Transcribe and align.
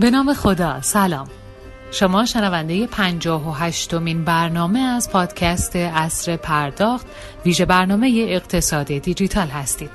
به 0.00 0.10
نام 0.10 0.34
خدا 0.34 0.80
سلام 0.80 1.28
شما 1.90 2.24
شنونده 2.24 2.86
پنجاه 2.86 3.48
و 3.48 3.52
هشتمین 3.52 4.24
برنامه 4.24 4.78
از 4.78 5.10
پادکست 5.10 5.76
اصر 5.76 6.36
پرداخت 6.36 7.06
ویژه 7.44 7.64
برنامه 7.64 8.26
اقتصاد 8.28 8.86
دیجیتال 8.86 9.48
هستید 9.48 9.90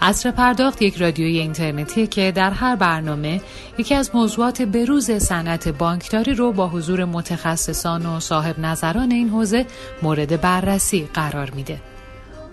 اصر 0.00 0.30
پرداخت 0.30 0.82
یک 0.82 0.96
رادیوی 0.96 1.38
اینترنتی 1.38 2.06
که 2.06 2.32
در 2.32 2.50
هر 2.50 2.76
برنامه 2.76 3.40
یکی 3.78 3.94
از 3.94 4.10
موضوعات 4.14 4.62
بروز 4.62 5.10
صنعت 5.10 5.68
بانکداری 5.68 6.34
رو 6.34 6.52
با 6.52 6.68
حضور 6.68 7.04
متخصصان 7.04 8.06
و 8.06 8.20
صاحب 8.20 8.58
نظران 8.58 9.10
این 9.10 9.28
حوزه 9.28 9.66
مورد 10.02 10.40
بررسی 10.40 11.08
قرار 11.14 11.50
میده. 11.50 11.91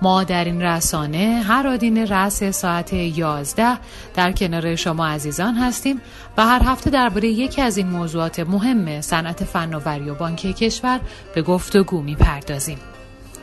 ما 0.02 0.24
در 0.24 0.46
این 0.46 0.62
رسانه 0.62 1.44
هر 1.48 1.68
آدین 1.68 2.08
رأس 2.08 2.44
ساعت 2.44 2.94
11 2.94 3.78
در 4.16 4.32
کنار 4.32 4.76
شما 4.76 5.08
عزیزان 5.08 5.56
هستیم 5.56 6.02
و 6.38 6.46
هر 6.46 6.62
هفته 6.64 6.90
درباره 6.90 7.28
یکی 7.28 7.62
از 7.62 7.78
این 7.78 7.88
موضوعات 7.88 8.40
مهم 8.40 9.02
صنعت 9.02 9.44
فناوری 9.44 10.10
و 10.10 10.16
بانکی 10.16 10.54
کشور 10.54 11.00
به 11.36 11.42
گفتگو 11.42 12.02
می‌پردازیم. 12.02 12.78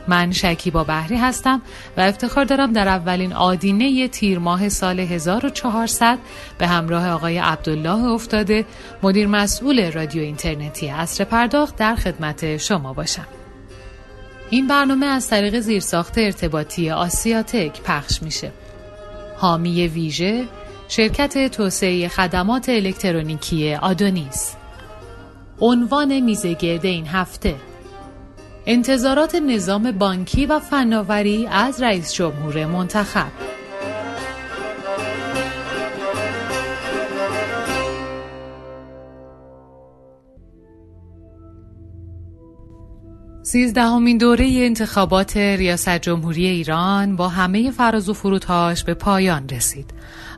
من 0.08 0.32
شکیبا 0.32 0.84
بحری 0.84 1.16
هستم 1.16 1.62
و 1.96 2.00
افتخار 2.00 2.44
دارم 2.44 2.72
در 2.72 2.88
اولین 2.88 3.32
آدینه 3.32 4.08
تیر 4.08 4.38
ماه 4.38 4.68
سال 4.68 5.00
1400 5.00 6.18
به 6.58 6.66
همراه 6.66 7.08
آقای 7.08 7.38
عبدالله 7.38 8.04
افتاده 8.04 8.64
مدیر 9.02 9.26
مسئول 9.26 9.92
رادیو 9.92 10.22
اینترنتی 10.22 10.88
اصر 10.90 11.24
پرداخت 11.24 11.76
در 11.76 11.94
خدمت 11.94 12.56
شما 12.56 12.92
باشم. 12.92 13.35
این 14.50 14.66
برنامه 14.66 15.06
از 15.06 15.28
طریق 15.28 15.60
زیرساخت 15.60 16.18
ارتباطی 16.18 16.90
آسیاتک 16.90 17.82
پخش 17.82 18.22
میشه. 18.22 18.52
حامی 19.36 19.88
ویژه 19.88 20.44
شرکت 20.88 21.50
توسعه 21.50 22.08
خدمات 22.08 22.68
الکترونیکی 22.68 23.74
آدونیس. 23.74 24.54
عنوان 25.60 26.20
میزگرد 26.20 26.86
این 26.86 27.06
هفته. 27.06 27.54
انتظارات 28.66 29.34
نظام 29.34 29.92
بانکی 29.92 30.46
و 30.46 30.58
فناوری 30.58 31.46
از 31.46 31.82
رئیس 31.82 32.12
جمهور 32.12 32.66
منتخب. 32.66 33.55
سیزدهمین 43.48 44.18
دوره 44.18 44.44
انتخابات 44.46 45.36
ریاست 45.36 45.98
جمهوری 45.98 46.46
ایران 46.46 47.16
با 47.16 47.28
همه 47.28 47.70
فراز 47.70 48.08
و 48.08 48.14
فرودهاش 48.14 48.84
به 48.84 48.94
پایان 48.94 49.48
رسید. 49.48 49.95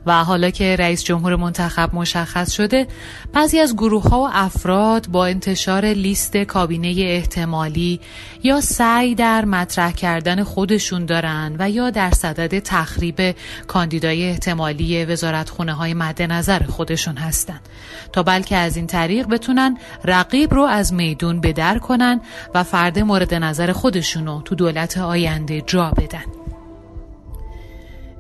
و 0.09 0.25
حالا 0.25 0.51
که 0.51 0.77
رئیس 0.77 1.05
جمهور 1.05 1.37
منتخب 1.37 1.95
مشخص 1.95 2.53
شده 2.53 2.87
بعضی 3.33 3.59
از 3.59 3.75
گروه 3.75 4.09
ها 4.09 4.21
و 4.21 4.29
افراد 4.33 5.09
با 5.09 5.27
انتشار 5.27 5.85
لیست 5.85 6.37
کابینه 6.37 6.95
احتمالی 6.99 8.01
یا 8.43 8.61
سعی 8.61 9.15
در 9.15 9.45
مطرح 9.45 9.93
کردن 9.93 10.43
خودشون 10.43 11.07
دارن 11.07 11.57
و 11.59 11.71
یا 11.71 11.91
در 11.91 12.11
صدد 12.11 12.59
تخریب 12.59 13.35
کاندیدای 13.67 14.29
احتمالی 14.29 15.05
وزارتخونه 15.05 15.73
های 15.73 15.95
مد 15.95 16.23
نظر 16.23 16.63
خودشون 16.63 17.17
هستن. 17.17 17.61
تا 18.13 18.23
بلکه 18.23 18.57
از 18.57 18.77
این 18.77 18.87
طریق 18.87 19.27
بتونن 19.27 19.79
رقیب 20.05 20.55
رو 20.55 20.63
از 20.63 20.93
میدون 20.93 21.41
بدر 21.41 21.79
کنن 21.79 22.21
و 22.55 22.65
فرد 22.65 22.99
مورد 22.99 23.35
نظر 23.35 23.73
خودشونو 23.73 24.43
تو 24.43 24.55
دولت 24.55 24.99
آینده 24.99 25.61
جا 25.61 25.91
بدن. 25.91 26.38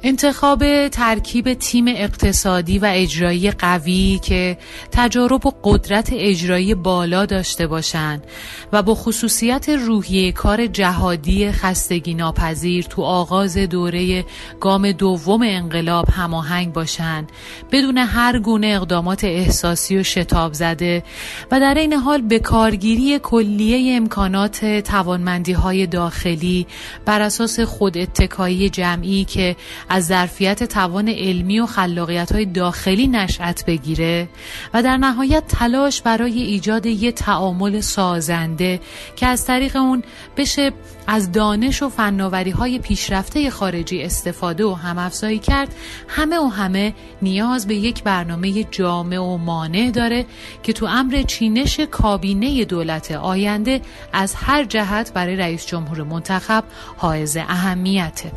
انتخاب 0.02 0.88
ترکیب 0.88 1.54
تیم 1.54 1.84
اقتصادی 1.88 2.78
و 2.78 2.90
اجرایی 2.94 3.50
قوی 3.50 4.20
که 4.22 4.58
تجارب 4.92 5.46
و 5.46 5.52
قدرت 5.64 6.08
اجرایی 6.12 6.74
بالا 6.74 7.26
داشته 7.26 7.66
باشند 7.66 8.24
و 8.72 8.82
با 8.82 8.94
خصوصیت 8.94 9.68
روحیه 9.68 10.32
کار 10.32 10.66
جهادی 10.66 11.52
خستگی 11.52 12.14
ناپذیر 12.14 12.84
تو 12.84 13.02
آغاز 13.02 13.56
دوره 13.58 14.24
گام 14.60 14.92
دوم 14.92 15.42
انقلاب 15.42 16.08
هماهنگ 16.10 16.72
باشند. 16.72 17.32
بدون 17.72 17.98
هر 17.98 18.38
گونه 18.38 18.66
اقدامات 18.66 19.24
احساسی 19.24 19.98
و 19.98 20.02
شتاب 20.02 20.52
زده 20.52 21.02
و 21.50 21.60
در 21.60 21.74
این 21.74 21.92
حال 21.92 22.20
به 22.20 22.38
کارگیری 22.38 23.18
کلیه 23.18 23.96
امکانات 23.96 24.64
توانمندی 24.64 25.52
های 25.52 25.86
داخلی 25.86 26.66
بر 27.04 27.20
اساس 27.20 27.60
خود 27.60 27.98
اتکایی 27.98 28.70
جمعی 28.70 29.24
که 29.24 29.56
از 29.88 30.06
ظرفیت 30.06 30.64
توان 30.64 31.08
علمی 31.08 31.60
و 31.60 31.66
خلاقیت 31.66 32.32
های 32.32 32.44
داخلی 32.44 33.06
نشأت 33.06 33.64
بگیره 33.66 34.28
و 34.74 34.82
در 34.82 34.96
نهایت 34.96 35.44
تلاش 35.48 36.02
برای 36.02 36.42
ایجاد 36.42 36.86
یه 36.86 37.12
تعامل 37.12 37.80
سازنده 37.80 38.80
که 39.16 39.26
از 39.26 39.46
طریق 39.46 39.76
اون 39.76 40.02
بشه 40.36 40.72
از 41.06 41.32
دانش 41.32 41.82
و 41.82 41.88
فناوری 41.88 42.50
های 42.50 42.78
پیشرفته 42.78 43.50
خارجی 43.50 44.02
استفاده 44.02 44.64
و 44.64 44.74
همافزایی 44.74 45.38
کرد 45.38 45.74
همه 46.08 46.38
و 46.38 46.46
همه 46.46 46.94
نیاز 47.22 47.66
به 47.66 47.74
یک 47.74 48.02
برنامه 48.02 48.64
جامع 48.64 49.18
و 49.18 49.36
مانع 49.36 49.90
داره 49.90 50.26
که 50.62 50.72
تو 50.72 50.86
امر 50.86 51.22
چینش 51.22 51.80
کابینه 51.80 52.64
دولت 52.64 53.10
آینده 53.10 53.80
از 54.12 54.34
هر 54.34 54.64
جهت 54.64 55.12
برای 55.12 55.36
رئیس 55.36 55.66
جمهور 55.66 56.02
منتخب 56.02 56.64
حائز 56.96 57.36
اهمیته. 57.36 58.32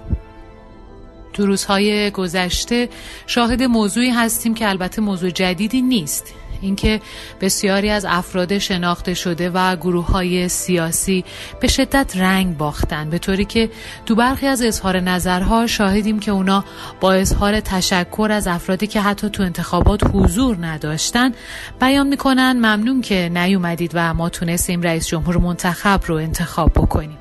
تو 1.34 1.46
روزهای 1.46 2.12
گذشته 2.12 2.90
شاهد 3.28 3.64
موضوعی 3.64 4.10
هستیم 4.10 4.54
که 4.54 4.70
البته 4.70 5.02
موضوع 5.02 5.30
جدیدی 5.30 5.82
نیست. 5.82 6.34
اینکه 6.62 7.02
بسیاری 7.42 7.90
از 7.90 8.06
افراد 8.06 8.58
شناخته 8.58 9.14
شده 9.14 9.50
و 9.50 9.76
گروه 9.76 10.08
های 10.08 10.50
سیاسی 10.50 11.26
به 11.62 11.68
شدت 11.68 12.18
رنگ 12.18 12.58
باختن 12.58 13.10
به 13.10 13.18
طوری 13.18 13.46
که 13.46 13.70
تو 14.06 14.16
برخی 14.16 14.48
از 14.48 14.62
اظهار 14.62 15.00
نظرها 15.00 15.68
شاهدیم 15.68 16.20
که 16.20 16.32
اونا 16.32 16.66
با 17.00 17.14
اظهار 17.14 17.60
تشکر 17.60 18.30
از 18.32 18.48
افرادی 18.48 18.88
که 18.88 19.02
حتی 19.02 19.30
تو 19.30 19.44
انتخابات 19.44 20.04
حضور 20.14 20.66
نداشتن 20.66 21.32
بیان 21.80 22.08
می‌کنن. 22.08 22.52
ممنون 22.52 23.02
که 23.02 23.32
نیومدید 23.34 23.92
و 23.94 24.14
ما 24.14 24.30
تونستیم 24.30 24.82
رئیس 24.82 25.08
جمهور 25.08 25.38
منتخب 25.38 26.02
رو 26.06 26.16
انتخاب 26.16 26.72
بکنیم. 26.74 27.21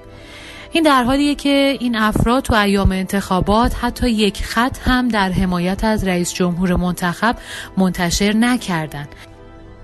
این 0.72 0.84
در 0.84 1.02
حالیه 1.02 1.34
که 1.34 1.76
این 1.80 1.96
افراد 1.96 2.42
تو 2.42 2.54
ایام 2.54 2.92
انتخابات 2.92 3.74
حتی 3.80 4.10
یک 4.10 4.44
خط 4.44 4.78
هم 4.84 5.08
در 5.08 5.32
حمایت 5.32 5.84
از 5.84 6.08
رئیس 6.08 6.34
جمهور 6.34 6.76
منتخب 6.76 7.36
منتشر 7.76 8.32
نکردند 8.32 9.08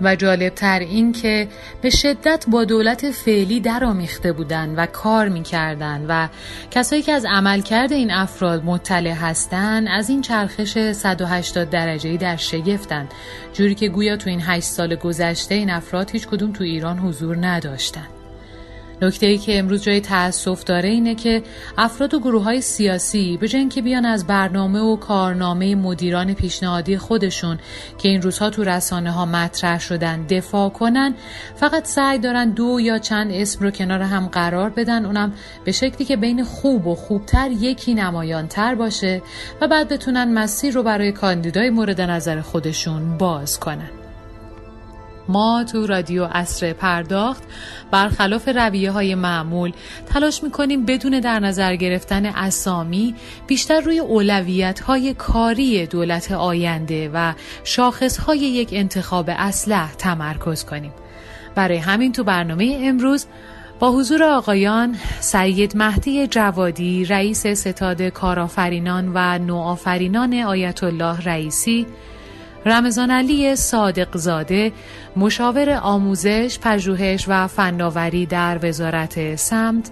و 0.01 0.17
جالب 0.17 0.55
تر 0.55 0.79
این 0.79 1.13
که 1.13 1.49
به 1.83 1.91
شدت 1.91 2.45
با 2.49 2.65
دولت 2.65 3.11
فعلی 3.11 3.61
درآمیخته 3.61 4.33
بودند 4.33 4.75
و 4.79 4.87
کار 4.87 5.29
می‌کردند 5.29 6.07
و 6.09 6.29
کسایی 6.71 7.03
که 7.03 7.13
از 7.13 7.25
عملکرد 7.25 7.93
این 7.93 8.11
افراد 8.11 8.65
مطلع 8.65 9.13
هستند 9.13 9.89
از 9.91 10.11
این 10.11 10.23
چرخش 10.23 10.93
180 10.93 11.71
درجه‌ای 11.71 12.17
در 12.17 12.37
شگفتند 12.37 13.09
جوری 13.53 13.75
که 13.75 13.89
گویا 13.89 14.17
تو 14.17 14.31
این 14.31 14.41
8 14.41 14.67
سال 14.67 14.97
گذشته 14.97 15.55
این 15.55 15.71
افراد 15.71 16.11
هیچ 16.11 16.27
کدوم 16.27 16.53
تو 16.53 16.65
ایران 16.65 16.99
حضور 16.99 17.47
نداشتند 17.47 18.16
نکته 19.03 19.27
ای 19.27 19.39
که 19.39 19.59
امروز 19.59 19.83
جای 19.83 20.01
تأسف 20.01 20.65
داره 20.65 20.89
اینه 20.89 21.15
که 21.15 21.43
افراد 21.79 22.15
و 22.15 22.21
گروه 22.21 22.43
های 22.43 22.61
سیاسی 22.61 23.37
به 23.37 23.49
که 23.69 23.83
بیان 23.83 24.07
از 24.07 24.27
برنامه 24.27 24.81
و 24.81 24.97
کارنامه 24.97 25.75
مدیران 25.75 26.35
پیشنهادی 26.35 26.99
خودشون 26.99 27.59
که 27.99 28.09
این 28.09 28.23
روزها 28.23 28.51
تو 28.51 28.65
رسانه 28.65 29.11
ها 29.11 29.27
مطرح 29.27 29.81
شدن 29.81 30.27
دفاع 30.27 30.69
کنن 30.69 31.15
فقط 31.57 31.87
سعی 31.87 32.19
دارن 32.19 32.51
دو 32.51 32.81
یا 32.81 32.99
چند 32.99 33.33
اسم 33.33 33.65
رو 33.65 33.71
کنار 33.71 34.03
هم 34.03 34.27
قرار 34.27 34.71
بدن. 34.71 35.05
اونم 35.05 35.33
به 35.65 35.73
شکلی 35.73 36.05
که 36.05 36.17
بین 36.17 36.45
خوب 36.45 36.87
و 36.87 36.95
خوبتر 36.95 37.51
یکی 37.51 37.95
نمایانتر 37.95 38.75
باشه 38.75 39.23
و 39.61 39.69
بعد 39.69 39.89
بتونن 39.89 40.33
مسیر 40.33 40.75
رو 40.75 40.83
برای 40.83 41.13
کاندیدای 41.13 41.71
مورد 41.71 42.01
نظر 42.01 42.41
خودشون 42.41 43.19
باز 43.19 43.61
کنن. 43.61 44.06
ما 45.29 45.65
تو 45.73 45.87
رادیو 45.87 46.29
اصر 46.33 46.73
پرداخت 46.73 47.43
برخلاف 47.91 48.49
رویه 48.49 48.91
های 48.91 49.15
معمول 49.15 49.73
تلاش 50.07 50.43
می‌کنیم 50.43 50.85
بدون 50.85 51.21
در 51.21 51.41
نظر 51.41 51.77
گرفتن 51.77 52.27
اسامی 52.27 53.15
بیشتر 53.47 53.81
روی 53.81 53.99
اولویت 53.99 54.81
های 54.81 55.15
کاری 55.15 55.87
دولت 55.87 56.33
آینده 56.33 57.11
و 57.15 57.33
شاخص 57.65 58.17
های 58.17 58.39
یک 58.39 58.69
انتخاب 58.73 59.31
اسلح 59.31 59.95
تمرکز 59.95 60.65
کنیم. 60.65 60.93
برای 61.55 61.77
همین 61.77 62.13
تو 62.13 62.25
برنامه 62.25 62.79
امروز 62.81 63.27
با 63.79 63.93
حضور 63.93 64.23
آقایان 64.23 64.97
سید 65.21 65.77
مهدی 65.77 66.27
جوادی 66.27 67.05
رئیس 67.05 67.47
ستاد 67.47 68.03
کارآفرینان 68.03 69.13
و 69.15 69.39
نوآفرینان 69.39 70.35
آیت 70.35 70.85
الله 70.85 71.21
رئیسی 71.21 71.87
رمضان 72.67 73.11
علی 73.11 73.57
صادق 73.57 74.17
زاده 74.17 74.73
مشاور 75.17 75.71
آموزش، 75.71 76.59
پژوهش 76.63 77.25
و 77.29 77.47
فناوری 77.47 78.27
در 78.27 78.59
وزارت 78.63 79.37
سمت 79.37 79.91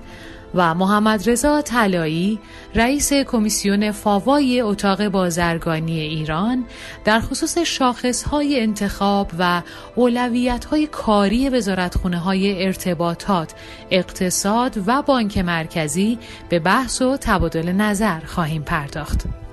و 0.55 0.75
محمد 0.75 1.31
رضا 1.31 1.63
طلایی 1.63 2.39
رئیس 2.75 3.13
کمیسیون 3.13 3.91
فاوای 3.91 4.61
اتاق 4.61 5.09
بازرگانی 5.09 6.01
ایران 6.01 6.65
در 7.05 7.21
خصوص 7.21 7.59
شاخصهای 7.59 8.61
انتخاب 8.61 9.31
و 9.39 9.63
اولویت‌های 9.95 10.87
کاری 10.87 11.49
وزارتخونه 11.49 12.19
های 12.19 12.65
ارتباطات، 12.67 13.55
اقتصاد 13.91 14.83
و 14.87 15.03
بانک 15.03 15.39
مرکزی 15.39 16.19
به 16.49 16.59
بحث 16.59 17.03
و 17.03 17.17
تبادل 17.17 17.73
نظر 17.73 18.21
خواهیم 18.21 18.63
پرداخت. 18.63 19.44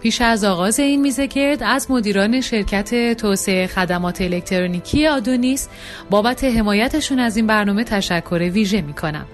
پیش 0.00 0.20
از 0.20 0.44
آغاز 0.44 0.80
این 0.80 1.00
میزه 1.00 1.26
گرد 1.26 1.62
از 1.62 1.90
مدیران 1.90 2.40
شرکت 2.40 3.14
توسعه 3.14 3.66
خدمات 3.66 4.20
الکترونیکی 4.20 5.06
آدونیس 5.06 5.68
بابت 6.10 6.44
حمایتشون 6.44 7.18
از 7.18 7.36
این 7.36 7.46
برنامه 7.46 7.84
تشکر 7.84 8.50
ویژه 8.52 8.80
می 8.80 8.92
کنم. 8.92 9.26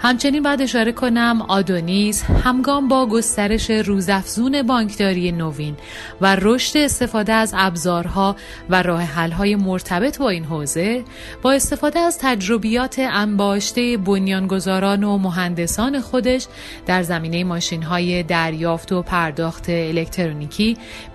همچنین 0.00 0.42
باید 0.42 0.62
اشاره 0.62 0.92
کنم 0.92 1.42
آدونیس 1.48 2.24
همگام 2.44 2.88
با 2.88 3.06
گسترش 3.06 3.70
روزافزون 3.70 4.62
بانکداری 4.62 5.32
نوین 5.32 5.76
و 6.20 6.36
رشد 6.40 6.76
استفاده 6.78 7.32
از 7.32 7.54
ابزارها 7.56 8.36
و 8.70 8.82
راه 8.82 9.02
حل‌های 9.02 9.56
مرتبط 9.56 10.18
با 10.18 10.28
این 10.28 10.44
حوزه 10.44 11.04
با 11.42 11.52
استفاده 11.52 11.98
از 11.98 12.18
تجربیات 12.18 12.96
انباشته 12.98 13.96
بنیانگذاران 13.96 15.04
و 15.04 15.18
مهندسان 15.18 16.00
خودش 16.00 16.46
در 16.86 17.02
زمینه 17.02 17.44
ماشین‌های 17.44 18.22
دریافت 18.22 18.92
و 18.92 19.02
پرداخت 19.02 19.64
الکترونیکی 19.68 20.11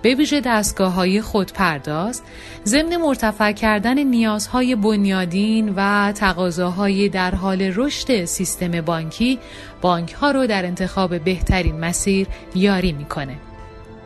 به 0.02 0.14
ویژه 0.14 0.40
دستگاه 0.40 0.92
های 0.92 1.20
خودپرداز 1.20 2.22
ضمن 2.66 2.96
مرتفع 2.96 3.52
کردن 3.52 3.98
نیازهای 3.98 4.74
بنیادین 4.74 5.72
و 5.76 6.12
تقاضاهای 6.12 7.08
در 7.08 7.34
حال 7.34 7.62
رشد 7.62 8.24
سیستم 8.24 8.80
بانکی 8.80 9.38
بانک 9.80 10.12
ها 10.12 10.30
رو 10.30 10.46
در 10.46 10.66
انتخاب 10.66 11.18
بهترین 11.18 11.80
مسیر 11.80 12.26
یاری 12.54 12.92
می‌کنه. 12.92 13.34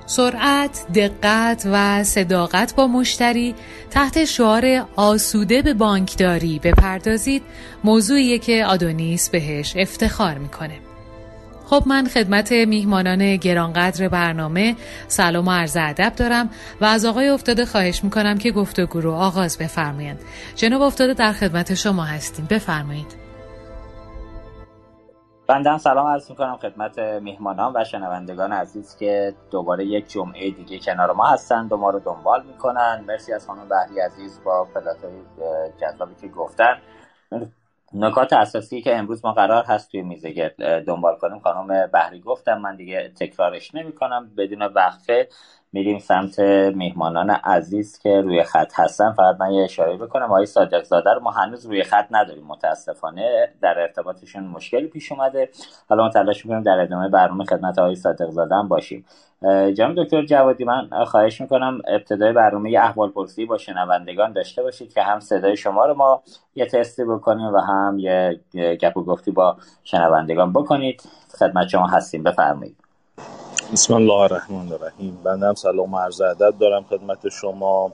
سرعت، 0.07 0.87
دقت 0.95 1.69
و 1.73 2.05
صداقت 2.05 2.75
با 2.75 2.87
مشتری 2.87 3.55
تحت 3.91 4.25
شعار 4.25 4.87
آسوده 4.97 5.63
به 5.63 5.75
بانکداری 5.75 6.61
بپردازید 6.65 7.43
موضوعیه 7.85 8.39
که 8.39 8.65
آدونیس 8.65 9.31
بهش 9.31 9.75
افتخار 9.77 10.39
می‌کنه. 10.39 10.92
خب 11.73 11.83
من 11.87 12.05
خدمت 12.05 12.53
میهمانان 12.53 13.37
گرانقدر 13.37 14.09
برنامه 14.09 14.77
سلام 15.09 15.49
و 15.49 15.51
عرض 15.51 15.77
ادب 15.81 16.13
دارم 16.17 16.51
و 16.81 16.85
از 16.85 17.05
آقای 17.05 17.29
افتاده 17.29 17.65
خواهش 17.65 18.05
می‌کنم 18.05 18.39
که 18.39 18.51
گفتگو 18.51 19.01
رو 19.01 19.13
آغاز 19.13 19.59
بفرمایند. 19.59 20.21
جناب 20.55 20.83
افتاده 20.83 21.15
در 21.15 21.33
خدمت 21.33 21.75
شما 21.75 22.05
هستیم. 22.05 22.47
بفرمایید. 22.51 23.17
بنده 25.49 25.79
سلام 25.79 26.07
عرض 26.07 26.31
می‌کنم 26.31 26.57
خدمت 26.57 26.99
میهمانان 26.99 27.73
و 27.77 27.85
شنوندگان 27.85 28.53
عزیز 28.53 28.97
که 28.97 29.35
دوباره 29.51 29.85
یک 29.85 30.11
جمعه 30.11 30.51
دیگه 30.51 30.79
کنار 30.79 31.13
ما 31.13 31.27
هستند 31.27 31.73
و 31.73 31.77
ما 31.77 31.91
رو 31.91 32.01
دنبال 32.01 32.47
می‌کنن 32.47 33.05
مرسی 33.09 33.33
از 33.33 33.47
خانم 33.47 33.69
بحری 33.69 34.01
عزیز 34.01 34.41
با 34.45 34.69
پلاتوی 34.75 35.23
جذابی 35.81 36.15
که 36.21 36.29
گفتن 36.29 36.77
نکات 37.95 38.33
اساسی 38.33 38.83
که 38.83 38.97
امروز 38.97 39.25
ما 39.25 39.33
قرار 39.33 39.65
هست 39.65 39.91
توی 39.93 40.03
میزه 40.03 40.55
دنبال 40.87 41.17
کنیم 41.17 41.41
خانم 41.41 41.87
بحری 41.87 42.21
گفتم 42.21 42.59
من 42.59 42.77
دیگه 42.77 43.13
تکرارش 43.21 43.75
نمی 43.75 43.93
کنم 43.93 44.33
بدون 44.39 44.63
وقفه 44.63 45.29
میریم 45.73 45.99
سمت 45.99 46.41
میهمانان 46.75 47.31
عزیز 47.31 47.99
که 47.99 48.21
روی 48.21 48.43
خط 48.43 48.73
هستن. 48.75 49.13
فقط 49.13 49.37
من 49.41 49.51
یه 49.53 49.65
اشاره 49.65 49.97
بکنم. 49.97 50.25
آقای 50.25 50.47
صادق 50.47 50.83
زاده 50.83 51.13
رو 51.13 51.21
ما 51.21 51.31
هنوز 51.31 51.67
روی 51.67 51.85
خط 51.85 52.07
نداریم. 52.11 52.45
متاسفانه 52.47 53.49
در 53.61 53.81
ارتباطشون 53.81 54.45
مشکلی 54.45 54.87
پیش 54.87 55.13
اومده. 55.13 55.49
حالا 55.89 56.03
ما 56.03 56.09
تلاش 56.09 56.47
می‌کنیم 56.47 56.63
در 56.63 56.81
ادامه 56.81 57.09
برنامه 57.09 57.45
خدمت 57.45 57.79
آقای 57.79 57.95
صادق 57.95 58.31
زاده 58.31 58.55
هم 58.55 58.69
باشیم. 58.69 59.05
جناب 59.75 60.05
دکتر 60.05 60.25
جوادی 60.25 60.65
من 60.65 61.05
خواهش 61.05 61.41
می‌کنم 61.41 61.81
ابتدای 61.89 62.33
برنامه 62.33 62.71
یه 62.71 62.81
احوال 62.81 63.11
پرسی 63.11 63.47
با 63.47 63.59
شنوندگان 63.59 64.33
داشته 64.33 64.63
باشید 64.63 64.93
که 64.93 65.03
هم 65.03 65.21
صدای 65.21 65.57
شما 65.57 65.87
رو 65.87 65.95
ما 65.95 66.23
یه 66.55 66.67
تستی 66.67 67.05
بکنیم 67.05 67.47
و 67.55 67.59
هم 67.59 67.99
یه 67.99 68.41
گپ 68.55 68.97
و 68.97 69.05
گفتی 69.05 69.31
با 69.31 69.57
شنوندگان 69.85 70.53
بکنید. 70.53 71.03
خدمت 71.39 71.69
شما 71.69 71.87
هستیم. 71.87 72.23
بفرمایید. 72.23 72.82
بسم 73.73 73.95
الله 73.95 74.21
الرحمن 74.21 74.73
الرحیم. 74.73 75.19
بنده 75.25 75.47
هم 75.47 75.55
سلام 75.55 75.95
و 75.95 75.99
عرض 75.99 76.21
ادب 76.21 76.59
دارم 76.59 76.85
خدمت 76.91 77.29
شما 77.29 77.93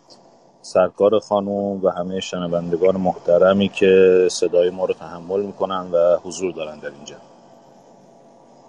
سرکار 0.63 1.19
خانم 1.19 1.49
و 1.85 1.89
همه 1.89 2.21
شنوندگان 2.21 2.97
محترمی 2.97 3.69
که 3.69 4.29
صدای 4.31 4.71
ما 4.71 4.85
رو 4.85 4.95
تحمل 4.95 5.41
می‌کنن 5.41 5.91
و 5.93 6.17
حضور 6.25 6.53
دارن 6.53 6.79
در 6.79 6.91
اینجا. 6.91 7.17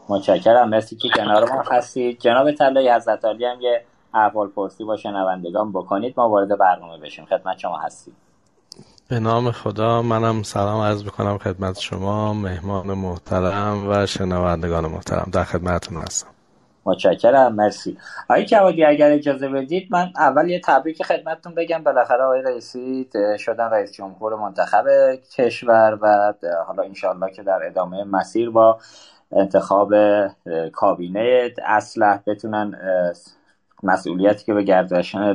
متشکرم. 0.09 0.69
مرسی 0.69 0.95
که 0.95 1.09
کنار 1.09 1.51
ما 1.51 1.63
هستید. 1.71 2.19
جناب 2.19 2.51
طلایی 2.51 2.89
حضرت 2.89 3.25
عالی 3.25 3.45
هم 3.45 3.61
یه 3.61 3.81
احوال 4.13 4.47
پرسی 4.47 4.83
با 4.83 4.97
شنوندگان 4.97 5.71
بکنید. 5.71 6.13
ما 6.17 6.29
وارد 6.29 6.57
برنامه 6.57 6.97
بشیم. 6.97 7.25
خدمت 7.25 7.59
شما 7.59 7.77
هستید 7.77 8.13
به 9.07 9.19
نام 9.19 9.51
خدا 9.51 10.01
منم 10.01 10.43
سلام 10.43 10.81
عرض 10.81 11.03
بکنم 11.03 11.37
خدمت 11.37 11.79
شما 11.79 12.33
مهمان 12.33 12.93
محترم 12.93 13.89
و 13.89 14.05
شنوندگان 14.05 14.85
محترم. 14.85 15.29
در 15.31 15.43
خدمتتون 15.43 15.97
هستم. 15.97 16.27
متشکرم 16.89 17.55
مرسی. 17.55 17.97
آقای 18.29 18.45
جوادی 18.45 18.85
اگر 18.85 19.11
اجازه 19.11 19.49
بدید 19.49 19.87
من 19.91 20.13
اول 20.17 20.49
یه 20.49 20.61
تبریک 20.65 21.03
خدمتتون 21.03 21.55
بگم. 21.55 21.83
بالاخره 21.83 22.23
آقای 22.23 22.41
رئیسی 22.41 23.09
شدن 23.39 23.69
رئیس 23.69 23.91
جمهور 23.91 24.35
منتخب 24.35 24.85
کشور 25.37 25.99
و 26.01 26.33
حالا 26.67 26.83
انشالله 26.83 27.31
که 27.31 27.43
در 27.43 27.59
ادامه 27.65 28.03
مسیر 28.03 28.49
با 28.49 28.79
انتخاب 29.31 29.93
کابینه 30.73 31.53
اصلح 31.65 32.19
بتونن 32.27 32.75
مسئولیتی 33.83 34.45
که 34.45 34.53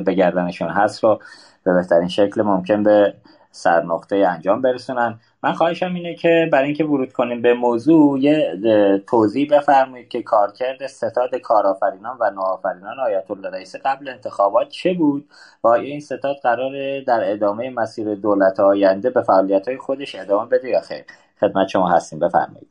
به 0.05 0.13
گردنشون 0.13 0.69
هست 0.69 1.03
رو 1.03 1.19
به 1.63 1.73
بهترین 1.73 2.07
شکل 2.07 2.41
ممکن 2.41 2.83
به 2.83 3.13
سرنقطه 3.51 4.15
انجام 4.15 4.61
برسونن. 4.61 5.19
من 5.45 5.53
خواهشم 5.53 5.93
اینه 5.93 6.15
که 6.15 6.49
برای 6.51 6.65
اینکه 6.65 6.83
ورود 6.83 7.13
کنیم 7.13 7.41
به 7.41 7.53
موضوع 7.53 8.19
یه 8.19 8.61
توضیح 9.07 9.57
بفرمایید 9.57 10.09
که 10.09 10.23
کارکرد 10.23 10.87
ستاد 10.87 11.35
کارآفرینان 11.35 12.17
و 12.19 12.31
نوآفرینان 12.31 12.99
آیت 12.99 13.31
الله 13.31 13.49
رئیس 13.49 13.75
قبل 13.75 14.09
انتخابات 14.09 14.69
چه 14.69 14.93
بود 14.93 15.29
و 15.63 15.67
این 15.67 15.99
ستاد 15.99 16.35
قرار 16.43 17.01
در 17.07 17.31
ادامه 17.31 17.69
مسیر 17.69 18.15
دولت 18.15 18.59
آینده 18.59 19.09
به 19.09 19.21
فعالیت 19.21 19.67
های 19.67 19.77
خودش 19.77 20.15
ادامه 20.15 20.49
بده 20.49 20.69
یا 20.69 20.81
خیر؟ 20.81 21.03
خدمت 21.39 21.67
شما 21.67 21.89
هستیم. 21.89 22.19
بفرمایید. 22.19 22.67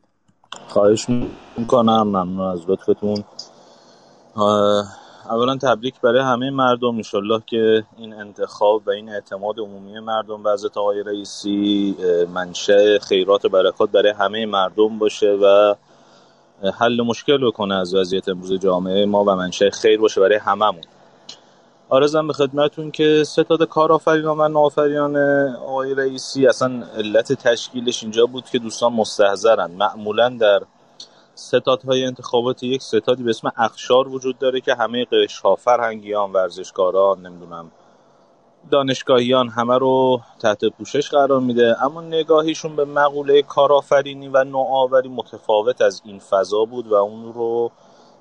خواهش 0.67 1.05
می‌کنم. 1.57 2.03
ممنون 2.03 2.51
از 2.51 2.69
لطفتون. 2.69 3.23
اولا 5.29 5.57
تبریک 5.57 6.01
برای 6.01 6.21
همه 6.21 6.49
مردم 6.49 6.95
انشالله 6.95 7.41
که 7.45 7.83
این 7.97 8.13
انتخاب 8.13 8.81
و 8.87 8.89
این 8.89 9.09
اعتماد 9.09 9.59
عمومی 9.59 9.99
مردم 9.99 10.43
به 10.43 10.51
حضرت 10.51 10.77
آقای 10.77 11.03
رئیسی 11.03 11.95
منشه 12.33 12.99
خیرات 12.99 13.45
و 13.45 13.49
برکات 13.49 13.91
برای 13.91 14.11
همه 14.11 14.45
مردم 14.45 14.99
باشه 14.99 15.31
و 15.31 15.75
حل 16.79 17.01
مشکل 17.01 17.47
بکنه 17.47 17.75
از 17.75 17.95
وضعیت 17.95 18.29
امروز 18.29 18.53
جامعه 18.53 19.05
ما 19.05 19.23
و 19.23 19.35
منشه 19.35 19.69
خیر 19.69 19.99
باشه 19.99 20.21
برای 20.21 20.37
هممون. 20.37 20.81
آرزم 21.89 22.27
به 22.27 22.33
خدمتون 22.33 22.91
که 22.91 23.23
ستاد 23.23 23.63
کارآفرینان 23.63 24.37
و 24.39 24.47
نوآفرینان 24.47 25.17
آقای 25.55 25.93
رئیسی 25.93 26.47
اصلا 26.47 26.83
علت 26.97 27.33
تشکیلش 27.33 28.03
اینجا 28.03 28.25
بود 28.25 28.45
که 28.45 28.59
دوستان 28.59 28.93
مستحضرن 28.93 29.71
معمولا 29.71 30.29
در 30.29 30.61
ستادهای 31.35 32.05
انتخابات 32.05 32.63
یک 32.63 32.81
ستادی 32.81 33.23
به 33.23 33.29
اسم 33.29 33.51
اخشار 33.57 34.07
وجود 34.07 34.39
داره 34.39 34.61
که 34.61 34.75
همه 34.75 35.05
قشرها 35.05 35.55
فرهنگیان 35.55 36.33
ورزشکاران 36.33 37.25
نمی‌دونم 37.25 37.71
دانشگاهیان 38.71 39.49
همه 39.49 39.77
رو 39.77 40.21
تحت 40.41 40.65
پوشش 40.65 41.09
قرار 41.09 41.39
میده. 41.39 41.83
اما 41.83 42.01
نگاهیشون 42.01 42.75
به 42.75 42.85
مقوله 42.85 43.41
کارآفرینی 43.41 44.27
و 44.27 44.43
نوآوری 44.43 45.09
متفاوت 45.09 45.81
از 45.81 46.01
این 46.05 46.19
فضا 46.19 46.65
بود 46.65 46.87
و 46.87 46.93
اون 46.93 47.33
رو 47.33 47.71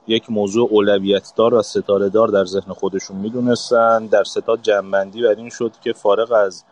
یک 0.06 0.30
موضوع 0.30 0.68
اولویت 0.70 1.32
دار 1.36 1.54
و 1.54 1.62
ستاره 1.62 2.08
دار 2.08 2.28
در 2.28 2.44
ذهن 2.44 2.72
خودشون 2.72 3.16
می‌دونستن. 3.16 4.06
در 4.06 4.24
ستاد 4.24 4.62
جنبندی 4.62 5.22
بر 5.22 5.34
این 5.34 5.50
شد 5.50 5.72
که 5.84 5.92
فارغ 5.92 6.32
از 6.32 6.64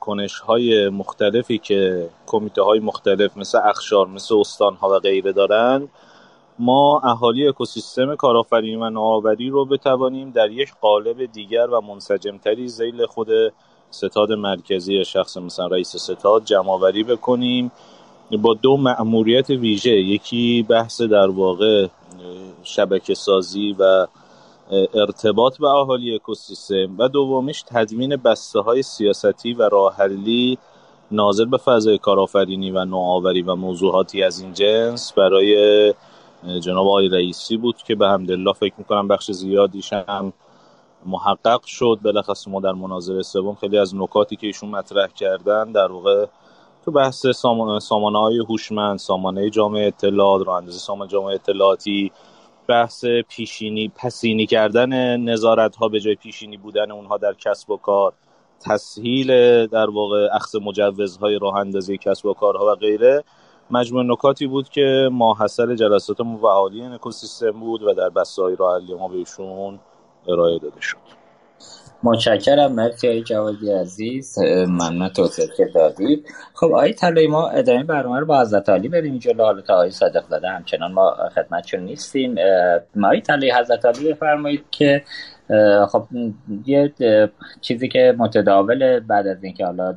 کنش 0.00 0.38
های 0.38 0.88
مختلفی 0.88 1.58
که 1.58 2.08
کمیته 2.26 2.62
های 2.62 2.80
مختلف 2.80 3.36
مثل 3.36 3.58
اخشار 3.64 4.06
مثل 4.06 4.34
استان 4.34 4.74
ها 4.74 4.88
و 4.88 4.98
غیره 4.98 5.32
دارند 5.32 5.88
ما 6.58 7.00
اهالی 7.04 7.48
اکوسیستم 7.48 8.16
کارآفرینی 8.16 8.76
و 8.76 8.90
نوآوری 8.90 9.48
رو 9.48 9.64
بتوانیم 9.64 10.30
در 10.30 10.50
یک 10.50 10.72
قالب 10.80 11.32
دیگر 11.32 11.66
و 11.66 11.80
منسجمتری 11.80 12.68
زیل 12.68 13.06
خود 13.06 13.28
ستاد 13.90 14.32
مرکزی 14.32 15.04
شخص 15.04 15.36
مثلا 15.36 15.66
رئیس 15.66 15.96
ستاد 15.96 16.44
جمعآوری 16.44 17.04
بکنیم. 17.04 17.72
با 18.42 18.54
دو 18.54 18.76
مأموریت 18.76 19.50
ویژه 19.50 19.90
یکی 19.90 20.66
بحث 20.68 21.02
در 21.02 21.30
واقع 21.30 21.86
شبکه 22.62 23.14
سازی 23.14 23.76
و 23.78 24.06
ارتباط 24.94 25.58
به 25.58 25.68
اهالی 25.68 26.14
اکوسیستم 26.14 26.94
و 26.98 27.08
دومیش 27.08 27.62
تدوین 27.62 28.16
بسته 28.16 28.60
های 28.60 28.82
سیاستی 28.82 29.52
و 29.52 29.68
راهحلی 29.68 30.58
ناظر 31.10 31.44
به 31.44 31.56
فضای 31.58 31.98
کارآفرینی 31.98 32.70
و 32.70 32.84
نوآوری 32.84 33.42
و 33.42 33.54
موضوعاتی 33.54 34.22
از 34.22 34.40
این 34.40 34.52
جنس 34.52 35.12
برای 35.12 35.94
جناب 36.60 36.86
آقای 36.86 37.08
رئیسی 37.08 37.56
بود 37.56 37.76
که 37.76 37.94
به 37.94 38.08
همدلله 38.08 38.52
فکر 38.52 38.74
می‌کنم 38.78 39.08
بخش 39.08 39.30
زیادیش 39.30 39.92
هم 39.92 40.32
محقق 41.06 41.64
شد. 41.64 41.98
بلخص 42.02 42.48
ما 42.48 42.60
در 42.60 42.72
مناظره 42.72 43.22
سوم 43.22 43.54
خیلی 43.54 43.78
از 43.78 43.94
نکاتی 43.94 44.36
که 44.36 44.46
ایشون 44.46 44.70
مطرح 44.70 45.06
کردن 45.06 45.72
در 45.72 45.92
واقع 45.92 46.26
تو 46.84 46.90
بحث 46.90 47.26
سامانه 47.80 48.18
های 48.18 48.38
هوشمند 48.38 48.98
سامانه 48.98 49.50
جامعه 49.50 49.86
اطلاعات 49.86 50.46
رو 50.46 50.52
اندازه 50.52 50.78
سامانه 50.78 51.10
جامعه 51.10 51.34
اطلاعاتی 51.34 52.12
بحث 52.68 53.04
پیشینی 53.28 53.88
پسینی 53.88 54.46
کردن 54.46 55.16
نظارت 55.16 55.76
ها 55.76 55.88
به 55.88 56.00
جای 56.00 56.14
پیشینی 56.14 56.56
بودن 56.56 56.90
اونها 56.90 57.16
در 57.16 57.34
کسب 57.34 57.70
و 57.70 57.76
کار. 57.76 58.12
تسهیل 58.60 59.26
در 59.66 59.90
واقع 59.90 60.28
اخذ 60.32 60.56
مجوزهای 60.56 61.38
راه 61.38 61.56
اندازی 61.56 61.98
کسب 61.98 62.26
و 62.26 62.34
کارها 62.34 62.72
و 62.72 62.74
غیره. 62.74 63.24
مجموع 63.70 64.02
نکاتی 64.02 64.46
بود 64.46 64.68
که 64.68 65.08
ماحصل 65.12 65.74
جلسات 65.74 66.20
مفعالی 66.20 66.82
اکوسیستم 66.82 67.50
بود 67.50 67.82
و 67.82 67.94
در 67.94 68.08
بسته 68.08 68.42
های 68.42 68.56
راه 68.56 68.80
ما 68.98 69.08
بهشون 69.08 69.78
ارائه 70.28 70.58
داده 70.58 70.80
شد. 70.80 71.17
متشکرم 72.02 72.72
مرسی 72.72 73.08
های 73.08 73.22
جوادی 73.22 73.72
عزیز. 73.72 74.38
ممنون 74.68 75.08
توضیح 75.08 75.46
که 75.56 75.64
دادید. 75.74 76.26
خب 76.54 76.66
آقای 76.66 76.92
طلایی 76.92 77.26
ما 77.26 77.48
ادامه 77.48 77.84
برنامه 77.84 78.20
رو 78.20 78.26
با 78.26 78.40
حضرت 78.40 78.68
علی 78.68 78.88
بریم 78.88 79.18
جلو 79.18 79.44
حالا 79.44 79.60
تا 79.60 79.74
آقای 79.74 79.90
صادق 79.90 80.28
داده 80.28 80.48
همچنان 80.48 80.92
ما 80.92 81.16
خدمتشون 81.34 81.80
نیستیم. 81.80 82.34
آقای 83.04 83.20
طلایی 83.20 83.52
حضرت 83.52 83.84
علی 83.84 84.12
بفرمایید 84.12 84.64
که 84.70 85.02
خب 85.88 86.06
یه 86.66 86.92
چیزی 87.60 87.88
که 87.88 88.14
متداول 88.18 89.00
بعد 89.00 89.26
از 89.26 89.44
اینکه 89.44 89.66
حالا 89.66 89.94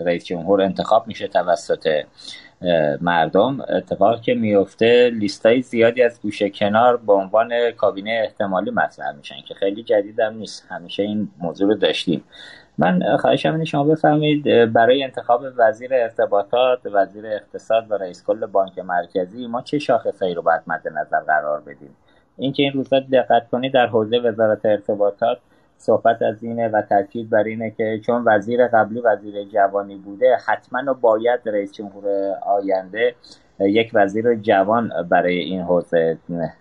رئیس 0.00 0.24
جمهور 0.24 0.62
انتخاب 0.62 1.06
میشه 1.06 1.28
توسط 1.28 2.02
مردم 3.00 3.60
اتفاق 3.68 4.20
که 4.20 4.34
میفته 4.34 5.10
لیستای 5.10 5.62
زیادی 5.62 6.02
از 6.02 6.20
گوشه 6.22 6.50
کنار 6.50 6.96
به 6.96 7.12
عنوان 7.12 7.70
کابینه 7.70 8.20
احتمالی 8.24 8.70
مطرح 8.70 9.12
میشن 9.16 9.36
که 9.48 9.54
خیلی 9.54 9.82
جدیدم 9.82 10.34
نیست. 10.36 10.66
همیشه 10.68 11.02
این 11.02 11.28
موضوع 11.38 11.68
رو 11.68 11.74
داشتیم. 11.74 12.24
من 12.78 13.16
خواهشم 13.16 13.52
اینه 13.52 13.64
شما 13.64 13.84
بفرمایید 13.84 14.72
برای 14.72 15.04
انتخاب 15.04 15.44
وزیر 15.56 15.94
ارتباطات 15.94 16.80
وزیر 16.92 17.26
اقتصاد 17.26 17.90
و 17.90 17.94
رئیس 17.94 18.24
کل 18.24 18.46
بانک 18.46 18.78
مرکزی 18.78 19.46
ما 19.46 19.62
چه 19.62 19.78
شاخصهایی 19.78 20.34
رو 20.34 20.42
باید 20.42 20.60
مد 20.66 20.88
نظر 20.88 21.20
قرار 21.20 21.60
بدیم؟ 21.60 21.96
اینکه 22.38 22.62
این 22.62 22.72
روزا 22.72 23.00
دقت 23.00 23.48
کنید 23.48 23.72
در 23.72 23.86
حوزه 23.86 24.18
وزارت 24.18 24.66
ارتباطات 24.66 25.38
صحبت 25.82 26.22
از 26.22 26.42
اینه 26.42 26.68
و 26.68 26.82
تاکید 26.82 27.30
بر 27.30 27.42
اینه 27.42 27.70
که 27.70 28.00
چون 28.06 28.24
وزیر 28.26 28.66
قبلی 28.66 29.00
وزیر 29.00 29.44
جوانی 29.44 29.96
بوده 29.96 30.36
حتما 30.46 30.92
باید 30.92 31.40
رئیس 31.46 31.72
جمهور 31.72 32.04
آینده 32.46 33.14
یک 33.60 33.90
وزیر 33.94 34.34
جوان 34.34 34.92
برای 35.08 35.38
این 35.38 35.60
حوزه 35.60 36.18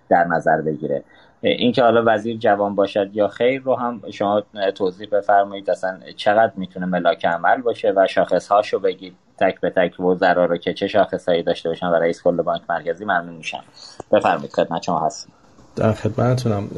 در 0.10 0.24
نظر 0.24 0.62
بگیره. 0.62 1.04
اینکه 1.42 1.84
حالا 1.84 2.04
وزیر 2.06 2.38
جوان 2.38 2.76
باشد 2.76 3.10
یا 3.14 3.28
خیر 3.28 3.62
رو 3.62 3.76
هم 3.76 4.02
شما 4.12 4.44
توضیح 4.76 5.08
بفرمایید 5.12 5.70
اصلا 5.70 6.00
چقدر 6.16 6.54
می‌تونه 6.56 6.86
ملاک 6.86 7.26
عمل 7.26 7.62
باشه 7.62 7.94
و 7.96 8.08
شاخص 8.08 8.48
هاشو 8.48 8.80
بگید 8.80 9.16
تک 9.40 9.62
به 9.62 9.70
تک 9.70 10.00
وزرا 10.00 10.46
رو 10.46 10.58
که 10.58 10.74
چه 10.74 10.88
شاخصهایی 10.88 11.44
داشته 11.44 11.70
باشن 11.70 11.88
و 11.88 11.96
رئیس 11.96 12.24
کل 12.24 12.42
بانک 12.42 12.62
مرکزی 12.70 13.06
ممنون 13.06 13.36
میشم. 13.36 13.64
بفرمایید 14.12 14.54
خدمت 14.54 14.82
شما 14.82 15.00
هستم. 15.00 15.32
در 15.76 15.92
خدمتتونم. 15.92 16.70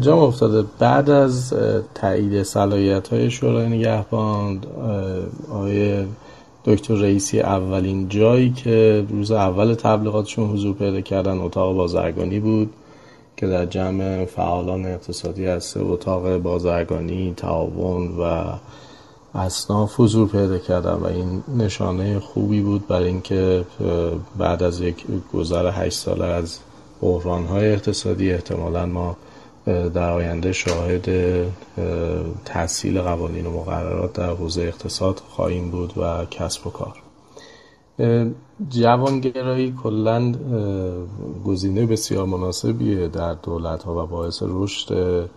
جام 0.00 0.18
افتاده 0.18 0.68
بعد 0.78 1.10
از 1.10 1.54
تایید 1.94 2.42
صلاحیت 2.42 3.08
های 3.08 3.30
شورای 3.30 3.66
نگهبان 3.66 4.60
آقای 5.50 6.04
دکتر 6.64 6.94
رئیسی 6.94 7.40
اولین 7.40 8.08
جایی 8.08 8.50
که 8.50 9.06
روز 9.10 9.30
اول 9.30 9.74
تبلیغاتشون 9.74 10.50
حضور 10.50 10.74
پیدا 10.74 11.00
کردن 11.00 11.38
اتاق 11.38 11.76
بازرگانی 11.76 12.40
بود 12.40 12.72
که 13.36 13.46
در 13.46 13.66
جمع 13.66 14.24
فعالان 14.24 14.86
اقتصادی 14.86 15.46
از 15.46 15.64
سه 15.64 15.80
اتاق 15.80 16.36
بازرگانی 16.36 17.34
تعاون 17.36 18.18
و 18.18 18.44
اصناف 19.34 20.00
حضور 20.00 20.28
پیدا 20.28 20.58
کردن 20.58 20.94
و 20.94 21.06
این 21.06 21.42
نشانه 21.58 22.20
خوبی 22.20 22.60
بود 22.60 22.86
برای 22.86 23.08
اینکه 23.08 23.64
بعد 24.38 24.62
از 24.62 24.80
یک 24.80 25.04
گذر 25.34 25.70
هشت 25.74 25.98
ساله 25.98 26.24
از 26.24 26.58
بحران 27.00 27.46
های 27.46 27.72
اقتصادی 27.72 28.32
احتمالا 28.32 28.86
ما 28.86 29.16
در 29.66 30.10
آینده 30.10 30.52
شاهد 30.52 31.08
تحصیل 32.44 33.00
قوانین 33.00 33.46
و 33.46 33.50
مقررات 33.50 34.12
در 34.12 34.30
حوزه 34.30 34.62
اقتصاد 34.62 35.22
خواهیم 35.28 35.70
بود 35.70 35.98
و 35.98 36.24
کسب 36.24 36.66
و 36.66 36.70
کار. 36.70 37.02
جوانگرایی 38.68 39.74
کلا 39.82 40.32
گزینه 41.44 41.86
بسیار 41.86 42.26
مناسبیه 42.26 43.08
در 43.08 43.34
دولت 43.34 43.82
ها 43.82 44.04
و 44.04 44.06
باعث 44.06 44.42
رشد 44.46 45.28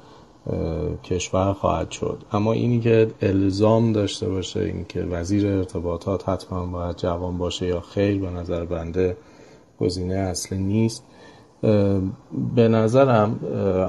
کشور 1.03 1.53
خواهد 1.53 1.91
شد. 1.91 2.23
اما 2.31 2.53
اینی 2.53 2.79
که 2.79 3.11
الزام 3.21 3.91
داشته 3.91 4.29
باشه 4.29 4.59
اینکه 4.59 5.01
وزیر 5.01 5.47
ارتباطات 5.47 6.29
حتما 6.29 6.65
باید 6.65 6.97
جوان 6.97 7.37
باشه 7.37 7.67
یا 7.67 7.81
خیر 7.81 8.21
به 8.21 8.29
نظر 8.29 8.65
بنده 8.65 9.17
گزینه 9.79 10.15
اصلی 10.15 10.57
نیست. 10.57 11.03
به 12.55 12.67
نظرم 12.67 13.39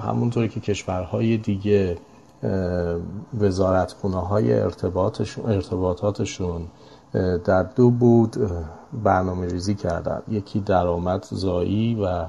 همونطوری 0.05 0.49
که 0.49 0.61
کشورهای 0.61 1.37
دیگه 1.37 1.99
وزارتخونه 3.41 4.27
های 4.27 4.53
ارتباطاتشون 5.47 6.67
در 7.45 7.63
دو 7.63 7.91
بود 7.91 8.37
برنامه 9.05 9.47
ریزی 9.47 9.75
کردن. 9.75 10.23
یکی 10.29 10.61
درآمد 10.61 11.27
زایی 11.31 11.95
و 11.95 12.25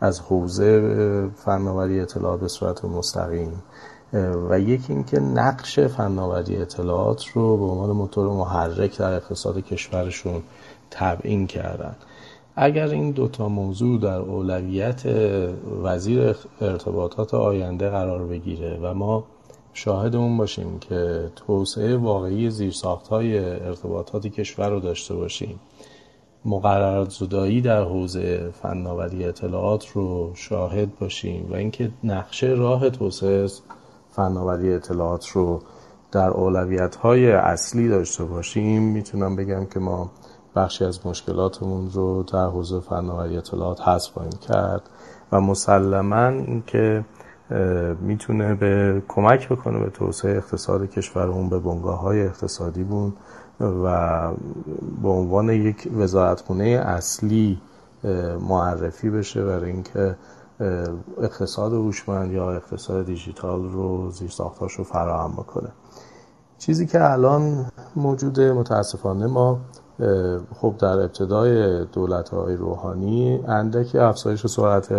از 0.00 0.20
حوزه 0.20 1.30
فناوری 1.36 2.00
اطلاعات 2.00 2.40
به 2.40 2.48
صورت 2.48 2.84
مستقیم. 2.84 3.62
و 4.50 4.60
یکی 4.60 4.92
اینکه 4.92 5.20
نقش 5.20 5.80
فناوری 5.80 6.56
اطلاعات 6.56 7.26
رو 7.26 7.56
به 7.56 7.64
عنوان 7.64 7.90
موتور 7.90 8.28
محرک 8.28 8.98
در 8.98 9.12
اقتصاد 9.12 9.58
کشورشون 9.58 10.42
تبعین 10.90 11.46
کردن. 11.46 11.96
اگر 12.62 12.88
این 12.88 13.10
دوتا 13.10 13.48
موضوع 13.48 14.00
در 14.00 14.18
اولویت 14.18 15.02
وزیر 15.82 16.36
ارتباطات 16.60 17.34
آینده 17.34 17.90
قرار 17.90 18.26
بگیره 18.26 18.78
و 18.82 18.94
ما 18.94 19.24
شاهد 19.72 20.16
اون 20.16 20.36
باشیم 20.36 20.78
که 20.78 21.30
توسعه 21.36 21.96
واقعی 21.96 22.50
زیرساخت 22.50 23.08
های 23.08 23.38
ارتباطات 23.38 24.26
کشور 24.26 24.70
رو 24.70 24.80
داشته 24.80 25.14
باشیم 25.14 25.60
مقررات 26.44 27.10
زدایی 27.10 27.60
در 27.60 27.82
حوزه 27.82 28.50
فناوری 28.62 29.24
اطلاعات 29.24 29.88
رو 29.88 30.32
شاهد 30.34 30.98
باشیم 30.98 31.46
و 31.50 31.54
اینکه 31.54 31.90
نقشه 32.04 32.46
راه 32.46 32.90
توسعه 32.90 33.48
فناوری 34.10 34.72
اطلاعات 34.72 35.28
رو 35.28 35.62
در 36.12 36.30
اولویت 36.30 36.96
های 36.96 37.32
اصلی 37.32 37.88
داشته 37.88 38.24
باشیم 38.24 38.82
می‌تونم 38.82 39.36
بگم 39.36 39.66
که 39.66 39.80
ما 39.80 40.10
بخشی 40.56 40.84
از 40.84 41.06
مشکلاتمون 41.06 41.90
رو 41.90 42.22
در 42.22 42.46
حوزه 42.46 42.80
فناوری 42.80 43.36
اطلاعات 43.36 43.80
حذف 43.80 44.12
خواهیم 44.12 44.38
کرد 44.48 44.82
و 45.32 45.40
مسلما 45.40 46.26
اینکه 46.26 47.04
می‌تونه 48.00 48.54
به 48.54 49.02
کمک 49.08 49.48
بکنه 49.48 49.78
به 49.78 49.90
توسعه 49.90 50.36
اقتصاد 50.36 50.90
کشورمون 50.90 51.48
به 51.48 51.58
بنگاه 51.58 52.00
های 52.00 52.26
اقتصادی 52.26 52.84
بون 52.84 53.12
و 53.60 54.28
به 55.02 55.08
عنوان 55.08 55.50
یک 55.50 55.88
وزارتخونه 55.96 56.64
اصلی 56.64 57.60
معرفی 58.48 59.10
بشه 59.10 59.44
برای 59.44 59.70
اینکه 59.70 60.16
اقتصاد 61.22 61.72
هوشمند 61.72 62.32
یا 62.32 62.52
اقتصاد 62.52 63.06
دیجیتال 63.06 63.72
رو 63.72 64.10
زیر 64.10 64.30
ساختاش 64.30 64.72
رو 64.72 64.84
فراهم 64.84 65.32
بکنه. 65.32 65.68
چیزی 66.58 66.86
که 66.86 67.10
الان 67.10 67.66
موجوده 67.96 68.52
متاسفانه 68.52 69.26
ما 69.26 69.60
خب 70.54 70.74
در 70.78 70.98
ابتدای 70.98 71.84
دولت 71.84 72.28
های 72.28 72.56
روحانی 72.56 73.40
اندکی 73.48 73.98
افزایش 73.98 74.46
سرعت 74.46 74.92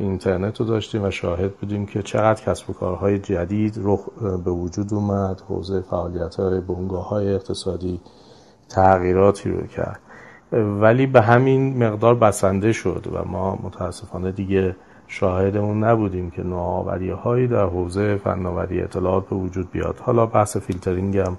اینترنت 0.00 0.60
رو 0.60 0.66
داشتیم 0.66 1.04
و 1.04 1.10
شاهد 1.10 1.54
بودیم 1.54 1.86
که 1.86 2.02
چقدر 2.02 2.44
کسب 2.44 2.70
و 2.70 2.72
کارهای 2.72 3.18
جدید 3.18 3.74
رخ 3.82 4.00
به 4.44 4.50
وجود 4.50 4.94
اومد 4.94 5.40
حوزه 5.48 5.80
فعالیت 5.80 6.34
های 6.34 6.60
بنگاه 6.60 7.08
های 7.08 7.34
اقتصادی 7.34 8.00
تغییراتی 8.68 9.50
رو 9.50 9.66
کرد. 9.66 10.00
ولی 10.52 11.06
به 11.06 11.20
همین 11.20 11.84
مقدار 11.84 12.14
بسنده 12.14 12.72
شد 12.72 13.06
و 13.12 13.28
ما 13.28 13.58
متاسفانه 13.62 14.32
دیگه 14.32 14.76
شاهد 15.06 15.56
اون 15.56 15.84
نبودیم 15.84 16.30
که 16.30 16.42
نوآوری 16.42 17.10
هایی 17.10 17.48
در 17.48 17.66
حوزه 17.66 18.16
فناوری 18.16 18.82
اطلاعات 18.82 19.28
به 19.28 19.36
وجود 19.36 19.70
بیاد. 19.70 19.98
حالا 20.00 20.26
بحث 20.26 20.56
فیلترینگ 20.56 21.18
هم 21.18 21.38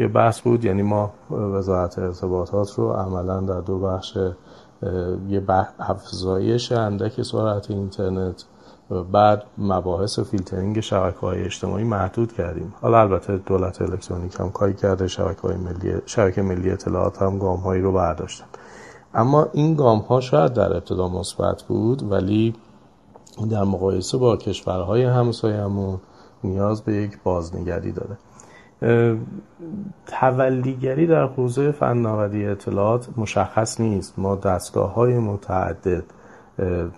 یه 0.00 0.08
بحث 0.08 0.40
بود 0.40 0.64
یعنی 0.64 0.82
ما 0.82 1.12
وزارت 1.30 1.98
ارتباطات 1.98 2.74
رو 2.74 2.92
عملا 2.92 3.40
در 3.40 3.60
دو 3.60 3.78
بخش 3.78 4.16
یه 5.28 5.42
افزایش 5.78 6.72
اندک 6.72 7.22
سرعت 7.22 7.70
اینترنت 7.70 8.44
بعد 9.12 9.44
مباحث 9.58 10.18
فیلترینگ 10.18 10.80
شبکه 10.80 11.18
های 11.18 11.44
اجتماعی 11.44 11.84
محدود 11.84 12.32
کردیم. 12.32 12.74
حالا 12.80 13.00
البته 13.00 13.36
دولت 13.36 13.82
الکترونیک 13.82 14.40
هم 14.40 14.50
کاری 14.50 14.74
کرده 14.74 15.08
شبکه 15.08 15.40
های 15.40 15.56
ملی 15.56 15.94
شبکه 16.06 16.42
ملی 16.42 16.70
اطلاعات 16.70 17.22
هم 17.22 17.38
گام 17.38 17.60
هایی 17.60 17.82
رو 17.82 17.92
برداشتن. 17.92 18.46
اما 19.14 19.48
این 19.52 19.74
گام 19.74 19.98
ها 19.98 20.20
شاید 20.20 20.52
در 20.52 20.76
ابتدا 20.76 21.08
مثبت 21.08 21.62
بود 21.62 22.12
ولی 22.12 22.54
در 23.50 23.64
مقایسه 23.64 24.18
با 24.18 24.36
کشورهای 24.36 25.04
همسایمون 25.04 26.00
نیاز 26.44 26.82
به 26.82 26.94
یک 26.94 27.18
بازنگری 27.24 27.92
داره. 27.92 28.18
تولیگری 30.06 31.06
در 31.06 31.24
حوزه 31.24 31.72
فناوری 31.72 32.46
اطلاعات 32.46 33.08
مشخص 33.16 33.80
نیست. 33.80 34.18
ما 34.18 34.36
دستگاه 34.36 34.94
های 34.94 35.18
متعدد 35.18 36.04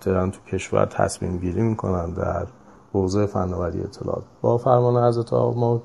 دارن 0.05 0.31
تو 0.31 0.39
کشور 0.51 0.85
تصمیم 0.85 1.37
گیری 1.37 1.61
می‌کنن 1.61 2.13
در 2.13 2.47
حوزه 2.93 3.25
فناوری 3.25 3.81
اطلاعات. 3.81 4.23
با 4.41 4.57
فرمان 4.57 5.03
حضرت 5.03 5.33
آقا 5.33 5.59
ما 5.59 5.81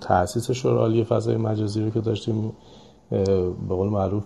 تأسیس 0.00 0.50
شورای 0.50 1.04
فضای 1.04 1.36
مجازی 1.36 1.84
رو 1.84 1.90
که 1.90 2.00
داشتیم 2.00 2.52
به 3.10 3.74
قول 3.74 3.88
معروف 3.88 4.24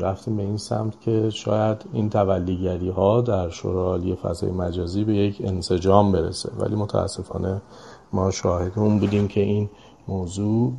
رفتیم 0.00 0.36
به 0.36 0.42
این 0.42 0.56
سمت 0.56 1.00
که 1.00 1.30
شاید 1.30 1.84
این 1.92 2.10
تولیگری 2.10 2.88
ها 2.88 3.20
در 3.20 3.48
شورای 3.48 4.14
فضای 4.14 4.50
مجازی 4.50 5.04
به 5.04 5.14
یک 5.14 5.42
انسجام 5.44 6.12
برسه. 6.12 6.50
ولی 6.58 6.76
متاسفانه 6.76 7.62
ما 8.12 8.30
شاهد 8.30 8.72
اون 8.76 8.98
بودیم 8.98 9.28
که 9.28 9.40
این 9.40 9.70
موضوع 10.08 10.72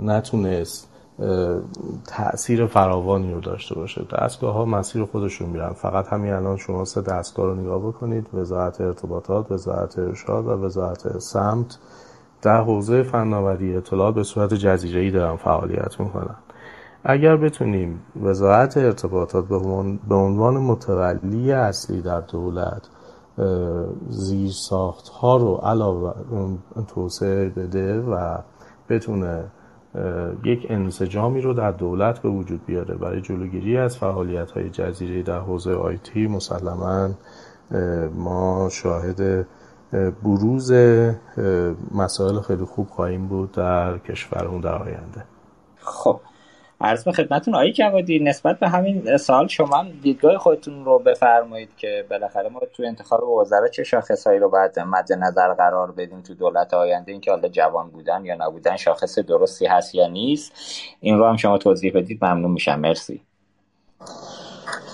نتونست 0.00 0.88
تاثیر 2.06 2.66
فراوانی 2.66 3.32
رو 3.32 3.40
داشته 3.40 3.74
باشه. 3.74 4.06
دستگاه 4.18 4.54
ها 4.54 4.64
مسیر 4.64 5.04
خودشون 5.04 5.48
میرن. 5.48 5.72
فقط 5.72 6.08
همین 6.08 6.32
الان 6.32 6.56
شما 6.56 6.84
سه 6.84 7.00
دستگاه 7.00 7.46
رو 7.46 7.54
نگاه 7.54 7.78
بکنید. 7.78 8.26
وزارت 8.34 8.80
ارتباطات 8.80 9.52
وزارت 9.52 9.98
ارشاد 9.98 10.46
و 10.46 10.50
وزارت 10.50 11.18
سمت 11.18 11.78
در 12.42 12.60
حوزه 12.60 13.02
فناوری 13.02 13.76
اطلاعات 13.76 14.14
به 14.14 14.22
صورت 14.22 14.54
جزیره 14.54 15.10
دارن 15.10 15.36
فعالیت 15.36 16.00
می‌کنن. 16.00 16.36
اگر 17.04 17.36
بتونیم 17.36 18.00
وزارت 18.22 18.76
ارتباطات 18.76 19.44
به 20.08 20.14
عنوان 20.14 20.54
متولی 20.54 21.52
اصلی 21.52 22.02
در 22.02 22.20
دولت 22.20 22.82
زیر 24.08 24.50
ساخت 24.50 25.08
ها 25.08 25.36
رو 25.36 25.54
علاوه 25.54 26.12
توسعه 26.88 27.48
بده 27.48 28.00
و 28.00 28.38
بتونه 28.88 29.44
یک 30.44 30.66
انسجامی 30.68 31.40
رو 31.40 31.54
در 31.54 31.72
دولت 31.72 32.18
به 32.18 32.28
وجود 32.28 32.66
بیاره 32.66 32.94
برای 32.94 33.20
جلوگیری 33.20 33.76
از 33.76 33.96
فعالیت 33.96 34.50
های 34.50 34.70
جزیره 34.70 35.22
در 35.22 35.38
حوزه 35.38 35.74
آیتی 35.74 36.26
مسلما 36.26 37.10
ما 38.14 38.68
شاهد 38.70 39.46
بروز 40.22 40.72
مسائل 41.94 42.40
خیلی 42.40 42.64
خوب 42.64 42.88
خواهیم 42.88 43.26
بود 43.26 43.52
در 43.52 43.98
کشورمون 43.98 44.60
در 44.60 44.82
آینده. 44.82 45.24
خب 45.76 46.20
عرض 46.80 47.04
به 47.04 47.12
خدمتون 47.12 47.54
آقای 47.54 47.72
جوادی 47.72 48.18
نسبت 48.18 48.58
به 48.58 48.68
همین 48.68 49.16
سال 49.16 49.46
شما 49.46 49.86
دیدگاه 50.02 50.38
خودتون 50.38 50.84
رو 50.84 50.98
بفرمایید 50.98 51.76
که 51.76 52.04
بالاخره 52.10 52.48
ما 52.48 52.60
تو 52.72 52.82
انتخاب 52.82 53.28
وزرا 53.28 53.68
چه 53.68 53.84
شاخصهایی 53.84 54.38
رو 54.38 54.48
باید 54.48 54.78
مد 54.78 55.12
نظر 55.12 55.54
قرار 55.54 55.92
بدیم 55.92 56.20
تو 56.20 56.34
دولت 56.34 56.74
آینده 56.74 57.12
اینکه 57.12 57.30
حالا 57.30 57.48
جوان 57.48 57.90
بودن 57.90 58.24
یا 58.24 58.36
نبودن 58.38 58.76
شاخص 58.76 59.18
درستی 59.18 59.66
هست 59.66 59.94
یا 59.94 60.08
نیست. 60.08 60.52
این 61.00 61.18
رو 61.18 61.26
هم 61.26 61.36
شما 61.36 61.58
توضیح 61.58 61.92
بدید. 61.94 62.24
ممنون 62.24 62.50
میشم. 62.50 62.80
مرسی. 62.80 63.20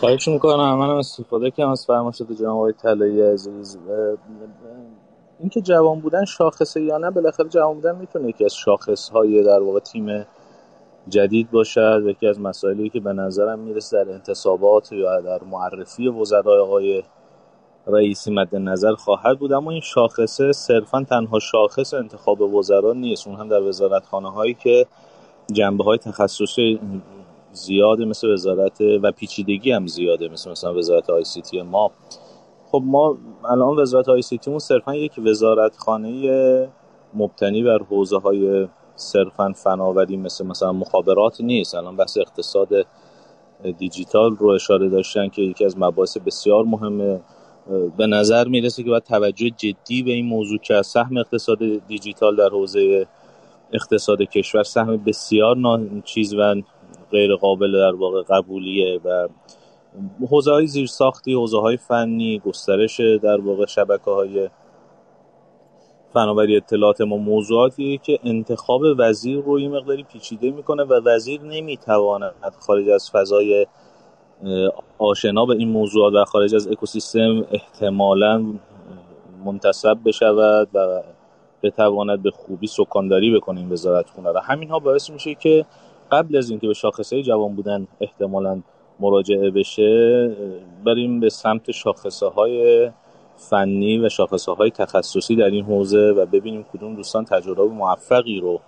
خواهش 0.01 0.29
می‌کنم. 0.29 0.75
منم 0.75 0.97
استفاده 0.97 1.51
کنم 1.51 1.71
از 1.71 1.87
فرمایشات 1.87 2.33
جناب 2.33 2.57
آقای 2.57 2.73
طلایی 2.73 3.23
عزیز. 3.23 3.79
اینکه 5.41 5.61
جوان 5.61 6.01
بودن 6.01 6.25
شاخصه 6.25 6.83
یا 6.83 6.99
نه 6.99 7.11
بالاخره 7.11 7.49
جوان 7.49 7.75
بودن 7.75 7.97
می‌تونه 7.97 8.29
یکی 8.29 8.45
از 8.45 8.55
شاخص 8.55 9.09
های 9.09 9.43
در 9.43 9.61
واقع 9.61 9.81
تیم 9.81 10.27
جدید 11.09 11.51
باشد. 11.51 12.03
یکی 12.07 12.27
از 12.27 12.41
مسائلی 12.41 12.89
که 12.89 13.01
به 13.01 13.13
نظرم 13.13 13.59
می‌رسه 13.59 14.05
در 14.05 14.13
انتصابات 14.13 14.93
یا 14.93 15.21
در 15.21 15.45
معرفی 15.51 16.09
وزرای 16.09 16.61
آقای 16.61 17.03
رئیسی 17.87 18.31
مد 18.31 18.57
نظر 18.57 18.95
خواهد 18.95 19.39
بود. 19.39 19.53
اما 19.53 19.71
این 19.71 19.81
شاخصه 19.81 20.53
صرفا 20.53 21.03
تنها 21.03 21.39
شاخص 21.39 21.95
انتخاب 21.95 22.41
وزرا 22.41 22.93
نیست. 22.93 23.27
اون 23.27 23.37
هم 23.37 23.49
در 23.49 23.63
وزارتخانه 23.63 24.31
هایی 24.31 24.55
که 24.55 24.87
جنبه 25.53 25.85
های 25.85 25.99
تخصصی 25.99 26.81
زیاده 27.53 28.05
مثل 28.05 28.33
وزارت 28.33 28.81
و 28.81 29.13
پیچیدگی 29.13 29.73
هم 29.73 29.87
زیاده 29.87 30.29
مثل 30.29 30.51
مثلا 30.51 30.75
وزارت 30.75 31.11
آی 31.11 31.25
سی 31.25 31.43
تی 31.43 31.63
ما. 31.63 31.91
خب 32.71 32.83
ما 32.85 33.19
الان 33.45 33.79
وزارت 33.79 34.09
آی 34.09 34.23
سی 34.23 34.39
تی 34.39 34.59
صرفا 34.59 34.95
یک 34.95 35.13
وزارتخانه 35.19 36.69
مبتنی 37.15 37.63
بر 37.63 37.79
حوزه 37.79 38.19
های 38.19 38.69
صرفا 38.97 39.53
فناوری 39.53 40.17
مثل 40.17 40.47
مثلا 40.47 40.73
مخابرات 40.73 41.41
نیست. 41.41 41.75
الان 41.75 41.97
بحث 41.97 42.19
اقتصاد 42.19 42.69
دیجیتال 43.79 44.37
رو 44.37 44.49
اشاره 44.49 44.89
داشتن 44.89 45.29
که 45.29 45.43
یکی 45.43 45.65
از 45.65 45.79
مباحث 45.79 46.17
بسیار 46.17 46.65
مهمه. 46.65 47.21
به 47.97 48.07
نظر 48.07 48.49
می‌رسه 48.49 48.83
که 48.83 48.91
باید 48.91 49.03
توجه 49.03 49.51
جدی 49.51 50.03
به 50.03 50.13
این 50.13 50.27
موضوع 50.27 50.59
که 50.59 50.83
سهم 50.83 51.17
اقتصاد 51.17 51.59
دیجیتال 51.89 52.37
در 52.37 52.49
حوزه 52.49 53.07
اقتصاد 53.73 54.23
کشور 54.23 54.63
سهم 54.63 54.97
بسیار 54.97 55.57
چیز 56.05 56.35
و 56.35 56.63
غیر 57.11 57.35
قابل 57.35 57.73
در 57.73 57.95
واقع 57.95 58.23
قبولیه 58.23 59.01
و 59.05 59.29
حوزه 60.31 60.53
های 60.53 60.67
زیرساختی 60.67 61.35
حوزه 61.35 61.61
های 61.61 61.77
فنی 61.77 62.39
گسترش 62.39 63.01
در 63.01 63.41
واقع 63.41 63.67
شبکه 63.67 64.11
های 64.11 64.49
فناوری 66.13 66.57
اطلاعات 66.57 67.01
ما 67.01 67.17
موضوعاتی 67.17 68.01
که 68.03 68.19
انتخاب 68.25 68.83
وزیر 68.99 69.41
رو 69.41 69.61
یه 69.61 69.69
مقداری 69.69 70.03
پیچیده 70.03 70.51
می‌کنه 70.51 70.83
و 70.83 71.01
وزیر 71.05 71.41
نمی‌تواند 71.41 72.33
خارج 72.61 72.89
از 72.89 73.11
فضای 73.11 73.67
آشنا 74.99 75.47
به 75.47 75.55
این 75.55 75.69
موضوعات 75.69 76.15
و 76.15 76.25
خارج 76.25 76.55
از 76.55 76.69
اکوسیستم 76.69 77.45
احتمالا 77.51 78.45
منتصب 79.45 79.99
بشود 80.05 80.69
و 80.75 81.03
بتواند 81.63 82.23
به 82.23 82.31
خوبی 82.31 82.67
سکانداری 82.67 83.37
بکنه 83.37 83.61
این 83.61 83.73
وزارت 83.73 84.11
خونه 84.11 84.31
و 84.31 84.39
همین 84.39 84.71
ها 84.71 84.79
باعث 84.79 85.11
میشه 85.11 85.35
که 85.35 85.67
قبل 86.13 86.37
از 86.37 86.51
اینکه 86.51 86.67
به 86.67 86.75
شاخصه 86.75 87.23
جوان 87.23 87.55
بودن 87.55 87.87
احتمالا 88.01 88.63
مراجعه 89.01 89.51
بشه 89.51 90.31
بریم 90.85 91.21
به 91.21 91.29
سمت 91.29 91.71
شاخصه 91.71 92.27
های 92.27 92.91
فنی 93.37 93.99
و 93.99 94.09
شاخصه 94.09 94.53
های 94.53 94.71
تخصصی 94.71 95.37
در 95.37 95.51
این 95.51 95.65
حوزه 95.65 96.15
و 96.17 96.27
ببینیم 96.27 96.67
کدوم 96.73 96.95
دوستان 96.95 97.25
تجربه 97.25 97.65
موفقی 97.65 98.41
رو 98.41 98.61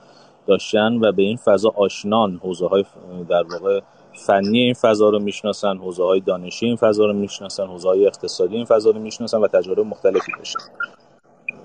داشتن 0.46 0.94
و 0.94 1.12
به 1.12 1.22
این 1.22 1.36
فضا 1.36 1.72
آشنان 1.76 2.40
حوزه 2.42 2.66
های 2.66 2.84
در 3.28 3.42
واقع 3.42 3.80
فنی 4.26 4.58
این 4.58 4.74
فضا 4.74 5.08
رو 5.08 5.18
می‌شناسن 5.18 5.76
حوزه 5.76 6.04
های 6.04 6.20
دانشی 6.20 6.66
این 6.66 6.76
فضا 6.76 7.06
رو 7.06 7.12
می‌شناسن 7.12 7.66
حوزه 7.66 7.88
های 7.88 8.06
اقتصادی 8.06 8.56
این 8.56 8.64
فضا 8.64 8.90
رو 8.90 9.00
می‌شناسن 9.00 9.38
و 9.38 9.48
تجربه 9.48 9.82
مختلفی 9.82 10.32
داشتن. 10.38 10.60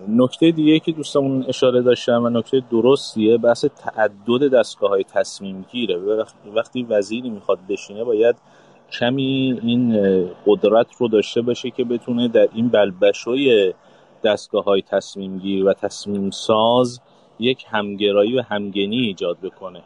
نکته 0.08 0.52
دیگه 0.52 0.80
که 0.80 0.92
دوستمون 0.92 1.46
اشاره 1.48 1.82
داشتن 1.82 2.18
و 2.18 2.30
نکته 2.30 2.64
درستیه 2.72 3.38
بحث 3.38 3.66
تعدد 3.66 4.54
دستگاه 4.54 4.90
های 4.90 5.04
تصمیم 5.04 5.66
گیره 5.72 6.26
وقتی 6.56 6.84
وزیری 6.84 7.30
می‌خواد 7.30 7.60
بشینه 7.70 8.04
باید 8.04 8.36
کمی 9.00 9.60
این 9.64 9.98
قدرت 10.46 10.88
رو 10.98 11.08
داشته 11.08 11.42
باشه 11.42 11.70
که 11.70 11.84
بتونه 11.84 12.28
در 12.28 12.48
این 12.54 12.70
بلبشوی 12.70 13.74
دستگاه 14.24 14.64
های 14.64 14.82
تصمیم 14.82 15.38
گیر 15.38 15.66
و 15.66 15.74
تصمیم 15.74 16.30
ساز 16.30 17.00
یک 17.40 17.66
همگرایی 17.70 18.40
و 18.40 18.42
همگنی 18.42 18.98
ایجاد 18.98 19.38
بکنه. 19.44 19.82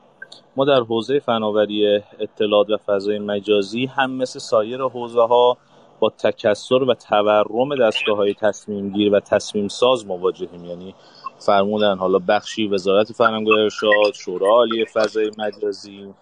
ما 0.56 0.66
در 0.66 0.80
حوزه 0.80 1.20
فناوری 1.20 2.02
اطلاعات 2.20 2.70
و 2.70 2.78
فضای 2.78 3.20
مجازی 3.20 3.86
هم 3.86 4.12
مثل 4.12 4.40
سایر 4.40 4.82
حوزه 4.82 5.22
ها 5.22 5.58
با 6.00 6.10
تکسر 6.10 6.84
و 6.84 6.94
تورم 6.94 7.76
دستگاه 7.76 8.18
های 8.18 8.34
تصمیم 8.34 8.90
گیر 8.90 9.14
و 9.14 9.20
تصمیم 9.20 9.68
ساز 9.68 10.06
مواجهیم. 10.06 10.66
یعنی 10.66 10.96
فرمودن 11.40 11.98
حالا 11.98 12.20
بخشی 12.20 12.68
وزارت 12.68 13.12
فرهنگ 13.12 13.48
و 13.48 13.52
ارشاد 13.52 14.14
شورا 14.14 14.66
فضای 14.94 15.32
مجازی. 15.38 16.14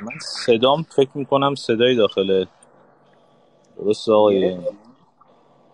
من 0.00 0.18
صدام 0.46 0.86
فکر 0.96 1.10
می‌کنم 1.14 1.54
صدای 1.54 1.96
داخل 1.96 2.44
درست 3.78 4.08
آقای 4.08 4.58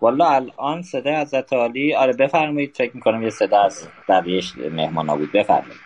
والا 0.01 0.25
الان 0.25 0.81
صدای 0.81 1.13
از 1.13 1.33
عالی. 1.33 1.95
آره 1.95 2.13
بفرمایید 2.13 2.75
فکر 2.75 2.91
می‌کنم 2.95 3.23
یه 3.23 3.29
صدا 3.29 3.61
از 3.61 3.87
بقیه 4.09 4.43
مهمان 4.71 5.17
بود 5.17 5.31
بفرمایید. 5.31 5.85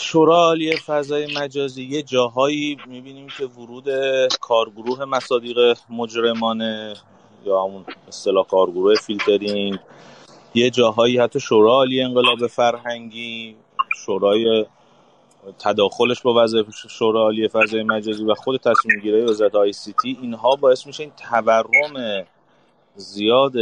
شورا 0.00 0.36
عالی 0.36 0.76
فضای 0.76 1.34
مجازی 1.36 1.84
یه 1.84 2.02
جاهایی 2.02 2.78
می‌بینیم 2.86 3.26
که 3.38 3.44
ورود 3.44 3.88
کارگروه 4.40 5.04
مصادیق 5.04 5.76
مجرمانه 5.90 6.94
یا 7.44 7.64
همون 7.64 7.84
اصطلاح 8.08 8.46
کارگروه 8.46 8.94
فیلترینگ. 8.94 9.78
یه 10.54 10.70
جاهایی 10.70 11.18
حتی 11.18 11.40
شورا 11.40 11.72
عالی 11.72 12.02
انقلاب 12.02 12.46
فرهنگی 12.46 13.56
شورای 13.94 14.66
تداخلش 15.58 16.22
با 16.22 16.44
وظایف 16.44 16.66
شورای 16.90 17.22
عالی 17.22 17.48
فضای 17.48 17.82
مجازی 17.82 18.24
و 18.24 18.34
خود 18.34 18.60
تصمیم 18.60 19.00
گیری 19.02 19.20
وزارت 19.20 19.54
ICT 19.54 20.18
اینها 20.22 20.56
باعث 20.56 20.86
میشه 20.86 21.02
این 21.02 21.12
تورم 21.16 22.24
زیاد 22.96 23.52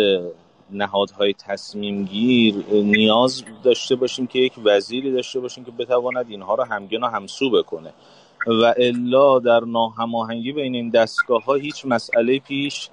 نهادهای 0.71 1.35
تصمیم 1.35 2.05
گیر 2.05 2.55
نیاز 2.73 3.45
داشته 3.63 3.97
باشیم 3.97 4.27
که 4.27 4.39
یک 4.39 4.53
وزیری 4.65 5.13
داشته 5.13 5.41
باشیم 5.41 5.65
که 5.65 5.71
بتواند 5.71 6.27
اینها 6.29 6.55
رو 6.55 6.65
همگن 6.65 7.05
و 7.05 7.07
همسو 7.07 7.51
بکنه. 7.51 7.93
و 8.47 8.75
الا 8.77 9.39
در 9.39 9.61
ناهماهنگی 9.61 10.53
بین 10.53 10.75
این 10.75 10.91
دستگاه 10.91 11.45
ها 11.45 11.55
هیچ 11.55 11.87
مسئله 11.87 12.39
پیش 12.39 12.89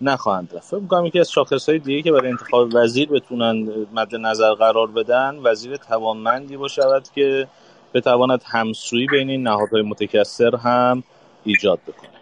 نخواهند 0.00 0.54
رفت. 0.54 0.68
فکر 0.68 0.80
می‌کنم 0.80 1.06
یکی 1.06 1.20
از 1.20 1.30
شاخص 1.30 1.68
های 1.68 1.78
دیگه 1.78 2.02
که 2.02 2.12
برای 2.12 2.30
انتخاب 2.30 2.68
وزیر 2.72 3.08
بتونن 3.08 3.86
مد 3.92 4.14
نظر 4.14 4.54
قرار 4.54 4.86
بدن 4.86 5.38
وزیر 5.42 5.76
توانمندی 5.76 6.56
باشد 6.56 7.02
که 7.14 7.48
بتواند 7.94 8.42
همسویی 8.46 9.06
بین 9.06 9.30
این 9.30 9.42
نهادهای 9.42 9.82
متکثر 9.82 10.56
هم 10.56 11.02
ایجاد 11.44 11.78
بکنه 11.86 12.20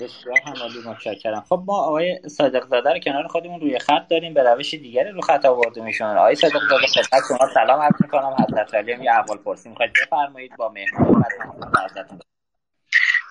بسیار 0.00 0.38
همالی 0.46 0.78
متشکرم. 0.86 1.44
خب 1.48 1.62
ما 1.66 1.82
آقای 1.82 2.20
صادق 2.28 2.66
زاده 2.66 2.92
رو 2.92 2.98
کنار 2.98 3.28
خودمون 3.28 3.60
روی 3.60 3.78
خط 3.78 4.08
داریم 4.10 4.34
به 4.34 4.42
روش 4.42 4.74
دیگری 4.74 5.10
رو 5.10 5.20
خط 5.20 5.44
آورده 5.44 5.80
میشون 5.80 6.06
آقای 6.06 6.34
صادق 6.34 6.60
زاده 6.70 6.86
خدمت 6.86 7.22
شما. 7.28 7.48
سلام 7.54 7.80
عرض 7.80 7.94
می‌کنم. 8.00 8.36
حضرت 8.48 8.74
علی 8.74 9.04
یه 9.04 9.12
احوال 9.12 9.38
پرسی 9.38 9.68
می‌خواید 9.68 9.92
بفرمایید. 10.02 10.56
با 10.56 10.68
مهمان 10.68 11.24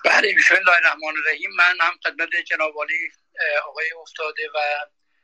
بله 0.04 0.34
بسم 0.38 0.54
الله 0.54 0.76
الرحمن 0.78 1.14
الرحیم. 1.26 1.50
من 1.58 1.74
هم 1.80 1.92
خدمت 2.04 2.28
جناب 2.46 2.72
آقای 3.68 3.86
افتاده 4.02 4.42
و 4.54 4.58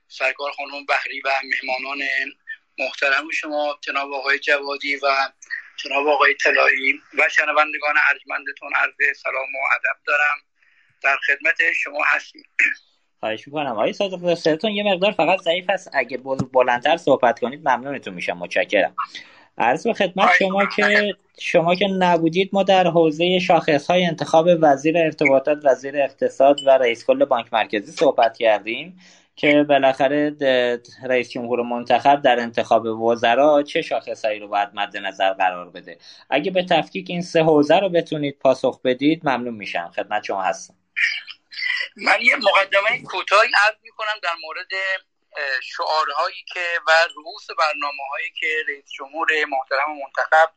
سرکار 0.08 0.50
خانم 0.52 0.86
بحری 0.88 1.20
و 1.20 1.28
مهمانان 1.44 1.98
محترم 2.80 3.30
شما 3.32 3.78
جناب 3.80 4.12
آقای 4.12 4.38
جوادی 4.38 4.96
و 4.96 5.06
جناب 5.76 6.08
آقای 6.08 6.34
طلایی 6.34 6.92
و 7.18 7.28
شنوندگان 7.30 7.94
ارجمندتون 8.10 8.72
عرض 8.76 9.16
سلام 9.22 9.54
و 9.54 9.58
ادب 9.74 10.00
دارم. 10.06 10.36
در 11.02 11.16
خدمت 11.26 11.72
شما 11.84 12.04
هستیم. 12.06 12.42
خواهش 13.20 13.46
می‌کنم. 13.46 13.72
آقای 13.72 13.92
صادق 13.92 14.34
صداتون 14.34 14.70
یه 14.70 14.94
مقدار 14.94 15.12
فقط 15.12 15.38
ضعیف 15.40 15.64
است. 15.68 15.90
اگه 15.92 16.18
بلندتر 16.52 16.96
صحبت 16.96 17.40
کنید 17.40 17.68
ممنونتون 17.68 18.14
میشم. 18.14 18.38
متشکرم. 18.38 18.94
عرض 19.58 19.86
به 19.86 19.92
خدمت 19.92 20.30
شما 20.38 20.66
که 20.66 21.14
شما 21.40 21.74
که 21.74 21.86
نبودید 21.98 22.50
ما 22.52 22.62
در 22.62 22.86
حوزه 22.86 23.38
شاخص 23.38 23.86
های 23.90 24.04
انتخاب 24.04 24.46
وزیر 24.62 24.98
ارتباطات 24.98 25.58
وزیر 25.64 26.02
اقتصاد 26.02 26.56
و 26.66 26.70
رئیس 26.70 27.06
کل 27.06 27.24
بانک 27.24 27.52
مرکزی 27.52 27.92
صحبت 27.92 28.36
کردیم. 28.36 29.00
که 29.40 29.64
بالاخره 29.68 30.36
رئیس 31.04 31.30
جمهور 31.30 31.62
منتخب 31.62 32.22
در 32.22 32.40
انتخاب 32.40 32.86
وزرا 32.86 33.62
چه 33.62 33.82
شاخصهایی 33.82 34.38
رو 34.38 34.48
باید 34.48 34.68
مد 34.74 34.96
نظر 34.96 35.32
قرار 35.32 35.70
بده. 35.70 35.98
اگه 36.30 36.50
به 36.50 36.66
تفکیک 36.70 37.10
این 37.10 37.22
سه 37.22 37.42
حوزه 37.42 37.78
رو 37.78 37.88
بتونید 37.88 38.38
پاسخ 38.38 38.80
بدید 38.84 39.28
ممنون 39.28 39.54
میشم. 39.54 39.92
خدمت 39.96 40.24
شما 40.24 40.42
هستم. 40.42 40.74
من 41.96 42.18
یه 42.20 42.36
مقدمه 42.36 43.02
کوتاهی 43.02 43.48
عرض 43.66 43.76
می‌کنم 43.82 44.14
در 44.22 44.34
مورد 44.42 44.70
شعارهایی 45.62 46.44
که 46.54 46.60
و 46.86 46.90
رؤوس 47.16 47.46
برنامه 47.58 48.02
هایی 48.10 48.30
که 48.40 48.46
رئیس 48.68 48.84
جمهور 48.98 49.28
محترم 49.48 49.90
منتخب 50.04 50.50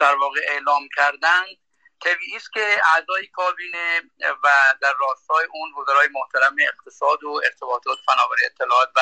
در 0.00 0.14
واقع 0.20 0.40
اعلام 0.48 0.88
کردند. 0.96 1.65
طبیعی 2.00 2.36
است 2.36 2.52
که 2.52 2.80
اعضای 2.94 3.26
کابینه 3.26 4.00
و 4.44 4.48
در 4.80 4.92
راستای 5.00 5.46
اون 5.50 5.72
وزرای 5.78 6.08
محترم 6.08 6.56
اقتصاد 6.60 7.24
و 7.24 7.40
ارتباطات 7.44 7.98
فناوری 8.06 8.44
اطلاعات 8.44 8.88
و 8.96 9.00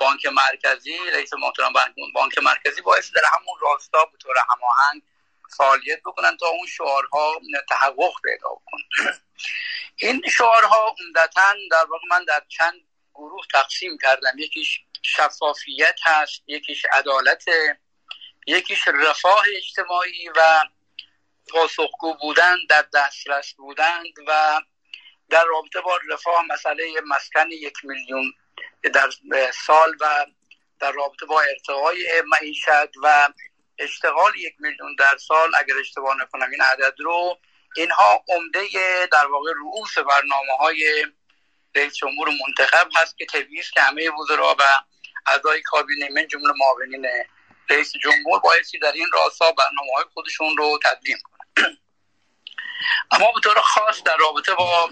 بانک 0.00 0.26
مرکزی 0.26 0.98
رئیس 1.12 1.32
محترم 1.32 1.72
بانک 2.14 2.38
مرکزی 2.38 2.80
باعث 2.80 3.10
در 3.10 3.22
همون 3.32 3.58
راستا 3.60 4.04
به 4.04 4.18
طور 4.18 4.34
هماهنگ 4.50 5.02
فعالیت 5.56 6.00
بکنن 6.00 6.36
تا 6.36 6.46
اون 6.46 6.66
شعارها 6.66 7.40
تحقق 7.68 8.12
پیدا 8.24 8.48
کنن 8.48 9.18
این 10.02 10.22
شعارها 10.30 10.94
عمدتا 11.00 11.54
در 11.70 11.84
واقع 11.84 12.04
من 12.10 12.24
در 12.24 12.42
چند 12.48 12.80
گروه 13.14 13.46
تقسیم 13.52 13.98
کردم. 14.02 14.38
یکیش 14.38 14.80
شفافیت 15.02 15.98
هست 16.02 16.42
یکیش 16.46 16.86
عدالت 16.92 17.44
یکیش 18.46 18.88
رفاه 18.88 19.44
اجتماعی 19.56 20.28
و 20.28 20.64
پاسخگو 21.50 22.14
بودن 22.20 22.56
در 22.68 22.84
دسترس 22.94 23.54
بودند 23.54 24.14
و 24.26 24.60
در 25.30 25.44
رابطه 25.44 25.80
با 25.80 25.98
رفاه 26.10 26.44
مسئله 26.50 27.00
مسکن 27.06 27.50
یک 27.50 27.84
میلیون 27.84 28.32
در 28.94 29.10
سال 29.66 29.96
و 30.00 30.26
در 30.80 30.92
رابطه 30.92 31.26
با 31.26 31.40
ارتقای 31.40 32.22
معیشت 32.26 32.96
و 33.02 33.28
اشتغال 33.78 34.36
یک 34.36 34.54
میلیون 34.58 34.94
در 34.98 35.16
سال 35.16 35.52
اگر 35.58 35.74
اشتباه 35.80 36.16
نکنم 36.22 36.50
این 36.50 36.62
عدد 36.62 36.94
رو 36.98 37.38
اینها 37.76 38.24
عمده 38.28 38.68
در 39.12 39.26
واقع 39.26 39.50
رؤوس 39.56 39.98
برنامه 39.98 40.52
های 40.58 41.06
رئیس 41.74 41.94
جمهور 41.94 42.28
منتخب 42.28 42.88
هست 42.96 43.18
که 43.18 43.26
طبیعی 43.26 43.62
که 43.74 43.80
همه 43.80 44.10
وزرا 44.10 44.56
و 44.58 44.62
اعضای 45.26 45.62
کابینه 45.62 46.08
من 46.08 46.28
جمله 46.28 46.52
معاونین 46.56 47.06
رئیس 47.70 47.92
جمهور 48.02 48.40
بایستی 48.40 48.78
در 48.78 48.92
این 48.92 49.06
راستا 49.12 49.52
برنامه 49.52 49.92
های 49.96 50.04
خودشون 50.14 50.56
رو 50.56 50.78
تدوین 50.84 51.16
اما 53.10 53.32
به 53.32 53.40
طور 53.44 53.60
خاص 53.60 54.02
در 54.02 54.16
رابطه 54.16 54.54
با 54.54 54.90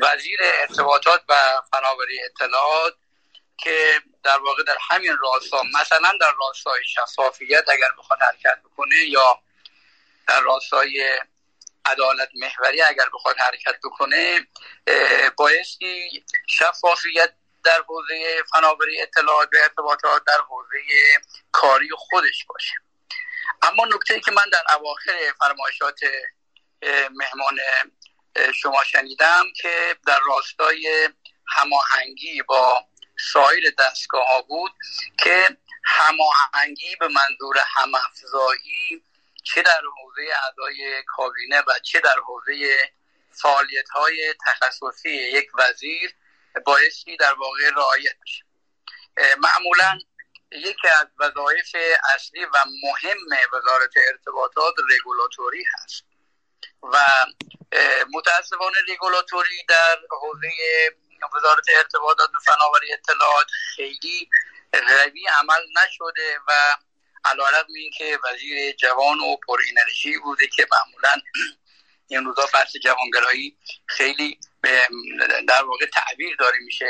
وزیر 0.00 0.38
ارتباطات 0.42 1.22
و 1.28 1.34
فناوری 1.72 2.20
اطلاعات 2.24 2.94
که 3.58 4.00
در 4.22 4.38
واقع 4.38 4.62
در 4.62 4.76
همین 4.90 5.16
راستا 5.20 5.62
مثلا 5.80 6.12
در 6.20 6.32
راستای 6.40 6.84
شفافیت 6.84 7.64
اگر 7.68 7.88
بخواد 7.98 8.18
حرکت 8.22 8.58
بکنه 8.64 8.96
یا 8.96 9.40
در 10.28 10.40
راستای 10.40 11.18
عدالت 11.84 12.28
محوری 12.34 12.82
اگر 12.82 13.08
بخواد 13.14 13.36
حرکت 13.38 13.76
بکنه 13.84 14.46
بایستی 15.36 16.24
شفافیت 16.46 17.34
در 17.64 17.82
حوزه 17.88 18.42
فناوری 18.52 19.02
اطلاعات 19.02 19.48
و 19.52 19.56
ارتباطات 19.62 20.22
در 20.26 20.40
حوزه 20.48 20.78
کاری 21.52 21.88
خودش 21.96 22.44
باشه. 22.48 22.74
اما 23.62 23.84
نکته 23.84 24.14
ای 24.14 24.20
که 24.20 24.30
من 24.30 24.44
در 24.52 24.74
اواخر 24.74 25.32
فرمایشات 25.38 26.00
مهمان 27.10 27.58
شما 28.54 28.84
شنیدم 28.84 29.44
که 29.56 29.96
در 30.06 30.20
راستای 30.26 31.08
هماهنگی 31.48 32.42
با 32.42 32.84
سایر 33.32 33.74
دستگاه 33.78 34.26
ها 34.26 34.42
بود 34.42 34.72
که 35.18 35.56
هماهنگی 35.84 36.96
به 36.96 37.08
منظور 37.08 37.56
همافزایی 37.76 39.04
چه 39.44 39.62
در 39.62 39.80
حوزه 39.96 40.22
اعضای 40.44 41.02
کابینه 41.06 41.60
و 41.60 41.78
چه 41.82 42.00
در 42.00 42.16
حوزه 42.26 42.78
فعالیت 43.30 43.88
های 43.88 44.34
تخصصی 44.46 45.10
یک 45.10 45.48
وزیر 45.58 46.14
بایستی 46.66 47.16
در 47.16 47.34
واقع 47.34 47.70
رعایت 47.76 48.16
بشه. 48.22 48.44
معمولا 49.38 49.98
یکی 50.56 50.88
از 51.00 51.06
وظایف 51.18 51.76
اصلی 52.14 52.44
و 52.44 52.58
مهم 52.82 53.18
وزارت 53.52 53.90
ارتباطات 54.08 54.74
رگولاتوری 54.90 55.64
هست 55.74 56.04
و 56.82 56.96
متاسفانه 58.12 58.76
رگولاتوری 58.88 59.64
در 59.68 59.98
حوزه 60.10 60.48
وزارت 61.36 61.64
ارتباطات 61.76 62.30
و 62.34 62.38
فناوری 62.38 62.92
اطلاعات 62.92 63.46
خیلی 63.76 64.28
روی 64.72 65.26
عمل 65.26 65.62
نشده 65.76 66.38
و 66.48 66.76
علیرغم 67.24 67.72
اینکه 67.76 68.18
وزیر 68.24 68.72
جوان 68.72 69.20
و 69.20 69.36
پر 69.36 69.58
انرژی 69.70 70.18
بوده 70.18 70.46
که 70.46 70.66
معمولا 70.72 71.22
این 72.08 72.24
روزا 72.24 72.46
بحث 72.54 72.76
جوانگرایی 72.76 73.56
خیلی 73.86 74.38
در 75.48 75.62
واقع 75.62 75.86
تعبیر 75.86 76.36
داره 76.36 76.58
میشه 76.58 76.86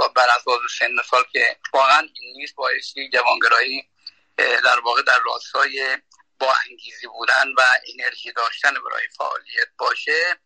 بر 0.00 0.08
بر 0.08 0.28
اساس 0.36 0.60
سن 0.78 1.02
سال 1.10 1.24
که 1.32 1.56
واقعا 1.72 1.98
این 2.20 2.36
نیست 2.36 2.54
بایستی 2.54 3.10
جوانگرایی 3.10 3.88
در 4.36 4.80
واقع 4.80 5.02
در 5.02 5.18
راستای 5.24 5.98
با 6.38 6.54
انگیزی 6.70 7.06
بودن 7.06 7.48
و 7.56 7.62
انرژی 7.94 8.32
داشتن 8.32 8.74
برای 8.74 9.08
فعالیت 9.18 9.68
باشه. 9.78 10.38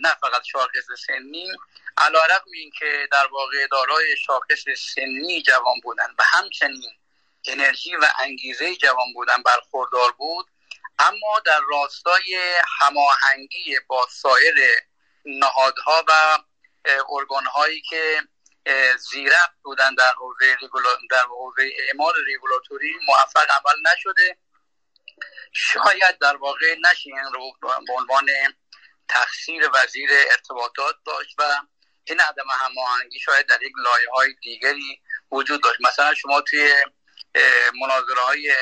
نه 0.00 0.14
فقط 0.20 0.42
شاخص 0.44 1.06
سنی. 1.06 1.48
علیرغم 1.96 2.50
اینکه 2.54 3.08
در 3.12 3.26
واقع 3.26 3.66
دارای 3.66 4.16
شاخص 4.16 4.64
سنی 4.94 5.42
جوان 5.42 5.80
بودن 5.82 6.14
و 6.18 6.22
همچنین 6.26 6.92
انرژی 7.46 7.96
و 7.96 8.06
انگیزه 8.18 8.76
جوان 8.76 9.12
بودن 9.14 9.42
برخوردار 9.42 10.12
بود 10.12 10.46
اما 10.98 11.40
در 11.44 11.60
راستای 11.70 12.54
هماهنگی 12.80 13.76
با 13.88 14.06
سایر 14.10 14.54
نهادها 15.24 16.04
و 16.08 16.38
ارگانهایی 17.08 17.82
که 17.90 18.20
زیرک 18.98 19.50
بودن 19.62 19.94
در 19.94 20.12
حوزه 20.16 20.56
در 21.10 21.22
حوزه 21.22 21.70
اعمال 21.78 22.12
رگولاتوری 22.34 22.94
موفق 23.06 23.50
عمل 23.50 23.92
نشده. 23.92 24.38
شاید 25.52 26.18
در 26.20 26.36
واقع 26.36 26.76
نشه 26.80 27.10
این 27.10 27.32
رو 27.32 27.52
به 27.86 27.92
عنوان 27.92 28.26
تقصیر 29.08 29.70
وزیر 29.74 30.10
ارتباطات 30.30 30.94
داشت 31.06 31.34
و 31.38 31.42
این 32.04 32.20
عدم 32.20 32.44
هماهنگی 32.50 33.20
شاید 33.20 33.46
در 33.46 33.62
یک 33.62 33.72
لایه 33.76 34.10
های 34.12 34.34
دیگری 34.42 35.02
وجود 35.32 35.62
داشت. 35.62 35.80
مثلا 35.80 36.14
شما 36.14 36.40
توی 36.40 36.74
مناظره 37.80 38.20
های 38.20 38.54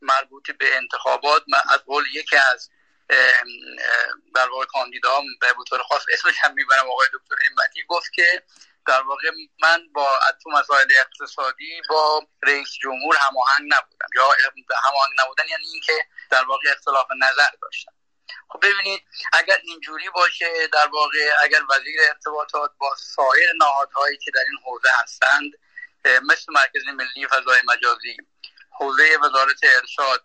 مربوط 0.00 0.50
به 0.50 0.76
انتخابات 0.76 1.42
از 1.70 1.84
قول 1.84 2.04
یکی 2.14 2.36
از 2.36 2.70
در 4.34 4.48
واقع 4.48 4.64
کاندیدا 4.64 5.20
به 5.40 5.54
طور 5.68 5.82
خاص 5.82 6.02
اسمش 6.12 6.34
هم 6.40 6.54
می‌برم 6.54 6.90
آقای 6.90 7.08
دکتر 7.14 7.44
همتی 7.44 7.84
گفت 7.88 8.12
که 8.12 8.42
در 8.88 9.02
واقع 9.02 9.30
من 9.62 9.88
با 9.92 10.20
تو 10.42 10.50
مسائل 10.50 10.86
اقتصادی 11.00 11.82
با 11.88 12.26
رئیس 12.42 12.68
جمهور 12.82 13.16
هماهنگ 13.16 13.74
نبودم. 13.74 14.08
یا 14.16 14.24
هماهنگ 14.84 15.12
نبودن 15.24 15.48
یعنی 15.48 15.66
اینکه 15.66 15.92
در 16.30 16.44
واقع 16.44 16.70
اختلاف 16.70 17.06
نظر 17.22 17.50
داشتم. 17.62 17.92
خب 18.48 18.60
ببینید 18.62 19.02
اگر 19.32 19.58
اینجوری 19.62 20.10
باشه 20.10 20.66
در 20.72 20.88
واقع 20.92 21.30
اگر 21.42 21.60
وزیر 21.70 22.00
ارتباطات 22.08 22.70
با 22.78 22.94
سایر 22.98 23.52
نهادهایی 23.60 24.16
که 24.16 24.30
در 24.30 24.40
این 24.40 24.58
حوزه 24.64 24.88
هستند 25.02 25.52
مثل 26.04 26.52
مرکز 26.52 26.82
ملی 26.86 27.26
فضای 27.26 27.60
مجازی 27.64 28.16
حوزه 28.70 29.18
وزارت 29.22 29.60
ارشاد 29.62 30.24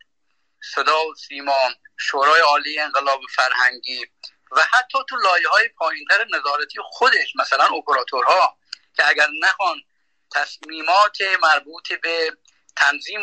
صدا 0.76 1.06
و 1.06 1.16
سیما 1.16 1.60
شورای 1.98 2.42
عالی 2.42 2.80
انقلاب 2.80 3.22
فرهنگی 3.36 4.06
و 4.52 4.62
حتی 4.72 4.98
تو 5.10 5.16
لایه 5.16 5.50
های 5.50 5.70
پایینتر 5.70 6.26
نظارتی 6.34 6.80
خودش 6.84 7.36
مثلا 7.36 7.66
اپراتورها 7.66 8.58
که 8.98 9.08
اگر 9.08 9.28
نخوان 9.42 9.84
تصمیمات 10.32 11.18
مربوط 11.42 11.94
به 11.94 12.38
تنظیم 12.76 13.22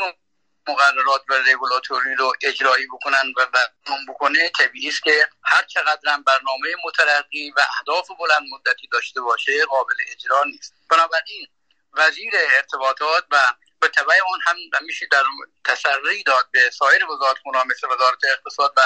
مقررات 0.69 1.23
و 1.29 1.35
رگولاتوری 1.35 2.15
رو 2.15 2.33
اجرایی 2.43 2.87
بکنن 2.87 3.33
و 3.37 3.47
برنامه 3.47 4.07
بکنه 4.09 4.51
طبیعی 4.59 4.89
است 4.89 5.03
که 5.03 5.29
هر 5.45 5.63
چقدر 5.63 6.13
هم 6.13 6.23
برنامه 6.23 6.69
مترقی 6.85 7.51
و 7.51 7.61
اهداف 7.61 8.09
بلند 8.19 8.43
مدتی 8.53 8.89
داشته 8.93 9.21
باشه 9.21 9.65
قابل 9.65 9.95
اجرا 10.13 10.45
نیست. 10.45 10.75
بنابراین 10.91 11.47
وزیر 11.93 12.33
ارتباطات 12.57 13.25
و 13.31 13.41
به 13.81 13.89
طبع 13.89 14.15
آن 14.33 14.41
هم 14.47 14.85
میشه 14.85 15.07
در 15.13 15.23
تسری 15.65 16.23
داد 16.23 16.51
به 16.53 16.71
سایر 16.71 17.07
وزارت 17.07 17.37
مثل 17.47 17.87
وزارت 17.87 18.19
اقتصاد 18.33 18.75
و 18.77 18.81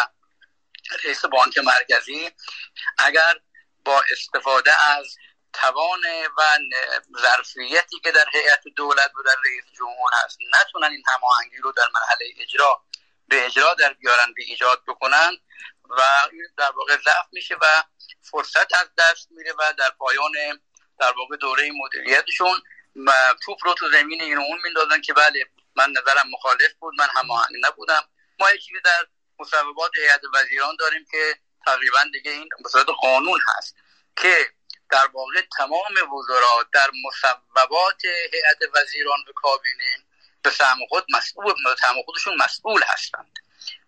رئیس 1.04 1.24
بانک 1.24 1.58
مرکزی 1.58 2.30
اگر 2.98 3.34
با 3.84 4.02
استفاده 4.12 4.82
از 4.90 5.16
توان 5.52 6.00
و 6.38 6.42
ظرفیتی 7.20 8.00
که 8.00 8.12
در 8.12 8.24
هیئت 8.32 8.62
دولت 8.76 9.12
و 9.18 9.22
در 9.22 9.36
رئیس 9.44 9.64
جمهور 9.78 10.10
هست 10.24 10.38
نتونن 10.60 10.90
این 10.90 11.02
هماهنگی 11.06 11.56
رو 11.56 11.72
در 11.72 11.86
مرحله 11.94 12.26
اجرا 12.36 12.84
به 13.28 13.46
اجرا 13.46 13.74
در 13.74 13.92
بیارن 13.92 14.32
به 14.36 14.42
ایجاد 14.42 14.82
بکنن 14.86 15.36
و 15.90 16.02
در 16.56 16.70
واقع 16.70 16.96
ضعف 16.96 17.26
میشه 17.32 17.54
و 17.54 17.82
فرصت 18.22 18.74
از 18.74 18.88
دست 18.98 19.28
میره 19.30 19.52
و 19.52 19.72
در 19.78 19.90
پایان 19.98 20.32
در 21.00 21.12
واقع 21.16 21.36
دوره 21.36 21.70
مدیریتشون 21.84 22.62
توپ 23.44 23.58
رو 23.62 23.74
تو 23.74 23.90
زمین 23.90 24.22
این 24.22 24.38
اون 24.38 24.60
میندازن 24.64 25.00
که 25.00 25.12
بله 25.12 25.50
من 25.76 25.90
نظرم 25.90 26.30
مخالف 26.30 26.74
بود 26.78 26.94
من 26.98 27.08
هماهنگ 27.14 27.56
نبودم. 27.62 28.08
ما 28.40 28.50
یکی 28.50 28.72
در 28.84 29.06
مصوبات 29.38 29.90
هیئت 29.96 30.20
وزیران 30.34 30.76
داریم 30.78 31.06
که 31.10 31.38
تقریبا 31.66 31.98
دیگه 32.12 32.30
این 32.30 32.48
به 32.74 32.92
قانون 33.02 33.40
هست 33.56 33.76
که 34.16 34.48
در 34.90 35.06
واقع 35.06 35.42
تمام 35.58 36.12
وزرا 36.12 36.68
در 36.72 36.90
مصوبات 37.06 38.04
هیئت 38.32 38.58
وزیران 38.74 39.18
و 39.28 39.32
کابینه 39.34 40.04
به 40.42 40.50
سهم 40.50 40.78
خود 40.88 41.06
مسئول 41.16 41.54
به 41.64 42.02
خودشون 42.04 42.36
مسئول 42.36 42.82
هستند. 42.86 43.38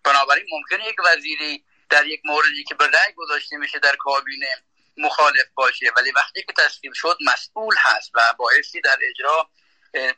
بنابراین 0.03 0.45
ممکنه 0.51 0.87
یک 0.87 0.95
وزیری 1.05 1.63
در 1.89 2.05
یک 2.05 2.21
موردی 2.25 2.63
که 2.63 2.75
به 2.75 2.87
رأی 2.87 3.13
گذاشته 3.13 3.57
میشه 3.57 3.79
در 3.79 3.95
کابینه 3.95 4.63
مخالف 4.97 5.47
باشه 5.55 5.85
ولی 5.97 6.11
وقتی 6.11 6.43
که 6.43 6.53
تصویب 6.53 6.93
شد 6.93 7.17
مسئول 7.33 7.75
هست 7.77 8.11
و 8.13 8.33
باعثی 8.37 8.81
در 8.81 8.97
اجرا 9.09 9.49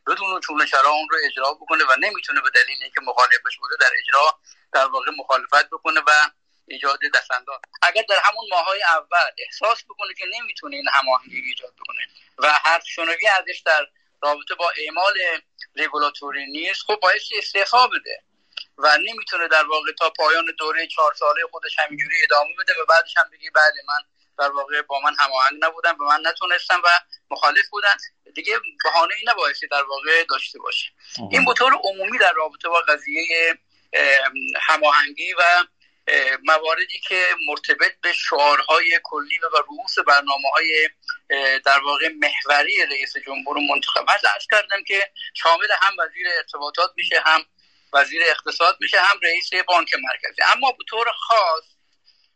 بدون 0.08 0.40
چون 0.40 0.66
چرا 0.66 0.90
اون 0.90 1.08
رو 1.12 1.18
اجرا 1.26 1.54
بکنه 1.54 1.84
و 1.84 1.96
نمی‌تونه 2.00 2.42
به 2.42 2.50
دلیل 2.50 2.78
اینکه 2.82 3.02
مخالفش 3.02 3.58
بوده 3.60 3.76
در 3.80 3.92
اجرا 3.98 4.40
در 4.74 4.86
واقع 4.86 5.12
مخالفت 5.18 5.70
بکنه 5.70 6.00
و 6.00 6.12
ایجاد 6.68 7.00
دستانداز 7.16 7.60
اگر 7.82 8.04
در 8.10 8.20
همون 8.24 8.46
ماهای 8.52 8.84
اول 8.84 9.32
احساس 9.38 9.84
بکنه 9.84 10.14
که 10.14 10.26
نمی‌تونه 10.40 10.76
این 10.76 10.86
هماهنگی 10.94 11.40
ایجاد 11.40 11.74
بکنه 11.76 12.08
و 12.38 12.54
هر 12.66 12.82
شنوی 12.86 13.28
ازش 13.40 13.60
در 13.66 13.88
رابطه 14.22 14.56
با 14.56 14.72
اعمال 14.78 15.14
رگولاتوری 15.76 16.46
نیست 16.46 16.82
خب 16.82 17.00
باعث 17.02 17.22
استعفا 17.38 17.88
بده 17.88 18.24
و 18.78 18.98
نمی‌تونه 18.98 19.48
در 19.48 19.64
واقع 19.64 19.92
تا 20.00 20.10
پایان 20.10 20.46
دوره 20.58 20.88
چهار 20.88 21.14
ساله 21.14 21.42
خودش 21.52 21.80
همینجوری 21.80 22.16
ادامه 22.24 22.54
بده 22.60 22.74
و 22.82 22.86
بعدش 22.86 23.18
هم 23.18 23.30
بگی 23.32 23.50
بله 23.50 23.84
من 23.88 24.02
در 24.40 24.52
واقع 24.52 24.82
با 24.82 25.00
من 25.00 25.16
هماهنگ 25.20 25.58
نبودن 25.62 25.98
به 25.98 26.04
من 26.04 26.22
نتونستم 26.28 26.82
و 26.84 26.88
مخالف 27.32 27.70
بودن. 27.70 27.96
دیگه 28.36 28.60
بهانه 28.84 29.16
ای 29.16 29.24
نبایستی 29.28 29.68
در 29.68 29.84
واقع 29.84 30.24
داشته 30.30 30.60
باشه. 30.60 30.92
این 31.32 31.46
به 31.46 31.54
طور 31.54 31.74
عمومی 31.84 32.18
در 32.18 32.34
رابطه 32.34 32.70
با 32.70 32.82
قضیه 32.88 33.58
هماهنگی 34.62 35.34
و 35.34 35.44
مواردی 36.44 37.00
که 37.08 37.26
مرتبط 37.48 38.02
به 38.02 38.14
شعارهای 38.14 39.00
کلی 39.04 39.40
و 39.40 39.58
رؤوس 39.58 40.00
برنامه 40.08 40.50
های 40.54 40.90
در 41.66 41.80
واقع 41.80 42.08
محوری 42.08 42.86
رئیس 42.86 43.18
جمهور 43.18 43.58
منتخب 43.70 44.06
هست. 44.10 44.26
ارز 44.26 44.48
کردم 44.52 44.84
که 44.84 45.12
شامل 45.34 45.68
هم 45.82 45.94
وزیر 46.00 46.28
ارتباطات 46.38 46.92
میشه 46.96 47.22
هم 47.26 47.46
وزیر 47.94 48.22
اقتصاد 48.26 48.78
میشه 48.80 49.02
هم 49.02 49.20
رئیس 49.24 49.50
بانک 49.68 49.94
مرکزی. 49.94 50.42
اما 50.46 50.72
به 50.72 50.84
طور 50.90 51.08
خاص 51.12 51.64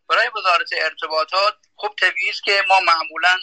برای 0.09 0.29
وزارت 0.37 0.69
ارتباطات 0.73 1.55
خب 1.75 1.95
طبیعی 1.99 2.33
که 2.45 2.63
ما 2.67 2.79
معمولا 2.79 3.37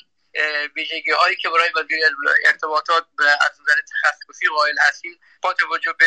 ویژگی 0.77 1.11
هایی 1.11 1.37
که 1.37 1.49
برای 1.49 1.71
وزیر 1.77 2.01
ارتباطات 2.47 3.05
از 3.19 3.61
نظر 3.61 3.81
تخصصی 3.91 4.47
قائل 4.49 4.79
هستیم 4.89 5.21
با 5.43 5.53
توجه 5.53 5.93
به 5.99 6.07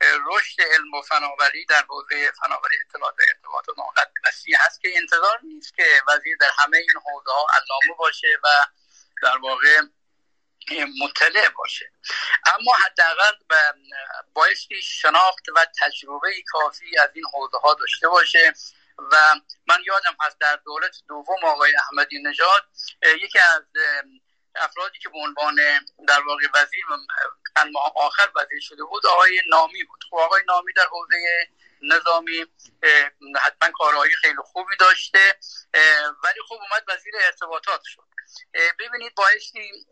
رشد 0.00 0.60
علم 0.60 0.94
و 0.94 1.02
فناوری 1.02 1.64
در 1.64 1.84
حوزه 1.88 2.32
فناوری 2.32 2.76
اطلاعات 2.88 3.14
و 3.18 3.22
ارتباطات 3.28 3.78
اونقدر 3.78 4.10
وسیع 4.28 4.56
هست 4.58 4.80
که 4.80 4.88
انتظار 4.96 5.40
نیست 5.42 5.76
که 5.76 6.02
وزیر 6.08 6.36
در 6.40 6.50
همه 6.58 6.76
این 6.76 7.02
حوزه 7.04 7.30
ها 7.30 7.46
علامه 7.54 7.98
باشه 7.98 8.28
و 8.44 8.48
در 9.22 9.36
واقع 9.36 9.80
مطلع 11.02 11.48
باشه. 11.48 11.92
اما 12.46 12.72
حداقل 12.72 13.32
بایستی 14.34 14.82
شناخت 14.82 15.48
و 15.56 15.66
تجربه 15.80 16.42
کافی 16.46 16.98
از 16.98 17.10
این 17.14 17.24
حوزه 17.32 17.58
ها 17.58 17.74
داشته 17.74 18.08
باشه 18.08 18.52
و 19.12 19.34
من 19.66 19.78
یادم 19.86 20.16
از 20.26 20.38
در 20.38 20.56
دولت 20.56 20.96
دوم 21.08 21.44
آقای 21.44 21.72
احمدی 21.76 22.22
نژاد 22.22 22.68
یکی 23.02 23.38
از 23.38 23.62
افرادی 24.54 24.98
که 24.98 25.08
به 25.08 25.18
عنوان 25.18 25.56
در 26.08 26.20
واقع 26.20 26.46
وزیر 26.54 26.84
آخر 27.94 28.30
وزیر 28.36 28.60
شده 28.60 28.84
بود 28.84 29.06
آقای 29.06 29.42
نامی 29.48 29.84
بود. 29.84 30.00
خب 30.10 30.16
آقای 30.16 30.42
نامی 30.48 30.72
در 30.72 30.86
حوزه 30.90 31.48
نظامی 31.82 32.46
حتما 33.40 33.70
کارهایی 33.70 34.12
خیلی 34.20 34.42
خوبی 34.44 34.76
داشته 34.76 35.38
ولی 36.24 36.40
خب 36.48 36.54
اومد 36.54 36.84
وزیر 36.88 37.14
ارتباطات 37.20 37.80
شد. 37.84 38.10
ببینید 38.78 39.14
بایستی 39.14 39.86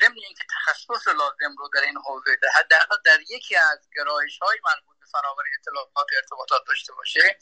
ضمن 0.00 0.14
اینکه 0.26 0.44
تخصص 0.50 1.08
لازم 1.08 1.56
رو 1.58 1.68
در 1.74 1.80
این 1.80 1.98
حوزه 2.06 2.38
حداقل 2.54 2.96
در 3.04 3.20
یکی 3.28 3.56
از 3.56 3.88
گرایش 3.96 4.38
های 4.38 4.58
مربوط 4.64 4.96
به 5.00 5.06
فناوری 5.12 5.48
اطلاعات 5.60 6.08
ارتباطات 6.16 6.62
داشته 6.68 6.92
باشه 6.92 7.38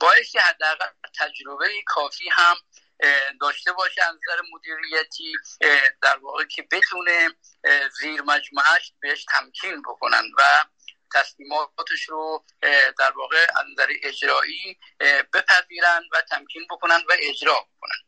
بایستی 0.00 0.38
حداقل 0.38 0.86
تجربه 1.18 1.82
کافی 1.86 2.28
هم 2.32 2.56
داشته 3.40 3.72
باشه 3.72 4.02
از 4.02 4.14
نظر 4.14 4.42
مدیریتی 4.52 5.32
در 6.02 6.16
واقع 6.16 6.44
که 6.44 6.62
بتونه 6.70 7.28
زیر 8.00 8.22
مجموعش 8.22 8.92
بهش 9.00 9.24
تمکین 9.24 9.82
بکنن 9.82 10.24
و 10.38 10.64
تصمیماتش 11.14 12.08
رو 12.08 12.44
در 12.98 13.12
واقع 13.12 13.46
از 13.56 13.66
اجرایی 14.02 14.78
بپذیرن 15.32 16.02
و 16.12 16.22
تمکین 16.30 16.66
بکنن 16.70 17.02
و 17.08 17.12
اجرا 17.18 17.54
بکنن 17.54 17.98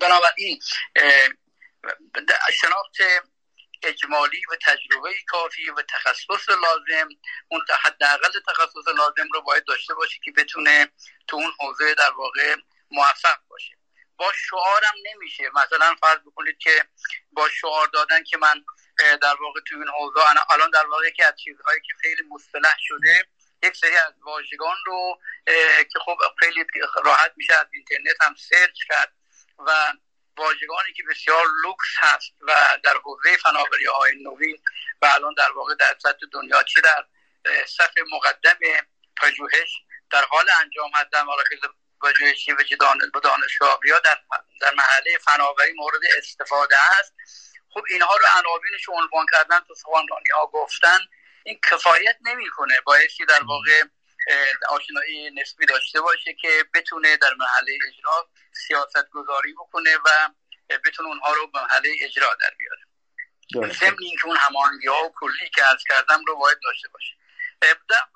بنابراین 0.00 0.60
شناخت 2.52 2.96
اجمالی 3.82 4.42
و 4.50 4.56
تجربه 4.66 5.14
کافی 5.26 5.70
و 5.70 5.82
تخصص 5.82 6.48
لازم 6.48 7.08
اون 7.48 7.60
حداقل 7.82 8.40
تخصص 8.48 8.88
لازم 8.98 9.28
رو 9.34 9.42
باید 9.42 9.64
داشته 9.64 9.94
باشه 9.94 10.18
که 10.24 10.32
بتونه 10.32 10.92
تو 11.26 11.36
اون 11.36 11.52
حوزه 11.60 11.94
در 11.94 12.10
واقع 12.10 12.56
موفق 12.90 13.38
باشه. 13.48 13.76
با 14.18 14.32
شعارم 14.32 14.94
نمیشه. 15.04 15.44
مثلا 15.54 15.96
فرض 16.00 16.18
بکنید 16.26 16.58
که 16.58 16.84
با 17.32 17.48
شعار 17.48 17.86
دادن 17.86 18.24
که 18.24 18.36
من 18.36 18.64
در 18.98 19.36
واقع 19.40 19.60
تو 19.68 19.74
این 19.74 19.88
حوزه 19.88 20.20
الان 20.50 20.70
در 20.70 20.86
واقع 20.86 21.08
یکی 21.08 21.22
از 21.22 21.34
چیزهایی 21.36 21.80
که 21.80 21.94
خیلی 22.00 22.22
مصطلح 22.30 22.76
شده 22.78 23.28
یک 23.62 23.76
سری 23.76 23.96
از 23.96 24.12
واژگان 24.22 24.76
رو 24.86 25.20
که 25.92 25.98
خب 26.04 26.16
خیلی 26.38 26.66
راحت 27.04 27.32
میشه 27.36 27.54
از 27.54 27.66
اینترنت 27.72 28.22
هم 28.22 28.34
search 28.34 28.84
کرد 28.88 29.12
و 29.58 29.92
واژگانی 30.36 30.92
که 30.96 31.02
بسیار 31.10 31.44
لوکس 31.64 31.94
هست 31.98 32.32
و 32.40 32.78
در 32.84 32.94
حوزه 33.04 33.36
فناوری 33.36 33.86
های 33.86 34.12
نوین 34.22 34.58
و 35.02 35.06
الان 35.06 35.34
در 35.34 35.52
واقع 35.52 35.74
در 35.74 35.96
سطح 36.02 36.26
دنیا 36.32 36.62
چه 36.62 36.80
در 36.80 37.04
صف 37.66 37.94
مقدم 38.12 38.58
پژوهش 39.16 39.82
در 40.10 40.24
حال 40.24 40.46
انجام 40.60 40.90
هست 40.94 41.10
در 41.10 41.22
مراکز 42.02 42.18
پژوهشی 42.18 42.52
و 43.14 43.20
دانشگاه 43.20 43.80
یا 43.84 43.98
در 43.98 44.18
در 44.60 44.74
محله 44.74 45.18
فناوری 45.18 45.72
مورد 45.72 46.00
استفاده 46.18 46.76
است. 46.98 47.14
خب 47.70 47.82
اینها 47.90 48.16
رو 48.16 48.24
عناوینش 48.38 48.88
عنوان 48.88 49.26
کردن 49.32 49.60
تو 49.60 49.74
سخنرانی 49.74 50.30
ها 50.34 50.46
گفتن. 50.46 50.98
این 51.44 51.60
کفایت 51.70 52.16
نمی‌کنه. 52.20 52.80
بایستی 52.80 53.24
در 53.24 53.42
واقع 53.42 53.82
آشنایی 54.68 55.30
نسبی 55.30 55.66
داشته 55.66 56.00
باشه 56.00 56.34
که 56.34 56.64
بتونه 56.74 57.16
در 57.16 57.34
محله 57.34 57.78
اجرا 57.88 58.28
سیاست 58.52 59.10
گذاری 59.10 59.52
بکنه 59.52 59.96
و 59.96 60.28
بتونه 60.84 61.08
اونها 61.08 61.32
رو 61.32 61.46
به 61.46 61.60
محله 61.60 61.88
اجرا 62.02 62.28
در 62.40 62.50
بیاره. 62.58 62.82
ضمن 63.74 63.96
اینکه 64.00 64.26
اون 64.26 64.36
هماهنگی 64.36 64.86
ها 64.86 65.04
و 65.04 65.12
کلی 65.20 65.50
که 65.54 65.64
از 65.64 65.84
کردم 65.88 66.24
رو 66.26 66.36
باید 66.36 66.58
داشته 66.64 66.88
باشه. 66.88 67.15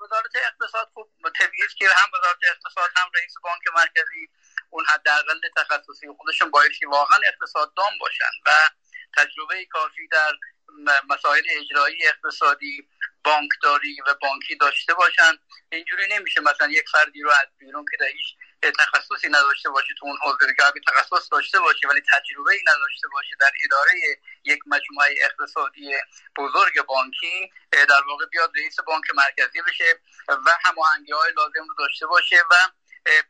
وزارت 0.01 0.35
اقتصاد 0.35 0.89
خوب 0.93 1.09
طبیعی 1.39 1.67
که 1.77 1.85
هم 1.85 2.09
وزارت 2.13 2.39
اقتصاد 2.43 2.89
هم 2.95 3.11
رئیس 3.15 3.33
بانک 3.43 3.61
مرکزی 3.75 4.29
اون 4.69 4.85
حداقل 4.85 5.39
تخصصی 5.57 6.07
خودشون 6.17 6.51
بایستی 6.51 6.85
واقعا 6.85 7.19
اقتصاددان 7.25 7.97
باشن 7.99 8.31
و 8.45 8.49
تجربه 9.17 9.65
کافی 9.65 10.07
در 10.07 10.33
مسائل 11.09 11.43
اجرایی 11.49 12.07
اقتصادی 12.07 12.87
بانکداری 13.23 14.01
و 14.01 14.13
بانکی 14.21 14.55
داشته 14.55 14.93
باشن. 14.93 15.37
اینجوری 15.71 16.07
نمیشه 16.07 16.41
مثلا 16.41 16.67
یک 16.67 16.89
فردی 16.89 17.21
رو 17.21 17.31
از 17.31 17.47
بیرون 17.57 17.85
که 17.91 17.97
در 17.97 18.05
هیچ 18.05 18.35
تخصصی 18.61 19.27
نداشته 19.27 19.69
باشه 19.69 19.93
تو 19.99 20.05
اون 20.05 20.17
حوزه 20.21 20.53
که 20.57 20.65
اگه 20.65 20.81
تخصص 20.87 21.27
داشته 21.31 21.59
باشه 21.59 21.87
ولی 21.87 22.01
تجربه 22.01 22.51
ای 22.51 22.59
نداشته 22.67 23.07
باشه 23.13 23.35
در 23.39 23.51
اداره 23.65 23.93
یک 24.43 24.59
مجموعه 24.65 25.15
اقتصادی 25.21 25.93
بزرگ 26.35 26.81
بانکی 26.85 27.51
در 27.71 28.03
واقع 28.07 28.25
بیاد 28.25 28.51
رئیس 28.55 28.79
بانک 28.79 29.03
مرکزی 29.15 29.61
بشه 29.61 29.99
و 30.27 30.51
هماهنگی 30.63 31.11
های 31.11 31.33
لازم 31.37 31.67
رو 31.69 31.75
داشته 31.77 32.07
باشه 32.07 32.37
و 32.51 32.55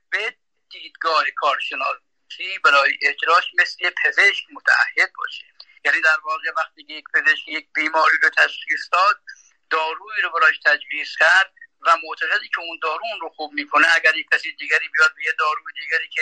به 0.09 0.35
دیدگاه 0.69 1.23
کارشناسی 1.35 2.59
برای 2.63 2.97
اجراش 3.01 3.43
مثل 3.59 3.89
پزشک 4.03 4.45
متعهد 4.53 5.11
باشه. 5.17 5.45
یعنی 5.85 6.01
در 6.01 6.17
واقع 6.23 6.51
وقتی 6.57 6.85
یک 6.89 7.05
پزشک 7.13 7.47
یک 7.47 7.67
بیماری 7.73 8.17
رو 8.21 8.29
تشخیص 8.29 8.89
داد 8.91 9.21
دارویی 9.69 10.21
رو 10.23 10.29
برایش 10.29 10.59
تجویز 10.65 11.15
کرد 11.19 11.53
و 11.81 11.97
معتقدی 12.03 12.47
که 12.55 12.61
اون 12.61 12.79
دارو 12.81 13.01
اون 13.11 13.21
رو 13.21 13.29
خوب 13.29 13.53
می‌کنه 13.53 13.87
اگر 13.95 14.15
یک 14.15 14.27
کسی 14.33 14.55
دیگری 14.55 14.89
بیاد 14.93 15.11
به 15.15 15.23
یه 15.23 15.31
داروی 15.39 15.73
دیگری 15.81 16.09
که 16.09 16.21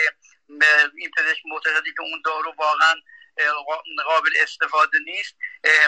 این 0.96 1.10
پزشک 1.16 1.42
معتقدی 1.46 1.92
که 1.92 2.02
اون 2.02 2.22
دارو 2.24 2.54
واقعا 2.58 2.94
قابل 4.04 4.30
استفاده 4.42 4.98
نیست 5.04 5.36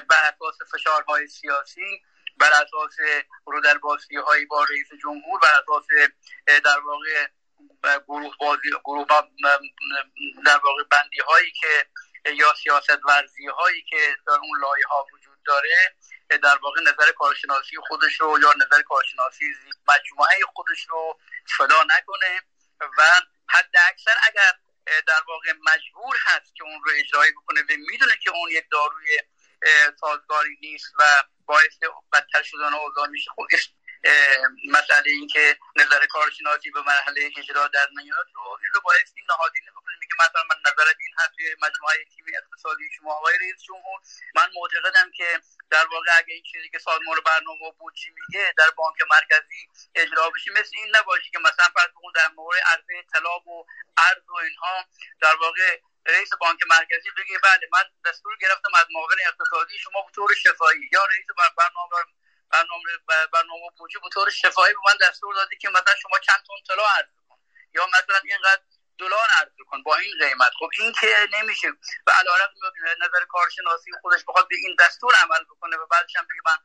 بر 0.09 0.33
اساس 0.35 0.59
فشارهای 0.75 1.27
سیاسی 1.27 2.03
بر 2.37 2.51
اساس 2.53 2.97
رودربازی 3.47 4.17
های 4.17 4.47
با 4.47 4.65
رئیس 4.65 4.89
جمهور 5.03 5.41
بر 5.41 5.63
اساس 5.63 5.87
در 6.47 6.79
واقع 6.79 7.27
گروه 8.09 8.37
بازی 8.41 8.71
گروه 8.85 9.07
در 10.47 10.59
واقع 10.65 10.83
بندی 10.91 11.21
هایی 11.27 11.51
که 11.51 11.87
یا 12.31 12.55
سیاست 12.63 13.05
ورزی 13.05 13.47
هایی 13.47 13.83
که 13.83 14.17
در 14.27 14.33
اون 14.33 14.61
لایه 14.61 14.85
ها 14.91 15.07
وجود 15.15 15.39
داره 15.45 15.95
در 16.39 16.59
واقع 16.63 16.81
نظر 16.81 17.13
کارشناسی 17.13 17.77
خودش 17.89 18.21
رو 18.21 18.39
یا 18.43 18.53
نظر 18.53 18.83
کارشناسی 18.83 19.45
مجموعه 19.89 20.37
خودش 20.55 20.87
رو 20.89 21.19
فدا 21.57 21.83
نکنه 21.99 22.43
و 22.99 23.03
حد 23.49 23.75
اکثر 23.91 24.17
اگر 24.29 24.53
در 25.07 25.23
واقع 25.29 25.53
مجبور 25.53 26.17
هست 26.27 26.55
که 26.55 26.65
اون 26.65 26.81
رو 26.85 26.91
اجرایی 26.95 27.33
بکنه 27.33 27.61
و 27.61 27.67
می‌دونه 27.91 28.17
که 28.23 28.31
اون 28.31 28.51
یک 28.51 28.65
داروی 28.71 29.19
سازگاری 30.01 30.59
نیست 30.61 30.93
و 30.99 31.03
باعث 31.47 31.79
بدتر 32.13 32.43
شدن 32.43 32.75
اوضاع 32.75 33.07
میشه 33.07 33.31
خب 33.37 33.47
مسئله 34.73 35.11
این 35.11 35.29
که 35.29 35.59
نظر 35.77 36.07
کارشناسی 36.07 36.71
به 36.71 36.81
مرحله 36.83 37.31
اجرا 37.37 37.69
در 37.69 37.89
میاد 37.97 38.27
رو 38.35 38.43
این 38.43 38.71
رو 38.75 38.81
بایستی 38.81 39.21
نهادینه 39.29 39.71
بکنیم 39.71 39.99
میگه 40.01 40.15
مثلا 40.21 40.43
من 40.51 40.57
نظر 40.67 40.93
این 41.01 41.15
هست 41.19 41.35
مجموعه 41.63 42.05
تیم 42.17 42.25
اقتصادی 42.35 42.91
شما 42.97 43.13
آقای 43.13 43.39
رئیس 43.39 43.63
جمهور 43.63 44.01
من 44.35 44.49
معتقدم 44.55 45.11
که 45.11 45.41
در 45.73 45.87
واقع 45.87 46.07
اگه 46.19 46.35
این 46.35 46.43
چیزی 46.43 46.69
که 46.69 46.79
سازمان 46.79 47.21
برنامه 47.27 47.67
و 47.69 47.73
بودجه 47.73 48.11
میگه 48.11 48.55
در 48.59 48.71
بانک 48.77 48.97
مرکزی 49.11 49.69
اجرا 49.95 50.31
بشه 50.31 50.51
مثل 50.51 50.71
این 50.75 50.97
نباشه 50.97 51.31
که 51.33 51.39
مثلا 51.39 51.69
فرض 51.75 51.91
در 52.15 52.29
مورد 52.37 52.59
عرضه 52.67 53.03
طلاب 53.13 53.47
و 53.47 53.67
ارز 53.99 54.29
و 54.29 54.35
اینها 54.35 54.85
در 55.21 55.35
واقع 55.35 55.81
رئیس 56.07 56.31
بانک 56.41 56.61
مرکزی 56.67 57.11
بگه 57.19 57.39
بله 57.39 57.69
من 57.73 57.85
دستور 58.11 58.37
گرفتم 58.41 58.75
از 58.75 58.87
معاون 58.95 59.17
اقتصادی 59.27 59.79
شما 59.79 60.03
به 60.03 60.13
طور 60.15 60.35
شفایی 60.35 60.91
یا 60.93 61.05
رئیس 61.05 61.27
برنامه 61.57 61.91
برنامه 62.51 62.85
برنامه 63.33 63.71
بودجه 63.79 64.01
به 64.01 64.09
طور 64.09 64.31
شفاهی 64.31 64.73
به 64.73 64.81
من 64.87 65.09
دستور 65.09 65.35
دادی 65.35 65.57
که 65.57 65.69
مثلا 65.69 65.95
شما 66.03 66.19
چند 66.19 66.45
تن 66.49 66.75
طلا 66.75 66.85
کن 67.29 67.39
یا 67.75 67.87
مثلا 67.87 68.21
اینقدر 68.25 68.63
دلار 68.99 69.27
عرضه 69.41 69.65
کن 69.67 69.83
با 69.83 69.97
این 69.97 70.13
قیمت. 70.21 70.53
خب 70.59 70.71
این 70.79 70.93
که 71.01 71.29
نمیشه. 71.33 71.69
و 72.07 72.11
علیرغم 72.11 72.53
نظر 73.01 73.25
کارشناسی 73.25 73.91
خودش 74.01 74.25
بخواد 74.29 74.49
به 74.49 74.57
این 74.57 74.77
دستور 74.81 75.15
عمل 75.15 75.45
بکنه 75.45 75.77
و 75.77 75.87
بعدش 75.87 76.17
هم 76.17 76.25
بگه 76.25 76.41
من 76.47 76.57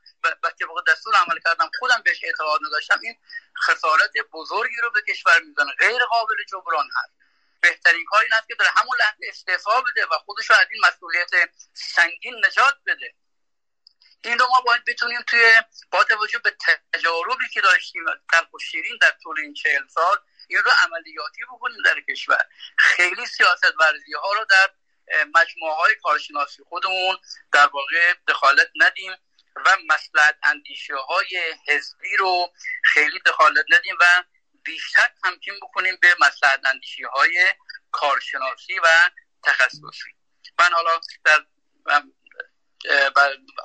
وقتی 0.42 0.64
بخواد 0.64 0.86
دستور 0.86 1.14
عمل 1.14 1.40
کردم 1.44 1.70
خودم 1.78 2.02
بهش 2.04 2.24
اعتقاد 2.24 2.60
نداشتم. 2.66 3.00
این 3.02 3.16
خسارت 3.66 4.12
بزرگی 4.32 4.76
رو 4.82 4.90
به 4.90 5.02
کشور 5.02 5.40
می‌زنه. 5.40 5.72
غیر 5.78 6.04
قابل 6.04 6.44
جبران 6.48 6.88
هست. 6.96 7.12
بهترین 7.60 8.04
کار 8.04 8.22
این 8.22 8.32
است 8.32 8.48
که 8.48 8.54
در 8.54 8.66
همون 8.76 8.96
لحظه 8.98 9.26
استعفا 9.28 9.80
بده 9.80 10.06
و 10.06 10.18
خودش 10.18 10.50
رو 10.50 10.56
از 10.60 10.66
این 10.70 10.82
مسئولیت 10.86 11.30
سنگین 11.72 12.46
نجات 12.46 12.74
بده. 12.86 13.14
این 14.24 14.38
رو 14.38 14.46
ما 14.46 14.60
باید 14.60 14.84
بتونیم 14.84 15.22
توی 15.22 15.62
با 15.90 16.04
توجه 16.04 16.38
به 16.38 16.56
تجاربی 16.92 17.48
که 17.52 17.60
داشتیم 17.60 18.04
تلخ 18.32 18.52
و 18.52 18.58
شیرین 18.58 18.98
در 19.00 19.14
طول 19.22 19.40
این 19.40 19.54
چهل 19.54 19.88
سال 19.88 20.16
این 20.48 20.58
رو 20.58 20.70
عملیاتی 20.84 21.44
بکنیم 21.52 21.82
در 21.84 22.00
کشور. 22.00 22.44
خیلی 22.78 23.26
سیاست 23.26 23.74
ورزی 23.80 24.12
ها 24.12 24.32
رو 24.32 24.44
در 24.50 24.70
مجموعه 25.34 25.74
های 25.74 25.94
کارشناسی 26.02 26.62
خودمون 26.68 27.16
در 27.52 27.66
واقع 27.66 28.14
دخالت 28.28 28.68
ندیم 28.74 29.12
و 29.56 29.76
مسلحت 29.86 30.38
اندیشه 30.42 30.94
های 30.96 31.54
حزبی 31.68 32.16
رو 32.16 32.52
خیلی 32.84 33.20
دخالت 33.26 33.64
ندیم 33.68 33.96
و 34.00 34.24
بیشتر 34.62 35.10
تمکین 35.22 35.54
بکنیم 35.62 35.98
به 36.02 36.08
مسلحت 36.20 36.60
اندیشه 36.64 37.08
های 37.08 37.54
کارشناسی 37.90 38.78
و 38.78 39.10
تخصصی. 39.42 40.14
من 40.58 40.72
حالا 40.72 41.00
در 41.24 41.44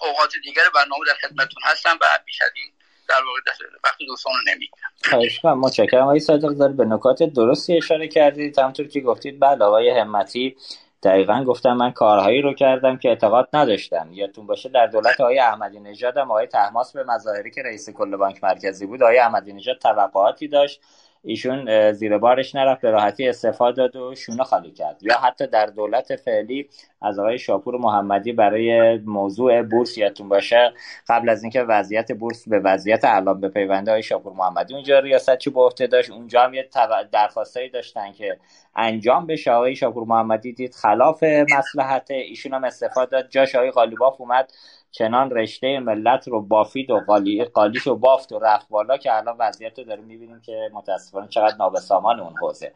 اوقات 0.02 0.34
دیگر 0.43 0.69
برنامه 0.69 1.06
در 1.08 1.13
خدمتتون 1.13 1.63
هستم 1.63 1.98
و 2.02 2.19
بیش 2.26 2.41
این 2.56 2.74
در 3.10 3.16
واقع 3.16 3.66
وقت 3.84 3.98
دوستان 4.08 4.34
رو 4.34 4.54
نمیگم 4.54 5.10
خواهش 5.10 5.39
کنم 5.39 5.60
متشکرم. 5.60 6.04
آقای 6.04 6.20
صادق 6.20 6.72
به 6.72 6.86
نکات 6.86 7.24
درستی 7.24 7.78
اشاره 7.78 8.08
کردید. 8.08 8.60
همونطور 8.60 8.88
که 8.88 9.02
گفتید 9.02 9.39
بعد 9.39 9.62
آقای 9.62 9.89
همتی 9.89 10.56
دقیقا 11.04 11.44
گفتم 11.44 11.74
من 11.74 11.92
کارهایی 11.92 12.42
رو 12.42 12.54
کردم 12.54 12.98
که 12.98 13.10
اعتقاد 13.10 13.50
نداشتم 13.54 14.10
یادتون 14.12 14.48
باشه 14.48 14.70
در 14.70 14.88
دولت 14.88 15.22
آقای 15.22 15.39
احمدی 15.39 15.80
نژاد 15.80 16.18
هم 16.18 16.32
آقای 16.32 16.48
تحماس 16.48 16.94
به 16.94 17.04
مظاهری 17.04 17.52
که 17.52 17.63
رئیس 17.63 17.89
کل 17.89 18.16
بانک 18.16 18.44
مرکزی 18.44 18.86
بود 18.86 19.04
آقای 19.04 19.18
احمدی 19.18 19.54
نژاد 19.54 19.78
توقعاتی 19.78 20.48
داشت 20.48 20.82
ایشون 21.26 21.92
زیر 21.92 22.18
بارش 22.18 22.56
نرفت 22.56 22.82
به 22.82 22.92
راحتی 22.92 23.30
استفاده 23.30 23.76
داد 23.76 23.96
و 23.96 24.16
شونه 24.16 24.44
خالی 24.44 24.72
کرد. 24.72 25.04
یا 25.04 25.18
حتی 25.18 25.48
در 25.48 25.66
دولت 25.66 26.16
فعلی 26.16 26.70
از 27.02 27.20
آقای 27.20 27.38
شاپور 27.38 27.78
محمدی 27.78 28.34
برای 28.34 28.98
موضوع 28.98 29.62
بورس 29.62 29.98
یادتون 29.98 30.30
باشه 30.30 30.74
قبل 31.08 31.30
از 31.30 31.44
اینکه 31.44 31.62
وضعیت 31.62 32.12
بورس 32.12 32.50
به 32.50 32.60
وضعیت 32.60 33.02
الان 33.04 33.42
به 33.42 33.50
پیونده 33.50 33.92
آقای 33.92 34.04
شاپور 34.04 34.34
محمدی 34.34 34.74
اونجا 34.74 35.00
ریاست 35.00 35.38
چی 35.38 35.50
به 35.50 35.62
عهده 35.62 35.88
داشت. 35.88 36.12
اونجا 36.12 36.42
هم 36.42 36.54
یه 36.54 36.70
درخواستایی 37.12 37.70
داشتن 37.70 38.12
که 38.12 38.38
انجام 38.76 39.28
بشه. 39.28 39.52
آقای 39.52 39.76
شاپور 39.76 40.04
محمدی 40.04 40.54
دید 40.54 40.76
خلاف 40.76 41.24
مصلحت 41.24 42.12
ایشون 42.12 42.54
هم 42.54 42.64
استفاده 42.64 43.12
داد. 43.12 43.30
جاش 43.30 43.56
آقای 43.56 43.72
قالیباف 43.72 44.22
اومد. 44.22 44.52
چنان 44.93 45.32
رشته 45.32 45.79
ملت 45.79 46.27
رو 46.27 46.41
بافید 46.41 46.91
و 46.91 46.99
قالی 47.08 47.45
قالیش 47.45 47.82
رو 47.82 47.95
بافت 47.95 48.32
و 48.32 48.39
رفت 48.39 48.69
بالا 48.69 48.97
که 48.97 49.17
الان 49.17 49.36
وضعیت 49.39 49.79
رو 49.79 49.86
داریم 49.86 50.06
می‌بینیم 50.06 50.41
که 50.41 50.69
متاسفانه 50.73 51.27
چقدر 51.27 51.56
نابسامان 51.56 52.19
اون 52.19 52.34
حوزه. 52.41 52.71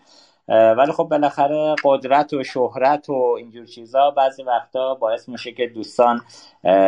ولی 0.50 0.92
خب 0.92 1.04
بالاخره 1.04 1.76
قدرت 1.84 2.34
و 2.34 2.44
شهرت 2.44 3.10
و 3.10 3.36
اینجور 3.38 3.66
چیزا 3.66 4.12
بعضی 4.12 4.44
وقتا 4.44 4.96
باعث 4.96 5.30
میشه 5.30 5.52
که 5.52 5.68
دوستان 5.68 6.22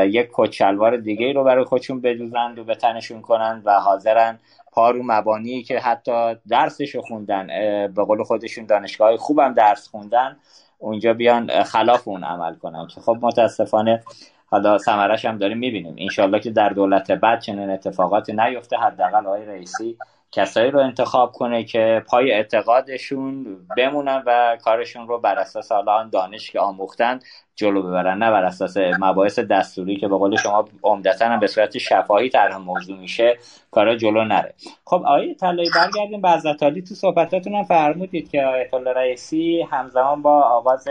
یک 0.06 0.30
کچلوار 0.34 0.98
دیگه 0.98 1.34
رو 1.34 1.44
برای 1.44 1.66
خودشون 1.66 2.02
بدوزند 2.02 2.60
و 2.60 2.64
به 2.64 2.76
تنشون 2.76 3.22
کنن 3.22 3.62
و 3.66 3.80
حاضرن 3.80 4.40
پارو 4.72 5.02
مبانی 5.06 5.64
که 5.64 5.80
حتی 5.80 6.36
درسش 6.50 6.96
رو 6.96 7.02
خوندن 7.02 7.48
به 7.96 8.04
قول 8.04 8.24
خودشون 8.24 8.66
دانشگاه 8.66 9.18
خوبم 9.18 9.54
درس 9.54 9.88
خوندن 9.88 10.38
اونجا 10.80 11.14
بیان 11.14 11.64
خلاف 11.64 12.08
اون 12.08 12.24
عمل 12.24 12.56
کنن 12.56 12.88
که 12.88 13.02
خب 13.02 13.18
متاسفانه 13.22 14.04
حالا 14.52 14.78
ثمرش 14.78 15.26
هم 15.26 15.38
داریم 15.38 15.58
می‌بینیم. 15.58 15.96
انشالله 15.98 16.40
که 16.40 16.52
در 16.52 16.70
دولت 16.70 17.12
بعد 17.12 17.42
چنین 17.42 17.70
اتفاقاتی 17.70 18.34
نیفته 18.34 18.78
حداقل 18.78 19.26
آقای 19.26 19.46
رئیسی 19.46 19.98
کسایی 20.32 20.72
رو 20.72 20.80
انتخاب 20.80 21.32
کنه 21.32 21.64
که 21.64 22.04
پای 22.08 22.32
اعتقادشون 22.32 23.58
بمونن 23.78 24.24
و 24.26 24.58
کارشون 24.64 25.08
رو 25.08 25.20
بر 25.20 25.40
اساس 25.40 25.72
حالا 25.72 26.04
دانش 26.04 26.52
که 26.52 26.60
آموختن 26.60 27.20
جلو 27.56 27.82
ببرن. 27.82 28.18
نه 28.18 28.32
بر 28.32 28.44
اساس 28.44 28.78
مباحث 28.78 29.40
دستوری 29.40 29.96
که 29.96 30.08
به 30.08 30.18
قول 30.18 30.36
شما 30.36 30.66
عمدتا 30.84 31.26
هم 31.26 31.40
به 31.40 31.48
صورت 31.48 31.78
شفاهی 31.78 32.30
طرح 32.30 32.58
موضوع 32.58 32.98
میشه 32.98 33.38
کارا 33.72 33.96
جلو 33.96 34.24
نره. 34.24 34.54
خب 34.86 35.04
آقای 35.06 35.36
طلایی 35.36 35.70
برگردیم 35.76 36.22
به 36.22 36.82
تو 36.82 36.96
صحبتاتون 36.96 37.56
هم 37.56 37.64
فرمودید 37.64 38.30
که 38.30 38.44
آیت 38.44 38.74
الله 38.74 38.94
رئیسی 38.94 39.62
همزمان 39.72 40.22
با 40.22 40.42
آغاز 40.42 40.88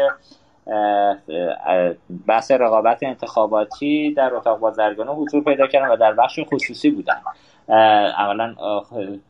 بحث 2.27 2.51
رقابت 2.51 3.03
انتخاباتی 3.03 4.15
در 4.15 4.35
اتاق 4.35 4.59
بازرگانی 4.59 5.11
حضور 5.11 5.45
پیدا 5.45 5.67
کردن 5.67 5.89
و 5.89 5.97
در 5.97 6.13
بخش 6.13 6.41
خصوصی 6.53 6.91
بودن 6.91 7.21
اولا 7.69 8.55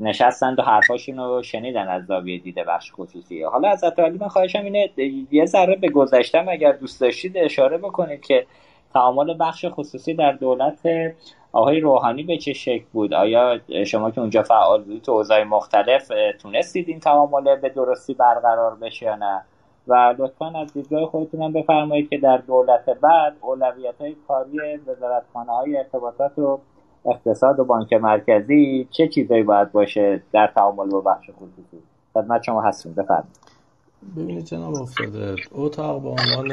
نشستند 0.00 0.58
و 0.58 0.62
حرفاشون 0.62 1.16
رو 1.16 1.42
شنیدن 1.42 1.88
از 1.88 2.06
زاویه 2.06 2.38
دیده 2.38 2.64
بخش 2.64 2.92
خصوصی. 2.92 3.42
حالا 3.42 3.68
از 3.68 3.84
علی 3.84 4.18
من 4.18 4.28
خواهشم 4.28 4.64
اینه 4.64 4.90
یه 5.30 5.46
ذره 5.46 5.76
به 5.76 5.88
گذشتم 5.88 6.48
اگر 6.48 6.72
دوست 6.72 7.00
داشتید 7.00 7.36
اشاره 7.36 7.78
بکنید 7.78 8.20
که 8.20 8.46
تعامل 8.94 9.36
بخش 9.40 9.64
خصوصی 9.68 10.14
در 10.14 10.32
دولت 10.32 10.78
آقای 11.52 11.80
روحانی 11.80 12.22
به 12.22 12.36
چه 12.36 12.52
شکل 12.52 12.84
بود؟ 12.92 13.14
آیا 13.14 13.60
شما 13.86 14.10
که 14.10 14.20
اونجا 14.20 14.42
فعال 14.42 14.82
بودید 14.82 15.02
تو 15.02 15.12
اوضاع 15.12 15.42
مختلف 15.44 16.12
تونستید 16.42 16.88
این 16.88 17.00
تعامل 17.00 17.56
به 17.56 17.68
درستی 17.68 18.14
برقرار 18.14 18.74
بشه 18.74 19.06
یا 19.06 19.16
نه؟ 19.16 19.42
و 19.88 20.14
لطفا 20.18 20.46
از 20.60 20.72
دیدگاه 20.72 21.06
خودتون 21.06 21.42
هم 21.42 21.52
بفرمایید 21.52 22.10
که 22.10 22.18
در 22.18 22.36
دولت 22.36 22.84
بعد 22.90 23.36
اولویت 23.40 23.94
های 24.00 24.16
کاری 24.28 24.58
وزارتخانه 24.86 25.52
های 25.52 25.76
ارتباطات 25.76 26.38
و 26.38 26.58
اقتصاد 27.04 27.60
و 27.60 27.64
بانک 27.64 27.92
مرکزی 27.92 28.88
چه 28.90 29.08
چیزایی 29.08 29.42
باید 29.42 29.72
باشه 29.72 30.22
در 30.32 30.52
تعامل 30.54 30.90
با 30.90 31.00
بخش 31.00 31.30
خصوصی؟ 31.30 31.82
خدمت 32.14 32.42
شما 32.42 32.62
هستیم 32.62 32.92
بفرمایید. 32.92 33.48
ببینید 34.16 34.44
جناب 34.44 34.74
افتاده 34.74 35.36
اتاق 35.52 36.02
به 36.02 36.08
عنوان 36.08 36.48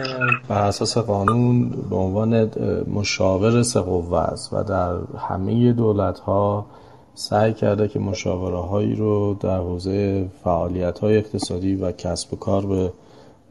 بر 0.50 0.68
اساس 0.68 0.98
قانون 0.98 1.70
به 1.90 1.96
عنوان 1.96 2.52
مشاور 2.94 3.64
سقوه 3.64 4.20
است 4.20 4.54
و 4.54 4.64
در 4.64 5.18
همه 5.18 5.74
دولت 5.74 6.20
ها 6.20 6.66
سعی 7.14 7.54
کرده 7.54 7.88
که 7.88 8.00
مشاوره 8.00 8.58
هایی 8.58 8.96
رو 8.96 9.34
در 9.34 9.58
حوزه 9.58 10.28
فعالیت 10.44 11.00
های 11.00 11.18
اقتصادی 11.18 11.76
و 11.76 11.92
کسب 11.92 12.34
و 12.34 12.38
کار 12.38 12.66
به 12.66 12.92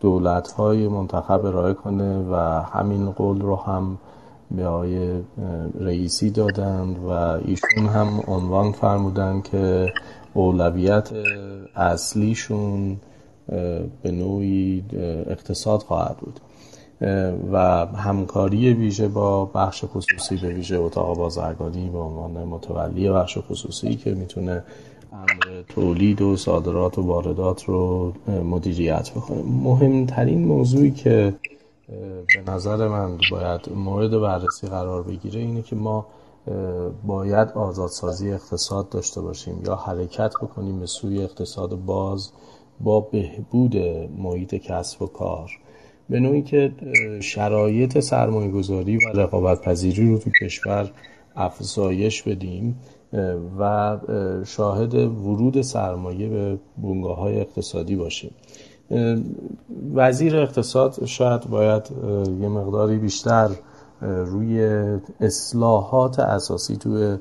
دولت 0.00 0.52
های 0.52 0.88
منتخب 0.88 1.44
ارائه 1.44 1.74
کنه 1.74 2.18
و 2.30 2.34
همین 2.72 3.10
قول 3.10 3.40
رو 3.40 3.56
هم 3.56 3.98
به 4.50 4.66
آقای 4.66 5.22
رئیسی 5.80 6.30
دادند 6.30 6.98
و 7.04 7.10
ایشون 7.10 7.86
هم 7.86 8.20
عنوان 8.28 8.72
فرمودن 8.72 9.40
که 9.40 9.92
اولویت 10.34 11.10
اصلیشون 11.76 12.96
به 14.02 14.10
نوعی 14.10 14.84
اقتصاد 15.26 15.80
خواهد 15.80 16.16
بود. 16.16 16.40
و 17.52 17.86
همکاری 17.86 18.72
ویژه 18.72 19.08
با 19.08 19.44
بخش 19.44 19.84
خصوصی 19.84 20.36
به 20.36 20.48
ویژه 20.48 20.76
اتاق 20.76 21.16
بازرگانی 21.16 21.90
به 21.90 21.98
عنوان 21.98 22.44
متولی 22.44 23.10
بخش 23.10 23.38
خصوصی 23.38 23.96
که 23.96 24.14
می‌تونه 24.14 24.64
امر 25.14 25.62
تولید 25.68 26.22
و 26.22 26.36
صادرات 26.36 26.98
و 26.98 27.02
واردات 27.02 27.64
رو 27.64 28.12
مدیریت 28.28 29.10
بکنه 29.10 29.42
مهمترین 29.42 30.44
موضوعی 30.44 30.90
که 30.90 31.34
به 32.44 32.52
نظر 32.52 32.88
من 32.88 33.18
باید 33.30 33.60
مورد 33.74 34.20
بررسی 34.20 34.66
قرار 34.66 35.02
بگیره 35.02 35.40
اینه 35.40 35.62
که 35.62 35.76
ما 35.76 36.06
باید 37.06 37.48
آزادسازی 37.48 38.32
اقتصاد 38.32 38.88
داشته 38.88 39.20
باشیم 39.20 39.62
یا 39.66 39.76
حرکت 39.76 40.34
بکنیم 40.42 40.80
به 40.80 40.86
سوی 40.86 41.22
اقتصاد 41.22 41.74
باز 41.74 42.30
با 42.80 43.00
بهبود 43.00 43.76
محیط 44.18 44.54
کسب 44.54 45.02
و 45.02 45.06
کار. 45.06 45.50
به 46.08 46.20
نوعی 46.20 46.42
که 46.42 46.72
شرایط 47.20 48.00
سرمایه 48.00 48.50
گذاری 48.50 48.96
و 48.96 49.00
رقابت 49.14 49.60
پذیری 49.60 50.10
رو 50.10 50.18
تو 50.18 50.30
کشور 50.42 50.90
افزایش 51.36 52.22
بدیم. 52.22 52.80
و 53.58 53.98
شاهد 54.44 54.94
ورود 54.94 55.62
سرمایه 55.62 56.28
به 56.28 56.58
بونگاه 56.76 57.16
های 57.16 57.40
اقتصادی 57.40 57.96
باشیم. 57.96 58.30
وزیر 59.94 60.36
اقتصاد 60.36 61.04
شاید 61.04 61.50
باید 61.50 61.90
یه 62.40 62.48
مقداری 62.48 62.98
بیشتر 62.98 63.50
روی 64.00 64.60
اصلاحات 65.20 66.18
اساسی 66.18 66.76
توی 66.76 67.16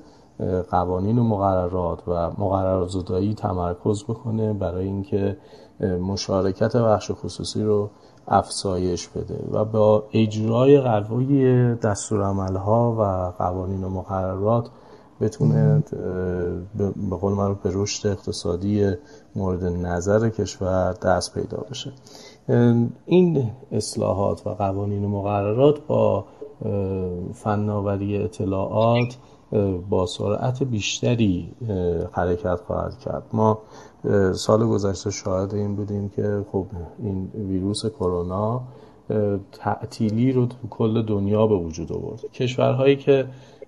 قوانین 0.69 1.19
و 1.19 1.23
مقررات 1.23 2.07
و 2.07 2.31
مقررات 2.37 2.89
زدایی 2.89 3.33
تمرکز 3.33 4.03
بکنه 4.03 4.53
برای 4.53 4.85
اینکه 4.85 5.37
مشارکت 5.79 6.75
بخش 6.75 7.11
خصوصی 7.11 7.63
رو 7.63 7.89
افزایش 8.27 9.07
بده 9.07 9.39
و 9.51 9.65
با 9.65 10.03
اجرای 10.13 10.81
قوی 10.81 11.75
دستورالعملها 11.75 12.95
و 12.99 13.33
قوانین 13.43 13.83
و 13.83 13.89
مقررات 13.89 14.69
بتونه 15.21 15.83
به 17.09 17.15
قول 17.21 17.33
من 17.33 17.53
به 17.53 17.69
رشد 17.73 18.07
اقتصادی 18.07 18.91
مورد 19.35 19.63
نظر 19.63 20.29
کشور 20.29 20.93
دست 20.93 21.33
پیدا 21.33 21.65
بشه. 21.71 21.91
این 23.05 23.51
اصلاحات 23.71 24.47
و 24.47 24.49
قوانین 24.49 25.03
و 25.03 25.09
مقررات 25.09 25.87
با 25.87 26.25
فناوری 27.33 28.17
اطلاعات 28.17 29.17
با 29.89 30.05
سرعت 30.05 30.63
بیشتری 30.63 31.53
حرکت 32.11 32.59
خواهد 32.67 32.99
کرد. 32.99 33.23
ما 33.33 33.59
سال 34.33 34.67
گذشته 34.67 35.11
شاهد 35.11 35.53
این 35.53 35.75
بودیم 35.75 36.09
که 36.09 36.45
خب 36.51 36.65
این 36.99 37.31
ویروس 37.35 37.85
کرونا 37.85 38.61
تعطیلی 39.51 40.31
رو 40.31 40.45
تو 40.45 40.55
کل 40.69 41.01
دنیا 41.01 41.47
به 41.47 41.55
وجود 41.55 41.91
آورد. 41.91 42.19
کشورهایی 42.31 42.95
که 42.95 43.25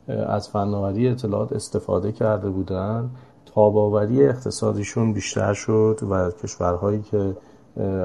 از 0.08 0.49
فناوری 0.49 1.08
اطلاعات 1.08 1.53
استفاده 1.53 2.12
کرده 2.12 2.49
بودن. 2.49 3.10
تاباوری 3.45 4.26
اقتصادیشون 4.26 5.14
بیشتر 5.14 5.53
شد 5.53 5.99
و 6.10 6.32
کشورهایی 6.32 7.01
که 7.01 7.38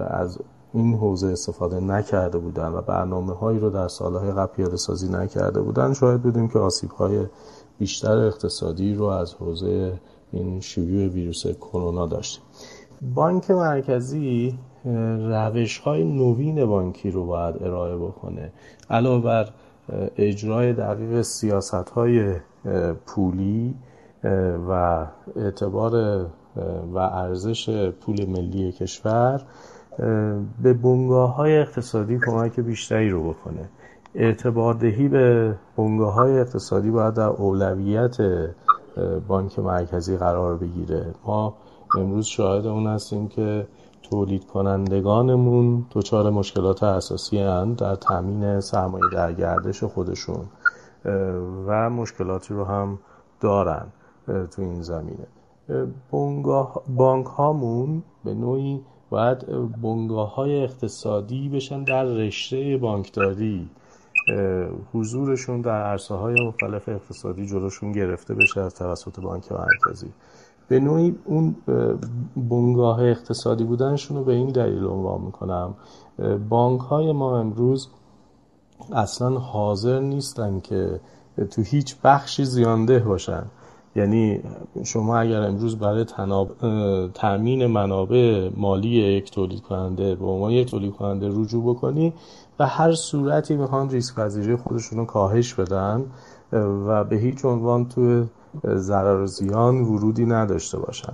از 0.08 0.38
این 0.74 0.94
حوزه 0.94 1.26
استفاده 1.26 1.80
نکرده 1.80 2.38
بودن 2.38 2.68
و 2.68 2.80
برنامه 2.80 3.32
هایی 3.32 3.58
رو 3.58 3.70
در 3.70 3.88
سالهای 3.88 4.32
قبل 4.32 4.52
پیاده 4.52 4.76
سازی 4.76 5.08
نکرده 5.12 5.60
بودن 5.60 5.92
شاید 5.92 6.22
بودیم 6.22 6.48
که 6.48 6.58
آسیب 6.58 6.90
های 6.90 7.26
بیشتر 7.78 8.16
اقتصادی 8.16 8.94
رو 8.94 9.04
از 9.04 9.34
حوزه 9.34 10.00
این 10.32 10.60
شیوع 10.60 11.08
ویروس 11.08 11.46
کرونا 11.46 12.06
داشتیم. 12.06 12.42
بانک 13.14 13.50
مرکزی 13.50 14.58
روش 15.20 15.78
های 15.78 16.04
نوین 16.04 16.66
بانکی 16.66 17.10
رو 17.10 17.26
باید 17.26 17.62
ارائه 17.62 17.96
بکنه. 17.96 18.52
علاوه 18.90 19.24
بر 19.24 19.48
اجرای 20.16 20.72
دقیق 20.72 21.22
سیاست 21.22 21.90
های 21.90 22.34
پولی 23.06 23.74
و 24.68 25.06
اعتبار 25.36 25.94
و 26.92 26.98
ارزش 26.98 27.90
پول 27.90 28.28
ملی 28.28 28.72
کشور 28.72 29.42
به 30.62 30.72
بنگاه 30.72 31.34
های 31.34 31.58
اقتصادی 31.58 32.18
کمک 32.26 32.60
بیشتری 32.60 33.10
رو 33.10 33.30
بکنه. 33.30 33.68
اعتبار 34.14 34.74
دهی 34.74 35.08
به 35.08 35.54
بنگاه 35.76 36.14
های 36.14 36.38
اقتصادی 36.38 36.90
باید 36.90 37.14
در 37.14 37.28
اولویت 37.28 38.16
بانک 39.28 39.58
مرکزی 39.58 40.16
قرار 40.16 40.56
بگیره. 40.56 41.14
ما 41.26 41.54
امروز 41.98 42.26
شاهد 42.26 42.66
اون 42.66 42.86
هستیم 42.86 43.28
که 43.28 43.66
تولید 44.10 44.46
کنندگانمون 44.46 45.86
دچار 45.92 46.30
مشکلات 46.30 46.82
اساسی 46.82 47.38
هستند 47.38 47.76
در 47.76 47.94
تامین 47.94 48.60
سرمایه 48.60 49.04
در 49.12 49.32
گردش 49.32 49.84
خودشون 49.84 50.46
و 51.66 51.90
مشکلاتی 51.90 52.54
رو 52.54 52.64
هم 52.64 52.98
دارن 53.40 53.86
تو 54.26 54.62
این 54.62 54.82
زمینه. 54.82 55.26
بانک 56.96 57.26
هامون 57.26 58.02
به 58.24 58.34
نوعی 58.34 58.80
باید 59.10 59.46
بنگاه 59.82 60.34
های 60.34 60.64
اقتصادی 60.64 61.48
بشن 61.48 61.84
در 61.84 62.04
رشته 62.04 62.76
بانکداری. 62.76 63.70
حضورشون 64.92 65.60
در 65.60 65.82
عرصه 65.82 66.14
های 66.14 66.46
مختلف 66.46 66.88
اقتصادی 66.88 67.46
جلوشون 67.46 67.92
گرفته 67.92 68.34
بشه 68.34 68.60
از 68.60 68.74
توسط 68.74 69.20
بانک 69.20 69.52
مرکزی. 69.52 70.12
به 70.70 70.80
نوعی 70.80 71.14
اون 71.24 71.56
بنگاه 72.36 73.02
اقتصادی 73.02 73.64
بودنشون 73.64 74.16
رو 74.16 74.24
به 74.24 74.32
این 74.32 74.48
دلیل 74.48 74.84
عنوان 74.84 75.20
می‌کنم. 75.20 75.74
بانک 76.48 76.80
های 76.80 77.12
ما 77.12 77.38
امروز 77.38 77.88
اصلا 78.92 79.38
حاضر 79.38 80.00
نیستن 80.00 80.60
که 80.60 81.00
تو 81.50 81.62
هیچ 81.62 81.96
بخشی 82.04 82.44
زیانده 82.44 82.98
باشن. 82.98 83.42
یعنی 83.96 84.40
شما 84.84 85.18
اگر 85.18 85.42
امروز 85.42 85.76
برای 85.78 86.04
تناب... 86.04 86.50
تأمین 87.14 87.66
منابع 87.66 88.50
مالی 88.56 88.88
یک 88.88 89.30
تولید 89.30 89.60
کننده 89.60 90.14
به 90.14 90.26
عنوان 90.26 90.50
یک 90.50 90.70
تولید 90.70 90.92
کننده 90.92 91.28
رجوع 91.28 91.74
بکنی 91.74 92.12
و 92.58 92.66
هر 92.66 92.92
صورتی 92.92 93.56
می‌خوان 93.56 93.90
ریسک 93.90 94.14
پذیری 94.14 94.56
خودشون 94.56 94.98
رو 94.98 95.04
کاهش 95.04 95.54
بدن 95.54 96.04
و 96.86 97.04
به 97.04 97.16
هیچ 97.16 97.44
عنوان 97.44 97.88
تو 97.88 98.24
ضرر 98.74 99.20
و 99.20 99.26
زیان 99.26 99.80
ورودی 99.80 100.26
نداشته 100.26 100.78
باشن. 100.78 101.12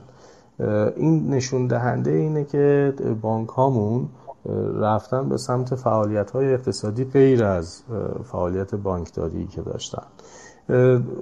این 0.97 1.29
نشون 1.31 1.67
دهنده 1.67 2.11
اینه 2.11 2.45
که 2.45 2.95
بانک 3.23 3.49
هامون 3.49 4.09
رفتن 4.75 5.29
به 5.29 5.37
سمت 5.37 5.75
فعالیت 5.75 6.31
های 6.31 6.55
اقتصادی 6.55 7.05
غیر 7.05 7.45
از 7.45 7.83
فعالیت 8.25 8.75
بانکداری 8.75 9.47
که 9.47 9.63
داشتن. 9.63 10.03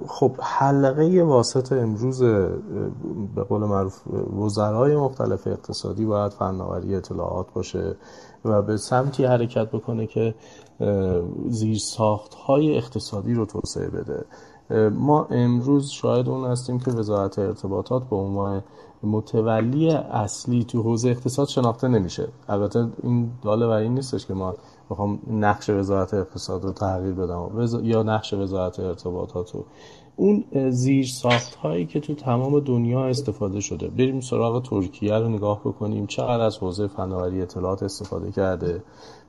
خب 0.07 0.31
حلقه 0.41 1.23
واسط 1.23 1.73
امروز 1.73 2.23
به 3.35 3.43
قول 3.49 3.61
معروف 3.61 4.07
وزرای 4.39 4.95
مختلف 4.95 5.47
اقتصادی 5.47 6.05
باید 6.05 6.31
فناوری 6.31 6.95
اطلاعات 6.95 7.53
باشه 7.53 7.95
و 8.45 8.61
به 8.61 8.77
سمتی 8.77 9.25
حرکت 9.25 9.71
بکنه 9.71 10.07
که 10.07 10.35
زیر 11.49 11.77
ساخت 11.77 12.33
های 12.33 12.77
اقتصادی 12.77 13.33
رو 13.33 13.45
توسعه 13.45 13.87
بده. 13.87 14.25
ما 14.91 15.27
امروز 15.31 15.89
شاید 15.89 16.29
اون 16.29 16.45
هستیم 16.51 16.79
که 16.79 16.91
وزارت 16.91 17.39
ارتباطات 17.39 18.03
به 18.09 18.15
عنوان 18.15 18.63
متولی 19.03 19.89
اصلی 19.91 20.63
تو 20.63 20.81
حوزه 20.81 21.09
اقتصاد 21.09 21.47
شناخته 21.47 21.87
نمیشه. 21.87 22.27
البته 22.49 22.87
این 23.03 23.31
داله 23.41 23.65
و 23.65 23.69
این 23.69 23.93
نیستش 23.93 24.25
که 24.25 24.33
ما 24.33 24.53
بخوام 24.89 25.19
نقش 25.27 25.69
وزارت 25.69 26.13
اقتصاد 26.13 26.63
رو 26.63 26.71
تغییر 26.71 27.13
بدم. 27.13 27.67
یا 27.83 28.03
نقش 28.03 28.33
وزارت 28.33 28.79
ارتباطات 28.79 29.51
رو. 29.51 29.65
اون 30.15 30.45
زیر 30.69 31.05
ساخت 31.05 31.55
هایی 31.55 31.85
که 31.85 31.99
تو 31.99 32.15
تمام 32.15 32.59
دنیا 32.59 33.05
استفاده 33.05 33.59
شده. 33.59 33.87
بریم 33.87 34.19
سراغ 34.21 34.63
ترکیه 34.63 35.13
رو 35.13 35.29
نگاه 35.29 35.59
بکنیم. 35.59 36.07
چقدر 36.07 36.43
از 36.43 36.57
حوزه 36.57 36.87
فناوری 36.87 37.41
اطلاعات 37.41 37.83
استفاده 37.83 38.31
کرده؟ 38.31 38.83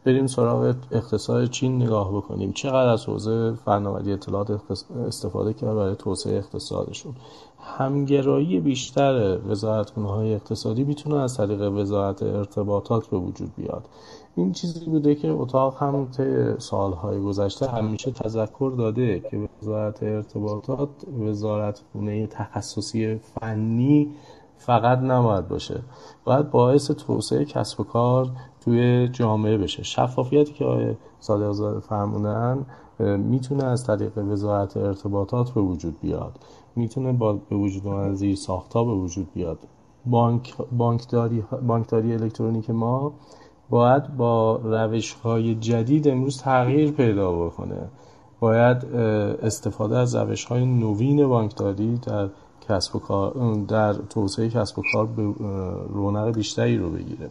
بریم 0.07 0.27
سراغ 0.27 0.75
اقتصاد 0.93 1.51
چین 1.51 1.83
نگاه 1.83 2.17
بکنیم. 2.17 2.53
چقدر 2.53 2.89
از 2.89 3.05
حوزه 3.05 3.55
فناوری 3.65 4.13
اطلاعات 4.13 4.61
استفاده 5.07 5.53
کرده 5.53 5.75
برای 5.75 5.95
توسعه 5.95 6.37
اقتصادشون؟ 6.37 7.15
همگرایی 7.59 8.61
بیشتر 8.61 9.39
وزارتخونه 9.39 10.09
های 10.09 10.35
اقتصادی 10.35 10.85
می‌تونه 10.85 11.17
از 11.17 11.37
طریق 11.37 11.73
وزارت 11.73 12.23
ارتباطات 12.23 13.07
به 13.07 13.17
وجود 13.17 13.55
بیاد. 13.57 13.85
این 14.37 14.53
چیزی 14.53 14.85
بوده 14.85 15.15
که 15.15 15.31
اتاق 15.31 15.77
هم 15.83 16.09
طی 16.17 16.55
سالهای 16.59 17.21
گذشته 17.21 17.67
همیشه 17.69 18.11
تذکر 18.11 18.73
داده 18.79 19.21
که 19.21 19.49
وزارت 19.63 20.03
ارتباطات 20.03 20.89
وزارت 21.21 21.83
خونه 21.93 22.27
تخصصی 22.27 23.15
فنی 23.17 24.15
فقط 24.59 24.99
نباید 24.99 25.49
باشه. 25.49 25.81
باید 26.25 26.51
باعث 26.51 26.91
توسعه 26.91 27.45
کسب 27.45 27.81
و 27.81 27.85
کار 27.85 28.31
توی 28.67 29.09
جامعه 29.09 29.59
بشه. 29.59 29.83
شفافیتی 29.83 30.53
که 30.53 30.65
آقای 30.65 30.95
صادقزاده 31.21 31.81
فرمونن 31.81 32.67
می‌تونه 33.17 33.65
از 33.65 33.87
طریق 33.87 34.19
وزارت 34.19 34.77
ارتباطات 34.77 35.51
به 35.51 35.61
وجود 35.61 36.01
بیاد. 36.01 36.39
می‌تونه 36.77 37.13
با 37.13 37.33
به 37.33 37.57
وجود 37.57 37.87
آمدن 37.87 38.15
زیر 38.15 38.37
ساختا 38.37 38.85
به 38.85 38.93
وجود 38.93 39.33
بیاد. 39.35 39.59
بانک 40.07 40.55
بانکداری 40.79 41.45
بانکداری 41.67 42.13
الکترونیک 42.13 42.71
ما 42.71 43.13
باید 43.71 44.17
با 44.17 44.57
روش 44.57 45.13
های 45.13 45.55
جدید 45.55 46.09
امروز 46.09 46.39
تغییر 46.39 46.91
پیدا 46.91 47.33
بکنه. 47.33 47.89
باید 48.41 48.85
استفاده 49.43 49.99
از 49.99 50.15
روش 50.15 50.45
های 50.45 50.67
نوین 50.67 51.27
بانکداری 51.27 51.97
در 51.97 52.29
کسب 52.69 52.97
و 52.97 52.99
کار 52.99 53.55
در 53.69 53.93
توسعه 53.93 54.49
کسب 54.49 54.79
و 54.79 54.83
کار 54.93 55.09
رونق 55.89 56.35
بیشتری 56.35 56.79
رو 56.79 56.91
بگیره. 56.91 57.31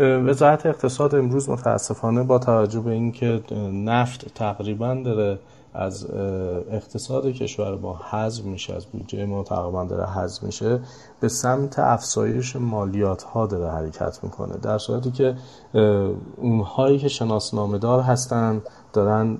وزارت 0.00 0.66
اقتصاد 0.66 1.14
امروز 1.14 1.50
متاسفانه 1.50 2.22
با 2.22 2.38
توجه 2.38 2.80
به 2.80 2.90
اینکه 2.90 3.42
نفت 3.72 4.34
تقریبا 4.34 4.94
داره 5.04 5.38
از 5.74 6.10
اقتصاد 6.70 7.26
کشور 7.26 7.74
ما 7.74 8.00
حذف 8.10 8.44
میشه 8.44 8.74
از 8.74 8.86
بودجه 8.86 9.26
ما 9.26 9.42
تقریبا 9.42 9.84
داره 9.84 10.06
حذف 10.06 10.42
میشه 10.42 10.80
به 11.20 11.28
سمت 11.28 11.78
افزایش 11.78 12.56
مالیات 12.56 13.22
ها 13.22 13.46
داره 13.46 13.70
حرکت 13.70 14.18
می‌کنه 14.22 14.56
در 14.56 14.78
صورتی 14.78 15.10
که 15.10 15.36
اونهایی 16.36 16.98
که 16.98 17.08
شناسنامه 17.08 17.78
دار 17.78 18.00
هستن 18.00 18.62
دارن 18.92 19.38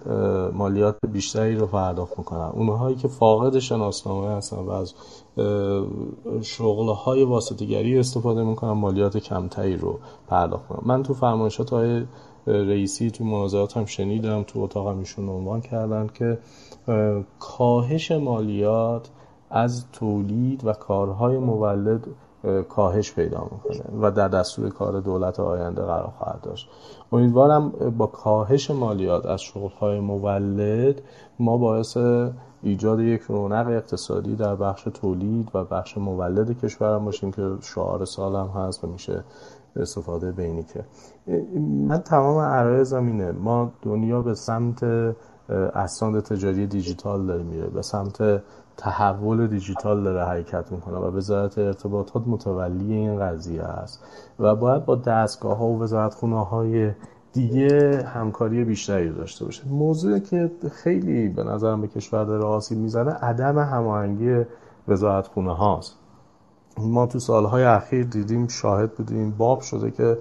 مالیات 0.52 0.96
بیشتری 1.12 1.56
رو 1.56 1.66
پرداخت 1.66 2.18
می‌کنن 2.18 2.50
اونهایی 2.52 2.96
که 2.96 3.08
فاقد 3.08 3.58
شناسنامه 3.58 4.30
هستن 4.30 4.56
و 4.56 4.70
از 4.70 4.94
شغله 6.42 6.94
های 6.94 7.24
واسطگری 7.24 7.98
استفاده 7.98 8.44
می‌کنن 8.44 8.72
مالیات 8.72 9.16
کمتری 9.16 9.76
رو 9.76 9.98
پرداخت 10.28 10.70
می‌کنن 10.70 10.88
من 10.88 11.02
تو 11.02 11.14
فرمایشات 11.14 11.70
های 11.70 12.02
رئیسی 12.46 13.10
تو 13.10 13.24
مناظرات 13.24 13.76
هم 13.76 13.84
شنیدم 13.84 14.42
تو 14.42 14.60
اتاق 14.60 14.86
ایشون 14.86 15.28
عنوان 15.28 15.60
کردن 15.60 16.06
که 16.14 16.38
کاهش 17.38 18.12
مالیات 18.12 19.10
از 19.50 19.84
تولید 19.92 20.64
و 20.64 20.72
کارهای 20.72 21.38
مولد 21.38 22.06
کاهش 22.68 23.12
پیدا 23.12 23.48
می‌کنه 23.52 24.00
و 24.00 24.10
در 24.10 24.28
دستور 24.28 24.70
کار 24.70 25.00
دولت 25.00 25.40
آینده 25.40 25.82
قرار 25.82 26.12
خواهد 26.18 26.40
داشت. 26.42 26.68
امیدوارم 27.12 27.68
با 27.98 28.06
کاهش 28.06 28.70
مالیات 28.70 29.26
از 29.26 29.42
شغلهای 29.42 30.00
مولد 30.00 31.02
ما 31.38 31.56
باعث 31.56 31.96
ایجاد 32.62 33.00
یک 33.00 33.22
رونق 33.22 33.66
اقتصادی 33.66 34.36
در 34.36 34.56
بخش 34.56 34.82
تولید 34.82 35.48
و 35.54 35.64
بخش 35.64 35.98
مولد 35.98 36.58
کشورم 36.58 37.04
باشیم 37.04 37.30
که 37.30 37.50
شعار 37.60 38.04
سالم 38.04 38.48
هست 38.48 38.84
و 38.84 38.86
میشه 38.86 39.24
استفاده 39.76 40.32
بینی 40.32 40.62
که 40.62 40.84
من 41.88 41.98
تمام 41.98 42.38
عرای 42.38 42.84
زمینه 42.84 43.32
ما 43.32 43.72
دنیا 43.82 44.22
به 44.22 44.34
سمت 44.34 44.84
اسناد 45.74 46.20
تجاری 46.20 46.66
دیجیتال 46.66 47.26
داره 47.26 47.42
میره 47.42 47.66
به 47.66 47.82
سمت 47.82 48.42
تحول 48.76 49.46
دیجیتال 49.46 50.02
داره 50.02 50.24
حرکت 50.24 50.72
می‌کنه 50.72 50.98
و 50.98 51.16
وزارت 51.16 51.58
ارتباطات 51.58 52.22
متولی 52.26 52.94
این 52.94 53.20
قضیه 53.20 53.62
است 53.62 54.04
و 54.38 54.56
باید 54.56 54.84
با 54.84 54.96
دستگاه 54.96 55.56
ها 55.56 55.66
و 55.66 55.82
وزارت 55.82 56.14
خونه 56.14 56.44
های 56.44 56.92
دیگه 57.32 58.02
همکاری 58.14 58.64
بیشتری 58.64 59.12
داشته 59.12 59.44
باشه. 59.44 59.68
موضوعی 59.68 60.20
که 60.20 60.50
خیلی 60.72 61.28
به 61.28 61.44
نظرم 61.44 61.80
به 61.80 61.88
کشور 61.88 62.24
داره 62.24 62.44
آسیب 62.44 62.78
می‌زنه 62.78 63.10
عدم 63.10 63.58
هماهنگی 63.58 64.44
وزارت 64.88 65.26
خونه 65.26 65.56
هاست. 65.56 65.96
ما 66.78 67.06
تو 67.06 67.18
سالهای 67.18 67.64
اخیر 67.64 68.04
دیدیم 68.04 68.48
شاهد 68.48 68.94
بودیم 68.94 69.34
باب 69.38 69.60
شده 69.60 69.90
که 69.90 70.18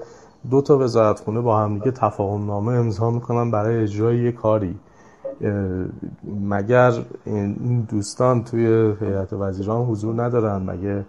دو 0.50 0.62
تا 0.62 0.78
وزارتخونه 0.78 1.42
با 1.42 1.58
همدیگه 1.58 1.92
تفاهم 1.92 2.46
نامه 2.46 2.74
امضا 2.74 3.12
می‌کنن 3.12 3.52
برای 3.52 3.84
اجرای 3.84 4.24
یه 4.24 4.32
کاری. 4.32 4.80
مگر 6.50 6.94
این 7.26 7.88
دوستان 7.90 8.44
توی 8.44 8.96
هیئت 9.02 9.34
وزیران 9.34 9.86
حضور 9.86 10.24
ندارن؟ 10.24 10.64
مگه 10.64 11.06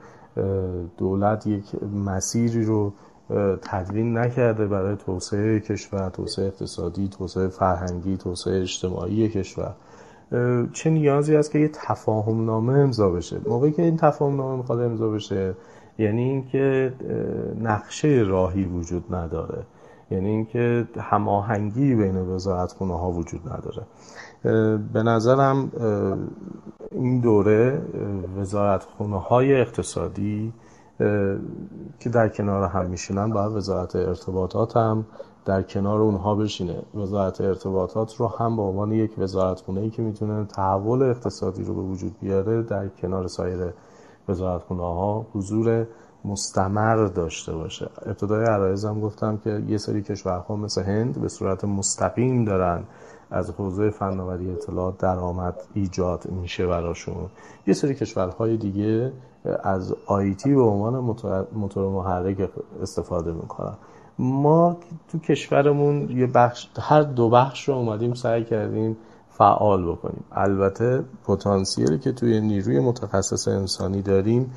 دولت 0.98 1.46
یک 1.46 1.64
مسیری 2.06 2.64
رو 2.64 2.92
تدوین 3.62 4.18
نکرده 4.18 4.66
برای 4.66 4.96
توسعه 4.96 5.60
کشور 5.60 6.10
توسعه 6.10 6.46
اقتصادی 6.46 7.08
توسعه 7.08 7.48
فرهنگی 7.48 8.16
توسعه 8.16 8.60
اجتماعی 8.60 9.28
کشور. 9.28 9.74
چه 10.72 10.90
نیازی 10.90 11.36
است 11.36 11.50
که 11.50 11.58
یه 11.58 11.68
تفاهم 11.68 12.44
نامه 12.44 12.72
امضا 12.72 13.10
بشه؟ 13.10 13.40
موقعی 13.46 13.72
که 13.72 13.82
این 13.82 13.96
تفاهم 13.96 14.36
نامه 14.36 14.56
می‌خواد 14.56 14.80
امضا 14.80 15.10
بشه 15.10 15.54
یعنی 15.98 16.22
اینکه 16.22 16.92
نقشه 17.60 18.24
راهی 18.26 18.64
وجود 18.64 19.14
نداره. 19.14 19.62
یعنی 20.10 20.28
اینکه 20.28 20.88
هماهنگی 20.98 21.94
بین 21.94 22.16
وزارت 22.16 22.72
خونه 22.72 22.98
ها 22.98 23.10
وجود 23.10 23.40
نداره. 23.48 23.82
به 24.92 25.02
نظرم 25.02 25.72
این 26.92 27.20
دوره 27.20 27.82
وزارت 28.36 28.82
خونه 28.82 29.20
های 29.20 29.60
اقتصادی 29.60 30.52
که 31.98 32.10
در 32.12 32.28
کنار 32.28 32.68
هم 32.68 32.86
میشینن 32.86 33.30
باید 33.30 33.52
وزارت 33.52 33.96
ارتباطات 33.96 34.76
هم 34.76 35.06
در 35.44 35.62
کنار 35.62 36.00
اونها 36.00 36.34
بشینه. 36.34 36.82
وزارت 36.94 37.40
ارتباطات 37.40 38.16
رو 38.16 38.26
هم 38.28 38.56
به 38.56 38.62
عنوان 38.62 38.92
یک 38.92 39.18
وزارت 39.18 39.62
ای 39.68 39.90
که 39.90 40.02
می‌تونه 40.02 40.44
تحول 40.44 41.02
اقتصادی 41.02 41.64
رو 41.64 41.74
به 41.74 41.80
وجود 41.80 42.16
بیاره 42.20 42.62
در 42.62 42.88
کنار 42.88 43.26
سایر 43.26 43.72
وزارت 44.28 44.62
ها 44.62 45.26
حضور 45.32 45.86
مستمر 46.24 47.06
داشته 47.06 47.52
باشه. 47.52 47.90
ابتدای 48.06 48.44
عرایزم 48.44 49.00
گفتم 49.00 49.36
که 49.36 49.62
یه 49.68 49.78
سری 49.78 50.02
کشورها 50.02 50.56
مثل 50.56 50.82
هند 50.82 51.20
به 51.20 51.28
صورت 51.28 51.64
مستقیم 51.64 52.44
دارن 52.44 52.84
از 53.30 53.50
حوزه 53.50 53.90
فناوری 53.90 54.50
اطلاعات 54.50 54.98
درآمد 54.98 55.62
ایجاد 55.74 56.30
میشه 56.30 56.66
براشون. 56.66 57.30
یه 57.66 57.74
سری 57.74 57.94
کشورهای 57.94 58.56
دیگه 58.56 59.12
از 59.62 59.94
آیتی 60.06 60.54
به 60.54 60.62
عنوان 60.62 61.16
موتور 61.52 61.88
محرک 61.88 62.50
استفاده 62.82 63.32
می‌کنن. 63.32 63.74
ما 64.18 64.76
تو 65.08 65.18
کشورمون 65.18 66.10
یه 66.10 66.26
بخش 66.26 66.68
هر 66.80 67.02
دو 67.02 67.30
بخش 67.30 67.68
رو 67.68 67.74
اومدیم 67.74 68.14
سعی 68.14 68.44
کردیم 68.44 68.96
فعال 69.30 69.92
بکنیم. 69.92 70.24
البته 70.32 71.04
پتانسیلی 71.24 71.98
که 71.98 72.12
توی 72.12 72.40
نیروی 72.40 72.80
متخصص 72.80 73.48
انسانی 73.48 74.02
داریم 74.02 74.52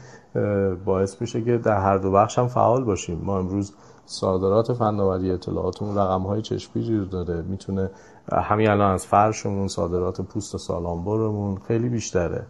باعث 0.86 1.22
میشه 1.22 1.42
که 1.42 1.58
در 1.58 1.78
هر 1.78 1.98
دو 1.98 2.12
بخش 2.12 2.40
هم 2.40 2.48
فعال 2.48 2.84
باشیم. 2.84 3.22
ما 3.24 3.40
امروز 3.40 3.74
صادرات 4.06 4.74
فناوری 4.74 5.32
اطلاعاتمون 5.32 5.98
رقم 5.98 6.22
های 6.22 6.42
چشمگیری 6.42 6.98
رو 6.98 7.06
داره. 7.06 7.42
می‌تونه 7.42 7.90
همین 8.32 8.70
الان 8.70 8.92
از 8.92 9.06
فرشمون 9.06 9.68
صادرات 9.68 10.22
پوست 10.22 10.58
سالانبرمون 10.58 11.58
خیلی 11.68 11.90
بیشتره. 11.90 12.46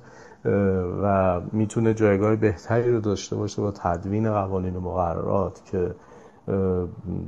و 1.04 1.42
می‌تونه 1.52 1.94
جایگاه 1.94 2.36
بهتری 2.36 2.92
رو 2.94 3.00
داشته 3.00 3.36
باشه 3.36 3.62
با 3.62 3.72
تدوین 3.72 4.34
قوانین 4.34 4.76
و 4.76 4.80
مقررات 4.80 5.62
که 5.66 5.96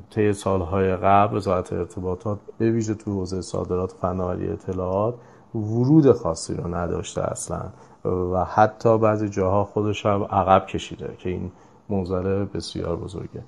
طی 0.09 0.34
سالهای 0.34 0.95
قبل 0.95 1.38
وزارت 1.38 1.74
ارتباطات 1.74 2.39
به 2.57 2.72
ویژه 2.72 2.93
تو 2.93 3.11
حوزه 3.13 3.41
صادرات 3.41 3.91
فناوری 3.91 4.49
اطلاعات 4.49 5.16
ورود 5.55 6.11
خاصی 6.11 6.53
رو 6.53 6.76
نداشته 6.76 7.32
اصلا. 7.32 7.61
و 8.05 8.45
حتی 8.45 8.97
بعضی 8.97 9.30
جاها 9.30 9.63
خودش 9.63 10.05
هم 10.05 10.24
عقب 10.24 10.66
کشیده 10.66 11.16
که 11.18 11.30
این 11.30 11.51
منظره 11.89 12.45
بسیار 12.45 12.95
بزرگه. 12.95 13.43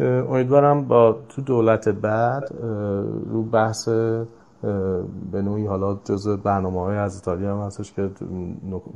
امیدوارم 0.00 0.88
با 0.88 1.18
تو 1.28 1.42
دولت 1.42 1.88
بعد 1.88 2.54
رو 3.30 3.42
بحث 3.42 3.88
به 5.32 5.42
نوعی 5.42 5.66
حالا 5.66 5.94
جز 6.04 6.28
برنامه 6.28 6.80
های 6.80 6.96
از 6.96 7.14
ایتالیا 7.14 7.56
هم 7.56 7.66
هستش 7.66 7.92
که 7.92 8.10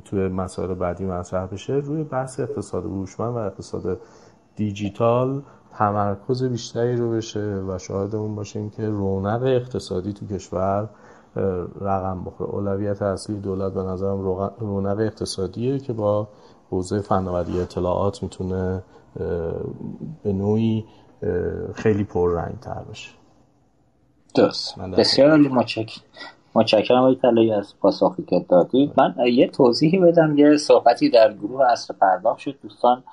توی 0.04 0.28
مسائل 0.28 0.74
بعدی 0.74 1.04
مطرح 1.04 1.46
بشه. 1.46 1.72
روی 1.72 2.04
بحث 2.04 2.40
اقتصاد 2.40 2.84
هوشمند 2.84 3.34
و 3.34 3.38
اقتصاد 3.38 4.00
دیجیتال 4.56 5.42
تمرکز 5.72 6.44
بیشتری 6.44 6.96
رو 6.96 7.10
بشه 7.10 7.62
و 7.68 7.78
شاهد 7.78 8.14
اون 8.14 8.34
باشیم 8.34 8.70
که 8.70 8.88
رونق 8.88 9.42
اقتصادی 9.42 10.12
تو 10.12 10.26
کشور 10.26 10.88
رقم 11.80 12.24
بخوره. 12.24 12.50
اولویت 12.50 13.02
اصلی 13.02 13.40
دولت 13.40 13.72
به 13.72 13.82
نظرم 13.82 14.20
رونق 14.58 14.98
اقتصادیه 14.98 15.78
که 15.78 15.92
با 15.92 16.28
حوزه 16.70 17.00
فناوری 17.00 17.60
اطلاعات 17.60 18.22
می‌تونه 18.22 18.82
به 20.22 20.32
نوعی 20.32 20.84
خیلی 21.74 22.04
پررنگ 22.04 22.58
تر 22.60 22.82
بشه. 22.90 23.10
درست. 24.35 24.78
بسیار 24.78 25.30
عالی 25.30 25.49
متشکرم. 25.49 26.05
متشکرم 26.55 26.99
آقای 26.99 27.53
از 27.53 27.74
پاسخی 27.80 28.22
که 28.22 28.47
دادید 28.49 28.93
من 28.97 29.14
یه 29.26 29.49
توضیحی 29.49 29.99
بدم 29.99 30.39
یه 30.39 30.57
صحبتی 30.57 31.11
در 31.11 31.32
گروه 31.32 31.64
اصر 31.64 31.95
پرداخت 31.95 32.39
شد. 32.39 32.55
دوستان 32.62 33.05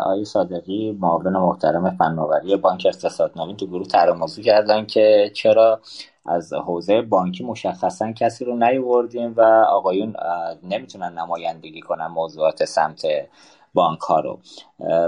آقای 0.00 0.24
صادقی 0.24 0.98
معاون 1.00 1.36
محترم 1.36 1.90
فناوری 1.90 2.56
بانک 2.56 2.86
اقتصاد 2.86 3.32
نوین 3.36 3.56
تو 3.56 3.66
گروه 3.66 3.86
ترموزی 3.86 4.42
کردن 4.42 4.86
که 4.86 5.30
چرا 5.34 5.80
از 6.26 6.52
حوزه 6.52 7.02
بانکی 7.02 7.44
مشخصا 7.44 8.12
کسی 8.12 8.44
رو 8.44 8.56
نیوردیم 8.56 9.34
و 9.36 9.42
آقایون 9.68 10.14
نمی‌تونن 10.62 11.18
نمایندگی 11.18 11.80
کنن 11.80 12.06
موضوعات 12.06 12.64
سمت 12.64 13.02
بانک 13.76 14.00
ها 14.00 14.20
رو 14.20 14.40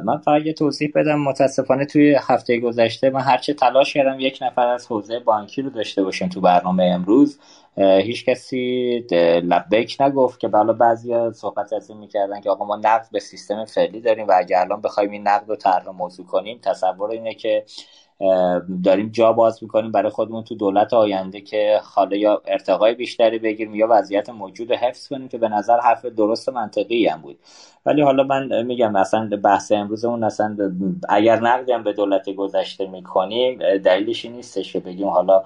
من 0.05 0.19
فقط 0.19 0.47
یه 0.47 0.53
توضیح 0.53 0.93
بدم. 0.95 1.21
متاسفانه 1.21 1.85
توی 1.85 2.17
هفته 2.21 2.61
گذشته 2.61 3.11
من 3.11 3.21
هرچه 3.21 3.55
تلاش 3.55 3.95
کردم 3.95 4.21
یک 4.21 4.39
نفر 4.43 4.67
از 4.67 4.87
حوزه 4.87 5.19
بانکی 5.19 5.63
رو 5.63 5.71
داشته 5.71 6.03
باشیم 6.03 6.29
تو 6.29 6.41
برنامه 6.41 6.85
امروز. 6.85 7.39
هیچ 7.77 8.25
کسی 8.25 8.99
لبک 9.43 9.97
نگفت 10.01 10.41
که 10.41 10.49
بالا 10.49 10.73
بعضی 10.73 11.33
صحبت 11.33 11.73
از 11.73 11.91
این 11.91 11.99
می‌کردن 11.99 12.41
که 12.41 12.51
آقا 12.51 12.65
ما 12.65 12.77
نقد 12.77 13.07
به 13.13 13.21
سیستم 13.21 13.65
فعلی 13.65 14.01
داریم 14.01 14.27
و 14.29 14.33
اگر 14.37 14.61
الان 14.61 14.81
بخوایم 14.81 15.11
این 15.11 15.29
نقد 15.29 15.49
رو 15.49 15.57
طرح 15.57 15.89
موضوع 15.89 16.27
کنیم 16.27 16.59
تصور 16.63 17.11
اینه 17.11 17.35
که 17.35 17.65
داریم 18.85 19.09
جا 19.09 19.33
باز 19.33 19.63
می‌کنیم 19.63 19.93
برای 19.93 20.11
خودمون 20.11 20.45
تو 20.45 20.55
دولت 20.55 20.95
آینده 20.95 21.41
که 21.41 21.81
حالا 21.85 22.17
یا 22.17 22.43
ارتقای 22.47 22.95
بیشتری 22.95 23.39
بگیریم 23.39 23.75
یا 23.75 23.87
وضعیت 23.91 24.31
موجود 24.31 24.73
حفظ 24.73 25.09
کنیم 25.09 25.29
که 25.29 25.39
به 25.39 25.49
نظر 25.49 25.81
حرف 25.81 26.05
درست 26.05 26.49
منطقی 26.49 27.07
هم 27.07 27.23
بود. 27.23 27.39
ولی 27.87 28.03
حالا 28.03 28.23
من 28.25 28.63
میگم 28.63 28.97
اصلا 28.97 29.31
بحث 29.45 29.73
امروزمون 29.73 30.25
اصلا 30.25 30.57
اگر 31.09 31.41
نقدی 31.41 31.73
هم 31.73 31.83
به 31.85 31.93
دولت 31.93 32.31
گذشته 32.31 32.87
می‌کنیم 32.87 33.79
دلیلش 33.79 34.25
نیستش 34.25 34.73
که 34.73 34.81
بگیم 34.81 35.09
حالا 35.09 35.43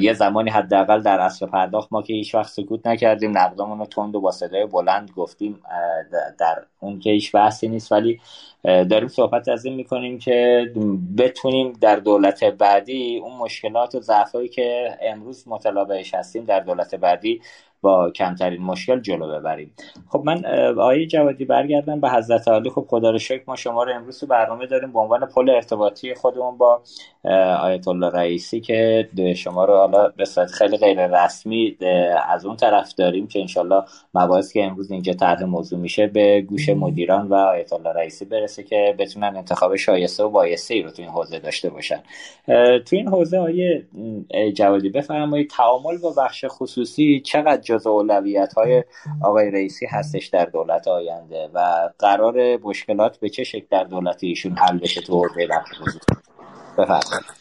یه 0.00 0.12
زمانی 0.12 0.50
حداقل 0.50 1.00
در 1.00 1.20
اصل 1.20 1.46
پرداخت 1.46 1.92
ما 1.92 2.02
که 2.02 2.12
هیچ 2.12 2.34
وقت 2.34 2.52
سکوت 2.52 2.86
نکردیم 2.86 3.38
نقدمون 3.38 3.78
رو 3.78 3.86
تند 3.86 4.16
و 4.16 4.20
با 4.20 4.30
صدای 4.30 4.66
بلند 4.66 5.10
گفتیم 5.16 5.62
در 6.38 6.62
اون 6.80 6.98
که 6.98 7.10
هیچ 7.10 7.32
بحثی 7.32 7.68
نیست. 7.68 7.92
ولی 7.92 8.20
داریم 8.64 9.08
صحبت 9.08 9.48
از 9.48 9.64
این 9.64 9.74
می‌کنیم 9.74 10.18
که 10.18 10.66
بتونیم 11.18 11.72
در 11.72 11.96
دولت 11.96 12.44
بعدی 12.44 13.18
اون 13.18 13.36
مشکلات 13.36 13.94
و 13.94 14.00
ضعفایی 14.00 14.48
که 14.48 14.98
امروز 15.02 15.48
مطلع 15.48 16.02
هستیم 16.14 16.44
در 16.44 16.60
دولت 16.60 16.94
بعدی 16.94 17.40
با 17.82 18.10
کمترین 18.10 18.62
مشکل 18.62 19.00
جلو 19.00 19.40
ببریم. 19.40 19.74
خب 20.08 20.22
من 20.24 20.44
آیه 20.78 21.06
جوادی 21.06 21.44
برگردم 21.44 22.00
به 22.00 22.10
حضرت 22.10 22.48
عالی. 22.48 22.70
خب 22.70 22.86
خدا 22.88 23.10
رو 23.10 23.18
شکر 23.18 23.42
ما 23.46 23.56
شما 23.56 23.82
رو 23.82 23.92
امروز 23.92 24.20
تو 24.20 24.26
برنامه 24.26 24.66
داریم 24.66 24.92
به 24.92 24.98
عنوان 24.98 25.26
پل 25.26 25.50
ارتباطی 25.50 26.14
خودمون 26.14 26.58
با 26.58 26.82
آیت 27.60 27.88
الله 27.88 28.10
رئیسی 28.10 28.60
که 28.60 29.08
شما 29.36 29.64
رو 29.64 29.74
حالا 29.74 30.08
به 30.08 30.24
صورت 30.24 30.50
خیلی 30.50 30.76
غیر 30.76 31.06
رسمی 31.06 31.76
از 32.28 32.46
اون 32.46 32.56
طرف 32.56 32.94
داریم 32.94 33.26
که 33.26 33.40
انشالله 33.40 33.82
مباحث 34.14 34.52
که 34.52 34.64
امروز 34.64 34.90
اینجا 34.90 35.12
طرح 35.12 35.44
موضوع 35.44 35.78
میشه 35.78 36.06
به 36.06 36.40
گوش 36.40 36.68
مدیران 36.68 37.28
و 37.28 37.34
آیت 37.34 37.72
الله 37.72 37.92
رئیسی 37.92 38.24
برسه 38.24 38.62
که 38.62 38.94
بتونن 38.98 39.36
انتخاب 39.36 39.76
شایسته 39.76 40.24
و 40.24 40.28
بایسته 40.28 40.74
ای 40.74 40.82
رو 40.82 40.90
تو 40.90 41.02
این 41.02 41.10
حوزه 41.10 41.38
داشته 41.38 41.70
باشن. 41.70 42.00
تو 42.86 42.96
این 42.96 43.08
حوزه 43.08 43.38
آیه 43.38 43.86
جوادی 44.54 44.88
بفرمایید 44.88 45.50
تعامل 45.50 45.98
با 45.98 46.10
بخش 46.18 46.44
خصوصی 46.48 47.20
چقدر 47.20 47.60
جز 47.70 47.86
اولویت 47.86 48.52
های 48.52 48.84
آقای 49.22 49.50
رئیسی 49.50 49.86
هستش 49.86 50.26
در 50.26 50.44
دولت 50.44 50.88
آینده 50.88 51.50
و 51.54 51.88
قرار 51.98 52.56
مشکلات 52.56 53.18
به 53.18 53.28
چه 53.28 53.44
شکل 53.44 53.66
در 53.70 53.84
دولت 53.84 54.24
ایشون 54.24 54.52
حل 54.52 54.78
بشه 54.78 55.00
تو 55.00 55.22
حوزه 55.22 55.48
بفرمایید. 56.78 57.40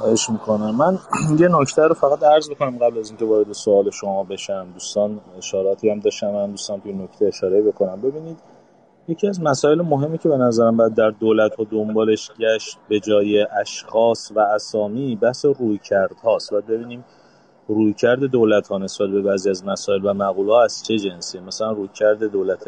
خواهش 0.00 0.30
می‌کنم. 0.30 0.76
من 0.76 0.98
یه 1.38 1.48
نکته 1.60 1.82
رو 1.82 1.94
فقط 1.94 2.22
عرض 2.22 2.50
بکنم 2.50 2.78
قبل 2.78 2.98
از 2.98 3.08
اینکه 3.08 3.24
وارد 3.24 3.52
سوال 3.52 3.90
شما 3.90 4.24
بشم. 4.24 4.66
دوستان 4.74 5.20
اشاراتی 5.38 5.90
هم 5.90 6.00
داشتم. 6.00 6.30
من 6.30 6.50
دوستان 6.50 6.80
توی 6.80 6.92
نکته 6.92 7.26
اشاره 7.26 7.62
بکنم. 7.62 8.00
ببینید 8.00 8.38
یکی 9.08 9.28
از 9.28 9.42
مسائل 9.42 9.82
مهمی 9.82 10.18
که 10.18 10.28
به 10.28 10.36
نظرم 10.36 10.76
باید 10.76 10.94
در 10.94 11.10
دولت 11.10 11.60
و 11.60 11.64
دنبالش 11.64 12.30
گشت 12.38 12.78
به 12.88 13.00
جای 13.00 13.46
اشخاص 13.60 14.32
و 14.34 14.40
اسامی 14.40 15.16
بحث 15.16 15.44
روی 15.44 15.78
کرد 15.78 16.16
هاست 16.24 16.52
و 16.52 16.60
ببینیم 16.60 17.04
رویکرد 17.74 18.24
دولت 18.24 18.68
ها 18.68 18.78
نسبت 18.78 19.10
به 19.10 19.22
بعضی 19.22 19.50
از 19.50 19.66
مسائل 19.66 20.04
و 20.04 20.14
مقوله 20.14 20.64
از 20.64 20.82
چه 20.86 20.98
جنسی؟ 20.98 21.40
مثلا 21.40 21.72
رویکرد 21.72 22.24
دولت 22.24 22.64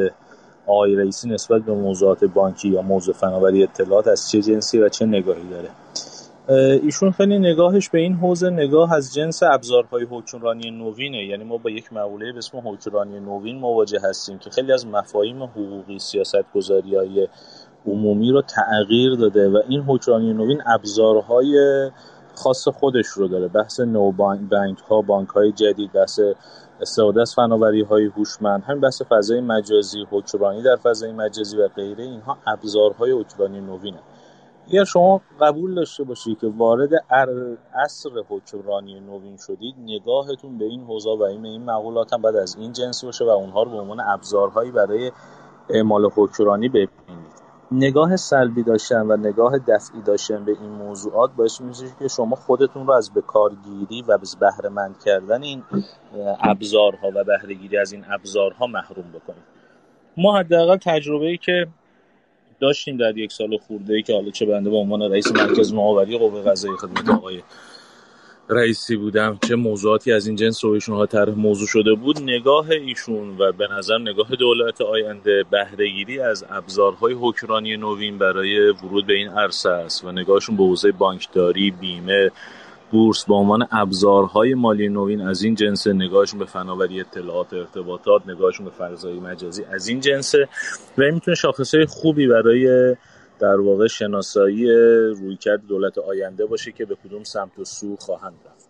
آقای 0.66 0.96
رئیسی 0.96 1.28
نسبت 1.28 1.62
به 1.62 1.74
موضوعات 1.74 2.24
بانکی 2.24 2.68
یا 2.68 2.82
موضوع 2.82 3.14
فناوری 3.14 3.62
اطلاعات 3.62 4.08
از 4.08 4.30
چه 4.30 4.42
جنسی 4.42 4.78
و 4.78 4.88
چه 4.88 5.06
نگاهی 5.06 5.48
داره؟ 5.50 5.68
ایشون 6.82 7.10
خیلی 7.10 7.38
نگاهش 7.38 7.88
به 7.88 7.98
این 7.98 8.14
حوزه 8.14 8.50
نگاه 8.50 8.94
از 8.94 9.14
جنس 9.14 9.42
ابزارهای 9.42 10.06
حکمرانی 10.10 10.70
نوینه. 10.70 11.24
یعنی 11.24 11.44
ما 11.44 11.56
با 11.56 11.70
یک 11.70 11.92
مقوله 11.92 12.32
به 12.32 12.38
اسم 12.38 12.58
حکمرانی 12.58 13.20
نوین 13.20 13.58
مواجه 13.58 14.00
هستیم 14.04 14.38
که 14.38 14.50
خیلی 14.50 14.72
از 14.72 14.86
مفاهیم 14.86 15.42
حقوقی 15.42 15.98
سیاست 15.98 16.52
گذاری 16.54 16.96
های 16.96 17.28
عمومی 17.86 18.30
رو 18.30 18.42
تغییر 18.42 19.14
داده 19.14 19.48
و 19.48 19.62
این 19.68 19.80
حکمرانی 19.80 20.32
نوین 20.32 20.62
ابزارهای 20.66 21.90
خاص 22.34 22.68
خودش 22.68 23.06
رو 23.06 23.28
داره. 23.28 23.48
بحث 23.48 23.80
نو 23.80 24.12
بانک 24.12 24.78
ها 24.78 25.02
بانک 25.02 25.28
های 25.28 25.52
جدید 25.52 25.92
بحث 25.92 26.20
استفاده 26.80 27.20
از 27.20 27.34
فناوری 27.34 27.82
های 27.82 28.04
هوشمند 28.04 28.62
همین 28.62 28.80
بحث 28.80 29.02
فضای 29.02 29.40
مجازی 29.40 30.06
حکمرانی 30.10 30.62
در 30.62 30.76
فضای 30.76 31.12
مجازی 31.12 31.56
و 31.56 31.68
غیره 31.68 32.04
اینها 32.04 32.38
ابزارهای 32.46 33.12
حکمرانی 33.12 33.60
نوینه. 33.60 33.98
اگر 34.68 34.84
شما 34.84 35.20
قبول 35.40 35.74
داشته 35.74 36.04
باشید 36.04 36.38
که 36.38 36.46
وارد 36.56 36.90
عصر 37.84 38.10
حکمرانی 38.28 39.00
نوین 39.00 39.36
شدید 39.36 39.74
نگاهتون 39.78 40.58
به 40.58 40.64
این 40.64 40.84
حوزه 40.84 41.10
و 41.10 41.22
این 41.22 41.46
این 41.46 41.64
مقولات 41.64 42.12
هم 42.12 42.22
بعد 42.22 42.36
از 42.36 42.56
این 42.56 42.72
جنس 42.72 43.04
باشه 43.04 43.24
و 43.24 43.28
اونها 43.28 43.62
رو 43.62 43.70
به 43.70 43.76
عنوان 43.76 44.00
ابزارهایی 44.00 44.70
برای 44.70 45.12
اعمال 45.70 46.10
حکمرانی 46.14 46.68
ببینید. 46.68 47.31
نگاه 47.72 48.16
سلبی 48.16 48.62
داشتن 48.62 49.00
و 49.00 49.16
نگاه 49.16 49.58
دفعی 49.58 50.02
داشتن 50.02 50.44
به 50.44 50.52
این 50.60 50.70
موضوعات 50.70 51.30
باعث 51.36 51.60
میشه 51.60 51.84
که 51.98 52.08
شما 52.08 52.36
خودتون 52.36 52.86
رو 52.86 52.92
از 52.92 53.14
بکارگیری 53.14 54.02
و 54.02 54.12
از 54.12 54.36
بهره 54.40 54.68
مند 54.68 54.98
کردن 55.04 55.42
این 55.42 55.62
ابزارها 56.40 57.08
و 57.14 57.24
بهرهگیری 57.24 57.78
از 57.78 57.92
این 57.92 58.04
ابزارها 58.10 58.66
محروم 58.66 59.10
بکنید. 59.12 59.42
ما 60.16 60.38
حداقل 60.38 60.76
تجربه 60.76 61.26
ای 61.26 61.36
که 61.36 61.66
داشتیم 62.60 62.96
در 62.96 63.18
یک 63.18 63.32
سال 63.32 63.58
خورده 63.58 63.94
ای 63.94 64.02
که 64.02 64.14
حالا 64.14 64.30
چه 64.30 64.46
بنده 64.46 64.70
به 64.70 64.76
عنوان 64.76 65.02
رئیس 65.02 65.32
مرکز 65.32 65.74
نوآوری 65.74 66.18
قوه 66.18 66.42
قضاییه 66.42 66.76
خدمت 66.76 67.08
آقای 67.08 67.42
رئیسی 68.48 68.96
بودم 68.96 69.38
چه 69.48 69.56
موضوعاتی 69.56 70.12
از 70.12 70.26
این 70.26 70.36
جنس 70.36 70.64
رو 70.64 70.70
ایشون 70.70 70.96
ها 70.96 71.06
طرح 71.06 71.30
موضوع 71.30 71.66
شده 71.66 71.94
بود 71.94 72.22
نگاه 72.22 72.70
ایشون 72.70 73.38
و 73.38 73.52
به 73.52 73.68
نظر 73.78 73.98
نگاه 73.98 74.28
دولت 74.38 74.80
آینده 74.80 75.44
بهرهگیری 75.50 76.20
از 76.20 76.44
ابزارهای 76.50 77.14
حکمرانی 77.20 77.76
نوین 77.76 78.18
برای 78.18 78.70
ورود 78.70 79.06
به 79.06 79.14
این 79.14 79.28
عرصه 79.28 79.70
است 79.70 80.04
و 80.04 80.12
نگاهشون 80.12 80.56
به 80.56 80.62
حوزه 80.62 80.92
بانکداری 80.92 81.70
بیمه 81.70 82.30
بورس 82.90 83.24
به 83.24 83.34
عنوان 83.34 83.68
ابزارهای 83.70 84.54
مالی 84.54 84.88
نوین 84.88 85.20
از 85.20 85.42
این 85.42 85.54
جنس 85.54 85.86
نگاهشون 85.86 86.38
به 86.38 86.44
فناوری 86.44 87.00
اطلاعات 87.00 87.52
ارتباطات 87.52 88.22
نگاهشون 88.26 88.66
به 88.66 88.72
فضای 88.72 89.20
مجازی 89.20 89.64
از 89.64 89.88
این 89.88 90.00
جنسه 90.00 90.48
و 90.98 91.02
این 91.02 91.14
می‌تونه 91.14 91.34
شاخصه 91.34 91.86
خوبی 91.86 92.26
برای 92.26 92.94
در 93.42 93.60
واقع 93.60 93.86
شناسایی 93.86 94.66
رویکرد 95.10 95.66
دولت 95.68 95.98
آینده 95.98 96.46
باشه 96.46 96.72
که 96.72 96.84
به 96.84 96.96
کدوم 97.04 97.24
سمت 97.24 97.58
و 97.58 97.64
سو 97.64 97.96
خواهند 97.96 98.34
رفت. 98.46 98.68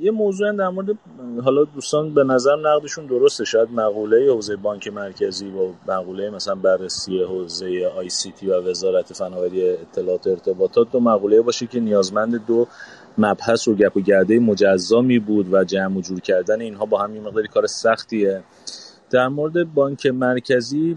یه 0.00 0.10
موضوع 0.10 0.52
در 0.52 0.68
مورد 0.68 0.86
حالا 1.44 1.64
دوستان 1.64 2.14
به 2.14 2.24
نظر 2.24 2.56
نقدشون 2.56 3.06
درسته. 3.06 3.44
شاید 3.44 3.68
مقوله 3.70 4.32
حوزه 4.32 4.56
بانک 4.56 4.88
مرکزی 4.88 5.48
و 5.48 5.92
مقوله 5.92 6.30
مثلا 6.30 6.54
بررسی 6.54 7.22
حوزه 7.22 7.92
آی 7.96 8.08
سی 8.08 8.32
تی 8.32 8.46
و 8.46 8.60
وزارت 8.60 9.12
فناوری 9.12 9.70
اطلاعات 9.70 10.26
ارتباطات 10.26 10.92
دو 10.92 11.00
مقوله 11.00 11.40
باشه 11.40 11.66
که 11.66 11.80
نیازمند 11.80 12.46
دو 12.46 12.66
مبحث 13.18 13.68
و 13.68 13.74
گپ 13.74 13.96
و 13.96 14.00
گرده 14.00 14.38
مجزا 14.38 15.00
می 15.00 15.18
بود 15.18 15.52
و 15.52 15.64
جمع 15.64 15.98
و 15.98 16.00
جور 16.00 16.20
کردن 16.20 16.60
اینها 16.60 16.84
با 16.84 16.98
هم 16.98 17.14
یه 17.14 17.20
مقداری 17.20 17.48
کار 17.48 17.66
سختیه. 17.66 18.42
در 19.10 19.28
مورد 19.28 19.74
بانک 19.74 20.06
مرکزی 20.06 20.96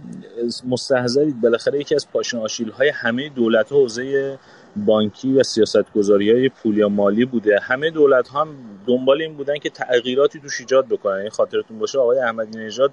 مستحضرید. 0.67 1.41
بالاخره 1.41 1.79
یکی 1.79 1.95
از 1.95 2.11
پاشن 2.11 2.37
آشیل 2.37 2.69
های 2.69 2.89
همه 2.89 3.29
دولت 3.29 3.71
حوزه 3.71 4.39
بانکی 4.75 5.33
و 5.33 5.43
سیاست 5.43 5.93
گذاری 5.93 6.31
های 6.31 6.49
پول 6.49 6.77
یا 6.77 6.89
مالی 6.89 7.25
بوده. 7.25 7.59
همه 7.59 7.91
دولت 7.91 8.29
هم 8.29 8.47
دنبال 8.87 9.21
این 9.21 9.33
بودن 9.33 9.57
که 9.57 9.69
تغییراتی 9.69 10.39
توش 10.39 10.59
ایجاد 10.59 10.87
بکنن. 10.87 11.15
این 11.15 11.29
خاطرتون 11.29 11.79
باشه 11.79 11.99
آقای 11.99 12.19
احمدی 12.19 12.59
نژاد 12.59 12.91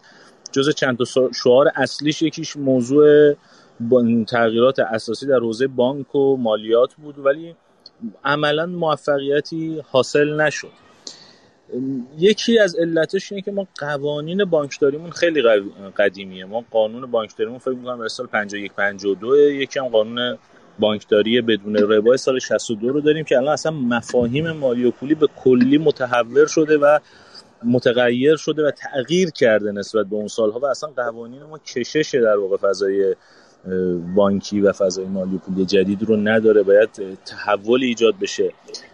جز 0.53 0.75
چند 0.75 0.99
تا 0.99 1.05
شعار 1.33 1.71
اصلیش 1.77 2.23
یکیش 2.23 2.57
موضوع 2.57 3.35
تغییرات 4.29 4.79
اساسی 4.79 5.27
در 5.27 5.39
حوزه 5.39 5.67
بانک 5.67 6.15
و 6.15 6.37
مالیات 6.37 6.95
بود 6.95 7.19
ولی 7.19 7.57
عملا 8.25 8.67
موفقیتی 8.67 9.83
حاصل 9.91 10.41
نشد. 10.41 10.84
یکی 12.19 12.59
از 12.59 12.75
علتش 12.75 13.33
اینه 13.33 13.43
که 13.43 13.53
ما 13.53 13.67
قوانین 13.79 14.45
بانکداریمون 14.45 15.11
خیلی 15.11 15.43
قدیمیه. 15.97 16.45
ما 16.45 16.65
قانون 16.71 17.11
بانکداریمون 17.11 17.59
فکر 17.59 17.75
می‌کنم 17.75 17.99
به 17.99 18.09
سال 18.09 18.27
51 18.27 18.73
52 18.73 19.37
یکی 19.37 19.79
هم 19.79 19.89
قانون 19.89 20.39
بانکداری 20.79 21.41
بدون 21.41 21.77
ربا 21.77 22.17
سال 22.17 22.39
62 22.39 22.89
رو 22.89 23.01
داریم 23.01 23.25
که 23.25 23.37
الان 23.37 23.53
اصلا 23.53 23.73
مفاهیم 23.73 24.51
مالی 24.51 24.85
و 24.85 24.91
پولی 24.91 25.15
به 25.15 25.29
کلی 25.37 25.79
متحور 25.79 26.47
شده 26.47 26.79
و 26.79 26.99
متغیر 27.65 28.37
شده 28.37 28.67
و 28.67 28.71
تغییر 28.71 29.31
کرده 29.31 29.73
نسبت 29.73 30.07
به 30.07 30.17
اون 30.17 30.29
سالها 30.29 30.59
و 30.59 30.67
اصلا 30.67 30.91
قوانین 30.91 31.43
ما 31.43 31.59
کشش 31.59 32.15
در 32.15 32.37
واقع 32.37 32.57
فضای 32.57 33.15
بانکی 34.17 34.61
و 34.61 34.73
فضای 34.73 35.05
مالی 35.05 35.37
و 35.37 35.39
پولی 35.39 35.67
جدید 35.67 36.03
رو 36.03 36.17
نداره 36.17 36.63
باید 36.63 37.19
تحول 37.25 37.83
ایجاد 37.83 38.15
بشه. 38.21 38.53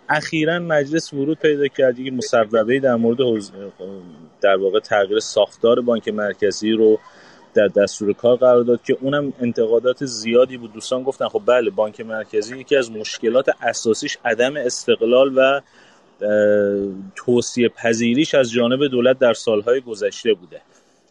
اخیرا 0.08 0.58
مجلس 0.58 1.12
ورود 1.12 1.38
پیدا 1.38 1.68
کرد 1.68 1.98
یک 1.98 2.12
مصوبه 2.12 2.80
در 2.80 2.94
مورد 2.94 3.18
در 4.40 4.56
واقع 4.56 4.80
تغییر 4.80 5.18
ساختار 5.18 5.80
بانک 5.80 6.08
مرکزی 6.08 6.70
رو 6.70 6.98
در 7.54 7.68
دستور 7.68 8.12
کار 8.12 8.36
قرار 8.36 8.62
داد 8.62 8.82
که 8.82 8.96
اونم 9.00 9.32
انتقادات 9.40 10.04
زیادی 10.04 10.56
بود. 10.56 10.72
دوستان 10.72 11.02
گفتن 11.02 11.28
خب 11.28 11.42
بله 11.46 11.70
بانک 11.70 12.00
مرکزی 12.00 12.58
یکی 12.58 12.76
از 12.76 12.90
مشکلات 12.90 13.48
اساسیش 13.62 14.18
عدم 14.24 14.56
استقلال 14.56 15.32
و 15.38 15.60
توصیه 17.14 17.68
پذیریش 17.68 18.34
از 18.34 18.52
جانب 18.52 18.86
دولت 18.86 19.18
در 19.18 19.32
سالهای 19.32 19.80
گذشته 19.80 20.34
بوده. 20.34 20.60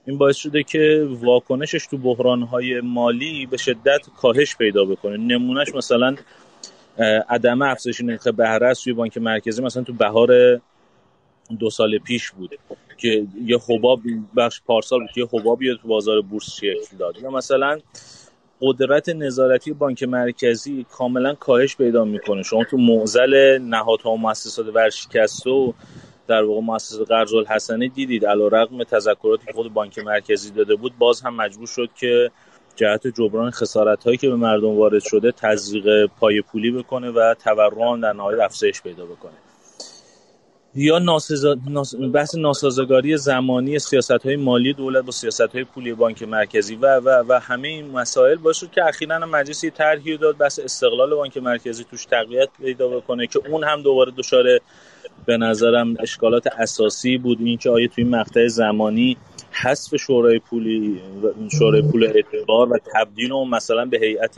این 0.10 0.18
باعث 0.18 0.38
شده 0.38 0.64
که 0.64 1.08
واکنشش 1.10 1.88
تو 1.88 1.98
بحرانهای 1.98 2.82
مالی 2.82 3.46
به 3.46 3.58
شدت 3.58 4.02
کاهش 4.18 4.56
پیدا 4.56 4.86
بکنه. 4.86 5.18
نمونهش 5.18 5.76
مثلا 5.76 6.16
عدم 7.30 7.62
افزایش 7.62 8.02
نرخ 8.02 8.28
بهره 8.28 8.74
توی 8.74 8.94
بانک 8.94 9.18
مرکزی 9.18 9.62
مثلا 9.62 9.84
تو 9.84 9.94
بهار 9.94 10.62
دو 11.60 11.70
سال 11.70 11.98
پیش 11.98 12.32
بود 12.32 12.60
که 12.98 13.28
یه 13.46 13.58
حباب 13.70 14.02
بخش 14.38 14.62
پارسال 14.66 15.00
بود 15.00 15.10
که 15.12 15.22
یه 15.22 15.28
حبابی 15.34 15.78
تو 15.82 15.88
بازار 15.88 16.22
بورس 16.22 16.52
شکل 16.54 16.98
داد. 17.00 17.18
یا 17.24 17.30
مثلا 17.30 17.80
قدرت 18.62 19.10
نظارتی 19.10 19.74
بانک 19.74 20.04
مرکزی 20.04 20.86
کاملا 20.92 21.34
کاهش 21.34 21.76
پیدا 21.76 22.06
می‌کنه. 22.06 22.44
شما 22.44 22.64
تو 22.64 22.78
معزل 22.78 23.58
نهادها 23.62 24.12
و 24.12 24.18
مؤسسات 24.18 24.66
ورشکسته 24.76 25.50
و 25.50 25.74
در 26.30 26.44
واقع 26.44 26.62
مؤسسه 26.62 27.04
قرض 27.04 27.34
الحسنه 27.34 27.88
دیدید 27.88 28.26
علیرغم 28.26 28.84
تذکراتی 28.84 29.46
که 29.46 29.54
خود 29.54 29.74
بانک 29.74 30.00
مرکزی 30.00 30.52
داده 30.52 30.76
بود 30.76 30.98
باز 30.98 31.22
هم 31.22 31.36
مجبور 31.36 31.68
شد 31.68 31.90
که 31.96 32.32
جهت 32.76 33.08
جبران 33.08 33.52
خسارت 33.52 34.04
هایی 34.04 34.18
که 34.18 34.30
به 34.30 34.36
مردم 34.36 34.78
وارد 34.78 35.02
شده 35.04 35.32
تزریق 35.32 36.06
پای 36.06 36.42
پولی 36.42 36.72
بکنه 36.72 37.12
و 37.12 37.34
تورم 37.34 38.02
در 38.02 38.14
نهایت 38.14 38.40
افزایش 38.40 38.82
پیدا 38.82 39.06
بکنه. 39.06 39.34
یا 40.76 41.00
ناسزا... 41.00 41.56
بحث 42.14 42.36
ناسازگاری 42.36 43.18
زمانی 43.18 43.80
سیاست 43.80 44.12
های 44.12 44.36
مالی 44.36 44.74
دولت 44.74 45.06
با 45.06 45.12
سیاست 45.12 45.56
های 45.56 45.64
پولی 45.64 45.94
بانک 45.94 46.24
مرکزی 46.24 46.76
و 46.76 47.00
و 47.00 47.24
و 47.28 47.40
همه 47.40 47.68
این 47.68 47.92
مسائل 47.92 48.36
باشه 48.36 48.68
که 48.68 48.86
اخیرا 48.86 49.20
مجلس 49.20 49.66
طرحی 49.66 50.18
داد 50.18 50.38
بحث 50.38 50.60
استقلال 50.60 51.16
بانک 51.16 51.38
مرکزی 51.38 51.84
توش 51.84 52.06
تقویت 52.06 52.50
پیدا 52.62 52.88
بکنه 52.88 53.28
که 53.28 53.40
اون 53.50 53.64
هم 53.64 53.82
دوباره 53.82 54.12
دچار 54.18 54.46
به 55.26 55.38
نظرم 55.38 55.96
اشکالات 56.00 56.48
اساسی 56.48 57.18
بود. 57.18 57.38
اینکه 57.42 57.70
آیا 57.70 57.88
توی 57.88 58.04
مقطع 58.04 58.48
زمانی 58.48 59.18
حذف 59.52 59.96
شورای 59.96 60.40
پولی 60.40 61.02
شورای 61.60 61.82
پول 61.82 62.04
اعتبار 62.04 62.70
و 62.70 62.80
تبدیل 62.94 63.34
اون 63.34 63.50
مثلا 63.50 63.86
به 63.86 64.00
هیئت 64.00 64.36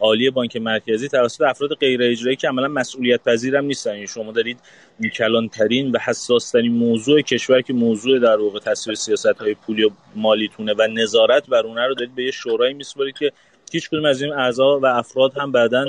عالی 0.00 0.30
بانک 0.30 0.56
مرکزی 0.56 1.08
توسط 1.08 1.40
افراد 1.42 1.74
غیر 1.74 2.02
اجرایی 2.02 2.36
که 2.36 2.48
عملا 2.48 2.68
مسئولیت 2.68 3.24
پذیرم 3.24 3.64
نیستن. 3.64 3.94
یعنی 3.94 4.06
شما 4.06 4.32
دارید 4.32 4.58
کلانترین 5.16 5.90
و 5.90 5.98
حساس 5.98 6.50
ترین 6.50 6.72
موضوع 6.72 7.20
کشور 7.20 7.60
که 7.60 7.72
موضوع 7.72 8.18
در 8.18 8.36
واقع 8.36 8.58
تصویر 8.58 8.96
سیاست 8.96 9.26
های 9.26 9.54
پولی 9.54 9.84
و 9.84 9.90
مالیتونه 10.16 10.74
و 10.78 10.86
نظارت 10.86 11.46
بر 11.46 11.66
اونها 11.66 11.86
رو 11.86 11.94
دارید 11.94 12.14
به 12.14 12.24
یه 12.24 12.30
شورای 12.30 12.72
میسپارید 12.72 13.18
که 13.18 13.32
هیچ 13.72 13.90
کدوم 13.90 14.04
از 14.04 14.22
این 14.22 14.32
اعضا 14.32 14.80
و 14.80 14.86
افراد 14.86 15.38
هم 15.38 15.52
بعدا 15.52 15.84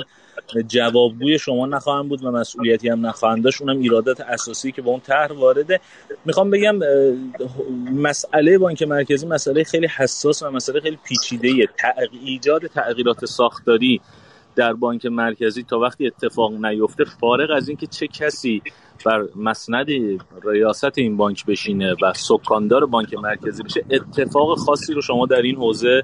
جوابگوی 0.68 1.38
شما 1.38 1.66
نخواهند 1.66 2.08
بود 2.08 2.24
و 2.24 2.30
مسئولیتی 2.30 2.88
هم 2.88 3.06
نخواهند 3.06 3.44
داشت. 3.44 3.62
اونم 3.62 3.80
ایرادات 3.80 4.20
اساسی 4.20 4.72
که 4.72 4.82
با 4.82 4.90
اون 4.90 5.00
طرح 5.00 5.32
وارده. 5.32 5.80
می‌خوام 6.24 6.50
بگم 6.50 6.78
مسئله 7.94 8.58
بانک 8.58 8.82
مرکزی 8.82 9.26
مسئله 9.26 9.64
خیلی 9.64 9.86
حساس 9.86 10.42
و 10.42 10.50
مسئله 10.50 10.80
خیلی 10.80 10.98
پیچیده 11.04 11.68
ایجاد 12.24 12.66
تغییرات 12.66 13.24
ساختاری 13.24 14.00
در 14.56 14.72
بانک 14.72 15.06
مرکزی 15.06 15.62
تا 15.62 15.78
وقتی 15.78 16.06
اتفاق 16.06 16.52
نیفته 16.52 17.04
فارغ 17.04 17.50
از 17.56 17.68
اینکه 17.68 17.86
چه 17.86 18.06
کسی 18.06 18.62
بر 19.06 19.28
مسند 19.36 19.86
ریاست 20.44 20.98
این 20.98 21.16
بانک 21.16 21.46
بشینه 21.46 21.94
و 22.02 22.12
سکاندار 22.12 22.86
بانک 22.86 23.14
مرکزی 23.14 23.62
بشه 23.62 23.84
اتفاق 23.90 24.58
خاصی 24.58 24.94
رو 24.94 25.02
شما 25.02 25.26
در 25.26 25.42
این 25.42 25.56
حوزه 25.56 26.02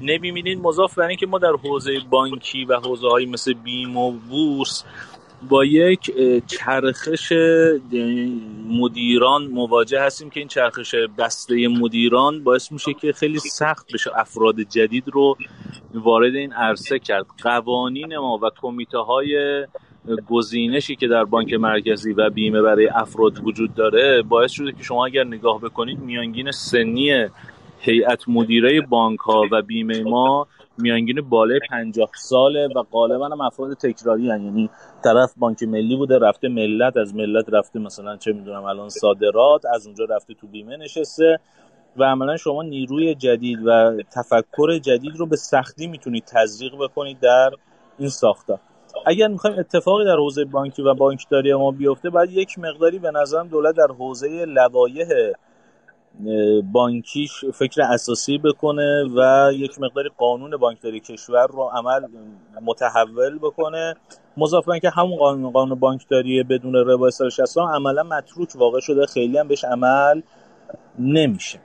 نمی‌بینید. 0.00 0.58
مضاف 0.62 0.98
بر 0.98 1.06
اینکه 1.06 1.26
ما 1.26 1.38
در 1.38 1.52
حوزه 1.64 2.00
بانکی 2.10 2.64
و 2.64 2.80
حوزه 2.80 3.08
های 3.08 3.26
مثل 3.26 3.52
بیم 3.52 3.96
و 3.96 4.12
بورس 4.30 4.84
با 5.48 5.64
یک 5.64 6.14
چرخش 6.46 7.32
مدیران 8.68 9.46
مواجه 9.46 10.00
هستیم 10.00 10.30
که 10.30 10.40
این 10.40 10.48
چرخش 10.48 10.94
بسته 11.18 11.68
مدیران 11.68 12.44
باعث 12.44 12.72
میشه 12.72 12.94
که 12.94 13.12
خیلی 13.12 13.38
سخت 13.38 13.92
بشه 13.92 14.10
افراد 14.18 14.60
جدید 14.60 15.04
رو 15.12 15.36
وارد 15.94 16.34
این 16.34 16.52
عرصه 16.52 16.98
کرد. 16.98 17.26
قوانین 17.42 18.16
ما 18.16 18.38
و 18.42 18.50
کمیته 18.60 18.98
های 18.98 19.64
گزینشی 20.28 20.96
که 20.96 21.08
در 21.08 21.24
بانک 21.24 21.54
مرکزی 21.54 22.12
و 22.12 22.30
بیمه 22.30 22.62
برای 22.62 22.88
افراد 22.88 23.46
وجود 23.46 23.74
داره 23.74 24.22
باعث 24.22 24.52
شده 24.52 24.72
که 24.72 24.82
شما 24.82 25.06
اگر 25.06 25.24
نگاه 25.24 25.60
بکنید 25.60 25.98
میانگین 25.98 26.50
سنی 26.50 27.28
هیئت 27.78 28.28
مدیره 28.28 28.80
بانک 28.80 29.18
ها 29.20 29.42
و 29.52 29.62
بیمه 29.62 30.02
ما 30.02 30.46
میانگین 30.78 31.20
بالای 31.20 31.60
50 31.70 32.10
ساله 32.14 32.68
و 32.76 32.82
غالبا 32.82 33.26
هم 33.28 33.40
افراد 33.40 33.74
تکراری 33.74 34.30
هن. 34.30 34.44
یعنی 34.44 34.70
طرف 35.04 35.34
بانک 35.36 35.62
ملی 35.62 35.96
بوده 35.96 36.18
رفته 36.18 36.48
ملت 36.48 36.96
از 36.96 37.14
ملت 37.14 37.44
رفته 37.48 37.78
مثلا 37.78 38.16
چه 38.16 38.32
می‌دونم 38.32 38.64
الان 38.64 38.88
صادرات 38.88 39.66
از 39.74 39.86
اونجا 39.86 40.04
رفته 40.04 40.34
تو 40.34 40.46
بیمه 40.46 40.76
نشسته 40.76 41.38
و 41.96 42.04
عملا 42.04 42.36
شما 42.36 42.62
نیروی 42.62 43.14
جدید 43.14 43.58
و 43.66 44.02
تفکر 44.12 44.78
جدید 44.78 45.16
رو 45.16 45.26
به 45.26 45.36
سختی 45.36 45.86
می‌تونید 45.86 46.24
تزریق 46.24 46.72
بکنید 46.80 47.20
در 47.20 47.50
این 47.98 48.08
ساختار 48.08 48.58
اگر 49.06 49.28
می‌خوایم 49.28 49.58
اتفاقی 49.58 50.04
در 50.04 50.16
حوزه 50.16 50.44
بانکی 50.44 50.82
و 50.82 50.94
بانکداری 50.94 51.54
ما 51.54 51.70
بیفته 51.70 52.10
باید 52.10 52.30
یک 52.30 52.58
مقداری 52.58 52.98
به 52.98 53.10
نظرم 53.10 53.48
دولت 53.48 53.76
در 53.76 53.94
حوزه 53.98 54.44
لوایح 54.44 55.08
بانکیش 56.72 57.44
فکر 57.44 57.82
اساسی 57.82 58.38
بکنه 58.38 59.04
و 59.16 59.50
یک 59.52 59.80
مقداری 59.80 60.10
قانون 60.18 60.56
بانکداری 60.56 61.00
کشور 61.00 61.46
رو 61.46 61.62
عمل 61.62 62.00
متحول 62.62 63.38
بکنه. 63.38 63.94
مضاف 64.36 64.68
که 64.82 64.90
همون 64.90 65.16
قانون 65.16 65.50
قانون 65.50 65.78
بانکداری 65.78 66.42
بدون 66.42 66.74
ربا 66.74 67.10
سال 67.10 67.30
60 67.30 67.58
عملا 67.58 68.02
متروک 68.02 68.48
واقع 68.56 68.80
شده 68.80 69.06
خیلی 69.06 69.38
هم 69.38 69.48
بهش 69.48 69.64
عمل 69.64 70.22
نمیشه. 70.98 71.58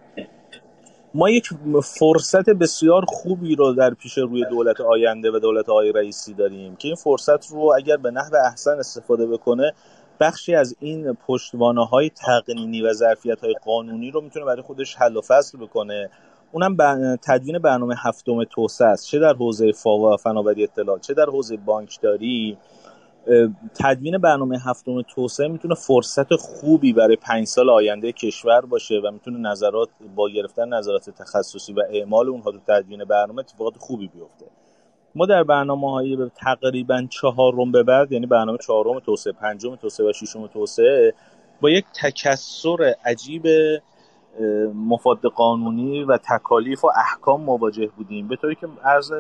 ما 1.14 1.30
یک 1.30 1.50
فرصت 1.84 2.50
بسیار 2.50 3.06
خوبی 3.08 3.56
رو 3.56 3.74
در 3.74 3.94
پیش 3.94 4.18
روی 4.18 4.46
دولت 4.46 4.82
آینده 4.82 5.32
و 5.32 5.40
دولت 5.40 5.70
آقای 5.70 5.92
رئیسی 5.92 6.34
داریم 6.34 6.76
که 6.76 6.88
این 6.88 6.96
فرصت 6.96 7.52
رو 7.52 7.74
اگر 7.78 7.98
به 7.98 8.12
نحو 8.12 8.36
احسن 8.46 8.80
استفاده 8.80 9.28
بکنه 9.28 9.74
بخشی 10.20 10.56
از 10.56 10.76
این 10.80 11.14
پشتوانه 11.14 11.86
های 11.86 12.10
تقنینی 12.10 12.82
و 12.82 12.94
ظرفیت 12.94 13.44
های 13.44 13.56
قانونی 13.66 14.12
رو 14.12 14.22
می‌تونه 14.22 14.46
برای 14.46 14.62
خودش 14.62 14.96
حل 14.96 15.18
و 15.18 15.22
فصل 15.22 15.58
بکنه. 15.58 16.10
اونم 16.52 16.78
تدوین 17.16 17.60
برنامه 17.60 17.96
هفتم 18.04 18.44
توسعه 18.44 18.88
است. 18.88 19.08
چه 19.08 19.20
در 19.20 19.34
حوزه 19.34 19.72
فناوری 20.20 20.64
اطلاعات 20.64 21.02
چه 21.02 21.14
در 21.14 21.26
حوزه 21.26 21.58
بانکداری. 21.58 22.58
تدوین 23.76 24.18
برنامه 24.18 24.60
هفتم 24.66 25.02
توسعه 25.02 25.48
می‌تونه 25.48 25.76
فرصت 25.76 26.36
خوبی 26.36 26.94
برای 26.94 27.16
پنج 27.16 27.48
سال 27.48 27.70
آینده 27.70 28.12
کشور 28.12 28.62
باشه 28.66 28.96
و 28.96 29.12
می‌تونه 29.12 29.50
نظرات 29.50 29.90
با 30.16 30.30
گرفتن 30.30 30.74
نظرات 30.74 31.10
تخصصی 31.10 31.74
و 31.74 31.80
اعمال 31.90 32.30
اونها 32.30 32.52
تو 32.52 32.60
تدوین 32.68 33.06
برنامه 33.06 33.40
اتفاقات 33.40 33.74
خوبی 33.78 34.08
بیفته. 34.08 34.46
ما 35.16 35.26
در 35.26 35.44
برنامه 35.44 35.92
های 35.92 36.32
تقریبا 36.36 37.08
چهارم 37.10 37.72
به 37.72 37.84
بعد 37.84 38.12
یعنی 38.12 38.26
برنامه 38.26 38.58
چهارم 38.58 39.00
توسعه 39.00 39.34
پنجم 39.34 39.76
توسعه 39.76 40.10
و 40.10 40.14
ششم 40.14 40.48
توسعه 40.48 41.14
با 41.62 41.70
یک 41.70 41.86
تکسر 42.02 42.94
عجیب 43.06 43.48
مفاد 44.74 45.22
قانونی 45.22 46.04
و 46.04 46.18
تکالیف 46.18 46.86
و 46.86 46.92
احکام 46.96 47.42
مواجه 47.42 47.88
بودیم. 47.98 48.28
به 48.28 48.36
طوری 48.36 48.56
که 48.56 48.68
عرض 48.84 49.12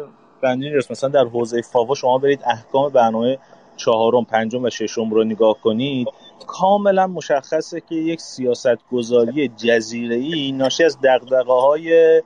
رسم 0.43 0.88
مثلا 0.91 1.10
در 1.10 1.26
حوزه 1.26 1.62
فاوا 1.62 1.95
شما 1.95 2.18
برید 2.18 2.41
احکام 2.45 2.89
برنامه 2.89 3.38
چهارم 3.80 4.25
پنجم 4.25 4.63
و 4.63 4.69
ششم 4.69 5.09
رو 5.09 5.23
نگاه 5.23 5.57
کنید 5.63 6.07
کاملا 6.47 7.07
مشخصه 7.07 7.82
که 7.89 7.95
یک 7.95 8.21
سیاست 8.21 8.77
گذاری 8.91 9.47
جزیره 9.47 10.51
ناشی 10.57 10.84
از 10.84 10.97
دقدقه 11.01 11.53
های 11.53 12.21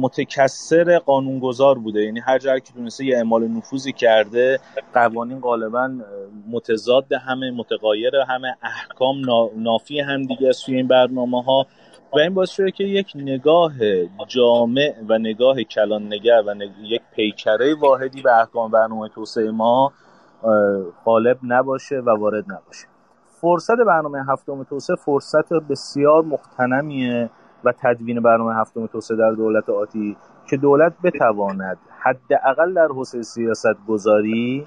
متکسر 0.00 0.98
قانونگذار 0.98 1.78
بوده. 1.78 2.02
یعنی 2.02 2.20
هر 2.20 2.38
جایی 2.38 2.60
که 2.60 2.72
تونسته 2.72 3.04
یه 3.04 3.16
اعمال 3.16 3.48
نفوذی 3.48 3.92
کرده 3.92 4.60
قوانین 4.94 5.40
غالبا 5.40 5.90
متضاد 6.50 7.12
همه 7.12 7.50
متقایر 7.50 8.16
همه 8.16 8.56
احکام 8.62 9.16
نافی 9.56 10.00
هم 10.00 10.22
دیگه 10.22 10.48
است 10.48 10.66
توی 10.66 10.76
این 10.76 10.88
برنامه 10.88 11.42
ها 11.42 11.66
و 12.12 12.18
این 12.18 12.34
باعث 12.34 12.50
شده 12.50 12.70
که 12.70 12.84
یک 12.84 13.12
نگاه 13.14 13.72
جامع 14.28 14.94
و 15.08 15.18
نگاه 15.18 15.62
کلان 15.62 16.12
نگر 16.12 16.42
و 16.46 16.54
یک 16.82 17.02
پیکره 17.16 17.74
واحدی 17.74 18.22
به 18.22 18.38
احکام 18.38 18.70
برنامه 18.70 19.08
توسعه 19.08 19.50
ما 19.50 19.92
غالب 21.04 21.38
نباشه 21.42 22.00
و 22.00 22.10
وارد 22.10 22.44
نباشه. 22.52 22.86
فرصت 23.40 23.76
برنامه 23.76 24.24
هفتم 24.28 24.62
توسعه 24.62 24.96
فرصت 24.96 25.52
بسیار 25.52 26.22
مختنمیه 26.22 27.30
و 27.64 27.72
تدوین 27.72 28.20
برنامه 28.20 28.54
هفتم 28.54 28.86
توسعه 28.86 29.16
در 29.16 29.30
دولت 29.30 29.70
آتی 29.70 30.16
که 30.50 30.56
دولت 30.56 30.92
بتواند 31.04 31.78
حداقل 31.98 32.74
در 32.74 32.86
حوزه 32.86 33.22
سیاست 33.22 33.86
گذاری 33.88 34.64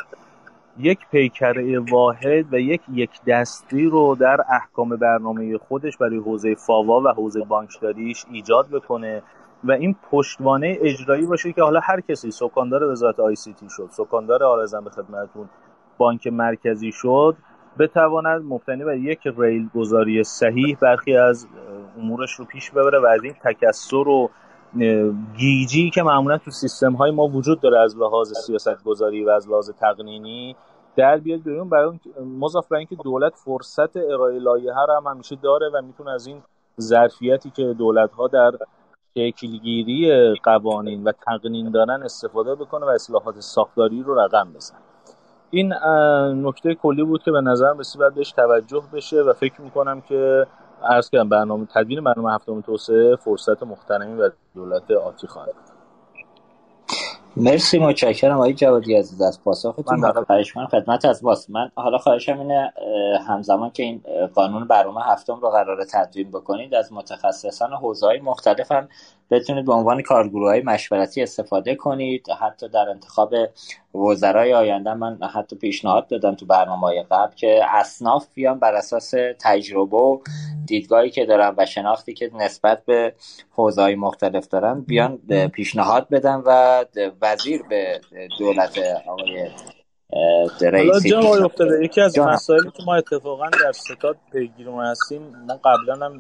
یک 0.78 1.00
پیکره 1.12 1.80
واحد 1.80 2.54
و 2.54 2.60
یک 2.60 2.82
یک 2.94 3.10
دستی 3.28 3.86
رو 3.86 4.16
در 4.16 4.38
احکام 4.50 4.90
برنامه 4.90 5.58
خودش 5.58 5.98
برای 5.98 6.18
حوزه 6.18 6.56
فاوا 6.56 7.02
و 7.02 7.08
حوزه 7.08 7.42
بانکداریش 7.42 8.26
ایجاد 8.32 8.68
بکنه 8.68 9.24
و 9.64 9.72
این 9.72 9.96
پشتوانه 10.12 10.78
اجرایی 10.82 11.26
باشه 11.26 11.54
که 11.54 11.62
حالا 11.62 11.80
هر 11.84 12.02
کسی 12.02 12.32
سکاندار 12.32 12.84
وزارت 12.84 13.20
آی 13.20 13.36
سی 13.36 13.54
تی 13.54 13.70
شد 13.70 13.90
سکاندار 13.92 14.44
آرزم 14.44 14.84
به 14.84 14.90
خدمتتون 14.90 15.50
بانک 15.98 16.28
مرکزی 16.28 16.92
شد 16.92 17.36
بتواند 17.80 18.42
مبتنی 18.46 18.84
بر 18.84 18.98
یک 18.98 19.20
ریل 19.38 19.70
گذاری 19.76 20.24
صحیح 20.24 20.78
برخی 20.82 21.18
از 21.18 21.48
امورش 21.98 22.32
رو 22.32 22.46
پیش 22.46 22.72
ببره 22.72 23.00
و 23.00 23.06
از 23.06 23.24
این 23.24 23.34
تکسر 23.44 24.08
و 24.08 24.30
گیجی 25.38 25.90
که 25.90 26.04
معمولا 26.04 26.38
تو 26.38 26.52
سیستم 26.52 26.94
های 26.94 27.12
ما 27.12 27.28
وجود 27.28 27.62
داره 27.62 27.80
از 27.80 27.98
لحاظ 27.98 28.34
سیاست 28.38 28.84
گذاری 28.84 29.24
و 29.24 29.30
از 29.30 29.50
لحاظ 29.50 29.72
تقنینی 29.72 30.56
در 30.96 31.18
بیاد 31.18 31.44
بیرون. 31.44 31.70
برای 31.70 32.00
مضاف 32.40 32.68
بر 32.68 32.78
اینکه 32.78 32.96
دولت 32.96 33.34
فرصت 33.36 33.98
ارائه 33.98 34.40
لایحه 34.40 34.76
هم 34.98 35.12
همیشه 35.12 35.36
داره 35.36 35.70
و 35.74 35.82
می‌تونه 35.82 36.12
از 36.12 36.28
این 36.28 36.42
ظرفیتی 36.82 37.50
که 37.50 37.64
دولت 37.78 38.12
ها 38.12 38.28
در 38.28 38.52
شکلگیری 39.14 40.34
قوانین 40.44 41.04
و 41.04 41.12
تقنین 41.12 41.72
دارن 41.72 42.04
استفاده 42.04 42.56
بکنه 42.56 42.86
و 42.86 42.90
اصلاحات 42.90 43.40
ساختاری 43.40 44.04
رو 44.04 44.20
رقم 44.20 44.54
بزنه. 44.56 44.80
این 45.54 45.74
نکته 46.48 46.76
کلی 46.76 47.04
بود 47.04 47.24
که 47.24 47.32
به 47.32 47.42
نظرم 47.42 47.80
رسید 47.80 48.00
باید 48.00 48.14
بهش 48.14 48.32
توجه 48.32 48.84
بشه 48.94 49.22
و 49.22 49.34
فکر 49.34 49.62
می‌کنم 49.62 50.02
که 50.02 50.48
عرض 50.84 51.10
کردم 51.10 51.30
برنامه 51.30 51.68
تدوین 51.74 52.04
برنامه 52.04 52.34
هفتم 52.34 52.62
توسعه 52.62 53.16
فرصت 53.16 53.64
مختنمی 53.64 54.22
و 54.22 54.30
دولت 54.56 54.92
آتی 54.92 55.28
خواهد 55.28 55.54
مرسی 57.38 57.80
متشکرم 57.80 58.36
آقای 58.36 58.54
جوادی 58.54 58.96
عزیز 58.96 59.22
از 59.22 59.44
پاسختون 59.44 60.00
من 60.00 60.12
خواهش 60.12 60.58
من 60.58 60.66
خدمت 60.66 61.06
از 61.06 61.22
باست 61.22 61.50
من 61.50 61.72
حالا 61.76 61.98
خواهشم 61.98 62.40
اینه 62.40 62.74
همزمان 63.28 63.70
که 63.70 63.84
این 63.84 64.02
قانون 64.34 64.68
برنامه 64.68 65.02
هفتم 65.04 65.40
رو 65.40 65.50
قرار 65.50 65.86
تدوین 65.92 66.32
بکنید 66.32 66.76
از 66.76 66.94
متخصصان 66.94 67.74
حوزه 67.74 68.08
های 68.08 68.20
مختلف 68.20 68.72
هم 68.72 68.88
بتونید 69.34 69.66
به 69.66 69.74
عنوان 69.74 70.02
کارگروه 70.02 70.50
های 70.50 70.62
مشورتی 70.62 71.24
استفاده 71.24 71.76
کنید. 71.76 72.28
حتی 72.42 72.70
در 72.70 72.90
انتخاب 72.90 73.34
وزرای 73.96 74.54
آینده 74.54 74.94
من 74.94 75.18
حتی 75.36 75.56
پیشنهاد 75.56 76.08
دادم 76.08 76.36
تو 76.36 76.46
برنامه 76.46 76.82
های 76.82 77.04
قبل 77.12 77.36
که 77.36 77.62
اصناف 77.70 78.28
بیان 78.34 78.60
بر 78.60 78.74
اساس 78.74 79.14
تجربه 79.40 79.98
و 79.98 80.20
دیدگاهی 80.66 81.10
که 81.10 81.26
دارن 81.26 81.54
و 81.58 81.66
شناختی 81.66 82.14
که 82.14 82.32
نسبت 82.34 82.86
به 82.86 83.14
حوزه 83.52 83.82
های 83.82 83.96
مختلف 83.96 84.48
دارن 84.48 84.82
بیان 84.82 85.18
پیشنهاد 85.54 86.10
بدن 86.10 86.42
و 86.46 86.84
وزیر 87.22 87.64
به 87.70 88.02
دولت 88.40 88.80
آقای 89.08 89.50
حالا 90.62 91.00
جا 91.00 91.20
افتاده 91.20 91.84
یکی 91.86 92.02
از 92.02 92.20
مسائلی 92.20 92.72
که 92.72 92.84
ما 92.86 92.96
اتفاقا 92.96 93.50
در 93.50 93.72
ستاد 93.72 94.16
پیگیرون 94.32 94.86
هستیم 94.86 95.22
ما 95.48 95.60
قبلا 95.64 96.06
هم 96.06 96.20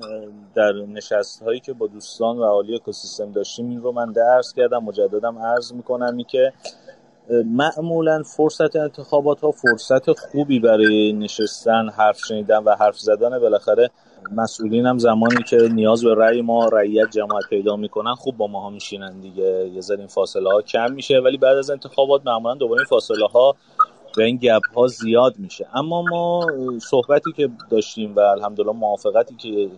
در 0.56 0.72
نشست 0.72 1.44
هایی 1.44 1.60
که 1.60 1.74
با 1.74 1.88
دوستان 1.88 2.38
و 2.38 2.44
عالی 2.44 2.76
اکوسیستم 2.76 3.32
داشتیم 3.32 3.70
این 3.70 3.82
رو 3.82 3.92
من 3.92 4.12
درس 4.12 4.54
کردم 4.54 4.84
مجددم 4.84 5.38
عرض 5.38 5.74
می‌کنم 5.74 6.18
این 6.18 6.26
که 6.30 6.54
معمولا 7.46 8.24
فرصت 8.24 8.76
انتخابات 8.76 9.42
ها 9.42 9.52
فرصت 9.52 10.12
خوبی 10.12 10.60
برای 10.60 11.14
نشستن 11.14 11.90
حرف 11.90 12.20
شنیدن 12.20 12.58
و 12.58 12.76
حرف 12.76 13.00
زدن 13.00 13.40
بالاخره 13.40 13.90
مسئولین 14.32 14.86
هم 14.86 14.98
زمانی 14.98 15.44
که 15.44 15.58
نیاز 15.58 16.04
به 16.04 16.16
رأی 16.16 16.42
ما 16.42 16.68
رأیت 16.68 17.10
جماعت 17.12 17.44
پیدا 17.50 17.76
می‌کنن 17.76 18.14
خوب 18.14 18.38
با 18.38 18.48
ما 18.48 18.60
ها 18.60 18.70
میشینن 18.70 19.20
دیگه. 19.20 19.70
یه 19.74 19.82
ذره 19.82 20.00
این 20.00 20.08
فاصله 20.08 20.50
ها 20.50 20.62
کم 20.62 20.92
میشه 20.92 21.20
ولی 21.20 21.38
بعد 21.38 21.58
از 21.58 21.70
انتخابات 21.70 22.22
معمولا 22.26 22.56
دوباره 22.56 22.80
این 22.80 22.88
فاصله 22.88 23.28
ها 23.28 23.56
و 24.18 24.22
این 24.22 24.38
گپ 24.38 24.62
ها 24.76 24.88
زیاد 24.88 25.40
میشه. 25.40 25.68
اما 25.74 26.02
ما 26.02 26.48
صحبتی 26.80 27.32
که 27.32 27.50
داشتیم 27.70 28.16
و 28.16 28.20
الحمدلله 28.20 28.72
موافقتی 28.72 29.36
که 29.36 29.70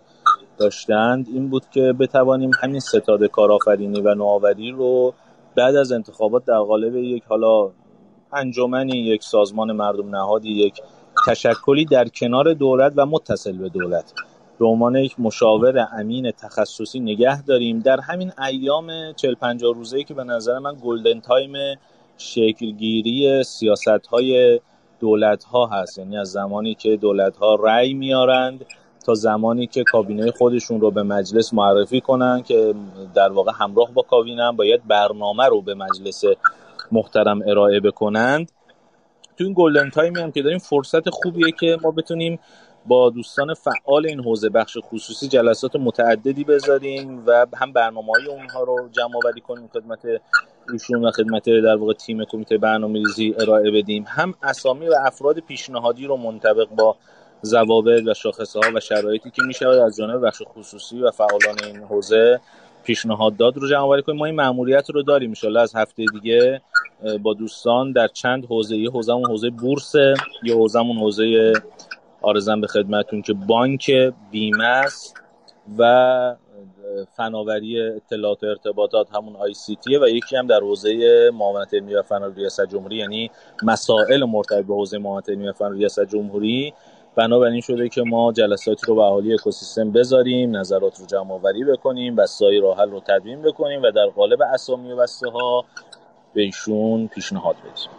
داشتند 0.58 1.28
این 1.34 1.50
بود 1.50 1.64
که 1.72 1.94
بتوانیم 2.00 2.52
همین 2.62 2.80
ستاد 2.80 3.24
کارآفرینی 3.24 4.02
و 4.02 4.14
نوآوری 4.14 4.72
رو 4.72 5.14
بعد 5.56 5.76
از 5.76 5.92
انتخابات 5.92 6.46
در 6.46 6.60
قالب 6.60 6.96
یک 6.96 7.24
حالا 7.24 7.72
انجمنی 8.34 8.98
یک 8.98 9.24
سازمان 9.24 9.72
مردم 9.72 10.16
نهادی 10.16 10.50
یک 10.50 10.82
تشکلی 11.28 11.86
در 11.86 12.08
کنار 12.08 12.54
دولت 12.54 12.94
و 12.96 13.06
متصل 13.06 13.58
به 13.58 13.70
دولت. 13.70 14.14
به 14.60 14.66
عنوان 14.66 14.96
یک 14.96 15.20
مشاور 15.20 15.88
امین 15.92 16.32
تخصصی 16.32 17.00
نگه 17.00 17.42
داریم. 17.42 17.80
در 17.80 18.00
همین 18.00 18.32
ایام 18.48 19.14
40 19.14 19.36
50 19.36 19.74
روزه‌ای 19.74 20.04
که 20.04 20.14
به 20.14 20.24
نظر 20.24 20.60
من 20.60 20.76
گلدن 20.84 21.20
تایم 21.20 21.54
شکلگیری 22.18 23.43
سیاست 23.43 24.07
های 24.11 24.59
دولت 24.99 25.43
ها 25.43 25.66
هست. 25.66 25.97
یعنی 25.97 26.18
از 26.18 26.32
زمانی 26.32 26.76
که 26.76 26.97
دولت 26.97 27.38
ها 27.38 27.55
رأی 27.55 27.93
میارند 27.93 28.66
تا 29.05 29.13
زمانی 29.13 29.68
که 29.68 29.84
کابینه 29.84 30.32
خودشون 30.32 30.82
رو 30.82 30.91
به 30.91 31.03
مجلس 31.03 31.53
معرفی 31.53 32.01
کنن 32.01 32.43
که 32.43 32.74
در 33.16 33.32
واقع 33.32 33.51
همراه 33.59 33.91
با 33.91 34.01
کابینه 34.01 34.43
هم 34.43 34.55
باید 34.55 34.88
برنامه 34.88 35.45
رو 35.45 35.61
به 35.61 35.74
مجلس 35.74 36.24
محترم 36.91 37.41
ارائه 37.47 37.80
بکنند. 37.80 38.51
تو 39.38 39.43
این 39.43 39.53
گلدن 39.57 39.89
تایمی 39.89 40.22
هم 40.22 40.32
که 40.32 40.41
داریم 40.41 40.59
فرصت 40.59 41.09
خوبیه 41.09 41.51
که 41.59 41.78
ما 41.84 41.91
بتونیم 41.91 42.39
با 42.88 43.10
دوستان 43.10 43.54
فعال 43.54 44.08
این 44.08 44.20
حوزه 44.20 44.50
بخش 44.50 44.78
خصوصی 44.82 45.28
جلسات 45.28 45.76
متعددی 45.76 46.44
بذاریم 46.44 47.24
و 47.26 47.46
هم 47.56 47.74
برنامه 47.74 48.08
های 48.14 48.26
اونها 48.26 48.64
رو 48.64 48.90
جمع 48.92 49.16
آوری 49.24 49.42
کنیم 49.42 49.68
خدمت 49.74 50.00
ایشون 50.74 51.06
و 51.06 51.12
خدمت 51.12 51.46
در 51.46 51.76
واقع 51.76 51.94
تیم 51.94 52.26
کمیته 52.26 52.58
برنامه 52.58 53.00
ریزی 53.00 53.36
ارائه 53.40 53.72
بدیم. 53.72 54.06
هم 54.08 54.34
اسامی 54.44 54.88
و 54.88 54.94
افراد 55.06 55.40
پیشنهادی 55.40 56.06
رو 56.06 56.18
منطبق 56.18 56.68
با 56.70 56.96
ضوابط 57.44 58.04
و 58.08 58.14
شاخصه 58.14 58.60
ها 58.60 58.72
و 58.76 58.80
شرایطی 58.80 59.32
که 59.32 59.44
میشه 59.44 59.68
از 59.68 59.98
جانب 59.98 60.26
بخش 60.26 60.42
خصوصی 60.46 61.00
و 61.00 61.12
فعالان 61.12 61.56
این 61.64 61.84
حوزه 61.84 62.40
پیشنهاد 62.84 63.38
داد 63.38 63.58
رو 63.58 63.70
جمع 63.70 63.80
آوری 63.80 64.02
کنیم. 64.02 64.18
ما 64.18 64.26
این 64.26 64.36
مأموریت 64.36 64.90
رو 64.90 65.04
داریم 65.04 65.34
ان 65.44 65.58
از 65.58 65.76
هفته 65.76 66.06
دیگه 66.14 66.62
با 67.24 67.34
دوستان 67.34 67.92
در 67.92 68.08
چند 68.08 68.46
حوزه 68.46 68.78
یه 68.78 68.90
حوزهمون 68.90 69.30
حوزه 69.30 69.50
بورس 69.50 69.96
یه 70.44 70.56
حوزهمون 70.56 70.98
حوزه 70.98 71.54
آرزم 72.26 72.61
به 72.61 72.67
خدمتون 72.67 73.21
که 73.21 73.34
بانک 73.34 73.91
بیمه 74.32 74.65
است 74.65 75.21
و 75.78 76.36
فناوری 77.17 77.82
اطلاعات 77.82 78.43
و 78.43 78.47
ارتباطات 78.47 79.15
همون 79.15 79.36
آی 79.36 79.53
سی 79.53 79.76
تیه 79.76 79.99
و 79.99 80.07
یکی 80.07 80.36
هم 80.36 80.47
در 80.47 80.59
حوزه 80.59 81.30
معاونت 81.34 81.73
علمی 81.73 81.95
و 81.95 82.01
فناوری 82.01 82.36
ریاست 82.36 82.65
جمهوری 82.65 82.95
یعنی 82.95 83.32
مسائل 83.63 84.23
مرتبط 84.23 84.65
به 84.65 84.73
حوزه 84.73 84.97
معاونت 84.97 85.30
علمی 85.30 85.47
و 85.47 85.53
فناوری 85.53 85.80
ریاست 85.80 86.05
جمهوری. 86.05 86.73
بنابراین 87.15 87.61
شده 87.61 87.89
که 87.89 88.01
ما 88.01 88.32
جلساتی 88.32 88.86
رو 88.88 88.95
به 88.95 89.01
اهالی 89.01 89.34
اکوسیستم 89.34 89.91
بذاریم 89.91 90.55
نظرات 90.57 90.99
رو 90.99 91.05
جمع 91.05 91.32
آوری 91.32 91.63
بکنیم 91.63 92.17
و 92.17 92.26
سایر 92.26 92.61
راه 92.61 92.78
حل 92.78 92.89
رو 92.89 92.99
تدوین 92.99 93.41
بکنیم 93.41 93.82
و 93.82 93.91
در 93.91 94.05
قالب 94.05 94.41
اسامی 94.41 94.91
و 94.91 94.95
بسته 94.95 95.30
ها 95.30 95.65
به 96.34 96.41
ایشون 96.41 97.07
پیشنهاد 97.07 97.55
بدیم. 97.55 97.89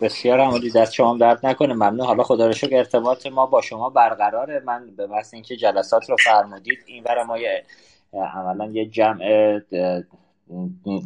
بسیار 0.00 0.40
عمالی 0.40 0.70
دست 0.70 0.92
شما 0.92 1.16
درد 1.16 1.46
نکنه. 1.46 1.74
ممنون. 1.74 2.06
حالا 2.06 2.22
خدا 2.22 2.46
رو 2.46 2.54
ارتباط 2.72 3.26
ما 3.26 3.46
با 3.46 3.60
شما 3.60 3.90
برقراره. 3.90 4.62
من 4.66 4.90
به 4.96 5.06
محض 5.06 5.34
اینکه 5.34 5.56
جلسات 5.56 6.10
رو 6.10 6.16
فرمودید 6.16 6.78
این 6.86 7.04
برای 7.04 7.24
ما 7.24 7.38
یه 7.38 7.64
عملا 8.12 8.66
یه 8.66 8.86
جمع 8.86 9.58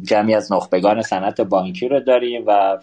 جمعی 0.03 0.35
از 0.35 0.51
نخبگان 0.51 1.01
صنعت 1.01 1.41
بانکی 1.41 1.87
رو 1.87 1.99
داریم 1.99 2.43
و 2.47 2.77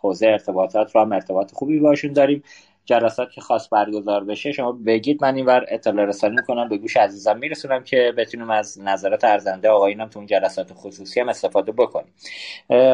حوزه 0.00 0.26
ارتباطات 0.26 0.94
رو 0.94 1.00
هم 1.00 1.12
ارتباط 1.12 1.52
خوبی 1.52 1.78
باشون 1.78 2.12
داریم. 2.12 2.42
جلسات 2.86 3.30
که 3.30 3.40
خاص 3.40 3.68
برگزار 3.72 4.24
بشه 4.24 4.52
شما 4.52 4.72
بگید 4.72 5.22
من 5.22 5.34
اینور 5.34 5.64
اطلاع 5.68 6.04
رسانی 6.04 6.36
می‌کنم 6.36 6.68
به 6.68 6.78
گوش 6.78 6.96
عزیزم 6.96 7.38
میرسونم 7.38 7.84
که 7.84 8.12
بتونیم 8.16 8.50
از 8.50 8.80
نظرات 8.80 9.24
ارزنده 9.24 9.68
آقایینم 9.68 10.08
تو 10.08 10.18
اون 10.18 10.26
جلسات 10.26 10.72
خصوصی 10.74 11.20
هم 11.20 11.28
استفاده 11.28 11.72
بکنیم. 11.72 12.12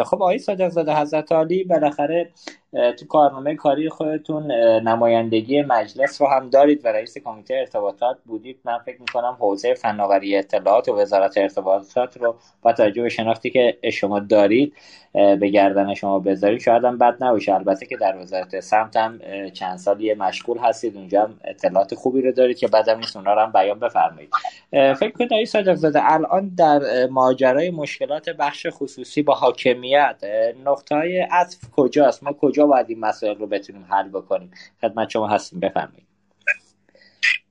خب 0.04 0.14
آقای 0.14 0.38
صادق 0.38 0.68
زاده 0.68 0.96
حضرت 0.96 1.32
عالی 1.32 1.64
بالاخره 1.64 2.30
تو 2.72 3.06
کارنامه 3.06 3.54
کاری 3.54 3.88
خودتون 3.88 4.52
نمایندگی 4.80 5.62
مجلس 5.62 6.22
رو 6.22 6.28
هم 6.28 6.50
دارید 6.50 6.84
و 6.84 6.88
رئیس 6.88 7.18
کمیته 7.18 7.54
ارتباطات 7.54 8.16
بودید. 8.26 8.58
من 8.64 8.78
فکر 8.78 9.00
می‌کنم 9.00 9.36
حوزه 9.40 9.74
فناوری 9.74 10.36
اطلاعات 10.36 10.88
و 10.88 10.92
وزارت 10.92 11.38
ارتباطات 11.38 12.16
رو 12.16 12.34
با 12.62 12.72
توجه 12.72 13.02
به 13.02 13.08
شناختی 13.08 13.50
که 13.50 13.78
شما 13.92 14.20
دارید 14.20 14.72
به 15.12 15.48
گردن 15.48 15.94
شما 15.94 16.18
بذارید. 16.18 16.60
شاید 16.60 16.84
هم 16.84 16.98
بد 16.98 17.24
نباشه. 17.24 17.54
البته 17.54 17.86
که 17.86 17.96
در 17.96 18.18
وزارت 18.18 18.60
سمت 18.60 18.96
هم 18.96 19.20
چند 19.52 19.78
سالی 19.78 20.14
مشغول 20.14 20.58
هستید. 20.58 20.96
اونجا 20.96 21.22
هم 21.22 21.34
اطلاعات 21.44 21.94
خوبی 21.94 22.22
رو 22.22 22.32
دارید 22.32 22.58
که 22.58 22.68
بعدم 22.68 22.98
نیست 22.98 23.16
اونا 23.16 23.34
رو 23.34 23.40
هم 23.40 23.52
بیان 23.52 23.78
بفرمایید. 23.78 24.30
فکر 24.70 25.10
کنید 25.10 25.32
آقای 25.32 25.46
صادق 25.46 25.74
زاده 25.74 26.12
الان 26.12 26.52
در 26.58 27.06
ماجرای 27.06 27.70
مشکلات 27.70 28.28
بخش 28.30 28.66
خصوصی 28.70 29.22
با 29.22 29.34
حاکمیت 29.34 30.16
نقطه 30.64 30.94
های 30.94 31.20
عطف 31.20 31.58
کجاست؟ 31.76 32.24
ما 32.24 32.32
کجا 32.32 32.61
باید 32.66 32.86
این 32.88 33.00
مسائل 33.00 33.38
رو 33.38 33.46
بتونیم 33.46 33.84
حل 33.84 34.08
بکنیم؟ 34.08 34.54
خدمت 34.80 35.10
شما 35.10 35.28
هستیم 35.28 35.60
بفرمایید. 35.60 36.06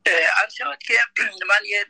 عرض 0.06 0.54
که 0.56 0.94
من 1.48 1.66
یه 1.66 1.86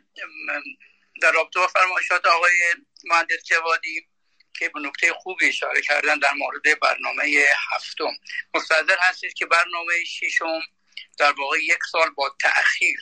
در 1.22 1.32
رابطه 1.32 1.60
با 1.60 1.66
فرمایشات 1.66 2.26
آقای 2.26 2.74
مهندس 3.04 3.44
جوادی 3.44 4.06
که 4.58 4.68
به 4.68 4.80
نکته 4.80 5.12
خوبی 5.12 5.48
اشاره 5.48 5.80
کردن 5.80 6.18
در 6.18 6.32
مورد 6.32 6.80
برنامه 6.82 7.44
هفتم. 7.72 8.12
مستظر 8.54 8.96
هستید 9.00 9.34
که 9.34 9.46
برنامه 9.46 9.92
ششم 10.06 10.60
در 11.18 11.32
واقع 11.32 11.58
یک 11.58 11.78
سال 11.92 12.10
با 12.10 12.36
تأخیر 12.40 12.98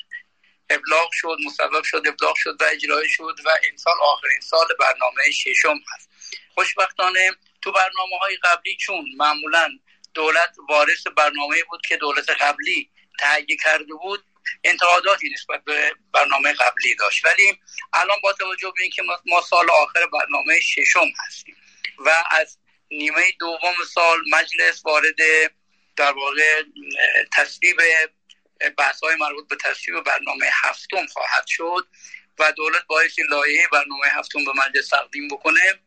ابلاغ 0.70 1.08
شد 1.12 1.36
مسبب 1.46 1.82
شد 1.82 2.02
ابلاغ 2.06 2.34
شد 2.36 2.56
و 2.60 2.64
اجرای 2.72 3.08
شد 3.08 3.36
و 3.44 3.48
این 3.62 3.76
سال 3.76 3.94
آخرین 4.02 4.40
سال 4.40 4.66
برنامه 4.80 5.30
ششم 5.30 5.80
هست. 5.94 6.10
خوشبختانه 6.54 7.30
تو 7.62 7.72
برنامه 7.72 8.18
های 8.20 8.36
قبلی 8.36 8.76
چون 8.76 9.04
معمولا 9.16 9.78
دولت 10.14 10.56
وارث 10.68 11.06
برنامه 11.16 11.56
بود 11.70 11.80
که 11.88 11.96
دولت 11.96 12.30
قبلی 12.30 12.90
تهیه 13.18 13.56
کرده 13.64 13.94
بود 13.94 14.24
انتقاداتی 14.64 15.30
نسبت 15.32 15.64
به 15.64 15.94
برنامه 16.12 16.52
قبلی 16.52 16.94
داشت. 16.94 17.24
ولی 17.24 17.58
الان 17.92 18.16
با 18.22 18.32
توجه 18.32 18.72
به 18.76 18.82
اینکه 18.82 19.02
ما 19.26 19.40
سال 19.40 19.70
آخر 19.70 20.06
برنامه 20.06 20.60
ششم 20.60 21.08
هستیم 21.26 21.56
و 21.98 22.24
از 22.30 22.58
نیمه 22.90 23.32
دوم 23.40 23.74
سال 23.94 24.18
مجلس 24.30 24.82
وارد 24.84 25.16
در 25.96 26.12
واقع 26.12 26.62
تصویب 27.36 27.76
بحث 28.78 29.00
های 29.00 29.16
مربوط 29.16 29.48
به 29.48 29.56
تصویب 29.56 30.04
برنامه 30.04 30.46
هفتم 30.62 31.06
خواهد 31.06 31.46
شد 31.46 31.86
و 32.38 32.52
دولت 32.52 32.86
بایستی 32.86 33.22
لایه 33.22 33.68
برنامه 33.72 34.06
هفتم 34.06 34.44
به 34.44 34.52
مجلس 34.52 34.88
تقدیم 34.88 35.28
بکنه. 35.28 35.80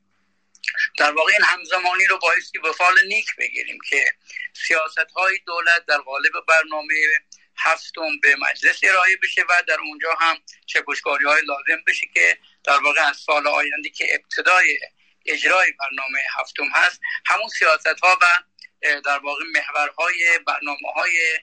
در 0.97 1.11
واقع 1.11 1.31
این 1.31 1.43
همزمانی 1.43 2.05
رو 2.05 2.17
بایستی 2.17 2.59
به 2.59 2.71
فال 2.71 2.93
نیک 3.07 3.35
بگیریم 3.37 3.77
که 3.89 4.05
سیاست 4.53 5.11
های 5.15 5.39
دولت 5.45 5.85
در 5.85 5.97
قالب 5.97 6.31
برنامه 6.47 6.93
هفتم 7.57 8.19
به 8.21 8.35
مجلس 8.35 8.79
ارائه 8.83 9.17
بشه 9.23 9.41
و 9.41 9.63
در 9.67 9.77
اونجا 9.79 10.13
هم 10.19 10.37
چکشکاری 10.65 11.25
های 11.25 11.41
لازم 11.41 11.83
بشه 11.87 12.07
که 12.13 12.37
در 12.63 12.79
واقع 12.79 13.01
از 13.01 13.17
سال 13.17 13.47
آینده 13.47 13.89
که 13.89 14.07
ابتدای 14.15 14.79
اجرای 15.25 15.71
برنامه 15.71 16.19
هفتم 16.39 16.67
هست 16.73 16.99
همون 17.25 17.49
سیاست 17.49 17.99
ها 18.03 18.17
و 18.21 18.25
در 19.05 19.19
واقع 19.19 19.43
محورهای 19.53 20.39
برنامه 20.47 20.91
های 20.95 21.39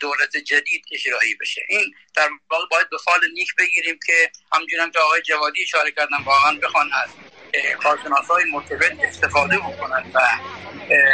دولت 0.00 0.36
جدید 0.36 0.84
اجرایی 0.92 1.34
بشه. 1.34 1.62
این 1.68 1.94
در 2.14 2.28
واقع 2.50 2.64
باید 2.70 2.90
به 2.90 2.96
فال 3.04 3.20
نیک 3.34 3.54
بگیریم 3.58 3.98
که 4.06 4.30
همجورم 4.52 4.90
که 4.90 4.98
آقای 4.98 5.22
جوادی 5.22 5.62
اشاره 5.62 5.90
کردن 5.90 6.22
واقعا 6.24 6.58
بخوان 6.62 6.90
از 6.92 7.10
کارشناس 7.82 8.26
های 8.26 8.44
مرتبط 8.44 8.92
استفاده 9.02 9.58
بکنن 9.58 10.10
و 10.14 10.20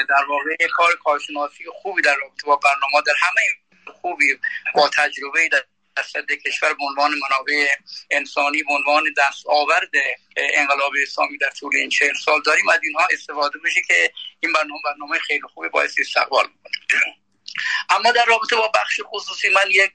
در 0.09 0.25
واقع 0.29 0.67
کار 0.73 0.97
کارشناسی 1.05 1.65
خوبی 1.83 2.03
در 2.03 2.15
رابطه 2.15 2.47
با 2.47 2.57
برنامه 2.57 3.03
در 3.07 3.15
همه 3.17 3.41
خوبی 4.01 4.39
با 4.75 4.89
تجربه 4.89 5.49
در 5.49 5.65
صد 6.03 6.27
کشور 6.47 6.75
به 6.75 6.85
عنوان 6.85 7.11
منابع 7.11 7.67
انسانی 8.11 8.63
به 8.63 8.73
عنوان 8.73 9.05
دست 9.19 9.47
آورد 9.47 9.91
انقلاب 10.37 10.93
اسلامی 11.03 11.39
در 11.39 11.51
طول 11.51 11.77
این 11.77 11.89
چهل 11.89 12.15
سال 12.25 12.43
داریم. 12.47 12.69
از 12.69 12.81
اینها 12.83 13.07
استفاده 13.13 13.59
بشه 13.59 13.83
که 13.89 14.13
این 14.41 14.53
برنامه 14.53 14.81
برنامه 14.85 15.19
خیلی 15.19 15.43
خوبی 15.55 15.69
باعث 15.69 15.95
استقبال 15.99 16.45
بکنه 16.45 17.22
اما 17.91 18.13
در 18.13 18.25
رابطه 18.25 18.57
با 18.57 18.69
بخش 18.69 19.01
خصوصی 19.05 19.49
من 19.49 19.71
یک 19.71 19.93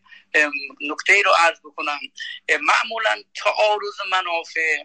نکته 0.81 1.21
رو 1.21 1.31
عرض 1.31 1.59
بکنم. 1.59 1.99
معمولا 2.61 3.23
تعارض 3.35 3.95
منافع 4.11 4.83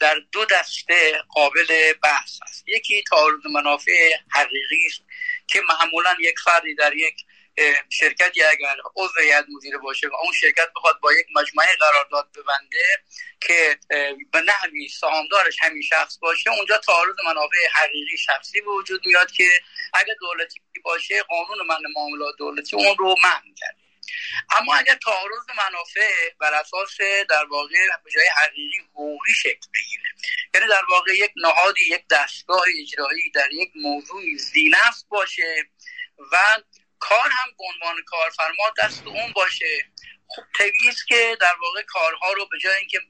در 0.00 0.20
دو 0.32 0.44
دسته 0.44 1.22
قابل 1.28 1.92
بحث 2.02 2.38
است. 2.42 2.68
یکی 2.68 3.02
تعارض 3.02 3.46
منافع 3.54 4.16
حقیقی 4.30 4.86
است 4.86 5.02
که 5.46 5.60
معمولا 5.68 6.16
یک 6.20 6.34
فردی 6.44 6.74
در 6.74 6.96
یک 6.96 7.14
شرکتی 7.90 8.42
اگر 8.42 8.76
عضو 8.96 9.20
هیئت 9.20 9.46
مدیره 9.48 9.78
باشه 9.78 10.08
و 10.08 10.14
اون 10.22 10.32
شرکت 10.32 10.68
بخواد 10.76 11.00
با 11.00 11.12
یک 11.12 11.26
مجموعه 11.34 11.68
قرارداد 11.80 12.28
ببنده 12.32 12.84
که 13.40 13.78
به 14.32 14.40
نحوی 14.40 14.88
سهامدارش 14.88 15.56
همین 15.60 15.82
شخص 15.82 16.18
باشه 16.18 16.50
اونجا 16.50 16.78
تعارض 16.78 17.14
منابع 17.24 17.68
حقیقی 17.72 18.18
شخصی 18.18 18.60
به 18.60 18.70
وجود 18.70 19.06
میاد 19.06 19.30
که 19.30 19.48
اگر 19.92 20.14
دولتی 20.20 20.60
باشه 20.84 21.22
قانون 21.22 21.66
من 21.66 21.78
معاملات 21.96 22.34
دولتی 22.38 22.76
اون 22.76 22.96
رو 22.98 23.14
منع 23.24 23.54
کرده 23.56 23.82
اما 24.50 24.74
اگر 24.74 24.94
تعارض 24.94 25.46
منافع 25.58 26.30
بر 26.38 26.54
اساس 26.54 26.96
در 27.28 27.44
واقع 27.44 27.86
به 28.04 28.10
جای 28.10 28.28
حقیقی 28.36 28.78
حقوقی 28.78 29.32
شکل 29.34 29.68
بگیره 29.74 30.10
یعنی 30.54 30.66
در 30.66 30.82
واقع 30.90 31.12
یک 31.16 31.32
نهادی 31.36 31.84
یک 31.88 32.04
دستگاه 32.10 32.64
اجرایی 32.82 33.30
در 33.30 33.52
یک 33.52 33.70
موضوعی 33.74 34.38
زینفت 34.38 35.06
باشه 35.08 35.68
و 36.32 36.36
کار 37.08 37.30
هم 37.30 37.50
به 37.58 37.64
عنوان 37.64 38.02
کارفرما 38.06 38.64
دست 38.78 39.06
اون 39.06 39.32
باشه. 39.32 39.84
خب 40.28 40.42
طبیعی 40.58 40.94
که 41.08 41.36
در 41.40 41.54
واقع 41.62 41.82
کارها 41.82 42.32
رو 42.32 42.46
به 42.46 42.58
جای 42.58 42.76
اینکه 42.76 43.00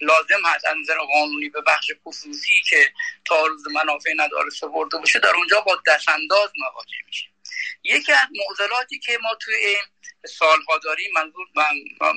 لازم 0.00 0.46
هست 0.46 0.64
از 0.64 0.76
نظر 0.80 0.98
قانونی 0.98 1.48
به 1.48 1.60
بخش 1.60 1.90
خصوصی 2.04 2.62
که 2.68 2.92
تعارض 3.28 3.66
منافع 3.74 4.10
نداره 4.16 4.50
سپرده 4.50 4.98
باشه 4.98 5.18
در 5.18 5.34
اونجا 5.36 5.60
با 5.60 5.82
دستانداز 5.86 6.50
مواجه 6.58 6.96
میشه. 7.06 7.26
یکی 7.84 8.12
از 8.12 8.28
معضلاتی 8.32 8.98
که 8.98 9.18
ما 9.22 9.34
توی 9.34 9.76
سالها 10.26 10.78
داریم 10.84 11.10
منظور 11.14 11.46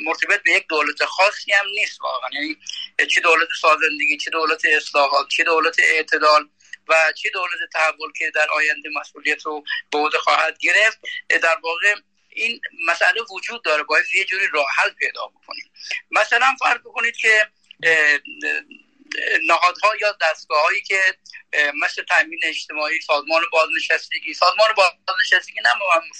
مرتبط 0.05 0.43
به 0.43 0.51
یک 0.51 0.67
دولت 0.67 1.05
خاصی 1.05 1.51
هم 1.51 1.65
نیست 1.67 2.01
واقعا. 2.01 2.29
یعنی 2.33 2.57
چه 3.09 3.21
دولت 3.21 3.47
سازندگی 3.61 4.17
چه 4.17 4.31
دولت 4.31 4.61
اصلاحات 4.65 5.27
چه 5.27 5.43
دولت 5.43 5.79
اعتدال 5.79 6.49
و 6.87 7.13
چه 7.17 7.29
دولت 7.29 7.69
تحول 7.73 8.11
که 8.11 8.31
در 8.35 8.47
آینده 8.49 8.89
مسئولیت 8.99 9.45
رو 9.45 9.63
به 9.91 9.97
عهده 9.97 10.17
خواهد 10.17 10.57
گرفت 10.57 10.99
در 11.29 11.57
واقع 11.63 11.95
این 12.29 12.61
مسئله 12.87 13.21
وجود 13.31 13.63
داره 13.63 13.83
باید 13.83 14.05
یه 14.13 14.25
جوری 14.25 14.47
راه 14.53 14.67
حل 14.75 14.89
پیدا 14.89 15.27
بکنیم. 15.27 15.71
مثلا 16.11 16.55
فرض 16.59 16.79
بکنید 16.79 17.15
که 17.17 17.51
نهادها 19.47 19.95
یا 20.01 20.17
دستگاه 20.21 20.63
هایی 20.63 20.81
که 20.81 21.17
مثل 21.73 22.03
تامین 22.03 22.39
اجتماعی 22.43 23.01
سازمان 23.01 23.41
بازنشستگی 23.51 24.33
سازمان 24.33 24.67
بازنشستگی 25.07 25.59
نه 25.61 25.69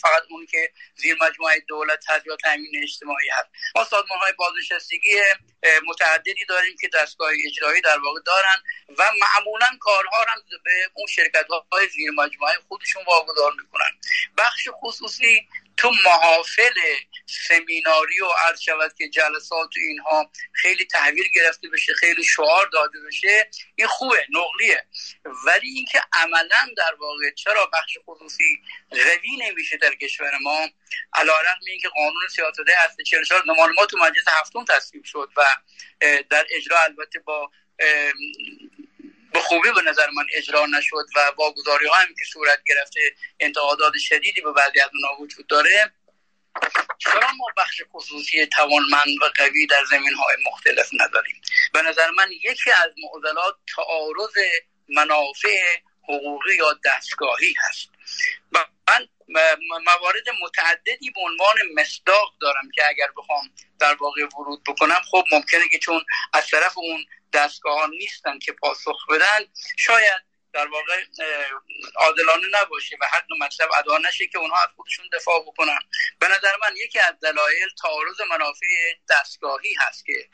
فقط 0.01 0.23
اون 0.29 0.45
که 0.45 0.71
زیر 0.95 1.17
مجموعه 1.21 1.59
دولت 1.59 2.09
هست 2.09 2.27
یا 2.27 2.35
تامین 2.35 2.83
اجتماعی 2.83 3.29
هست. 3.29 3.49
ما 3.75 3.83
سازمان 3.83 4.19
های 4.19 4.33
بازنشستگی 4.33 5.21
متعددی 5.87 6.45
داریم 6.49 6.75
که 6.81 6.89
دستگاه 6.93 7.31
اجرایی 7.45 7.81
در 7.81 7.99
واقع 7.99 8.19
دارن 8.25 8.63
و 8.97 9.03
معمولا 9.21 9.67
کارها 9.79 10.25
هم 10.27 10.41
به 10.63 10.71
اون 10.93 11.07
شرکت 11.07 11.47
های 11.71 11.87
زیر 11.87 12.11
مجموعه 12.11 12.53
خودشون 12.67 13.03
واگذار 13.07 13.53
می‌کنن. 13.61 13.91
بخش 14.37 14.67
خصوصی 14.73 15.47
تو 15.77 15.91
محافل 16.05 16.73
سمیناری 17.25 18.21
و 18.21 18.27
عرض 18.47 18.61
شود 18.61 18.93
که 18.97 19.09
جلسات 19.09 19.69
اینها 19.77 20.31
خیلی 20.53 20.85
تحویل 20.85 21.25
گرفته 21.35 21.69
بشه 21.69 21.93
خیلی 21.93 22.23
شعار 22.23 22.69
داده 22.73 22.99
بشه 23.07 23.49
این 23.75 23.87
خوبه 23.87 24.25
نقلیه. 24.29 24.85
ولی 25.45 25.69
اینکه 25.69 26.01
عملا 26.13 26.69
در 26.77 26.95
واقع 26.99 27.31
چرا 27.35 27.65
بخش 27.73 27.97
خصوصی 28.05 28.61
قوی 28.91 29.37
نمیشه 29.49 29.77
در 29.77 29.95
کشور 29.95 30.31
ما؟ 30.41 30.69
علیرغم 31.13 31.59
اینکه 31.67 31.89
قانون 31.89 32.27
سیاست 32.35 32.69
هست 32.77 33.01
44 33.01 33.71
ما 33.71 33.85
تو 33.85 33.97
مجلس 33.97 34.27
هفتم 34.27 34.65
تصویب 34.65 35.03
شد 35.03 35.29
و 35.37 35.45
در 36.29 36.45
اجرا 36.49 36.79
البته 36.79 37.19
با 37.19 37.51
به 39.35 39.41
خوبی 39.41 39.71
به 39.71 39.81
نظر 39.81 40.09
من 40.09 40.25
اجرا 40.33 40.65
نشد 40.65 41.05
و 41.15 41.31
واگذاری 41.37 41.87
هم 41.87 42.07
که 42.07 42.25
صورت 42.33 42.59
گرفته 42.67 42.99
انتقادات 43.39 43.93
شدیدی 43.97 44.41
به 44.41 44.51
بعضی 44.51 44.79
از 44.79 44.89
اونها 44.93 45.21
وجود 45.21 45.47
داره. 45.47 45.93
چرا 46.97 47.31
ما 47.37 47.45
بخش 47.57 47.81
خصوصی 47.93 48.45
توانمند 48.45 49.21
و 49.21 49.25
قوی 49.35 49.67
در 49.67 49.85
زمین 49.89 50.13
های 50.13 50.35
مختلف 50.45 50.89
نداریم؟ 50.93 51.41
به 51.73 51.81
نظر 51.81 52.09
من 52.09 52.31
یکی 52.31 52.71
از 52.71 52.91
معضلات 53.03 53.55
تعارض 53.75 54.37
منافع 54.89 55.61
حقوقی 56.03 56.55
یا 56.55 56.79
دستگاهی 56.85 57.53
هست. 57.57 57.89
من 58.51 59.07
موارد 59.85 60.29
متعددی 60.43 61.09
به 61.11 61.21
عنوان 61.21 61.55
مصداق 61.75 62.33
دارم 62.41 62.71
که 62.75 62.81
اگر 62.89 63.07
بخوام 63.17 63.49
در 63.79 63.95
واقع 63.95 64.21
ورود 64.25 64.63
بکنم 64.67 65.01
خب 65.11 65.25
ممکنه 65.31 65.69
که 65.71 65.79
چون 65.79 66.05
از 66.33 66.47
طرف 66.47 66.77
اون 66.77 67.05
دستگاه 67.33 67.89
نیستن 67.89 68.39
که 68.39 68.51
پاسخ 68.51 69.07
بدن 69.09 69.47
شاید 69.77 70.21
در 70.53 70.67
واقع 70.67 71.03
عادلانه 71.95 72.47
نباشه 72.51 72.97
و 73.01 73.05
حق 73.11 73.25
مطلب 73.39 73.69
ادا 73.77 73.97
نشه 73.97 74.27
که 74.27 74.37
اونها 74.37 74.63
از 74.63 74.69
خودشون 74.75 75.05
دفاع 75.13 75.41
بکنن. 75.41 75.79
به 76.19 76.27
نظر 76.27 76.51
من 76.61 76.77
یکی 76.77 76.99
از 76.99 77.19
دلایل 77.19 77.69
تعارض 77.81 78.21
منافع 78.29 78.93
دستگاهی 79.09 79.73
هست 79.73 80.05
که 80.05 80.29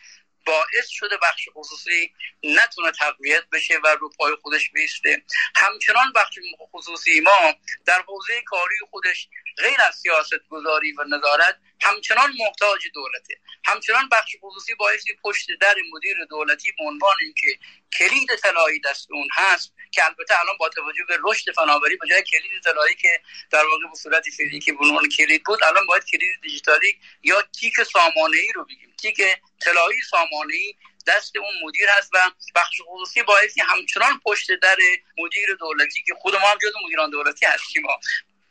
باعث 0.46 0.88
شده 0.88 1.18
بخش 1.18 1.50
خصوصی 1.54 2.14
نتونه 2.44 2.92
تقویت 2.92 3.44
بشه 3.52 3.80
و 3.84 3.88
رو 3.88 4.10
پای 4.10 4.36
خودش 4.42 4.70
بیسته. 4.72 5.24
همچنان 5.56 6.14
بخش 6.16 6.40
خصوصی 6.74 7.20
ما 7.20 7.54
در 7.86 8.02
حوزه 8.08 8.42
کاری 8.46 8.76
خودش 8.90 9.28
غیر 9.58 9.82
از 9.88 9.96
سیاست 9.96 10.48
گذاری 10.50 10.92
و 10.92 11.04
نظارت 11.04 11.60
همچنان 11.82 12.34
محتاج 12.40 12.82
دولته. 12.94 13.36
همچنان 13.66 14.10
بخش 14.10 14.36
خصوصی 14.42 14.76
باعثی 14.76 15.14
پشت 15.24 15.48
در 15.62 15.76
مدیر 15.94 16.26
دولتی 16.30 16.72
به 16.72 16.84
عنوان 16.84 17.16
اینکه 17.22 17.60
کلید 18.00 18.36
طلایی 18.36 18.80
دست 18.80 19.12
اون 19.12 19.28
هست 19.34 19.74
که 19.92 20.06
البته 20.06 20.42
الان 20.42 20.58
با 20.60 20.70
توجه 20.70 21.04
به 21.08 21.18
رشد 21.24 21.52
فناوری 21.52 21.96
به 21.96 22.08
جای 22.08 22.24
کلید 22.24 22.64
طلایی 22.64 22.96
که 22.96 23.22
در 23.52 23.66
واقع 23.66 23.88
به 23.92 23.96
صورت 23.96 24.24
فیزیکی 24.24 24.72
به 24.72 24.86
عنوان 24.86 25.10
کلید 25.10 25.44
بود 25.44 25.64
الان 25.64 25.86
باید 25.86 26.06
کلید 26.06 26.42
دیجیتالی 26.42 27.00
یا 27.24 27.42
تیک 27.42 27.84
سامانه 27.84 28.38
ای 28.38 28.52
رو 28.56 28.66
بگیم. 28.66 28.94
تیک 29.02 29.22
طلایی 29.60 30.02
سامانه 30.10 30.54
ای 30.54 30.76
دست 31.08 31.38
اون 31.38 31.54
مدیر 31.64 31.90
هست 31.98 32.10
و 32.14 32.32
بخش 32.56 32.82
خصوصی 32.88 33.24
باعثی 33.24 33.62
همچنان 33.62 34.20
پشت 34.26 34.48
در 34.62 34.78
مدیر 35.18 35.56
دولتی 35.60 36.04
که 36.08 36.14
خود 36.14 36.36
ما 36.36 36.48
هم 36.48 36.58
جز 36.58 36.72
مدیران 36.86 37.10
دولتی 37.10 37.46
هستیم 37.46 37.84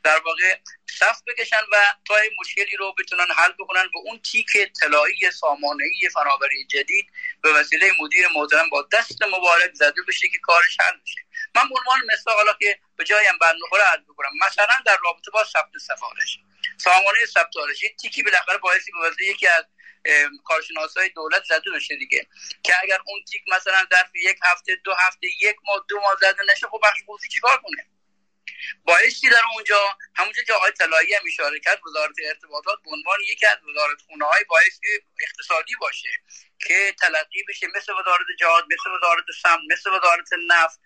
در 0.03 0.19
واقع 0.19 0.57
صف 0.99 1.21
بکشن 1.27 1.61
و 1.71 1.75
تا 2.05 2.15
مشکلی 2.39 2.75
رو 2.75 2.93
بتونن 2.99 3.27
حل 3.37 3.51
بکنن 3.59 3.83
به 3.93 3.99
اون 3.99 4.19
تیک 4.19 4.47
طلایی 4.81 5.31
سامانه‌ای 5.31 6.09
فناوری 6.13 6.65
جدید 6.65 7.11
به 7.41 7.53
وسیله 7.53 7.91
مدیر 7.99 8.27
محترم 8.35 8.69
با 8.69 8.87
دست 8.91 9.23
مبارک 9.23 9.73
زده 9.73 10.01
بشه 10.07 10.27
که 10.27 10.37
کارش 10.39 10.77
حل 10.79 10.97
بشه. 10.97 11.21
من 11.55 11.69
به 11.69 11.75
عنوان 11.79 11.99
مثال 12.13 12.35
حالا 12.35 12.53
که 12.53 12.79
به 12.97 13.03
جایم 13.03 13.37
بند 13.41 13.55
بخوره 13.65 13.83
عرض 13.83 14.03
بکنم 14.03 14.31
مثلا 14.47 14.75
در 14.85 14.97
رابطه 15.03 15.31
با 15.31 15.43
ثبت 15.43 15.77
سفارش. 15.87 16.39
سامانه 16.77 17.25
ثبت 17.25 17.51
سفارش 17.53 17.83
یک 17.83 17.95
تیکی 17.95 18.23
بالاخره 18.23 18.57
باعثی 18.57 18.91
به 19.17 19.25
یکی 19.25 19.47
از 19.47 19.65
کارشناسای 20.43 21.09
دولت 21.09 21.43
زده 21.43 21.71
بشه 21.75 21.95
دیگه. 21.95 22.27
که 22.63 22.73
اگر 22.83 22.97
اون 23.05 23.23
تیک 23.31 23.41
مثلا 23.47 23.87
در 23.91 24.05
یک 24.15 24.37
هفته 24.43 24.75
دو 24.75 24.93
هفته 24.93 25.27
یک 25.41 25.55
ماه 25.67 25.85
دو 25.89 25.99
ماه 25.99 26.15
زده 26.21 26.43
نشه 26.53 26.67
خب 26.67 26.79
بخش 26.83 26.99
چیکار 27.31 27.61
کنه؟ 27.61 27.87
بایستی 28.85 29.29
در 29.29 29.41
اونجا 29.55 29.97
همونجا 30.15 30.43
که 30.43 30.53
آقای 30.53 30.71
طلایی 30.71 31.13
هم 31.13 31.21
اشاره 31.27 31.59
کرد 31.59 31.81
وزارت 31.87 32.15
ارتباطات 32.25 32.79
به 32.83 32.91
عنوان 32.91 33.19
یکی 33.31 33.45
از 33.45 33.57
وزارت 33.69 34.01
خونه 34.07 34.25
های 34.25 34.43
بایستی 34.43 34.87
اقتصادی 35.19 35.75
باشه 35.81 36.09
که 36.67 36.95
تلقی 37.01 37.43
بشه 37.49 37.67
مثل 37.75 37.93
وزارت 37.93 38.27
جهاد 38.39 38.63
مثل 38.63 38.97
وزارت 38.97 39.25
سمت 39.43 39.61
مثل 39.71 39.89
وزارت 39.89 40.29
نفت 40.47 40.79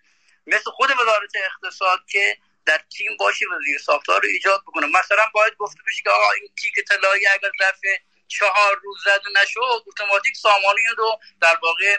مثل 0.47 0.71
خود 0.71 0.91
وزارت 0.91 1.31
اقتصاد 1.35 1.99
که 2.09 2.37
در 2.65 2.81
تیم 2.97 3.17
باشه 3.17 3.45
و 3.45 3.59
زیر 3.65 3.77
ساختار 3.77 4.21
رو 4.21 4.27
ایجاد 4.27 4.61
بکنه. 4.61 4.87
مثلا 4.87 5.23
باید 5.33 5.53
گفته 5.57 5.79
بشه 5.87 6.01
که 6.03 6.09
آقا 6.09 6.31
این 6.31 6.49
تیک 6.61 6.73
طلایی 6.87 7.27
اگر 7.27 7.51
ظرف 7.59 7.79
چهار 8.27 8.79
روز 8.83 8.97
زده 9.05 9.41
نشد 9.41 9.83
اتوماتیک 9.87 10.35
سامانی 10.37 10.81
رو 10.97 11.19
در 11.41 11.57
واقع 11.63 11.97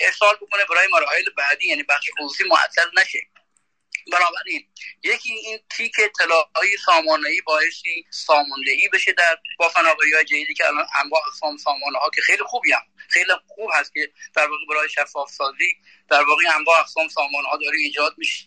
ارسال 0.00 0.34
بکنه 0.36 0.64
برای 0.64 0.88
مراحل 0.92 1.30
بعدی 1.36 1.68
یعنی 1.68 1.82
بخش 1.82 2.10
خصوصی 2.20 2.44
معطل 2.44 3.00
نشه. 3.00 3.18
بنابراین 4.12 4.68
یکی 5.02 5.32
این 5.32 5.58
تیک 5.76 5.96
طلایی 6.18 6.76
سامانه‌ای 6.86 7.40
باعثی 7.40 8.04
ساماندهی 8.10 8.88
بشه 8.88 9.12
در 9.12 9.38
با 9.58 9.68
فناوری 9.68 10.12
های 10.12 10.24
جدیدی 10.24 10.54
که 10.54 10.66
الان 10.66 10.86
انواع 11.04 11.22
اقسام 11.26 11.56
سامانه 11.56 11.98
ها 11.98 12.10
که 12.14 12.20
خیلی 12.20 12.42
خوبی 12.42 12.72
هم 12.72 12.82
خیلی 13.08 13.32
خوب 13.48 13.70
هست 13.74 13.94
که 13.94 14.12
در 14.34 14.46
واقع 14.46 14.66
برای 14.70 14.88
شفاف 14.88 15.30
سازی 15.30 15.76
در 16.10 16.22
واقع 16.22 16.42
انواع 16.54 16.80
اقسام 16.80 17.08
سامانه 17.08 17.48
ها 17.48 17.56
داره 17.56 17.78
ایجاد 17.78 18.14
میشه. 18.18 18.44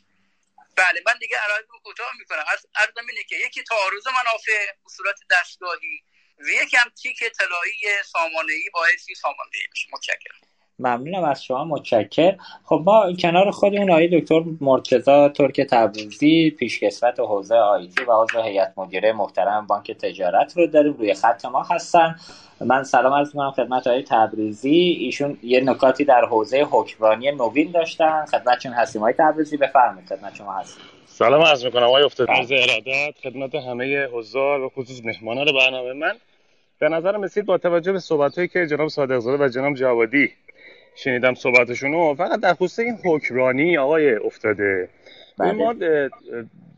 بله 0.76 1.02
من 1.06 1.18
دیگه 1.20 1.38
عرایض 1.38 1.66
رو 1.70 1.80
کوتاه 1.84 2.12
می‌کنم. 2.20 2.46
از 2.76 2.90
اینه 3.10 3.24
که 3.24 3.36
یکی 3.36 3.64
تعارض 3.64 4.08
منافع 4.08 4.66
به 4.66 4.90
صورت 4.98 5.20
دستگاهی 5.32 6.04
و 6.40 6.50
یکی 6.50 6.78
هم 6.78 6.92
تیک 7.02 7.24
طلایی 7.24 8.04
سامانه‌ای 8.06 8.70
باعثی 8.74 9.16
ساماندهی 9.16 9.68
بشه. 9.72 9.88
متشکرم. 9.94 10.55
ممنونم 10.80 11.24
از 11.24 11.44
شما 11.44 11.66
متشکر. 11.66 12.36
خب 12.64 12.82
ما 12.86 13.14
کنار 13.14 13.52
خودمون 13.52 13.92
آقای 13.92 14.20
دکتر 14.20 14.44
مرتضی 14.62 15.30
ترک 15.30 15.62
تبریزی 15.62 16.50
پیشکسوت 16.50 17.20
حوزه 17.20 17.56
آیتی 17.56 18.04
و 18.04 18.12
عضو 18.12 18.42
هیئت 18.42 18.74
مدیره 18.78 19.14
محترم 19.14 19.68
بانک 19.68 19.92
تجارت 19.92 20.58
رو 20.58 20.68
داریم. 20.68 20.94
روی 20.94 21.14
خط 21.14 21.46
ما 21.46 21.64
هستن. 21.64 22.16
من 22.62 22.84
سلام 22.84 23.14
عرض 23.14 23.28
می‌کنم 23.28 23.52
خدمت 23.52 23.88
آقای 23.88 24.04
تبریزی. 24.04 24.98
ایشون 25.00 25.38
یه 25.44 25.62
نکاتی 25.62 26.06
در 26.06 26.26
حوزه 26.26 26.68
حکمرانی 26.72 27.32
نوین 27.32 27.72
داشتن. 27.72 28.26
خدمتشون 28.26 28.72
هستیم. 28.74 29.02
آقای 29.02 29.14
تبریزی 29.14 29.58
بفرمایید. 29.58 30.10
خدمت 30.10 30.36
شما 30.36 30.54
هستیم. 30.54 30.84
سلام 31.06 31.42
عرض 31.42 31.66
می‌کنم. 31.66 31.84
آقای 31.84 32.04
افتاد 32.04 32.30
عرض 32.30 32.52
ارادت 32.52 33.16
خدمت 33.24 33.56
همه 33.56 34.06
حضار 34.06 34.62
و 34.62 34.70
خصوص 34.70 35.02
مهمانان 35.06 35.46
برنامه 35.46 35.94
من. 35.94 36.14
به 36.80 36.90
نظر 36.90 37.18
رسید 37.18 37.46
با 37.46 37.58
توجه 37.58 37.92
به 37.92 38.00
صحبتهایی 38.00 38.48
که 38.48 38.68
جناب 38.68 38.88
صادقزاده 38.88 39.46
و 39.46 39.48
جناب 39.48 39.74
جوادی 39.74 40.30
شنیدم 40.96 41.34
صحبتشونو. 41.34 42.16
فقط 42.16 42.40
در 42.40 42.54
خصوص 42.54 42.80
این 42.80 42.98
حکمرانی 43.06 43.78
آقای 43.78 44.16
افتاده. 44.16 44.90
بله. 45.38 45.52
ما 45.52 45.74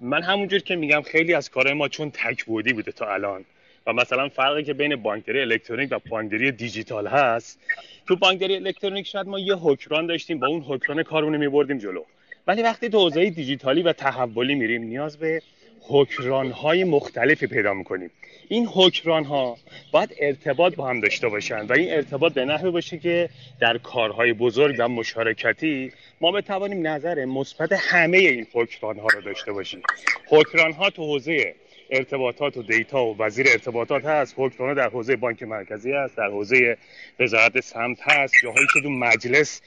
من 0.01 0.23
همونجور 0.23 0.59
که 0.59 0.75
میگم 0.75 1.01
خیلی 1.01 1.33
از 1.33 1.49
کارهای 1.49 1.73
ما 1.73 1.87
چون 1.87 2.11
تک 2.11 2.45
بودی 2.45 2.73
بوده 2.73 2.91
تا 2.91 3.13
الان 3.13 3.45
و 3.87 3.93
مثلا 3.93 4.29
فرقی 4.29 4.63
که 4.63 4.73
بین 4.73 4.95
بانکداری 4.95 5.41
الکترونیک 5.41 5.91
و 5.91 5.99
بانکداری 6.09 6.51
دیجیتال 6.51 7.07
هست 7.07 7.59
تو 8.07 8.15
بانکداری 8.15 8.55
الکترونیک 8.55 9.07
شاید 9.07 9.27
ما 9.27 9.39
یه 9.39 9.55
حکمران 9.55 10.07
داشتیم 10.07 10.39
با 10.39 10.47
اون 10.47 10.61
حکمران 10.61 11.03
کارونو 11.03 11.37
میبردیم 11.37 11.77
جلو. 11.77 12.03
ولی 12.47 12.61
وقتی 12.61 12.89
تو 12.89 12.99
حوزه 12.99 13.29
دیجیتالی 13.29 13.81
و 13.81 13.93
تحولی 13.93 14.55
میریم 14.55 14.83
نیاز 14.83 15.17
به 15.17 15.41
حکران 15.89 16.51
های 16.51 16.83
مختلفی 16.83 17.47
پیدا 17.47 17.73
می‌کنیم. 17.73 18.11
این 18.49 18.65
حکران 18.65 19.23
ها 19.23 19.57
باید 19.91 20.15
ارتباط 20.19 20.75
با 20.75 20.87
هم 20.87 20.99
داشته 20.99 21.27
باشن 21.29 21.65
و 21.65 21.73
این 21.73 21.93
ارتباط 21.93 22.33
به 22.33 22.45
نحوی 22.45 22.71
باشه 22.71 22.97
که 22.97 23.29
در 23.59 23.77
کارهای 23.77 24.33
بزرگ 24.33 24.75
و 24.79 24.87
مشارکتی 24.87 25.91
ما 26.21 26.31
بتوانیم 26.31 26.87
نظر 26.87 27.25
مثبت 27.25 27.69
همه 27.71 28.17
این 28.17 28.47
حکران 28.53 28.99
ها 28.99 29.07
رو 29.13 29.21
داشته 29.21 29.51
باشیم. 29.51 29.81
حکران 30.29 30.71
ها 30.71 30.89
تو 30.89 31.03
حوزه 31.03 31.55
ارتباطات 31.89 32.57
و 32.57 32.63
دیتا 32.63 33.05
و 33.05 33.17
وزیر 33.17 33.47
ارتباطات 33.49 34.05
هست 34.05 34.33
حکران 34.37 34.73
در 34.73 34.89
حوزه 34.89 35.15
بانک 35.15 35.43
مرکزی 35.43 35.91
هست 35.91 36.17
در 36.17 36.27
حوزه 36.27 36.77
وزارت 37.19 37.59
سمت 37.59 37.97
هست 38.01 38.33
جاهایی 38.43 38.67
که 38.73 38.81
تو 38.81 38.89
مجلس 38.89 39.61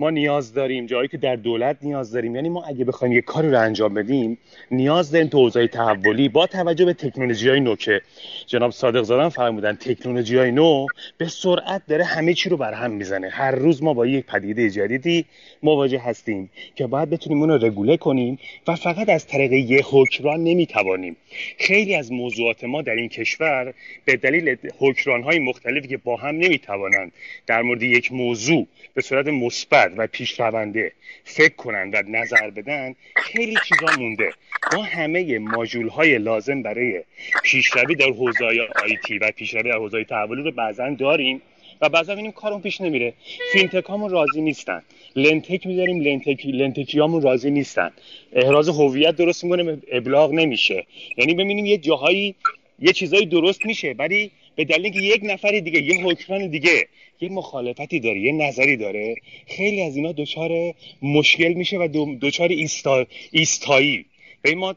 ما 0.00 0.10
نیاز 0.10 0.54
داریم 0.54 0.86
جایی 0.86 1.08
که 1.08 1.16
در 1.16 1.36
دولت 1.36 1.76
نیاز 1.82 2.12
داریم 2.12 2.34
یعنی 2.34 2.48
ما 2.48 2.64
اگه 2.64 2.84
بخوایم 2.84 3.12
یه 3.12 3.20
کاری 3.20 3.50
رو 3.50 3.60
انجام 3.60 3.94
بدیم 3.94 4.38
نیاز 4.70 5.10
داریم 5.10 5.28
تو 5.28 5.38
حوزه 5.38 5.66
تحولی 5.66 6.28
با 6.28 6.46
توجه 6.46 6.84
به 6.84 6.92
تکنولوژی 6.92 7.48
های 7.48 7.60
نو 7.60 7.76
که 7.76 8.00
جناب 8.46 8.70
صادق 8.70 9.02
زادن 9.02 9.28
فرمودن 9.28 9.74
تکنولوژی 9.74 10.36
های 10.36 10.52
نو 10.52 10.86
به 11.18 11.28
سرعت 11.28 11.82
داره 11.88 12.04
همه 12.04 12.34
چی 12.34 12.48
رو 12.48 12.56
برهم 12.56 12.90
می‌زنه. 12.90 13.28
هر 13.28 13.50
روز 13.50 13.82
ما 13.82 13.94
با 13.94 14.06
یک 14.06 14.26
پدیده 14.26 14.70
جدیدی 14.70 15.24
مواجه 15.62 15.98
هستیم 15.98 16.50
که 16.74 16.86
باید 16.86 17.10
بتونیم 17.10 17.40
اون 17.40 17.50
رو 17.50 17.66
رگوله 17.66 17.96
کنیم 17.96 18.38
و 18.68 18.76
فقط 18.76 19.08
از 19.08 19.26
طریق 19.26 19.52
یه 19.52 19.82
حکمران 19.84 20.44
نمی‌توانیم. 20.44 21.16
خیلی 21.58 21.94
از 21.94 22.12
موضوعات 22.12 22.64
ما 22.64 22.82
در 22.82 22.94
این 22.94 23.08
کشور 23.08 23.74
به 24.04 24.16
دلیل 24.16 24.56
حکمران 24.78 25.22
های 25.22 25.38
مختلفی 25.38 25.88
که 25.88 25.96
با 25.96 26.16
هم 26.16 26.36
نمی‌توانند 26.36 27.12
در 27.46 27.62
مورد 27.62 27.82
یک 27.82 28.12
موضوع 28.12 28.66
به 28.94 29.02
صورت 29.02 29.26
مثبت 29.26 29.89
و 29.96 30.06
پیشرونده 30.06 30.92
فکر 31.24 31.54
کنند 31.54 31.94
و 31.94 32.02
نظر 32.08 32.50
بدن 32.50 32.94
خیلی 33.16 33.56
چیزا 33.68 33.96
مونده. 33.98 34.32
ما 34.72 34.82
همه 34.82 35.38
ماژول 35.38 35.88
های 35.88 36.18
لازم 36.18 36.62
برای 36.62 37.02
پیشروی 37.42 37.94
در 37.94 38.10
حوزه 38.10 38.44
IT 38.82 39.18
و 39.18 39.30
پیشروی 39.30 39.70
در 39.70 39.76
حوزه 39.76 40.04
تحولی 40.04 40.42
رو 40.42 40.50
بعضا 40.50 40.90
داریم 40.90 41.42
و 41.80 41.88
بعضا 41.88 42.12
ببینیم 42.12 42.32
کارمون 42.32 42.60
پیش 42.60 42.80
نمیره. 42.80 43.12
fintech 43.52 43.84
هامون 43.84 44.10
راضی 44.10 44.40
نیستن. 44.40 44.82
lendtech 45.16 45.66
می‌ذاریم 45.66 46.00
لنتک 46.00 46.46
lendtech 46.46 46.92
ی 46.92 46.98
هامون 46.98 47.22
راضی 47.22 47.50
نیستن. 47.50 47.90
احراز 48.32 48.68
هویت 48.68 49.16
درست 49.16 49.44
می‌کنه 49.44 49.78
ابلاغ 49.92 50.32
نمیشه. 50.32 50.86
یعنی 51.16 51.34
ببینیم 51.34 51.66
یه 51.66 51.78
جاهایی 51.78 52.34
یه 52.78 52.92
چیزایی 52.92 53.26
درست 53.26 53.66
میشه 53.66 53.94
ولی 53.98 54.30
به 54.56 54.64
دلیل 54.64 54.92
که 54.92 54.98
یک 54.98 55.20
نفر 55.24 55.50
دیگه 55.50 55.82
یه 55.82 56.04
حکمران 56.04 56.46
دیگه 56.46 56.88
یه 57.20 57.28
مخالفتی 57.28 58.00
داره 58.00 58.20
یه 58.20 58.32
نظری 58.32 58.76
داره. 58.76 59.14
خیلی 59.46 59.82
از 59.82 59.96
اینا 59.96 60.12
دچار 60.12 60.74
مشکل 61.02 61.52
میشه 61.52 61.78
و 61.78 62.16
دچار 62.20 62.48
ایستا... 62.48 63.06
ایستایی. 63.30 64.04
به 64.42 64.54
ما 64.54 64.74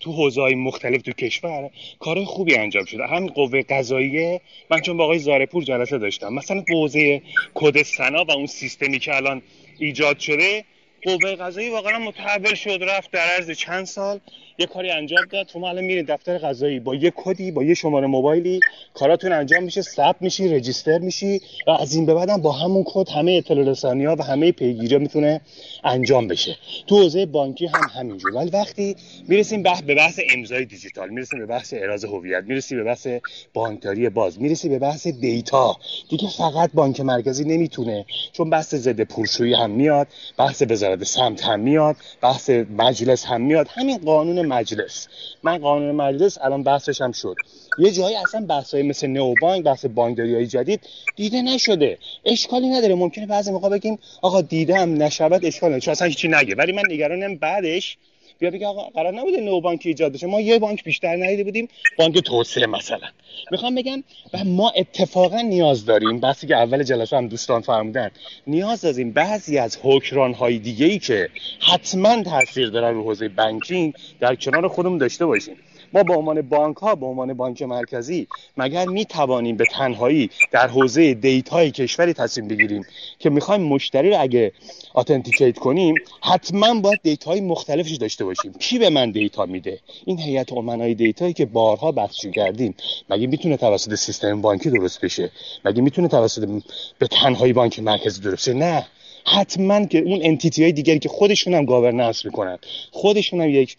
تو 0.00 0.12
حوزه‌های 0.12 0.54
مختلف 0.54 1.02
تو 1.02 1.12
کشور 1.12 1.70
کار 1.98 2.24
خوبی 2.24 2.54
انجام 2.54 2.84
شده. 2.84 3.06
هم 3.06 3.26
قوه 3.26 3.62
قضاییه. 3.62 4.40
من 4.70 4.80
چون 4.80 4.96
با 4.96 5.04
آقای 5.04 5.18
زارپور 5.18 5.64
جلسه 5.64 5.98
داشتم. 5.98 6.32
مثلا 6.32 6.64
حوزه 6.68 7.22
کد 7.54 7.82
سنا 7.82 8.24
و 8.24 8.30
اون 8.30 8.46
سیستمی 8.46 8.98
که 8.98 9.16
الان 9.16 9.42
ایجاد 9.78 10.18
شده 10.18 10.64
قوه 11.02 11.34
قضایی 11.34 11.68
واقعا 11.68 11.98
متحول 11.98 12.54
شد 12.54 12.78
رفت 12.82 13.10
در 13.10 13.26
عرض 13.36 13.50
چند 13.50 13.84
سال. 13.84 14.20
یه 14.58 14.66
کاری 14.66 14.90
انجام 14.90 15.24
داد. 15.30 15.46
تو 15.46 15.64
الان 15.64 15.84
میرید 15.84 16.06
دفتر 16.06 16.38
قضایی 16.38 16.80
با 16.80 16.94
یه 16.94 17.12
کدی 17.16 17.50
با 17.50 17.64
یه 17.64 17.74
شماره 17.74 18.06
موبایلی 18.06 18.60
کاراتون 18.94 19.32
انجام 19.32 19.62
میشه 19.62 19.82
ثبت 19.82 20.16
میشی 20.20 20.48
رجیستر 20.48 20.98
میشی 20.98 21.40
و 21.66 21.70
از 21.70 21.94
این 21.94 22.06
به 22.06 22.14
بعدم 22.14 22.36
با 22.36 22.52
همون 22.52 22.84
کد 22.86 23.08
همه 23.08 23.32
اطلاع 23.32 23.64
رسانی 23.64 24.04
ها 24.04 24.16
و 24.18 24.22
همه 24.22 24.52
پیگیری 24.52 24.98
می‌تونه 24.98 25.40
انجام 25.84 26.28
بشه. 26.28 26.56
تو 26.86 27.02
حوزه 27.02 27.26
بانکی 27.26 27.66
هم 27.66 27.90
همینجور. 27.94 28.34
ولی 28.34 28.50
وقتی 28.50 28.96
می‌رسیم 29.28 29.62
به 29.62 29.94
بحث 29.94 30.20
امضای 30.34 30.64
دیجیتال 30.64 31.08
می‌رسیم 31.08 31.38
به 31.38 31.46
بحث 31.46 31.74
اراز 31.76 32.04
هویت 32.04 32.44
می‌رسیم 32.46 32.78
به 32.78 32.84
بحث 32.84 33.06
بانکداری 33.54 34.08
باز 34.08 34.40
می‌رسیم 34.40 34.70
به 34.70 34.78
بحث 34.78 35.06
دیتا. 35.06 35.76
دیگه 36.10 36.28
فقط 36.28 36.70
بانک 36.74 37.00
مرکزی 37.00 37.44
نمی‌تونه. 37.44 38.04
چون 38.32 38.50
بحث 38.50 38.74
ضد 38.74 39.00
پولشویی 39.00 39.54
هم 39.54 39.70
میاد 39.70 40.08
بحث 40.38 40.62
وزارت 40.70 41.04
سمت 41.04 41.44
هم 41.44 41.60
میاد 41.60 41.96
بحث 42.20 42.50
مجلس 42.50 43.24
هم 43.24 43.40
میاد. 43.40 43.68
همین 43.70 43.98
قانون 43.98 44.41
مجلس. 44.42 45.08
من 45.42 45.58
قانون 45.58 45.94
مجلس 45.94 46.38
الان 46.38 46.62
بحثش 46.62 47.00
هم 47.00 47.12
شد. 47.12 47.34
یه 47.78 47.90
جایی 47.90 48.16
اصلا 48.16 48.46
بحثای 48.46 48.82
مثل 48.82 49.06
نو 49.06 49.34
بانک 49.40 49.64
بحث 49.64 49.86
بانکداری 49.86 50.34
های 50.34 50.46
جدید 50.46 50.80
دیده 51.16 51.42
نشده. 51.42 51.98
اشکالی 52.24 52.68
نداره. 52.68 52.94
ممکنه 52.94 53.26
بعضی 53.26 53.50
موقع 53.50 53.68
بگیم 53.68 53.98
آقا 54.22 54.40
دیدم 54.40 55.02
نشود 55.02 55.44
اشکال 55.44 55.68
نداره. 55.68 55.80
چون 55.80 55.92
اصلا 55.92 56.08
هیچی 56.08 56.28
نگه. 56.28 56.54
ولی 56.54 56.72
من 56.72 56.82
نگرانم 56.88 57.36
بعدش 57.36 57.98
بیا 58.42 58.50
بگه 58.50 58.66
آقا 58.66 58.82
قرار 58.82 59.14
نبوده 59.14 59.40
نو 59.40 59.60
بانک 59.60 59.82
ایجاد 59.84 60.12
بشه. 60.12 60.26
ما 60.26 60.40
یه 60.40 60.58
بانک 60.58 60.84
بیشتر 60.84 61.16
ندیده 61.16 61.44
بودیم 61.44 61.68
بانک 61.98 62.18
توسعه 62.18 62.66
مثلا. 62.66 63.08
می‌خوام 63.50 63.74
بگم 63.74 64.02
و 64.34 64.44
ما 64.44 64.72
اتفاقا 64.76 65.40
نیاز 65.40 65.84
داریم 65.84 66.20
بحثی 66.20 66.46
که 66.46 66.56
اول 66.56 66.82
جلسه 66.82 67.16
هم 67.16 67.28
دوستان 67.28 67.60
فرمودن 67.60 68.10
نیاز 68.46 68.80
داریم 68.80 69.12
بعضی 69.12 69.58
از 69.58 69.78
حکمران 69.82 70.34
های 70.34 70.58
دیگه 70.58 70.86
ای 70.86 70.98
که 70.98 71.28
حتما 71.72 72.22
تاثیر 72.22 72.68
دارن 72.68 72.94
رو 72.94 73.02
حوزه 73.02 73.28
banking 73.28 73.94
در 74.20 74.34
کنار 74.34 74.68
خودمون 74.68 74.98
داشته 74.98 75.26
باشیم. 75.26 75.56
ما 75.92 76.02
به 76.02 76.14
عنوان 76.14 76.42
بانک 76.42 76.76
ها 76.76 76.94
به 76.94 77.06
عنوان 77.06 77.34
بانک 77.34 77.62
مرکزی 77.62 78.26
مگر 78.56 78.86
می 78.86 79.04
توانیم 79.04 79.56
به 79.56 79.64
تنهایی 79.72 80.30
در 80.50 80.68
حوزه 80.68 81.14
data 81.14 81.59
ی 81.59 81.70
کشوری 81.70 82.12
تصمیم 82.12 82.48
بگیریم 82.48 82.84
که 83.18 83.30
می‌خوایم 83.30 83.62
مشتری 83.62 84.10
رو 84.10 84.20
اگه 84.20 84.52
authenticate 84.94 85.58
کنیم 85.58 85.94
حتما 86.22 86.80
باید 86.80 87.00
data 87.02 87.32
ی 87.32 87.40
مختلفش 87.40 87.92
داشته 87.92 88.24
باشیم. 88.24 88.52
کی 88.52 88.78
به 88.78 88.90
من 88.90 89.10
data 89.10 89.46
میده؟ 89.46 89.78
این 90.04 90.18
هیئت 90.18 90.52
امنای 90.52 90.94
data 90.94 91.19
یی 91.19 91.32
که 91.32 91.46
بارها 91.46 91.92
بحث 91.92 92.26
کردیم. 92.26 92.74
مگه 93.10 93.26
می‌تونه 93.26 93.56
توسط 93.56 93.94
سیستم 93.94 94.40
بانکی 94.40 94.70
درست 94.70 95.00
بشه؟ 95.00 95.30
مگه 95.64 95.82
می‌تونه 95.82 96.08
توسط 96.08 96.48
به 96.98 97.06
تنهایی 97.06 97.52
بانک 97.52 97.78
مرکزی 97.78 98.20
درست 98.20 98.48
بشه؟ 98.48 98.54
نه. 98.54 98.86
حتما 99.24 99.86
که 99.86 99.98
اون 99.98 100.20
انتیتی 100.22 100.62
های 100.62 100.72
دیگری 100.72 100.98
که 100.98 101.08
خودشون 101.08 101.54
هم 101.54 101.64
گاورننس 101.64 102.24
می‌کنن 102.24 102.58
خودشون 102.90 103.40
هم 103.40 103.48
یک 103.48 103.76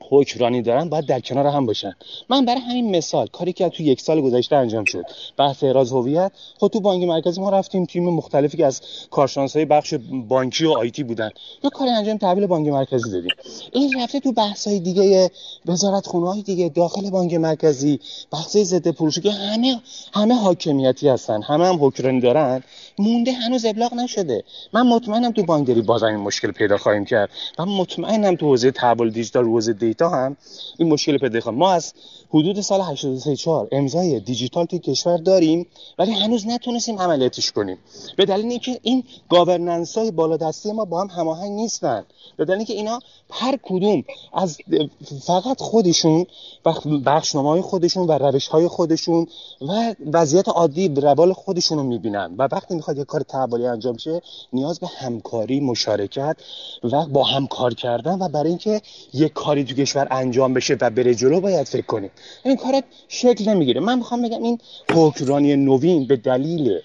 حکمرانی 0.00 0.62
دارن 0.62 0.88
باید 0.88 1.06
در 1.06 1.20
کنار 1.20 1.46
هم 1.46 1.66
باشن. 1.66 1.92
من 2.28 2.44
برای 2.44 2.60
همین 2.60 2.96
مثال 2.96 3.26
کاری 3.26 3.52
که 3.52 3.68
تو 3.68 3.82
یک 3.82 4.00
سال 4.00 4.20
گذشته 4.20 4.56
انجام 4.56 4.84
شد. 4.84 5.04
بحث 5.36 5.64
اعراض 5.64 5.92
هویت. 5.92 6.32
خود 6.58 6.72
تو 6.72 6.80
بانک 6.80 7.04
مرکزی 7.04 7.40
ما 7.40 7.50
رفتیم 7.50 7.84
تیم 7.84 8.04
مختلفی 8.04 8.56
که 8.56 8.66
از 8.66 8.80
کارشناسای 9.10 9.64
بخش 9.64 9.94
بانکی 10.28 10.64
و 10.64 10.70
آیتی 10.70 11.02
بودن. 11.02 11.30
یه 11.64 11.70
کاری 11.70 11.90
انجام 11.90 12.16
تحویل 12.16 12.46
بانک 12.46 12.68
مرکزی 12.68 13.10
دادیم. 13.10 13.32
این 13.72 14.02
رفته 14.02 14.20
تو 14.20 14.32
بحث 14.32 14.66
های 14.66 14.80
دیگه 14.80 15.30
وزارت 15.66 16.06
خونه 16.06 16.26
های 16.26 16.42
دیگه 16.42 16.68
داخل 16.68 17.10
بانک 17.10 17.34
مرکزی 17.34 18.00
بحث 18.30 18.56
ضد 18.56 18.90
پولشویی 18.90 19.20
که 19.20 19.30
همه 19.30 19.80
همه 20.12 20.34
حاکمیتی 20.34 21.08
هستن 21.08 21.42
همه 21.42 21.66
هم 21.66 21.84
حکمرانی 21.84 22.20
دارن. 22.20 22.62
مونده 22.98 23.32
هنوز 23.32 23.64
ابلاغ 23.64 23.94
نشده. 23.94 24.44
من 24.72 24.82
مطمئنم 24.86 25.32
تو 25.32 25.42
بانکداری 25.42 25.82
باز 25.82 26.02
این 26.02 26.16
مشکل 26.16 26.50
پیدا 26.50 26.78
خواهیم 26.78 27.04
کرد. 27.04 27.30
و 27.58 27.66
مطمئنم 27.66 28.36
تو 28.36 28.46
حوزه 28.46 28.70
تحول 28.70 29.10
دیجیتال 29.10 29.44
حوزه 29.44 29.72
data 29.72 30.08
هم 30.08 30.36
این 30.78 30.88
مشکل 30.88 31.18
پیدا 31.18 31.40
خواهیم. 31.40 31.58
ما 31.58 31.72
از 31.72 31.94
حدود 32.30 32.60
سال 32.60 32.80
834 32.80 33.68
امضای 33.72 34.20
دیجیتال 34.20 34.64
توی 34.64 34.78
کشور 34.78 35.16
داریم 35.16 35.66
ولی 35.98 36.12
هنوز 36.12 36.46
نتونستیم 36.46 36.98
عملیاتش 36.98 37.52
کنیم. 37.52 37.78
به 38.16 38.24
دلیل 38.24 38.50
اینکه 38.50 38.80
این 38.82 39.04
governance 39.28 39.98
های 39.98 40.10
بالادستی 40.10 40.72
ما 40.72 40.84
با 40.84 41.00
هم 41.00 41.06
هماهنگ 41.06 41.52
نیستن. 41.52 42.04
به 42.36 42.44
دلیل 42.44 42.56
اینکه 42.56 42.72
اینا 42.72 43.00
هر 43.30 43.58
کدوم 43.62 44.04
از 44.34 44.58
فقط 45.26 45.60
خودشون 45.60 46.26
و 46.66 46.72
بخشنامه 47.06 47.48
های 47.48 47.60
خودشون 47.60 48.06
و 48.06 48.12
روش 48.12 48.48
های 48.48 48.68
خودشون 48.68 49.26
و 49.68 49.94
وضعیت 50.12 50.48
عادی 50.48 50.88
روال 50.88 51.32
خودشون 51.32 51.78
رو 51.78 51.84
می‌بینن. 51.84 52.34
و 52.38 52.48
وقتی 52.52 52.74
می‌خواد 52.86 52.98
یه 52.98 53.04
کار 53.04 53.20
تحولی 53.20 53.66
انجام 53.66 53.96
شه 53.96 54.22
نیاز 54.52 54.80
به 54.80 54.86
همکاری 54.86 55.60
مشارکت 55.60 56.36
و 56.82 57.06
با 57.06 57.24
همکار 57.24 57.74
کردن 57.74 58.18
و 58.18 58.28
برای 58.28 58.48
اینکه 58.48 58.80
یه 59.12 59.28
کاری 59.28 59.64
تو 59.64 59.74
کشور 59.74 60.08
انجام 60.10 60.54
بشه 60.54 60.76
و 60.80 60.90
بره 60.90 61.14
جلو 61.14 61.40
باید 61.40 61.66
فکر 61.66 61.86
کنیم. 61.86 62.10
این 62.44 62.56
کارت 62.56 62.84
شکل 63.08 63.48
نمی‌گیره. 63.48 63.80
من 63.80 63.98
می‌خوام 63.98 64.22
بگم 64.22 64.42
این 64.42 64.58
حکمرانی 64.94 65.56
نوین 65.56 66.06
به 66.06 66.16
دلیل 66.16 66.80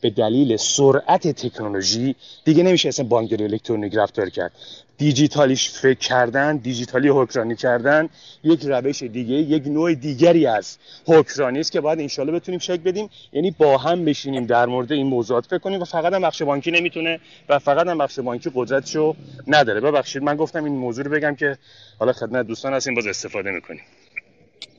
به 0.00 0.10
دلیل 0.10 0.56
سرعت 0.56 1.28
تکنولوژی 1.28 2.14
دیگه 2.44 2.62
نمیشه 2.62 2.88
اصلا 2.88 3.06
بانکداری 3.06 3.44
الکترونیک 3.44 3.94
رفتار 3.94 4.30
کرد. 4.30 4.52
دیجیتالیش 4.98 5.70
فکر 5.70 5.98
کردن 5.98 6.56
دیجیتالی 6.56 7.08
حکمرانی 7.08 7.56
کردن 7.56 8.08
یک 8.44 8.64
روش 8.64 9.02
دیگه 9.02 9.34
یک 9.34 9.66
نوع 9.66 9.94
دیگری 9.94 10.46
از 10.46 10.78
حکمرانی 11.06 11.60
است 11.60 11.72
که 11.72 11.80
باید 11.80 12.00
انشالله 12.00 12.32
بتونیم 12.32 12.60
شکل 12.60 12.82
بدیم. 12.82 13.10
یعنی 13.32 13.50
با 13.50 13.78
هم 13.78 14.04
بشینیم 14.04 14.46
در 14.46 14.66
مورد 14.66 14.92
این 14.92 15.06
موضوعات 15.06 15.46
فکر 15.46 15.58
کنیم 15.58 15.80
و 15.80 15.84
فقط 15.84 16.12
هم 16.12 16.22
بخش 16.22 16.42
بانکی 16.42 16.70
نمی‌تونه 16.70 17.20
و 17.48 17.58
فقط 17.58 17.86
هم 17.86 17.98
بخش 17.98 18.18
بانکی 18.18 18.50
قدرتشو 18.54 19.14
نداره. 19.46 19.80
ببخشید 19.80 20.22
من 20.22 20.36
گفتم 20.36 20.64
این 20.64 20.76
موضوع 20.76 21.04
رو 21.04 21.10
بگم 21.10 21.34
که 21.34 21.58
حالا 21.98 22.12
خدمت 22.12 22.46
دوستان 22.46 22.74
هستیم 22.74 22.94
باز 22.94 23.06
استفاده 23.06 23.50
می‌کنیم. 23.50 23.82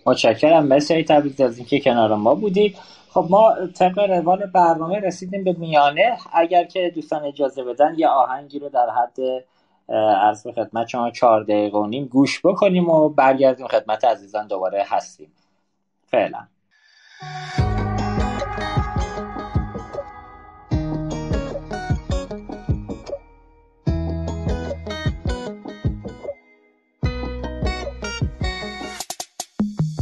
متشکرم. 0.06 0.66
مرسی 0.66 1.04
تبریز 1.04 1.42
از 1.42 1.58
اینکه 1.58 1.80
کنار 1.80 2.16
ما 2.16 2.36
بودید. 2.36 2.76
خب 3.10 3.28
ما 3.30 3.56
طبق 3.80 4.00
روال 4.00 4.46
برنامه 4.46 5.00
رسیدیم 5.00 5.44
به 5.44 5.56
میانه. 5.60 6.18
اگر 6.34 6.64
که 6.64 6.92
دوستان 6.96 7.24
اجازه 7.24 7.64
بدن 7.64 7.96
یه 7.98 8.08
آهنگی 8.08 8.60
رو 8.60 8.70
در 8.70 8.88
حد 8.90 9.44
عرض 9.90 10.44
به 10.44 10.52
خدمت 10.52 10.88
شما 10.88 11.12
چهار 11.12 11.44
دقیقه 11.44 11.78
و 11.78 11.88
نیم 11.88 12.06
گوش 12.06 12.42
بکنیم 12.44 12.90
و 12.90 13.10
برگردیم 13.10 13.68
خدمت 13.68 14.04
عزیزان. 14.04 14.48
دوباره 14.48 14.86
هستیم. 14.88 15.32
فعلا. 16.06 16.48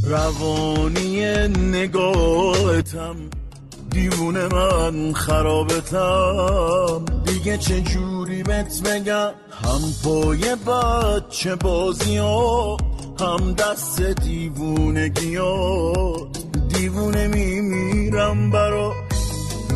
روانی 0.07 1.47
نگاهتم 1.71 3.15
دیوونه 3.89 4.47
من 4.47 5.13
خرابتم. 5.13 7.05
دیگه 7.45 7.57
چه 7.57 7.81
جوری 7.81 8.43
بهت 8.43 8.81
بگم؟ 8.81 9.31
هم 9.51 9.81
پای 10.03 10.55
بچه 10.55 11.55
بازی 11.55 12.17
ها؟ 12.17 12.77
هم 13.19 13.53
دست 13.53 14.01
دیوونگی 14.01 15.35
ها 15.35 15.93
دیوونه 16.67 17.27
میمیرم 17.27 18.51
برا. 18.51 18.93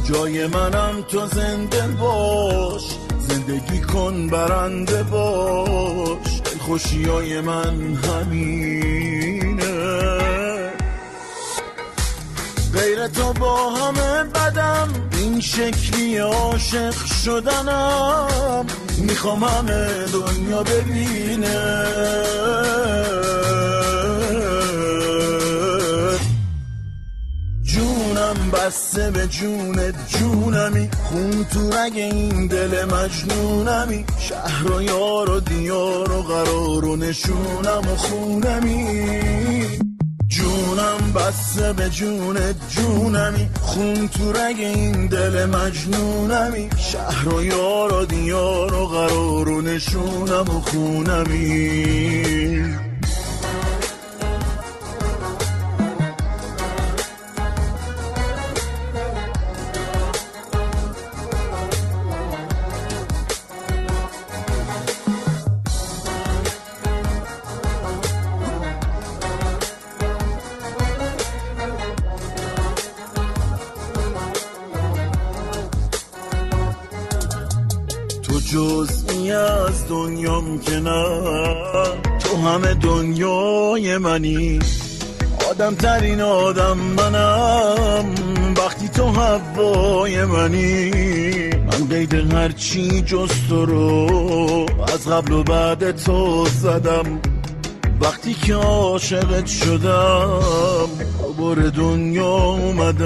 جای 0.03 0.47
منم 0.47 1.01
تو 1.07 1.25
زنده 1.27 1.87
باش 1.87 2.97
زندگی 3.19 3.79
کن 3.79 4.27
برنده 4.27 5.03
باش. 5.03 6.41
خوشی 6.59 7.03
های 7.03 7.41
من 7.41 7.95
همینه 7.95 9.48
غیر 12.79 13.07
تو 13.07 13.33
با 13.33 13.69
همه 13.69 14.23
بدم. 14.23 14.87
این 15.17 15.41
شکلی 15.41 16.17
عاشق 16.17 16.95
شدنم. 17.25 18.65
می‌خوام 18.97 19.43
همه 19.43 19.87
دنیا 20.13 20.63
ببینه. 20.63 21.85
جونم 27.63 28.51
بسته 28.53 29.11
به 29.11 29.27
جونت 29.27 29.95
جونمی. 30.07 30.89
خون 31.03 31.45
تو 31.53 31.69
رگ 31.69 31.93
این 31.95 32.47
دل 32.47 32.85
مجنونمی. 32.85 34.05
شهر 34.19 34.71
و 34.71 34.81
یار 34.81 35.29
و 35.29 35.39
دیار 35.39 36.11
و 36.11 36.21
قرار 36.21 36.85
و 36.85 36.95
نشونم 36.95 37.91
و 37.91 37.95
خونمی. 37.95 39.88
جونم 40.39 41.13
بسته 41.15 41.73
به 41.73 41.89
جونت 41.89 42.55
جونمی. 42.69 43.49
خون 43.61 44.07
تو 44.07 44.31
رگ 44.31 44.59
این 44.59 45.07
دل 45.07 45.45
مجنونمی. 45.45 46.69
شهر 46.77 47.33
و 47.33 47.43
یار 47.43 47.93
و 47.93 48.05
دیار 48.05 48.73
و 48.73 48.85
قرار 48.85 49.49
و 49.49 49.61
نشونم 49.61 50.49
و 50.49 50.61
خونمی. 50.61 52.19
از 79.89 79.95
دنیام 79.95 80.59
که 80.59 80.79
تو 82.19 82.37
همه 82.37 82.73
دنیای 82.73 83.97
منی. 83.97 84.59
آدم 85.49 85.75
ترین 85.75 86.21
آدم 86.21 86.77
منم. 86.77 88.05
وقتی 88.57 88.87
تو 88.87 89.05
هوای 89.05 90.25
منی. 90.25 90.89
من 91.49 91.87
قید 91.89 92.33
هرچی 92.33 93.01
جز 93.01 93.29
تو 93.49 93.65
رو 93.65 94.65
از 94.93 95.07
قبل 95.07 95.33
و 95.33 95.43
بعد 95.43 95.91
تو 95.91 96.45
زدم. 96.45 97.19
وقتی 98.01 98.33
که 98.33 98.53
عاشقت 98.53 99.45
شدم 99.45 100.39
بر 101.39 101.55
دنیا 101.55 102.35
اومدم. 102.35 102.99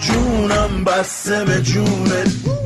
جونم 0.00 0.84
بسته 0.84 1.44
به 1.44 1.62
جونت. 1.62 2.65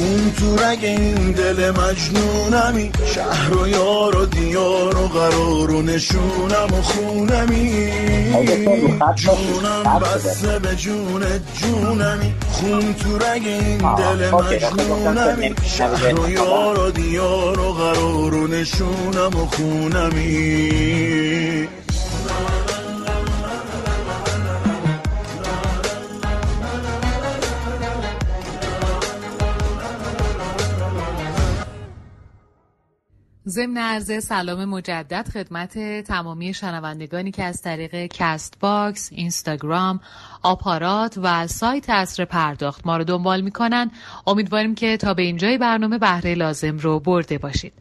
خون 0.00 0.32
تو 0.38 0.56
رگ 0.56 0.84
این 0.84 1.32
دل 1.32 1.70
مجنونمی. 1.70 2.90
شهر 3.14 3.56
و 3.56 3.68
یار 3.68 4.16
و 4.16 4.26
دیار 4.26 4.96
و 4.96 5.08
قرار 5.08 5.70
و 5.70 5.82
نشونم 5.82 6.68
و 6.78 6.82
خونمی. 6.82 7.90
جونم 9.16 10.00
بسته 10.00 10.58
به 10.58 10.76
جونت 10.76 11.40
جونمی. 11.54 12.34
خون 12.50 12.94
تو 12.94 13.18
رگ 13.18 13.42
این 13.46 13.78
دل 13.78 14.30
مجنونمی. 14.30 15.54
شهر 15.64 16.20
و 16.20 16.30
یار 16.30 16.78
و 16.78 16.90
دیار 16.90 17.60
و 17.60 17.72
قرار 17.72 18.34
و 18.34 18.46
نشونم 18.46 19.42
و 19.42 19.46
خونمی. 19.46 20.60
ضمن 33.48 33.76
عرض 33.76 34.24
سلام 34.24 34.64
مجدد 34.64 35.28
خدمت 35.28 35.78
تمامی 36.02 36.54
شنوندگانی 36.54 37.30
که 37.30 37.44
از 37.44 37.62
طریق 37.62 38.06
Castbox، 38.06 39.08
اینستاگرام، 39.12 40.00
آپارات 40.42 41.18
و 41.22 41.46
سایت 41.46 41.90
عصر 41.90 42.24
پرداخت 42.24 42.86
ما 42.86 42.96
رو 42.96 43.04
دنبال 43.04 43.40
می‌کنن 43.40 43.90
امیدواریم 44.26 44.74
که 44.74 44.96
تا 44.96 45.14
به 45.14 45.22
اینجای 45.22 45.58
برنامه 45.58 45.98
بهره 45.98 46.34
لازم 46.34 46.78
رو 46.78 47.00
برده 47.00 47.38
باشید. 47.38 47.72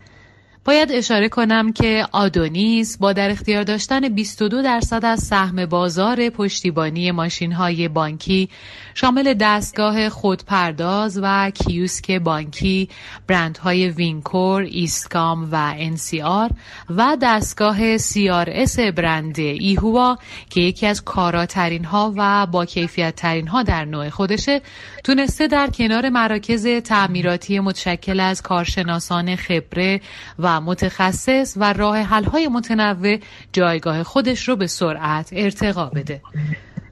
باید 0.66 0.92
اشاره 0.92 1.30
کنم 1.30 1.74
که 1.74 2.08
آدونیس 2.12 2.98
با 2.98 3.14
در 3.14 3.32
اختیار 3.32 3.64
داشتن 3.64 4.10
22 4.10 4.62
درصد 4.62 5.06
از 5.06 5.20
سهم 5.20 5.66
بازار 5.66 6.30
پشتیبانی 6.30 7.12
ماشین 7.12 7.52
های 7.52 7.88
بانکی 7.88 8.50
شامل 8.94 9.34
دستگاه 9.34 10.10
خودپرداز 10.10 11.20
و 11.24 11.50
کیوسک 11.50 12.12
بانکی 12.12 12.90
برندهای 13.28 13.90
Wincor، 13.90 14.62
ایسکام 14.62 15.52
و 15.52 15.74
NCR 15.78 16.50
و 16.90 17.18
دستگاه 17.22 17.98
CRS 17.98 18.80
برند 18.80 19.40
ایهوا 19.40 20.18
که 20.50 20.62
یکی 20.62 20.86
از 20.88 21.04
کاراترین 21.04 21.86
ها 21.86 22.14
و 22.18 22.46
با 22.46 22.66
کیفیت 22.66 23.16
ترین 23.16 23.48
ها 23.48 23.64
در 23.64 23.86
نوع 23.86 24.10
خودشه 24.10 24.62
تونسته 25.04 25.48
در 25.48 25.68
کنار 25.68 26.10
مراکز 26.10 26.68
تعمیراتی 26.68 27.60
متشکل 27.60 28.20
از 28.20 28.42
کارشناسان 28.42 29.36
خبره 29.36 30.02
و 30.40 30.49
متخصص 30.50 31.54
و 31.58 31.74
راه 31.74 31.98
حل 31.98 32.24
های 32.24 32.48
متنوع 32.48 33.18
جایگاه 33.54 34.04
خودش 34.04 34.48
رو 34.48 34.56
به 34.56 34.68
سرعت 34.68 35.30
ارتقا 35.32 35.86
بده. 35.86 36.22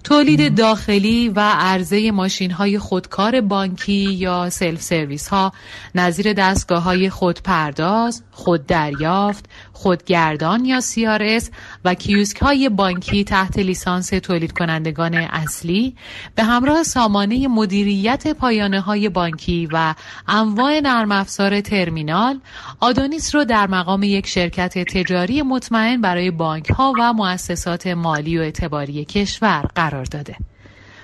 تولید 0.07 0.57
داخلی 0.57 1.29
و 1.29 1.39
عرضه 1.39 2.11
ماشین 2.11 2.51
های 2.51 2.79
خودکار 2.79 3.41
بانکی 3.41 4.13
یا 4.13 4.49
سلف 4.49 4.81
سرویس 4.81 5.27
ها 5.27 5.53
نظیر 5.95 6.33
دستگاه 6.33 6.83
های 6.83 7.09
خودپرداز، 7.09 8.23
خوددریافت، 8.31 9.45
خودگردان 9.77 10.65
یا 10.65 10.81
CRS 10.81 11.43
و 11.85 11.93
کیوسک 11.93 12.37
های 12.37 12.69
بانکی 12.69 13.23
تحت 13.23 13.59
لیسانس 13.59 14.09
تولید 14.09 14.51
کنندگان 14.51 15.13
اصلی 15.13 15.95
به 16.35 16.43
همراه 16.43 16.83
سامانه 16.83 17.47
مدیریت 17.47 18.27
پایانه 18.27 18.79
های 18.79 19.09
بانکی 19.09 19.69
و 19.71 19.93
انواع 20.27 20.79
نرم 20.79 21.11
افزار 21.11 21.61
ترمینال 21.61 22.39
آدونیس 22.79 23.35
رو 23.35 23.45
در 23.45 23.67
مقام 23.67 24.03
یک 24.03 24.27
شرکت 24.27 24.83
تجاری 24.83 25.41
مطمئن 25.41 26.01
برای 26.01 26.31
بانک 26.31 26.69
ها 26.69 26.93
و 26.99 27.13
مؤسسات 27.13 27.87
مالی 27.87 28.37
و 28.37 28.41
اعتباری 28.41 29.05
کشور 29.05 29.65
قرار 29.75 30.05
داده. 30.05 30.35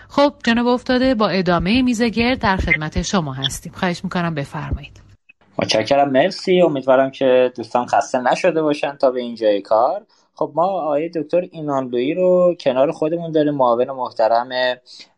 خب 0.09 0.33
جناب 0.45 0.67
افتاده 0.67 1.15
با 1.15 1.29
ادامه 1.29 1.81
میزگرد 1.81 2.39
در 2.39 2.57
خدمت 2.57 3.01
شما 3.01 3.33
هستیم. 3.33 3.71
خواهش 3.75 4.03
می‌کنم 4.03 4.35
بفرمایید. 4.35 5.02
متشکرم 5.59 6.09
مرسی. 6.09 6.61
امیدوارم 6.61 7.11
که 7.11 7.51
دوستان 7.55 7.85
خسته 7.85 8.19
نشده 8.21 8.61
باشن 8.61 8.95
تا 8.95 9.11
به 9.11 9.19
اینجای 9.21 9.61
کار. 9.61 10.05
خب 10.35 10.51
ما 10.55 10.63
آقای 10.63 11.09
دکتر 11.09 11.41
اینانلویی 11.51 12.13
رو 12.13 12.55
کنار 12.59 12.91
خودمون 12.91 13.31
داریم 13.31 13.53
معاون 13.53 13.91
محترم 13.91 14.49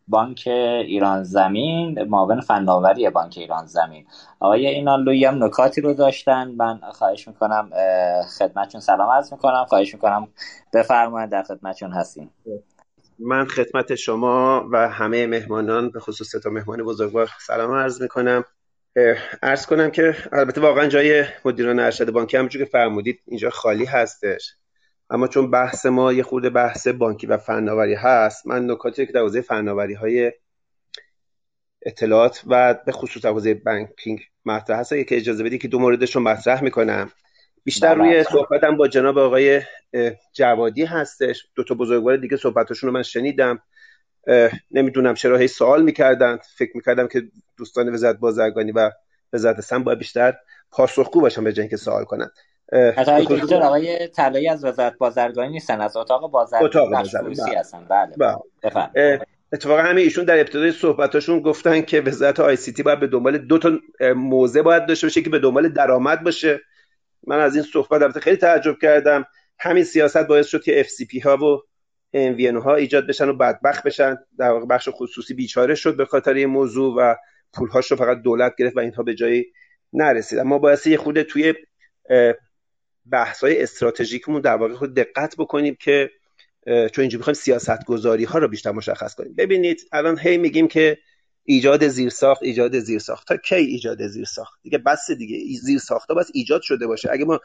بانک 0.08 0.44
ایران 0.48 1.24
زمین 1.24 2.04
معاون 2.04 2.42
فناوری 2.42 3.10
بانک 3.10 3.34
ایران 3.38 3.66
زمین. 3.66 4.06
آقای 4.40 4.68
اینانلویی 4.68 5.26
هم 5.26 5.44
نکاتی 5.44 5.82
رو 5.82 5.94
داشتن. 5.94 6.48
من 6.58 6.80
خواهش 6.94 7.28
می‌کنم 7.28 7.70
خدمتشون 8.40 8.82
سلام 8.82 9.10
عرض 9.10 9.34
می‌کنم. 9.34 9.66
خواهش 9.68 9.94
می‌کنم 9.94 10.28
بفرمایید 10.74 11.30
در 11.30 11.44
خدمتشون 11.44 11.92
هستیم. 11.92 12.32
من 13.20 13.46
خدمت 13.46 13.96
شما 13.96 14.64
و 14.72 14.90
همه 14.90 15.28
مهمانان 15.28 15.90
به 15.90 16.00
خصوص 16.00 16.32
تا 16.44 16.50
مهمان 16.50 16.84
بزرگوار 16.84 17.30
سلام 17.48 17.72
عرض 17.72 18.02
می‌کنم. 18.02 18.44
ارز 19.44 19.66
کنم 19.66 19.92
که 19.92 20.16
البته 20.32 20.62
واقعا 20.62 20.88
جای 20.88 21.26
مدیران 21.46 21.80
ارشد 21.80 22.12
بانکی 22.12 22.38
همونجور 22.38 22.64
که 22.64 22.70
فرمودید 22.70 23.22
اینجا 23.28 23.50
خالی 23.50 23.86
هستش. 23.86 24.54
اما 25.10 25.28
چون 25.28 25.52
بحث 25.52 25.86
ما 25.86 26.14
یه 26.14 26.24
خورده 26.24 26.50
بحث 26.50 26.88
بانکی 26.88 27.28
و 27.28 27.38
فناوری 27.38 27.94
هست 27.94 28.48
من 28.48 28.72
نکاتی 28.72 29.06
که 29.06 29.14
در 29.14 29.20
حوزه 29.20 29.42
فناوری 29.42 29.94
های 29.94 30.32
اطلاعات 31.86 32.44
و 32.48 32.74
به 32.86 32.92
خصوص 32.92 33.26
حوزه 33.26 33.54
بانکینگ 33.54 34.22
مطرح 34.46 34.80
هست 34.80 34.90
که 34.90 35.18
اجازه 35.18 35.44
بدید 35.44 35.62
که 35.62 35.68
دو 35.68 35.80
موردش 35.80 36.16
رو 36.16 36.22
مطرح 36.22 36.64
می‌کنم. 36.64 37.12
بیشتر 37.64 37.96
روی 37.96 38.24
صحبتم 38.24 38.78
با 38.78 38.88
جناب 38.88 39.18
آقای 39.18 39.62
جوادی 40.34 40.86
هستش. 40.86 41.48
دو 41.56 41.64
تا 41.64 41.76
بزرگوار 41.76 42.18
دیگه 42.18 42.38
صحبتاشون 42.38 42.88
رو 42.88 42.94
من 42.94 43.04
شنیدم. 43.04 43.62
نمی‌دونم 44.72 45.14
چرا 45.14 45.38
هی 45.38 45.48
سوال 45.48 45.84
می‌کردن. 45.84 46.40
فکر 46.58 46.72
می‌کردم 46.76 47.08
که 47.08 47.24
دوستان 47.58 47.94
وزارت 47.94 48.18
بازرگانی 48.18 48.72
و 48.72 48.92
وزارت 49.34 49.62
سم 49.62 49.84
باید 49.84 50.00
بیشتر 50.00 50.34
پاسخگو 50.72 51.22
باشن 51.22 51.44
به 51.44 51.54
جای 51.54 51.68
که 51.68 51.78
سوال 51.78 52.04
کنن. 52.04 52.30
حتی 52.98 53.26
دکتر 53.26 53.62
آقای 53.62 54.08
طلایی 54.08 54.50
از 54.50 54.66
وزارت 54.66 54.98
بازرگانی 54.98 55.50
نیستن 55.50 55.82
از 55.82 55.98
اتاق 55.98 56.32
بازرگانی 56.32 57.10
هستن. 57.56 57.86
بله, 57.90 58.16
بله. 58.64 59.22
اتفاقا 59.54 59.82
همه 59.82 60.02
ایشون 60.02 60.26
در 60.26 60.40
ابتدای 60.40 60.72
صحبتاشون 60.72 61.40
گفتن 61.40 61.82
که 61.82 62.02
وزارت 62.02 62.40
آی 62.40 62.56
سی 62.56 62.74
تی 62.74 62.84
باید 62.84 63.00
به 63.00 63.08
دنبال 63.08 63.38
دو 63.38 63.58
تا 63.58 63.72
موزه 64.16 64.62
باید 64.62 64.86
داشته 64.86 65.08
باشه 65.08 65.22
که 65.22 65.30
به 65.30 65.40
دنبال 65.40 65.70
درآمد 65.70 66.24
باشه. 66.24 66.62
من 67.28 67.40
از 67.40 67.56
این 67.56 67.64
صحبت 67.64 68.02
البته 68.02 68.20
خیلی 68.20 68.38
تعجب 68.38 68.76
کردم. 68.82 69.26
همین 69.60 69.84
سیاست 69.84 70.28
باعث 70.28 70.48
شد 70.48 70.64
که 70.64 70.80
اف 70.80 70.88
سی 70.88 71.06
پی 71.06 71.20
ها 71.20 71.38
و 71.38 71.62
ام 72.16 72.58
ها 72.58 72.76
ایجاد 72.76 73.08
بشن 73.08 73.30
و 73.30 73.34
بدبخت 73.34 73.84
بشن. 73.84 74.18
در 74.38 74.50
واقع 74.50 74.66
بخش 74.66 74.90
خصوصی 74.92 75.34
بیچاره 75.34 75.76
شد 75.76 75.98
به 75.98 76.06
خاطر 76.06 76.34
این 76.34 76.46
موضوع 76.46 76.96
و 76.98 77.16
پولهاش 77.54 77.92
رو 77.92 77.98
فقط 77.98 78.22
دولت 78.22 78.56
گرفت 78.58 78.78
و 78.78 78.80
اینها 78.80 79.04
به 79.04 79.16
جایی 79.16 79.46
نرسید. 79.94 80.40
ما 80.40 80.60
باید 80.60 80.80
یه 80.86 80.98
خود 80.98 81.22
توی 81.22 81.54
بحث 83.12 83.44
های 83.44 83.64
استراتژیکمون 83.64 84.42
در 84.42 84.56
واقع 84.56 84.74
خود 84.74 84.94
دقت 84.94 85.36
بکنیم 85.38 85.78
که 85.80 86.10
چون 86.66 87.02
اینجا 87.02 87.18
می‌خوایم 87.18 87.36
سیاست 87.36 87.86
گذاری 87.86 88.24
ها 88.24 88.40
رو 88.40 88.48
بیشتر 88.48 88.72
مشخص 88.72 89.16
کنیم. 89.16 89.36
ببینید 89.36 89.82
الان 89.92 90.20
هی 90.20 90.38
میگیم 90.38 90.68
که 90.68 90.98
ایجاد 91.44 91.88
زیرساخت 91.88 92.44
ایجاد 92.44 92.80
زیرساخت. 92.80 93.28
تا 93.28 93.38
کی 93.38 93.56
ایجاد 93.56 94.08
زیرساخت؟ 94.08 94.60
دیگه 94.64 94.78
بس 94.78 95.12
دیگه. 95.12 95.60
زیرساخت 95.60 96.10
ها 96.10 96.16
بس 96.16 96.32
ایجاد 96.34 96.62
شده 96.62 96.88
باشه. 96.88 97.10
اگه 97.12 97.26
ما 97.26 97.40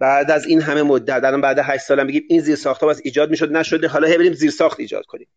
بعد 0.00 0.30
از 0.30 0.46
این 0.46 0.60
همه 0.60 0.82
مدت 0.82 1.24
الان 1.24 1.40
بعد 1.40 1.58
8 1.58 1.84
سالم 1.84 2.06
بگیم 2.06 2.22
این 2.28 2.40
زیر 2.40 2.56
ساخت 2.56 2.82
ها 2.82 2.94
ایجاد 3.04 3.30
می‌شد 3.30 3.52
نشده. 3.52 3.88
حالا 3.88 4.08
هی 4.08 4.18
بریم 4.18 4.32
زیر 4.32 4.50
ساخت 4.50 4.80
ایجاد 4.80 5.06
کنیم. 5.06 5.28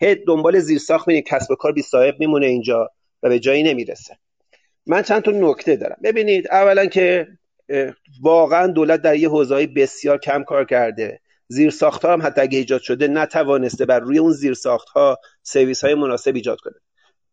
هی 0.00 0.14
دنبال 0.14 0.58
زیر 0.58 0.78
ساخت 0.78 1.10
کسب 1.10 1.50
و 1.50 1.54
کار 1.54 1.72
بی 1.72 1.82
صاحب 1.82 2.14
میمونه 2.18 2.46
اینجا 2.46 2.90
و 3.22 3.28
به 3.28 3.38
جایی 3.38 3.62
نمی‌رسه. 3.62 4.16
من 4.86 5.02
چند 5.02 5.22
تا 5.22 5.30
نکته 5.30 5.76
دارم. 5.76 5.96
ببینید 6.04 6.48
اولا 6.50 6.86
که 6.86 7.28
واقعا 8.22 8.66
دولت 8.66 9.02
در 9.02 9.16
یه 9.16 9.28
حوزه‌ای 9.28 9.66
بسیار 9.66 10.18
کم 10.18 10.42
کار 10.44 10.64
کرده. 10.64 11.20
زیر 11.48 11.70
ساخت 11.70 12.04
ها 12.04 12.12
هم 12.12 12.22
حتی 12.22 12.40
اگه 12.40 12.58
ایجاد 12.58 12.80
شده 12.80 13.08
نتوانسته 13.08 13.84
بر 13.84 13.98
روی 13.98 14.18
اون 14.18 14.32
زیر 14.32 14.54
ساخت 14.54 14.88
ها 14.88 15.18
سرویس 15.42 15.84
های 15.84 15.94
مناسب 15.94 16.34
ایجاد 16.34 16.60
کنه. 16.60 16.74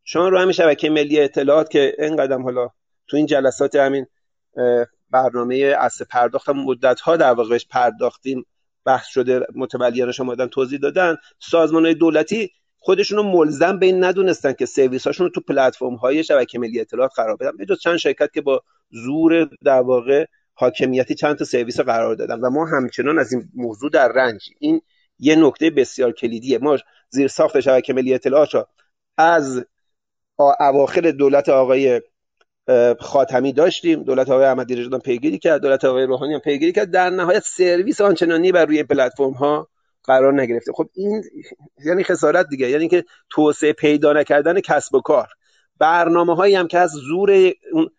شما 0.04 0.30
رو 0.30 0.38
همین 0.38 0.52
شبکه 0.52 0.90
ملی 0.90 1.20
اطلاعات 1.20 1.70
که 1.70 1.96
اینقدر 2.00 2.38
حالا 2.38 2.70
تو 3.08 3.18
این 3.18 3.26
جلسات 3.26 3.76
همین 3.76 4.06
برنامه 5.10 5.76
اصل 5.80 6.06
پرداخت 6.06 6.50
هم 6.50 6.64
مدت 6.64 7.00
ها 7.00 7.18
در 7.18 7.34
واقع 7.34 7.58
پرداختیم 7.70 8.46
بحث 8.86 9.08
شده 9.08 9.48
متولیانش 9.56 10.20
اومدن 10.20 10.48
توضیح 10.48 10.80
دادن. 10.80 11.16
سازمان 11.40 11.86
های 11.86 11.96
دولتی 11.96 12.52
خودشون 12.78 13.18
رو 13.18 13.24
ملزم 13.24 13.80
به 13.80 13.86
این 13.86 14.04
ندونستن 14.04 14.54
که 14.54 14.66
سرویس 14.66 15.08
هاشون 15.08 15.26
رو 15.26 15.32
تو 15.32 15.42
پلتفرم 15.42 15.96
های 15.96 16.24
شبکه 16.24 16.60
ملی 16.60 16.80
اطلاعات 16.80 17.12
قرار 17.16 17.36
بدن 17.36 17.58
به 17.58 17.76
چند 17.76 17.98
شرکت 17.98 18.34
که 18.34 18.42
با 18.42 18.64
زور 18.90 19.50
در 19.64 19.82
واقع 19.82 20.26
حاکمیتی 20.54 21.16
چند 21.16 21.36
تا 21.36 21.46
سرویس 21.46 21.80
قرار 21.80 22.16
دادن. 22.16 22.40
و 22.40 22.50
ما 22.50 22.66
همچنان 22.66 23.20
از 23.20 23.34
این 23.34 23.50
موضوع 23.56 23.90
در 23.90 24.08
رنج. 24.08 24.50
این 24.60 24.82
یه 25.20 25.36
نکته 25.36 25.70
بسیار 25.70 26.12
کلیدیه. 26.12 26.58
ما 26.58 26.78
زیر 27.10 27.28
ساخت 27.28 27.60
شبکه 27.60 27.94
ملی 27.94 28.14
اطلاعات 28.14 28.50
از 29.18 29.66
اواخر 30.60 31.02
دولت 31.12 31.50
آقای 31.50 32.02
خاتمی 33.00 33.54
داشتیم 33.54 34.04
دولت 34.04 34.30
آقای 34.30 34.46
احمدی 34.46 34.76
نژاد 34.76 35.02
پیگیری 35.02 35.40
کرد 35.40 35.62
دولت 35.62 35.86
آقای 35.86 36.06
روحانی 36.06 36.34
هم 36.34 36.40
پیگیری 36.40 36.72
کرد. 36.72 36.92
در 36.92 37.10
نهایت 37.10 37.44
سرویس 37.44 38.02
آنچنانی 38.02 38.52
بر 38.52 38.66
روی 38.66 38.84
پلتفرم 38.84 39.32
ها 39.32 39.68
قرار 40.04 40.42
نگرفته. 40.42 40.72
خب 40.72 40.90
این 40.94 41.24
یعنی 41.86 42.04
خسارت 42.04 42.48
دیگه 42.50 42.70
یعنی 42.70 42.88
که 42.88 43.04
توسعه 43.30 43.74
پیدا 43.74 44.14
نکردن 44.14 44.60
کسب 44.60 44.96
و 44.96 45.02
کار. 45.02 45.28
برنامه 45.80 46.36
هایی 46.36 46.56
هم 46.56 46.68
که 46.68 46.80
از 46.80 46.92
زور 46.92 47.32
اون 47.74 47.90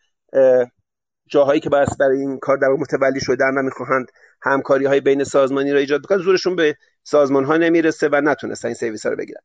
جاهایی 1.28 1.60
که 1.60 1.70
برای 1.70 2.20
این 2.20 2.38
کار 2.38 2.56
در 2.56 2.68
متولی 2.68 3.20
شدن 3.20 3.58
و 3.58 3.62
می‌خواهند 3.62 4.06
همکاری 4.42 4.84
های 4.84 5.00
بین 5.00 5.24
سازمانی 5.24 5.72
را 5.72 5.78
ایجاد 5.78 6.02
بکنن 6.02 6.18
زورشون 6.18 6.56
به 6.56 6.76
سازمان 7.02 7.44
ها 7.44 7.56
نمی‌رسه 7.56 8.08
و 8.12 8.20
نتونستن 8.20 8.68
این 8.68 8.74
سرویس 8.74 9.06
ها 9.06 9.12
رو 9.12 9.18
بگیرن. 9.18 9.40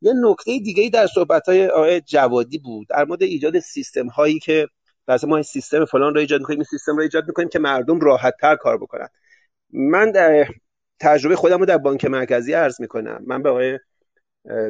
یه 0.00 0.12
نکته 0.16 0.58
دیگه 0.58 0.90
در 0.90 1.06
صحبت 1.06 1.48
های 1.48 1.66
آقای 1.66 2.00
جوادی 2.00 2.58
بود 2.58 2.88
در 2.88 3.04
مورد 3.04 3.22
ایجاد 3.22 3.58
سیستم 3.58 4.06
هایی 4.06 4.38
که 4.38 4.68
مثلا 5.08 5.30
ما 5.30 5.42
سیستم 5.42 5.84
فلان 5.84 6.14
رو 6.14 6.20
ایجاد 6.20 6.40
می‌کنیم 6.40 6.62
سیستم 6.62 6.96
رو 6.96 7.02
ایجاد 7.02 7.28
می‌کنیم 7.28 7.48
که 7.48 7.58
مردم 7.58 8.00
راحت 8.00 8.34
تر 8.40 8.56
کار 8.56 8.78
بکنن. 8.78 9.08
من 9.72 10.12
در 10.12 10.46
تجربه 11.00 11.36
خودم 11.36 11.58
رو 11.58 11.66
در 11.66 11.78
بانک 11.78 12.04
مرکزی 12.04 12.52
عرض 12.52 12.80
می‌کنم. 12.80 13.22
من 13.26 13.42
به 13.42 13.50
آقای 13.50 13.78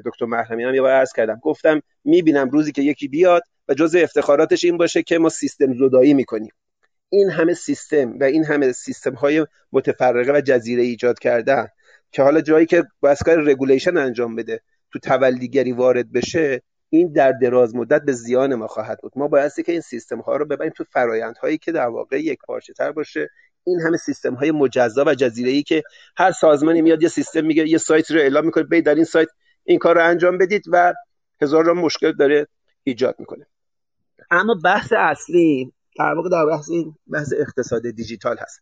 دکتر 0.04 0.24
محرمی 0.26 0.64
هم 0.64 0.74
یه 0.74 0.82
بار 0.82 0.92
عرض 0.92 1.12
کردم. 1.12 1.40
گفتم 1.42 1.82
می‌بینم 2.04 2.50
روزی 2.50 2.72
که 2.72 2.82
یکی 2.82 3.08
بیاد 3.08 3.42
و 3.68 3.74
جزء 3.74 4.02
افتخاراتش 4.02 4.64
این 4.64 4.76
باشه 4.76 5.02
که 5.02 5.18
ما 5.18 5.28
سیستم 5.28 5.74
زدایی 5.74 6.14
می‌کنیم. 6.14 6.52
این 7.08 7.30
همه 7.30 7.54
سیستم 7.54 8.18
و 8.18 8.24
این 8.24 8.44
همه 8.44 8.72
سیستم 8.72 9.14
های 9.14 9.46
متفرقه 9.72 10.32
و 10.32 10.40
جزیره 10.40 10.82
ایجاد 10.82 11.18
کردن 11.18 11.68
که 12.12 12.22
حالا 12.22 12.40
جایی 12.40 12.66
که 12.66 12.84
باید 13.00 13.18
کار 13.18 13.50
regulation 13.50 13.96
انجام 13.96 14.36
بده. 14.36 14.60
تو 14.92 14.98
تولی‌گری 14.98 15.72
وارد 15.72 16.12
بشه 16.12 16.62
این 16.88 17.12
در 17.12 17.32
دراز 17.32 17.74
مدت 17.74 18.02
به 18.02 18.12
زیان 18.12 18.54
ما 18.54 18.66
خواهد 18.66 18.98
بود. 19.02 19.12
ما 19.16 19.28
بایستی 19.28 19.62
که 19.62 19.72
این 19.72 19.80
سیستم 19.80 20.20
ها 20.20 20.36
رو 20.36 20.44
ببریم 20.44 20.72
تو 20.76 20.84
فرایندهایی 20.84 21.58
که 21.58 21.72
در 21.72 21.86
واقع 21.86 22.20
یک 22.22 22.38
پارچه 22.46 22.72
تر 22.72 22.92
باشه. 22.92 23.28
این 23.64 23.80
همه 23.80 23.96
سیستم 23.96 24.34
های 24.34 24.50
مجزا 24.50 25.04
و 25.06 25.14
جزیره 25.14 25.50
ای 25.50 25.62
که 25.62 25.82
هر 26.16 26.32
سازمانی 26.32 26.82
میاد 26.82 27.02
یه 27.02 27.08
سیستم 27.08 27.44
میگه 27.44 27.68
یه 27.68 27.78
سایت 27.78 28.10
رو 28.10 28.20
اعلام 28.20 28.44
می‌کنه 28.44 28.64
بیاید 28.64 28.82
در 28.82 28.94
این 28.94 29.04
سایت 29.04 29.28
این 29.64 29.78
کار 29.78 29.94
رو 29.94 30.04
انجام 30.04 30.38
بدید 30.38 30.62
و 30.72 30.94
هزار 31.42 31.72
مشکل 31.72 32.12
داره 32.12 32.46
ایجاد 32.84 33.14
می‌کنه. 33.18 33.46
اما 34.30 34.54
بحث 34.64 34.92
اصلی 34.96 35.72
در 35.98 36.14
واقع 36.14 36.28
در 36.28 36.46
بحث 36.46 36.70
این 36.70 36.94
بحث 37.12 37.32
اقتصاد 37.38 37.90
دیجیتال 37.90 38.36
هست. 38.38 38.60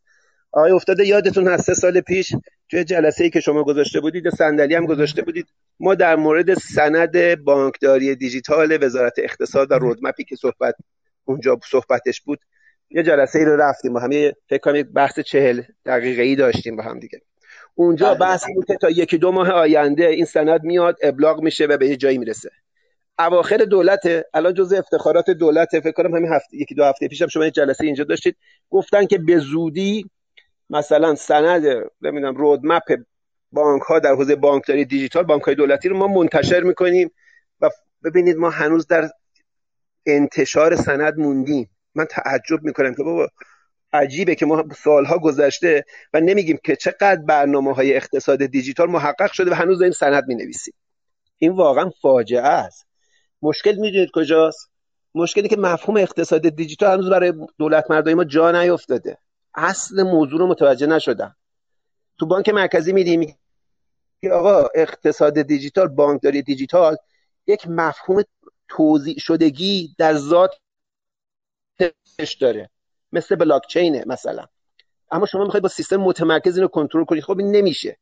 آقای 0.52 0.72
افتاده 0.72 1.06
یادتون 1.06 1.48
هست 1.48 1.64
سه 1.64 1.74
سال 1.74 2.00
پیش 2.00 2.32
توی 2.68 2.84
جلسه 2.84 3.24
ای 3.24 3.30
که 3.30 3.40
شما 3.40 3.64
گذاشته 3.64 4.00
بودید 4.00 4.30
صندلی 4.30 4.74
هم 4.74 4.86
گذاشته 4.86 5.22
بودید 5.22 5.46
ما 5.80 5.94
در 5.94 6.16
مورد 6.16 6.54
سند 6.54 7.44
بانکداری 7.44 8.14
دیجیتال 8.14 8.84
وزارت 8.84 9.18
اقتصاد 9.18 9.72
و 9.72 9.74
رودمپی 9.74 10.24
که 10.24 10.36
صحبت 10.36 10.74
اونجا 11.24 11.58
صحبتش 11.70 12.20
بود 12.20 12.40
یه 12.90 13.02
جلسه 13.02 13.38
ای 13.38 13.44
رو 13.44 13.56
رفتیم 13.56 13.92
با 13.92 14.00
هم. 14.00 14.12
یه 14.12 14.36
فکر 14.48 14.58
کنم 14.58 14.82
بحث 14.82 15.20
چهل 15.20 15.62
دقیقه 15.86 16.22
ای 16.22 16.36
داشتیم 16.36 16.76
با 16.76 16.82
هم 16.82 16.98
دیگه. 16.98 17.20
اونجا 17.74 18.14
بله. 18.14 18.18
بحث 18.18 18.44
بود 18.54 18.64
که 18.64 18.76
تا 18.76 18.90
یکی 18.90 19.18
دو 19.18 19.32
ماه 19.32 19.50
آینده 19.50 20.06
این 20.06 20.24
سند 20.24 20.62
میاد 20.62 20.96
ابلاغ 21.02 21.40
میشه 21.42 21.66
و 21.66 21.76
به 21.76 21.88
یه 21.88 21.96
جایی 21.96 22.18
می‌رسه. 22.18 22.50
اواخر 23.18 23.56
دولت 23.56 24.24
الان 24.34 24.54
جزء 24.54 24.78
افتخارات 24.78 25.30
دولت 25.30 25.68
فکر 25.80 25.92
کنم 25.92 26.14
همین 26.14 26.32
هفته 26.32 26.56
یکی 26.56 26.74
دو 26.74 26.84
هفته 26.84 27.08
پیشم 27.08 27.26
شما 27.26 27.44
یه 27.44 27.50
جلسه 27.50 27.84
اینجا 27.84 28.04
داشتید 28.04 28.36
گفتن 28.70 29.06
که 29.06 29.18
به 29.18 29.38
زودی 29.38 30.10
مثلا 30.70 31.14
سند 31.14 31.62
نمی‌دونم 32.02 32.36
رودمپ 32.36 32.82
بانک 33.52 33.82
ها 33.82 33.98
در 33.98 34.12
حوزه 34.12 34.36
بانکداری 34.36 34.84
دیجیتال 34.84 35.24
بانک 35.24 35.42
های 35.42 35.54
دولتی 35.54 35.88
رو 35.88 35.96
ما 35.96 36.06
منتشر 36.06 36.60
می‌کنیم 36.60 37.10
و 37.60 37.70
ببینید 38.04 38.36
ما 38.36 38.50
هنوز 38.50 38.86
در 38.86 39.10
انتشار 40.06 40.76
سند 40.76 41.18
موندیم. 41.18 41.70
من 41.94 42.04
تعجب 42.04 42.62
می‌کنم 42.62 42.94
که 42.94 43.02
بابا 43.02 43.28
عجیبه 43.92 44.34
که 44.34 44.46
ما 44.46 44.64
سالها 44.76 45.18
گذشته 45.18 45.84
و 46.14 46.20
نمیگیم 46.20 46.58
که 46.64 46.76
چقدر 46.76 47.16
برنامه 47.16 47.74
های 47.74 47.96
اقتصاد 47.96 48.46
دیجیتال 48.46 48.90
محقق 48.90 49.32
شده 49.32 49.50
و 49.50 49.54
هنوز 49.54 49.82
این 49.82 49.90
سند 49.90 50.24
می 50.28 50.34
نویسیم 50.34 50.74
این 51.38 51.52
واقعا 51.52 51.90
فاجعه 52.02 52.42
است. 52.42 52.86
مشکل 53.42 53.74
می‌دونید 53.74 54.10
کجاست؟ 54.14 54.70
مشکلی 55.14 55.48
که 55.48 55.56
مفهوم 55.56 55.96
اقتصاد 55.96 56.48
دیجیتال 56.48 56.92
هنوز 56.92 57.10
برای 57.10 57.32
دولت 57.58 57.90
مردای 57.90 58.14
ما 58.14 58.24
جا 58.24 58.50
نیافتاده 58.50 59.18
اصل 59.54 60.02
موضوع 60.02 60.38
رو 60.38 60.46
متوجه 60.46 60.86
نشدم. 60.86 61.36
تو 62.18 62.26
بانک 62.26 62.48
مرکزی 62.48 62.92
میدیم 62.92 63.38
که 64.20 64.30
آقا 64.30 64.68
اقتصاد 64.74 65.42
دیجیتال 65.42 65.88
بانکداری 65.88 66.42
دیجیتال 66.42 66.96
یک 67.46 67.68
مفهوم 67.68 68.22
توضیح 68.68 69.18
شدگی 69.18 69.94
در 69.98 70.14
ذاتش 70.14 70.60
داره. 72.40 72.70
مثل 73.12 73.36
بلاکچینه 73.36 74.04
مثلا. 74.06 74.44
اما 75.10 75.26
شما 75.26 75.44
می‌خواید 75.44 75.62
با 75.62 75.68
سیستم 75.68 75.96
متمرکز 75.96 76.56
اینو 76.56 76.68
کنترل 76.68 77.04
کنید 77.04 77.24
خب 77.24 77.38
این 77.38 77.50
نمیشه. 77.50 77.98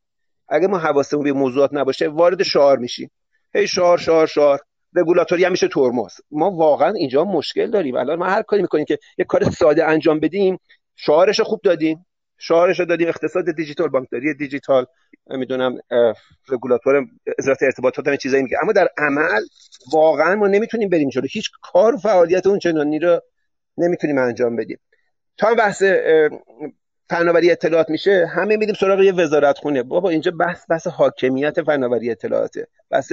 اگه 0.48 0.66
ما 0.66 0.78
حواسمون 0.78 1.24
به 1.24 1.32
موضوعات 1.32 1.70
نباشه 1.72 2.08
وارد 2.08 2.42
شعار 2.42 2.78
میشیم. 2.78 3.10
هی 3.54 3.68
شعار 3.68 3.98
شعار 3.98 4.26
شعار. 4.26 4.60
رگولاتوری 4.94 5.44
هم 5.44 5.50
میشه 5.50 5.68
ترمز. 5.68 6.12
ما 6.30 6.50
واقعا 6.50 6.90
اینجا 6.90 7.24
مشکل 7.24 7.70
داریم. 7.70 7.96
الان 7.96 8.18
ما 8.18 8.26
هر 8.26 8.42
کاری 8.42 8.62
می‌کنیم 8.62 8.84
که 8.84 8.98
یه 9.18 9.24
کار 9.24 9.50
ساده 9.50 9.84
انجام 9.84 10.20
بدیم 10.20 10.58
شعارش 10.96 11.40
خوب 11.40 11.60
دادیم 11.64 12.06
شعارش 12.38 12.80
دادیم 12.80 13.08
اقتصاد 13.08 13.50
دیجیتال 13.50 13.88
بانکداری 13.88 14.34
دیجیتال. 14.34 14.86
می‌دونم 15.26 15.78
رگولاتور 16.48 17.06
وزارت 17.38 17.62
ارتباطات 17.62 18.08
هم 18.08 18.16
چیزایی 18.16 18.42
میگه. 18.42 18.58
اما 18.62 18.72
در 18.72 18.88
عمل 18.98 19.42
واقعا 19.92 20.34
ما 20.34 20.46
نمی‌تونیم 20.46 20.88
بریم 20.88 21.08
جلو. 21.08 21.26
هیچ 21.30 21.50
کار 21.62 21.94
و 21.94 21.98
فعالیت 21.98 22.46
اون 22.46 22.58
چنانی 22.58 22.98
رو 22.98 23.20
نمی‌تونیم 23.78 24.18
انجام 24.18 24.56
بدیم. 24.56 24.78
تا 25.36 25.54
بحث 25.54 25.82
فناوری 27.10 27.50
اطلاعات 27.50 27.90
میشه 27.90 28.26
همه 28.26 28.56
میدیم 28.56 28.74
سراغ 28.74 29.00
یه 29.00 29.12
وزارت 29.12 29.58
خونه 29.58 29.82
بابا 29.82 30.10
اینجا 30.10 30.30
بحث 30.30 30.64
بحث 30.70 30.86
حاکمیت 30.86 31.62
فناوری 31.62 32.10
اطلاعاته. 32.10 32.68
بحث 32.90 33.12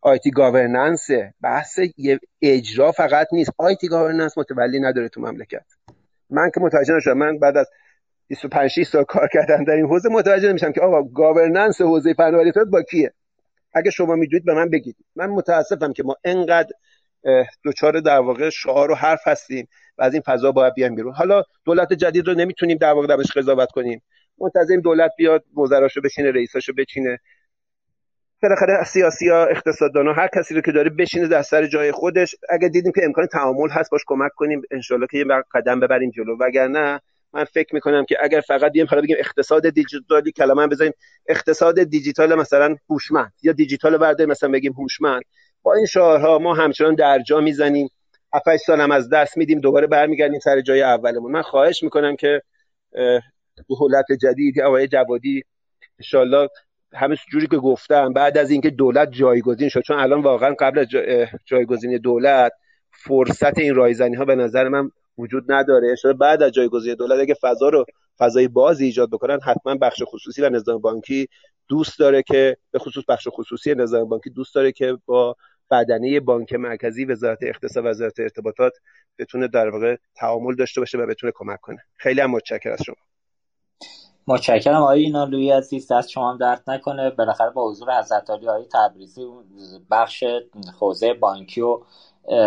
IT 0.00 0.30
governance 0.30 1.08
بحث 1.42 1.80
اجرا 2.42 2.92
فقط 2.92 3.26
نیست. 3.32 3.50
IT 3.58 3.88
governance 3.88 4.38
متولی 4.38 4.80
نداره 4.80 5.08
تو 5.08 5.20
مملکت. 5.20 5.64
من 6.30 6.50
که 6.54 6.60
متوجه 6.60 6.94
نشدم. 6.94 7.18
من 7.18 7.38
بعد 7.38 7.56
از 7.56 7.70
25 8.28 8.70
6 8.70 8.86
سال 8.86 9.04
کار 9.04 9.28
کردم 9.32 9.64
در 9.64 9.72
این 9.72 9.86
حوزه 9.86 10.08
متوجه 10.08 10.48
نمیشم 10.48 10.72
که 10.72 10.80
آقا 10.80 11.02
governance 11.02 11.80
حوزه 11.80 12.14
فناوری 12.14 12.48
اطلاعات 12.48 12.70
با 12.70 12.82
کیه. 12.82 13.12
اگه 13.72 13.90
شما 13.90 14.14
می‌دونید 14.14 14.44
به 14.44 14.54
من 14.54 14.70
بگید. 14.70 14.96
من 15.16 15.26
متاسفم 15.26 15.92
که 15.92 16.02
ما 16.02 16.16
انقدر 16.24 16.70
دچار 17.62 18.00
در 18.00 18.18
واقع 18.18 18.50
شعار 18.50 18.90
و 18.90 18.94
حرف 18.94 19.28
هستیم 19.28 19.68
و 19.98 20.02
از 20.02 20.12
این 20.12 20.22
فضا 20.26 20.52
باید 20.52 20.74
بیایم 20.74 20.94
بیرون. 20.94 21.14
حالا 21.14 21.42
دولت 21.64 21.92
جدید 21.92 22.28
رو 22.28 22.34
نمی‌تونیم 22.34 22.78
در 22.78 22.92
واقع 22.92 23.06
درش 23.06 23.32
قضاوت 23.36 23.70
کنیم. 23.70 24.02
منتظریم 24.38 24.80
دولت 24.80 25.10
بیاد 25.16 25.44
وزراشو 25.56 26.00
بچینه 26.00 26.30
رئیساشو 26.30 26.72
بچینه. 26.78 27.18
بالاخره 28.42 28.84
سیاسی 28.84 29.28
ها 29.28 29.46
اقتصاددان 29.46 30.06
ها 30.06 30.12
هر 30.12 30.28
کسی 30.36 30.54
رو 30.54 30.60
که 30.60 30.72
داره 30.72 30.90
بشینه 30.90 31.28
در 31.28 31.42
سر 31.42 31.66
جای 31.66 31.92
خودش. 31.92 32.34
اگه 32.48 32.68
دیدیم 32.68 32.92
که 32.92 33.04
امکان 33.04 33.26
تعامل 33.26 33.70
هست 33.70 33.90
باش 33.90 34.00
کمک 34.06 34.30
کنیم. 34.36 34.62
انشالله 34.70 35.06
که 35.10 35.18
یه 35.18 35.24
قدم 35.54 35.80
ببریم 35.80 36.10
جلو. 36.10 36.36
وگرنه 36.40 37.00
من 37.32 37.44
فکر 37.44 37.74
می‌کنم 37.74 38.04
که 38.04 38.16
اگر 38.20 38.40
فقط 38.40 38.72
بیایم 38.72 38.88
حالا 38.90 39.02
بگیم 39.02 39.16
اقتصاد 39.18 39.68
دیجیتالی 39.68 40.32
کلمه 40.32 40.66
بزنیم. 40.66 40.92
اقتصاد 41.28 41.82
دیجیتال 41.82 42.34
مثلا 42.34 42.76
هوشمند 42.90 43.32
یا 43.42 43.52
دیجیتال 43.52 43.96
برده 43.96 44.26
مثلا 44.26 44.50
بگیم 44.50 44.72
هوشمند. 44.72 45.22
با 45.62 45.74
این 45.74 45.86
شعارها 45.86 46.38
ما 46.38 46.54
همچنان 46.54 46.94
درجا 46.94 47.40
می‌زنیم. 47.40 47.88
7 48.34 48.56
سال 48.56 48.80
هم 48.80 48.90
از 48.90 49.08
دست 49.08 49.36
میدیم. 49.36 49.60
دوباره 49.60 49.86
برمیگردیم 49.86 50.40
سر 50.40 50.60
جای 50.60 50.82
اولمون. 50.82 51.32
من 51.32 51.42
خواهش 51.42 51.82
می‌کنم 51.82 52.16
که 52.16 52.42
دولت 53.68 54.06
جدید 54.20 54.60
آقای 54.60 54.88
جوادی 54.88 55.42
انشالله 55.98 56.48
همه 56.94 57.16
جوری 57.32 57.46
که 57.46 57.56
گفتم 57.56 58.12
بعد 58.12 58.38
از 58.38 58.50
اینکه 58.50 58.70
دولت 58.70 59.10
جایگزین 59.10 59.68
شد 59.68 59.80
چون 59.80 59.98
الان 59.98 60.22
واقعا 60.22 60.54
قبل 60.58 60.78
از 60.78 60.86
جایگزینی 61.44 61.98
دولت 61.98 62.52
فرصت 62.90 63.58
این 63.58 63.74
رایزنی 63.74 64.16
ها 64.16 64.24
به 64.24 64.34
نظر 64.34 64.68
من 64.68 64.90
وجود 65.18 65.52
نداره. 65.52 65.96
شده 65.96 66.12
بعد 66.12 66.42
از 66.42 66.52
جایگزین 66.52 66.94
دولت 66.94 67.20
اگه 67.20 67.34
فضا 67.42 67.68
رو 67.68 67.84
فضای 68.18 68.48
بازی 68.48 68.84
ایجاد 68.84 69.10
بکنن 69.10 69.38
حتما 69.40 69.74
بخش 69.74 70.02
خصوصی 70.06 70.42
و 70.42 70.48
نظام 70.48 70.80
بانکی 70.80 71.28
دوست 71.68 71.98
داره 71.98 72.22
که 72.22 72.56
به 72.70 72.78
خصوص 72.78 73.04
بخش 73.08 73.28
خصوصی 73.30 73.74
نظام 73.74 74.08
بانکی 74.08 74.30
دوست 74.30 74.54
داره 74.54 74.72
که 74.72 74.98
با 75.06 75.36
بدنه 75.70 76.20
بانک 76.20 76.52
مرکزی 76.52 77.04
وزارت 77.04 77.38
اقتصاد 77.42 77.86
وزارت 77.86 78.20
ارتباطات 78.20 78.72
بتونه 79.18 79.48
در 79.48 79.68
واقع 79.68 79.96
تعامل 80.14 80.54
داشته 80.54 80.80
باشه 80.80 80.98
و 80.98 81.06
بتونه 81.06 81.32
کمک 81.36 81.60
کنه. 81.60 81.78
خیلی 81.96 82.22
متشکرم 82.22 82.72
از 82.72 82.82
شما. 82.82 83.09
متشکرم 84.30 84.82
آقای 84.82 85.00
اینالوی 85.00 85.50
عزیز 85.50 85.92
دست 85.92 86.08
شما 86.08 86.30
هم 86.30 86.38
درد 86.38 86.62
نکنه. 86.66 87.10
بالاخره 87.10 87.50
با 87.50 87.70
حضور 87.70 87.98
حضرت 87.98 88.30
علی 88.30 88.48
آقای 88.48 88.64
تبریزی 88.72 89.26
بخش 89.90 90.24
حوزه 90.80 91.14
بانکی 91.14 91.60
و 91.60 91.78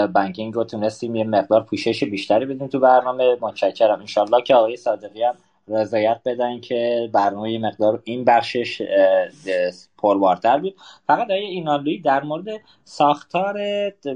بانکینگ 0.08 0.54
رو 0.54 0.64
تونستیم 0.64 1.16
یه 1.16 1.24
مقدار 1.24 1.64
پوشش 1.64 2.04
بیشتری 2.04 2.46
بدیم 2.46 2.68
تو 2.68 2.80
برنامه. 2.80 3.38
متشکرم. 3.42 4.00
انشالله 4.00 4.42
که 4.42 4.56
آقای 4.56 4.78
صادقی 4.78 5.24
هم 5.24 5.36
رضایت 5.68 6.22
بدن 6.26 6.60
که 6.60 7.10
برنامه 7.14 7.60
مقدار 7.60 8.02
این 8.04 8.26
بخشش 8.26 8.82
پربارتر 9.98 10.58
بود 10.58 10.76
فقط 11.08 11.32
آیه 11.32 11.42
اینالوی 11.42 12.00
در 12.00 12.24
مورد 12.24 12.46
ساختار 12.84 13.60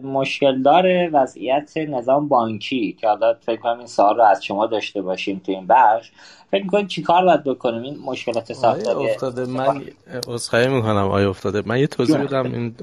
مشکلدار 0.04 0.86
وضعیت 1.14 1.78
نظام 1.78 2.28
بانکی 2.28 2.98
که 3.02 3.08
حالا 3.08 3.34
فکر 3.42 3.62
کنم 3.62 3.78
این 3.78 3.88
سوال 3.88 4.18
رو 4.18 4.24
از 4.24 4.46
شما 4.46 4.68
داشته 4.68 5.02
باشیم 5.02 5.42
تو 5.46 5.52
این 5.52 5.68
بخش. 5.68 6.12
فکر 6.52 6.64
می‌کنید 6.64 6.88
چی 6.88 7.02
کار 7.02 7.26
باید 7.26 7.44
بکنیم؟ 7.44 7.84
این 7.84 7.98
مشکلات 8.06 8.54
ساختاری 8.54 9.10
افتاده 9.10 9.46
من 9.46 9.82
اصخایی 10.28 10.68
می‌کنم 10.68 11.08
آیا 11.12 11.30
افتاده. 11.30 11.64
من 11.66 11.80
یه 11.80 11.88
توضیح 11.88 12.18
بدم 12.18 12.44
این 12.44 12.76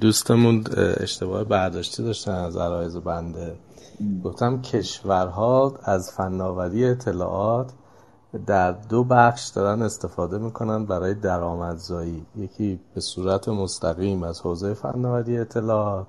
دوستمون 0.00 0.64
اشتباه 1.00 1.44
برداشتی 1.44 2.02
داشتن 2.02 2.32
از 2.32 2.56
عرایز 2.56 2.96
بنده. 2.96 3.54
گفتم 4.24 4.62
کشورها 4.62 5.78
از 5.84 6.12
فناوری 6.16 6.84
اطلاعات 6.84 7.72
در 8.46 8.72
دو 8.72 9.04
بخش 9.04 9.46
دارن 9.48 9.82
استفاده 9.82 10.38
می‌کنن 10.38 10.84
برای 10.84 11.14
درآمدزایی. 11.14 12.26
یکی 12.36 12.80
به 12.94 13.00
صورت 13.00 13.48
مستقیم 13.48 14.22
از 14.22 14.40
حوزه 14.40 14.74
فناوری 14.74 15.38
اطلاعات 15.38 16.06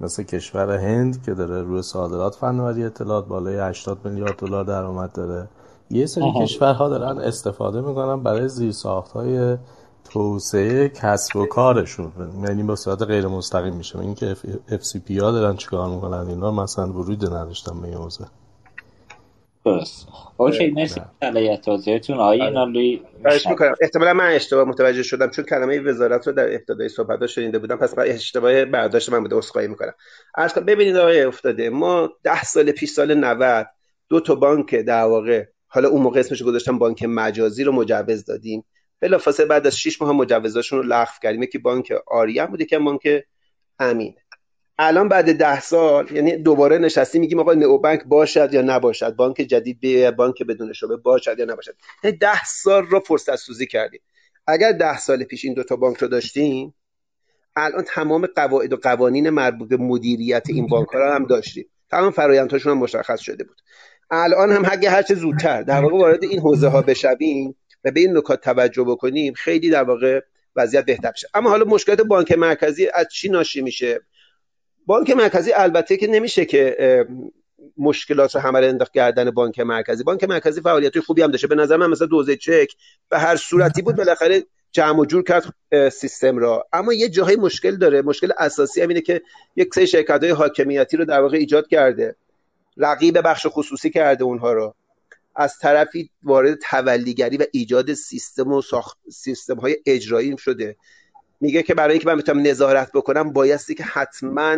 مثل 0.00 0.22
کشور 0.22 0.70
هند 0.70 1.22
که 1.22 1.34
داره 1.34 1.62
روی 1.62 1.82
صادرات 1.82 2.34
فناوری 2.34 2.84
اطلاعات 2.84 3.26
بالای 3.26 3.58
80 3.58 3.98
میلیارد 4.04 4.36
دلار 4.36 4.64
درآمد 4.64 5.12
داره. 5.12 5.48
یه 5.90 6.06
سری 6.06 6.32
کشورها 6.40 6.88
دارن 6.88 7.18
استفاده 7.18 7.80
می‌کنن 7.80 8.22
برای 8.22 8.48
زیرساخت 8.48 9.12
های 9.12 9.56
توسعه 10.04 10.88
کسب 10.88 11.36
و 11.36 11.46
کارشون. 11.46 12.12
یعنی 12.42 12.62
به 12.62 12.76
صورت 12.76 13.02
غیر 13.02 13.26
مستقیم 13.26 13.74
میشه. 13.74 13.98
این 13.98 14.14
که 14.14 14.36
اف 14.68 14.84
سی 14.84 14.98
پی 14.98 15.18
ها 15.18 15.30
دارن 15.30 15.56
چیکار 15.56 15.88
می‌کنن؟ 15.88 16.26
اینا 16.28 16.50
مثلا 16.50 16.92
ورود 16.92 17.26
نداشتن 17.26 17.80
به 17.80 17.88
حوزه. 17.88 18.26
درست. 19.64 20.08
اوکی 20.36 20.70
مرسی 20.70 21.00
علیه 21.22 21.56
توضیحتون 21.56 22.16
آقای 22.16 22.42
اینانلویی 22.42 23.02
می‌کنم. 23.48 23.74
احتمالا 23.80 24.14
من 24.14 24.26
اشتباه 24.26 24.64
متوجه 24.64 25.02
شدم 25.02 25.30
چون 25.30 25.44
کلمه 25.44 25.80
وزارت 25.80 26.26
رو 26.26 26.32
در 26.32 26.54
ابتدای 26.54 26.88
صحبت 26.88 27.26
شنیده 27.26 27.58
بودم. 27.58 27.76
پس 27.76 27.98
من 27.98 28.04
اشتباه 28.06 28.64
برداشت 28.64 29.08
من 29.12 29.20
بوده 29.20 29.36
استدعای 29.36 29.68
می‌کنم. 29.68 29.92
عرض 30.34 30.52
ببینید 30.52 30.96
آقای 30.96 31.22
افتاده 31.22 31.70
ما 31.70 32.10
ده 32.22 32.42
سال 32.42 32.72
پیش 32.72 32.90
سال 32.90 33.14
90 33.14 33.66
دو 34.08 34.20
تا 34.20 34.34
بانک 34.34 34.74
در 34.74 35.02
واقع 35.02 35.44
حالا 35.66 35.88
اون 35.88 36.02
موقع 36.02 36.20
اسمش 36.20 36.42
گذاشتم 36.42 36.78
بانک 36.78 37.02
مجازی 37.02 37.64
رو 37.64 37.72
مجوز 37.72 38.24
دادیم. 38.24 38.64
بلافاصله 39.00 39.46
بعد 39.46 39.66
از 39.66 39.78
6 39.78 40.02
ماه 40.02 40.12
مجوزاشون 40.12 40.78
رو 40.78 40.84
لغو 40.84 41.12
کردیم. 41.22 41.46
که 41.46 41.58
بانک 41.58 41.92
آریه 42.06 42.46
بود 42.46 42.62
که 42.62 42.78
بانک 42.78 43.08
امین. 43.78 44.14
الان 44.82 45.08
بعد 45.08 45.38
ده 45.38 45.60
سال 45.60 46.12
یعنی 46.12 46.36
دوباره 46.36 46.78
نشستیم 46.78 47.20
میگیم 47.20 47.40
آقا 47.40 47.54
نئوبانک 47.54 48.04
باشد 48.04 48.54
یا 48.54 48.62
نباشد؟ 48.62 49.16
بانک 49.16 49.36
جدید 49.36 49.80
به 49.80 50.10
بانک 50.10 50.42
بدون 50.42 50.72
شعبه 50.72 50.96
باشد 50.96 51.38
یا 51.38 51.44
نباشد؟ 51.44 51.74
یعنی 52.04 52.16
ده 52.16 52.44
سال 52.44 52.86
رو 52.86 53.00
فرصت 53.00 53.36
سوزی 53.36 53.66
کردیم. 53.66 54.00
اگر 54.46 54.72
ده 54.72 54.98
سال 54.98 55.24
پیش 55.24 55.44
این 55.44 55.54
دوتا 55.54 55.76
بانک 55.76 55.96
رو 55.96 56.08
داشتیم 56.08 56.74
الان 57.56 57.84
تمام 57.84 58.26
قواعد 58.26 58.72
و 58.72 58.76
قوانین 58.76 59.30
مربوط 59.30 59.68
به 59.68 59.76
مدیریت 59.76 60.42
این 60.48 60.66
بانک 60.66 60.88
ها 60.88 61.14
هم 61.14 61.26
داشتیم. 61.26 61.66
تمام 61.90 62.10
فرایندهاشون 62.10 62.72
هم 62.72 62.78
مشخص 62.78 63.20
شده 63.20 63.44
بود. 63.44 63.56
الان 64.10 64.52
هم 64.52 64.62
اگه 64.70 64.90
هر 64.90 65.02
چه 65.02 65.14
زودتر 65.14 65.62
در 65.62 65.80
واقع 65.80 65.98
وارد 65.98 66.24
این 66.24 66.40
حوزه 66.40 66.68
ها 66.68 66.82
بشویم 66.82 67.56
و 67.84 67.90
به 67.90 68.00
این 68.00 68.16
نکات 68.16 68.40
توجه 68.40 68.84
بکنیم 68.84 69.32
خیلی 69.32 69.70
در 69.70 69.82
واقع 69.82 70.20
وضعیت 70.56 70.84
بهتر 70.84 71.10
بشه 71.10 71.28
اما 71.34 71.50
حالا 71.50 71.64
مشکلات 71.64 72.00
بانک 72.00 72.32
مرکزی 72.32 72.88
از 72.94 73.06
چی 73.12 73.28
ناشی 73.28 73.60
میشه؟ 73.62 74.00
بانک 74.90 75.10
مرکزی 75.10 75.52
البته 75.52 75.96
که 75.96 76.06
نمیشه 76.06 76.44
که 76.44 77.06
مشکلات 77.78 78.34
رو 78.34 78.40
همه 78.40 78.58
انداخت 78.58 78.92
کردن 78.92 79.30
بانک 79.30 79.60
مرکزی. 79.60 80.04
بانک 80.04 80.24
مرکزی 80.24 80.60
فعالیت 80.60 81.00
خوبی 81.00 81.22
هم 81.22 81.30
داشته. 81.30 81.46
به 81.46 81.54
نظر 81.54 81.76
من 81.76 81.86
مثلا 81.86 82.06
دوزه 82.06 82.36
چک 82.36 82.72
به 83.08 83.18
هر 83.18 83.36
صورتی 83.36 83.82
بود 83.82 83.96
بالاخره 83.96 84.42
جمع 84.72 85.00
و 85.00 85.04
جور 85.04 85.24
کرد 85.24 85.54
سیستم 85.92 86.38
را. 86.38 86.66
اما 86.72 86.92
یه 86.92 87.08
جاهای 87.08 87.36
مشکل 87.36 87.76
داره. 87.76 88.02
مشکل 88.02 88.32
اساسی 88.38 88.82
هم 88.82 88.88
اینه 88.88 89.00
که 89.00 89.22
یک 89.56 89.74
سری 89.74 89.86
شرکت 89.86 90.22
های 90.22 90.30
حاکمیتی 90.30 90.96
رو 90.96 91.04
در 91.04 91.20
واقع 91.20 91.36
ایجاد 91.36 91.68
کرده. 91.68 92.16
رقیب 92.76 93.20
بخش 93.24 93.46
خصوصی 93.50 93.90
کرده 93.90 94.24
اونها 94.24 94.52
رو. 94.52 94.74
از 95.36 95.58
طرفی 95.58 96.10
وارد 96.22 96.58
تولیگری 96.70 97.36
و 97.36 97.44
ایجاد 97.52 97.94
سیستم 97.94 98.52
و 98.52 98.62
ساخت 98.62 98.98
سیستم 99.12 99.56
های 99.56 99.76
اجرایی 99.86 100.36
شده. 100.38 100.76
میگه 101.40 101.62
که 101.62 101.74
برای 101.74 101.92
اینکه 101.92 102.06
من 102.06 102.16
بتونم 102.16 102.46
نظارت 102.46 102.92
بکنم 102.92 103.32
بایستی 103.32 103.74
که 103.74 103.84
حتما 103.84 104.56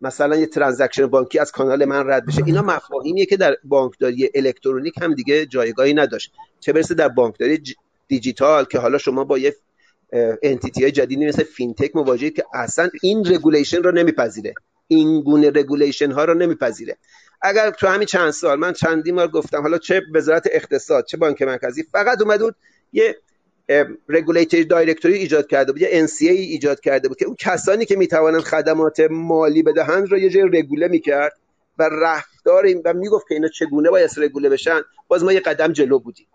مثلا 0.00 0.36
یه 0.36 0.46
transaction 0.46 1.06
بانکی 1.06 1.38
از 1.38 1.52
کانال 1.52 1.84
من 1.84 2.10
رد 2.10 2.26
بشه. 2.26 2.42
اینا 2.46 2.62
مفاهیمیه 2.62 3.26
که 3.26 3.36
در 3.36 3.56
بانکداری 3.64 4.30
الکترونیک 4.34 4.94
هم 5.02 5.14
دیگه 5.14 5.46
جایگاهی 5.46 5.94
نداشت. 5.94 6.32
چه 6.60 6.72
برسه 6.72 6.94
در 6.94 7.08
بانکداری 7.08 7.62
دیجیتال 8.08 8.64
که 8.64 8.78
حالا 8.78 8.98
شما 8.98 9.24
با 9.24 9.38
یه 9.38 9.56
entity 10.42 10.90
جدیدی 10.90 11.26
مثل 11.26 11.42
fintech 11.42 11.96
مواجهید 11.96 12.36
که 12.36 12.44
اصلا 12.54 12.90
این 13.02 13.24
regulation 13.26 13.82
رو 13.82 13.92
نمیپذیره. 13.92 14.54
این 14.88 15.20
گونه 15.20 15.50
regulation 15.50 16.12
ها 16.12 16.24
رو 16.24 16.34
نمیپذیره. 16.34 16.96
اگر 17.42 17.70
تو 17.70 17.86
همین 17.86 18.06
چند 18.06 18.30
سال 18.30 18.58
من 18.58 18.72
چندی 18.72 19.12
بار 19.12 19.28
گفتم 19.28 19.62
حالا 19.62 19.78
چه 19.78 20.02
وزارت 20.14 20.48
اقتصاد 20.52 21.04
چه 21.04 21.16
بانک 21.16 21.42
مرکزی 21.42 21.82
فقط 21.82 22.22
اومد 22.22 22.40
یه 22.92 23.16
رگولیتری 24.08 24.64
دایرکتوری 24.64 25.14
ایجاد 25.14 25.46
کرده 25.46 25.72
بود 25.72 25.82
یه 25.82 26.06
NCA 26.06 26.22
ایجاد 26.22 26.80
کرده 26.80 27.08
بود 27.08 27.18
که 27.18 27.26
اون 27.26 27.36
کسانی 27.38 27.84
که 27.84 27.96
می‌توانند 27.96 28.40
خدمات 28.40 29.00
مالی 29.10 29.62
بدهند 29.62 30.10
رو 30.10 30.18
یه 30.18 30.30
جای 30.30 30.42
رگوله 30.42 30.88
می‌کرد 30.88 31.32
و 31.78 31.88
رفتار 31.92 32.66
و 32.84 32.92
می‌گفت 32.92 33.28
که 33.28 33.34
اینا 33.34 33.48
چگونه 33.48 33.90
باید 33.90 34.10
رگوله 34.16 34.48
بشن؟ 34.48 34.80
باز 35.08 35.24
ما 35.24 35.32
یه 35.32 35.40
قدم 35.40 35.72
جلو 35.72 35.98
بودیم. 35.98 36.26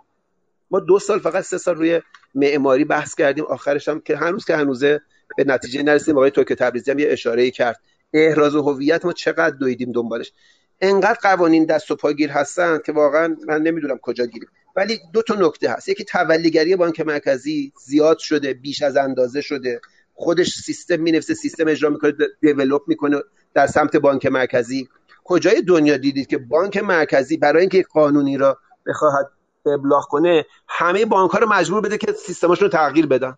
ما 0.72 0.80
دو 0.80 1.00
سال 1.00 1.20
فقط 1.20 1.44
سه 1.44 1.58
سال 1.58 1.76
روی 1.76 2.02
معماری 2.36 2.86
بحث 2.86 3.16
کردیم. 3.16 3.46
آخرش 3.46 3.90
هم 3.90 4.00
که 4.00 4.18
هنوز 4.18 4.46
که 4.46 4.56
هنوزه 4.56 5.02
به 5.38 5.44
نتیجه 5.44 5.84
نرسیدیم 5.84 6.18
آقای 6.18 6.32
توکه 6.32 6.56
تبریزی 6.56 6.92
هم 6.92 7.00
یه 7.00 7.08
اشاره 7.10 7.52
کرد. 7.52 7.82
احراز 8.14 8.56
هویت 8.56 9.06
ما 9.06 9.14
چقدر 9.14 9.56
دویدیم 9.56 9.92
دنبالش. 9.92 10.32
انقدر 10.82 11.18
قوانین 11.22 11.66
دست 11.66 11.92
و 11.92 11.96
پاگیر 11.96 12.32
هستن 12.32 12.80
که 12.86 12.92
واقعا 12.92 13.36
من 13.48 13.62
نمی‌دونم 13.62 13.98
کجا 13.98 14.26
گیریم. 14.26 14.50
ولی 14.76 15.00
دو 15.14 15.22
تا 15.22 15.36
نکته 15.36 15.70
هست. 15.72 15.90
یکی 15.90 16.04
تولیگری 16.04 16.76
بانک 16.76 17.00
مرکزی 17.00 17.74
زیاد 17.86 18.18
شده 18.18 18.54
بیش 18.54 18.82
از 18.82 18.98
اندازه 18.98 19.42
شده. 19.42 19.82
خودش 20.14 20.54
سیستم 20.54 20.96
مینفسه 20.96 21.34
سیستم 21.34 21.68
اجرا 21.68 21.90
می‌کنه 21.90 22.14
دیولپ 22.42 22.82
می‌کنه 22.88 23.22
در 23.54 23.68
سمت 23.68 23.96
بانک 23.96 24.26
مرکزی. 24.26 24.90
کجای 25.24 25.62
دنیا 25.62 25.98
دیدید 25.98 26.28
که 26.28 26.38
بانک 26.38 26.78
مرکزی 26.78 27.38
برای 27.38 27.60
اینکه 27.60 27.84
قانونی 27.94 28.38
را 28.38 28.58
بخواهد 28.88 29.30
ابلاغ 29.66 30.08
کنه 30.08 30.46
همه 30.68 31.06
بانک 31.06 31.32
ها 31.32 31.40
رو 31.40 31.50
مجبور 31.50 31.82
بده 31.82 31.98
که 31.98 32.12
سیستماشون 32.12 32.66
رو 32.66 32.72
تغییر 32.72 33.06
بدن؟ 33.06 33.38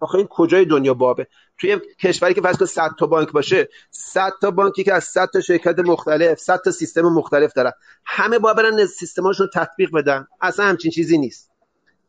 آخه 0.00 0.18
این 0.18 0.26
کجای 0.30 0.64
دنیا 0.64 0.94
بابه؟ 0.94 1.26
توی 1.58 1.78
کشوری 2.00 2.34
که 2.34 2.40
فرض 2.40 2.62
100 2.64 2.90
تا 2.98 3.06
بانک 3.06 3.32
باشه 3.32 3.68
100 3.90 4.32
تا 4.40 4.50
بانکی 4.50 4.84
که 4.84 4.94
از 4.94 5.04
100 5.04 5.28
تا 5.32 5.40
شرکت 5.40 5.78
مختلف 5.78 6.38
100 6.38 6.60
تا 6.64 6.70
سیستم 6.70 7.02
مختلف 7.02 7.52
دارن. 7.52 7.72
همه 8.04 8.38
باید 8.38 8.56
برن 8.56 8.86
سیستماشون 8.86 9.48
تطبیق 9.54 9.90
بدن. 9.94 10.26
اصلا 10.40 10.66
همچین 10.66 10.90
چیزی 10.90 11.18
نیست. 11.18 11.50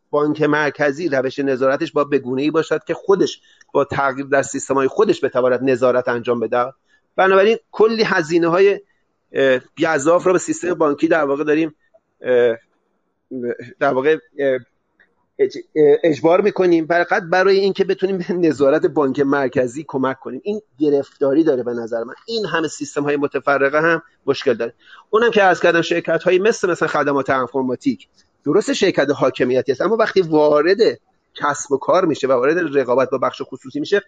بانک 0.09 0.41
مرکزی 0.41 1.09
روش 1.09 1.39
نظارتش 1.39 1.91
با 1.91 2.03
به 2.03 2.21
ای 2.37 2.51
باشد 2.51 2.83
که 2.83 2.93
خودش 2.93 3.41
با 3.73 3.85
تغییر 3.85 4.25
در 4.25 4.41
سیستم 4.41 4.73
های 4.73 4.87
خودش 4.87 5.23
بتواند 5.23 5.69
نظارت 5.69 6.07
انجام 6.07 6.39
بده. 6.39 6.65
بنابراین 7.15 7.57
کلی 7.71 8.03
هزینه 8.03 8.47
های 8.47 8.81
گذاف 9.83 10.23
رو 10.23 10.33
به 10.33 10.39
سیستم 10.39 10.73
بانکی 10.73 11.07
در 11.07 11.25
واقع 11.25 11.43
داریم 11.43 11.75
در 13.79 13.93
واقع 13.93 14.17
اجبار 16.03 16.41
می‌کنیم 16.41 16.85
فقط 16.85 17.23
برای 17.31 17.59
اینکه 17.59 17.83
بتونیم 17.83 18.17
به 18.17 18.33
نظارت 18.33 18.85
بانک 18.85 19.19
مرکزی 19.19 19.85
کمک 19.87 20.19
کنیم. 20.19 20.41
این 20.43 20.61
گرفتاری 20.79 21.43
داره 21.43 21.63
به 21.63 21.73
نظر 21.73 22.03
من. 22.03 22.13
این 22.27 22.45
همه 22.45 22.67
سیستم 22.67 23.03
های 23.03 23.17
متفرقه 23.17 23.81
هم 23.81 24.01
مشکل 24.25 24.53
داره. 24.53 24.73
اونم 25.09 25.31
که 25.31 25.43
از 25.43 25.61
کردم 25.61 25.81
شرکت 25.81 26.23
های 26.23 26.39
مثل 26.39 26.71
مثل 26.71 26.87
خدمات 26.87 27.29
انفرماتیک 27.29 28.07
درست 28.45 28.73
شرکت 28.73 29.07
حاکمیتی 29.15 29.71
است 29.71 29.81
اما 29.81 29.95
وقتی 29.95 30.21
وارد 30.21 30.77
کسب 31.35 31.71
و 31.71 31.77
کار 31.77 32.05
میشه 32.05 32.27
و 32.27 32.31
وارد 32.31 32.77
رقابت 32.77 33.09
با 33.09 33.17
بخش 33.17 33.41
خصوصی 33.45 33.79
میشه 33.79 34.01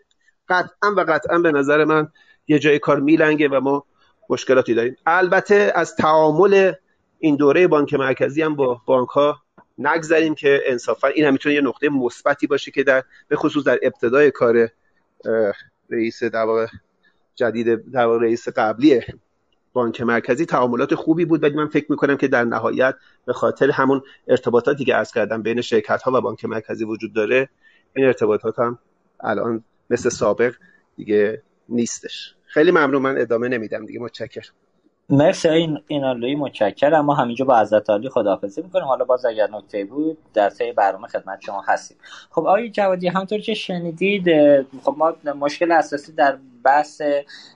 قطعا 0.50 0.94
و 0.98 1.06
قطعا 1.08 1.40
به 1.40 1.52
نظر 1.52 1.86
من 1.86 2.08
یه 2.48 2.60
جای 2.60 2.80
کار 2.80 3.00
میلنگه 3.00 3.48
و 3.48 3.60
ما 3.60 3.86
مشکلاتی 4.30 4.74
داریم. 4.74 4.96
البته 5.06 5.72
از 5.76 5.96
تعامل 5.96 6.74
این 7.20 7.36
دوره 7.36 7.68
بانک 7.68 7.94
مرکزی 7.94 8.42
هم 8.42 8.56
با 8.56 8.82
بانک 8.86 9.10
ها 9.10 9.38
نگذریم 9.78 10.36
که 10.36 10.62
انصافا 10.66 11.08
این 11.08 11.26
هم 11.26 11.34
می‌تونه 11.34 11.56
یه 11.56 11.62
نقطه 11.62 11.90
مثبتی 11.90 12.48
باشه 12.48 12.72
که 12.72 12.84
در 12.84 13.04
به 13.28 13.36
خصوص 13.36 13.64
در 13.64 13.80
ابتدای 13.82 14.32
کار 14.32 14.70
رئیس 15.90 16.24
در 16.24 16.68
جدید 17.36 17.92
در 17.92 18.08
رئیس 18.08 18.50
قبلی 18.50 19.02
بانک 19.74 20.02
مرکزی 20.02 20.46
تعاملات 20.46 20.96
خوبی 20.96 21.26
بود. 21.26 21.44
ولی 21.44 21.56
من 21.56 21.68
فکر 21.68 21.86
می‌کنم 21.90 22.18
که 22.18 22.28
در 22.28 22.44
نهایت 22.44 22.96
به 23.26 23.34
خاطر 23.34 23.72
همون 23.72 24.02
ارتباطاتی 24.28 24.86
که 24.86 24.96
از 24.96 25.12
کردم 25.12 25.42
بین 25.42 25.62
شرکت 25.62 26.02
ها 26.02 26.12
و 26.12 26.22
بانک 26.22 26.46
مرکزی 26.46 26.86
وجود 26.86 27.14
داره 27.14 27.50
این 27.96 28.06
ارتباطات 28.06 28.60
هم 28.60 28.80
الان 29.20 29.64
مثل 29.90 30.10
سابق 30.10 30.54
دیگه 30.96 31.42
نیستش. 31.70 32.36
خیلی 32.46 32.72
ممنون 32.72 33.02
من 33.02 33.18
ادامه 33.18 33.48
نمیدم 33.48 33.86
دیگه. 33.86 34.00
متشکرم. 34.00 34.54
مرسی 35.12 35.50
این 35.50 35.80
اینالوی 35.88 36.36
متشکرم. 36.36 37.06
ما 37.06 37.14
همینجا 37.14 37.46
با 37.46 37.58
عزت 37.58 37.90
عالی 37.90 38.10
خداحافظی 38.10 38.62
می‌کنیم. 38.62 38.86
حالا 38.86 39.06
باز 39.06 39.26
اگر 39.26 39.50
نکته 39.52 39.86
بود 39.86 40.18
در 40.34 40.50
طی 40.50 40.72
برنامه 40.72 41.08
خدمت 41.08 41.42
شما 41.42 41.62
هستیم. 41.68 41.98
خب 42.30 42.42
آقای 42.42 42.70
جوادی 42.70 43.08
همطور 43.08 43.40
که 43.40 43.54
شنیدید 43.54 44.26
خب 44.84 44.96
ما 44.98 45.14
مشکل 45.40 45.72
اساسی 45.72 46.12
در 46.12 46.38
بحث 46.64 47.02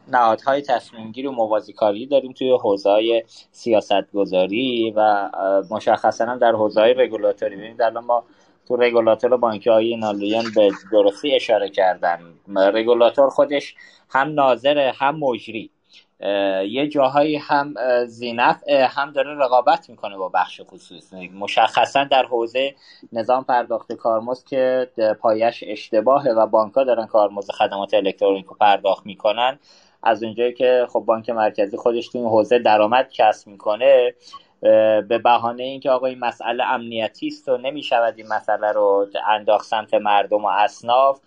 نهادهای 0.07 0.61
تصمیم 0.61 1.11
گیری 1.11 1.27
و 1.27 1.31
موازی 1.31 1.73
کاری 1.73 2.05
داریم 2.05 2.31
توی 2.31 2.51
حوزه 2.51 2.89
های 2.89 3.23
سیاست 3.51 4.11
گذاری 4.13 4.93
و 4.95 5.29
مشخصا 5.71 6.35
در 6.35 6.51
حوزه 6.51 6.81
های 6.81 6.93
رگولاتوری. 6.93 7.55
ببینید 7.55 7.81
الان 7.81 8.05
ما 8.05 8.23
تو 8.67 8.75
رگولاتور 8.75 9.37
بانکی 9.37 9.69
های 9.69 9.95
نالویان 9.95 10.45
به 10.55 10.71
درستی 10.91 11.35
اشاره 11.35 11.69
کردن 11.69 12.19
رگولاتور 12.55 13.29
خودش 13.29 13.75
هم 14.09 14.33
ناظر 14.33 14.91
هم 14.95 15.19
مجری. 15.19 15.71
یه 16.69 16.87
جاهایی 16.87 17.35
هم 17.37 17.73
زینف 18.05 18.63
هم 18.69 19.11
داره 19.11 19.35
رقابت 19.35 19.89
می‌کنه 19.89 20.17
با 20.17 20.29
بخش 20.29 20.61
خصوصی. 20.61 21.27
مشخصا 21.27 22.03
در 22.03 22.25
حوزه 22.25 22.75
نظام 23.13 23.43
پرداخت 23.43 23.93
کارمزد 23.93 24.47
که 24.47 24.89
پایش 25.19 25.63
اشتباهه 25.67 26.31
و 26.31 26.47
بانکها 26.47 26.83
دارن 26.83 27.05
کارمزد 27.05 27.51
خدمات 27.51 27.93
الکترونیک 27.93 28.45
رو 28.45 28.55
پرداخت 28.55 29.05
می‌کنن. 29.05 29.59
از 30.03 30.23
اونجایی 30.23 30.53
که 30.53 30.87
خب 30.89 30.99
بانک 30.99 31.29
مرکزی 31.29 31.77
خودش 31.77 32.07
تو 32.07 32.17
این 32.17 32.27
حوزه 32.27 32.59
درآمد 32.59 33.09
کسب 33.11 33.47
می‌کنه 33.47 34.13
به 35.09 35.19
بهانه 35.23 35.63
اینکه 35.63 35.89
آقا 35.89 36.07
این 36.07 36.19
مسئله 36.19 36.63
امنیتی 36.63 37.27
است 37.27 37.49
و 37.49 37.57
نمی‌شود 37.57 38.13
این 38.17 38.27
مسئله 38.27 38.71
رو 38.71 39.07
انداخت 39.27 39.65
سمت 39.65 39.93
مردم 39.93 40.45
و 40.45 40.47
اصناف 40.47 41.19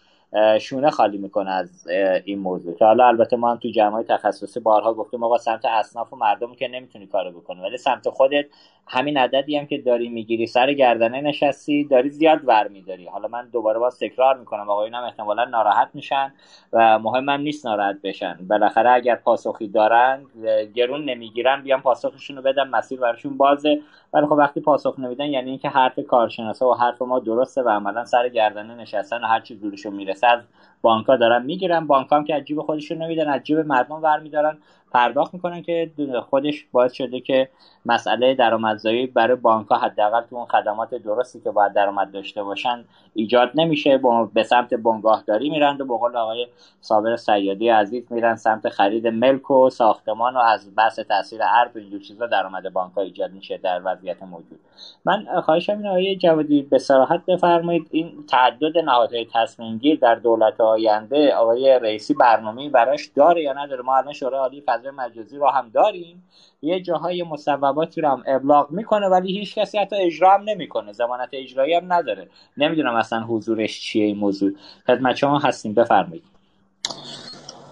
شونه 0.60 0.90
خالی 0.90 1.18
می‌کنه 1.18 1.50
از 1.50 1.88
این 2.24 2.38
موضوع. 2.38 2.74
که 2.74 2.84
حالا 2.84 3.06
البته 3.06 3.36
ما 3.36 3.50
هم 3.50 3.56
تو 3.56 3.68
جمعای 3.68 4.04
تخصصی 4.04 4.60
بارها 4.60 4.94
گفتیم 4.94 5.22
آقا 5.22 5.38
سمت 5.38 5.64
اصناف 5.64 6.12
و 6.12 6.16
مردم 6.16 6.54
که 6.54 6.68
نمی‌تونی 6.68 7.06
کارو 7.06 7.30
بکنی 7.30 7.60
ولی 7.60 7.76
سمت 7.76 8.08
خودت 8.08 8.46
همین 8.86 9.16
عددی 9.16 9.56
هم 9.56 9.66
که 9.66 9.78
داری 9.78 10.08
می‌گیری 10.08 10.46
سر 10.46 10.72
گردنه 10.72 11.20
نشستی 11.20 11.84
داری 11.84 12.10
زیاد 12.10 12.40
ور 12.44 12.68
میداری. 12.68 13.06
حالا 13.06 13.28
من 13.28 13.48
دوباره 13.48 13.78
باز 13.78 13.98
تکرار 13.98 14.38
می‌کنم 14.38 14.70
آقایون 14.70 14.94
هم 14.94 15.04
احتمالا 15.04 15.44
ناراحت 15.44 15.88
میشن 15.94 16.34
و 16.72 16.98
مهمم 16.98 17.40
نیست 17.40 17.66
ناراحت 17.66 17.96
بشن. 18.02 18.38
بالاخره 18.48 18.90
اگر 18.90 19.14
پاسخی 19.14 19.68
دارن 19.68 20.26
گرون 20.74 21.04
نمی‌گیرن 21.04 21.62
بیان 21.62 21.80
پاسخشون 21.80 22.36
رو 22.36 22.42
بدن 22.42 22.68
مسیر 22.68 23.00
براشون 23.00 23.36
بازه. 23.36 23.80
ولی 24.12 24.26
خب 24.26 24.32
وقتی 24.32 24.60
پاسخ 24.60 24.98
نمیدن 24.98 25.26
یعنی 25.26 25.50
اینکه 25.50 25.68
حرف 25.68 25.98
کارشناسا 25.98 26.70
و 26.70 26.74
حرف 26.74 27.02
ما 27.02 27.18
درسته 27.18 27.62
و 27.62 27.68
عملا 27.68 28.04
سر 28.04 28.28
گردنه 28.28 28.74
نشستن 28.74 29.24
و 29.24 29.26
هر 29.26 29.40
چی 29.40 29.56
دورشون 29.56 29.94
می‌رسه 29.94 30.26
از 30.26 30.40
بانک 30.82 31.06
ها 31.06 31.16
دارن 31.16 31.44
می‌گیرن. 31.44 31.86
بانک 31.86 32.12
هم 32.12 32.24
که 32.24 32.34
عجیب 32.34 32.62
خودشون 32.62 33.02
نمیدن 33.02 33.28
عجیب 33.28 33.58
مردم 33.58 34.02
ور 34.02 34.20
میدارن 34.20 34.58
پرداخت 34.92 35.34
می‌کنن 35.34 35.62
که 35.62 35.90
خودش 36.30 36.66
باعث 36.72 36.92
شده 36.92 37.20
که 37.20 37.48
مسئله 37.86 38.34
درآمدزایی 38.34 39.06
برای 39.06 39.36
بانک 39.36 39.66
ها 39.66 39.76
حداقل 39.76 40.20
تو 40.20 40.36
اون 40.36 40.46
خدمات 40.46 40.94
درستی 40.94 41.40
که 41.40 41.50
باید 41.50 41.72
درآمد 41.72 42.12
داشته 42.12 42.42
باشن 42.42 42.84
ایجاد 43.14 43.50
نمیشه. 43.54 44.00
به 44.34 44.42
سمت 44.42 44.74
بنگاهداری 44.74 45.50
میرن 45.50 45.76
و 45.80 45.84
به 45.84 45.96
قول 45.96 46.16
آقای 46.16 46.46
صابر 46.80 47.16
سیادی 47.16 47.68
عزیز 47.68 48.12
میرن 48.12 48.36
سمت 48.36 48.68
خرید 48.68 49.06
ملک 49.06 49.50
و 49.50 49.70
ساختمان 49.70 50.36
و 50.36 50.38
از 50.38 50.74
بحث 50.76 50.98
تاثیر 51.00 51.40
ارب 51.42 51.70
و 51.76 51.78
اینجور 51.78 52.00
چیزا 52.00 52.26
درآمد 52.26 52.72
بانک 52.72 52.92
ها 52.92 53.02
ایجاد 53.02 53.32
میشه 53.32 53.58
در 53.58 53.80
وضعیت 53.84 54.22
موجود. 54.22 54.60
من 55.04 55.40
خواهشم 55.40 55.72
این 55.72 55.86
آقای 55.86 56.16
جوادی 56.16 56.62
به 56.62 56.78
صراحت 56.78 57.26
بفرمایید 57.26 57.88
این 57.90 58.24
تعدد 58.30 58.78
نهادهای 58.78 59.26
تصمیم 59.34 59.78
گیر 59.78 59.98
در 59.98 60.14
دولت 60.14 60.60
آینده 60.68 61.34
آقای 61.34 61.78
رئیسی 61.82 62.14
برنامه 62.14 62.70
براش 62.70 63.06
داره 63.06 63.42
یا 63.42 63.52
نداره؟ 63.52 63.82
ما 63.82 63.96
الان 63.96 64.12
شورای 64.12 64.40
عالی 64.40 64.62
فضای 64.66 64.90
مجازی 64.90 65.36
رو 65.36 65.48
هم 65.48 65.68
داریم. 65.68 66.28
یه 66.62 66.80
جاهای 66.80 67.22
مصوباتی 67.22 68.00
رو 68.00 68.08
هم 68.08 68.22
ابلاغ 68.26 68.70
می‌کنه 68.70 69.08
ولی 69.08 69.38
هیچ 69.38 69.58
کسی 69.58 69.78
حتی 69.78 69.96
اجرا 69.96 70.34
هم 70.34 70.42
نمی‌کنه. 70.42 70.92
زمانت 70.92 71.28
اجرایی 71.32 71.74
هم 71.74 71.92
نداره. 71.92 72.28
نمی‌دونم 72.56 72.94
اصلا 72.94 73.20
حضورش 73.20 73.80
چیه 73.80 74.04
این 74.04 74.16
موضوع. 74.16 74.50
خدمت 74.86 75.16
شما 75.16 75.38
هستیم. 75.38 75.74
بفرمایید. 75.74 76.24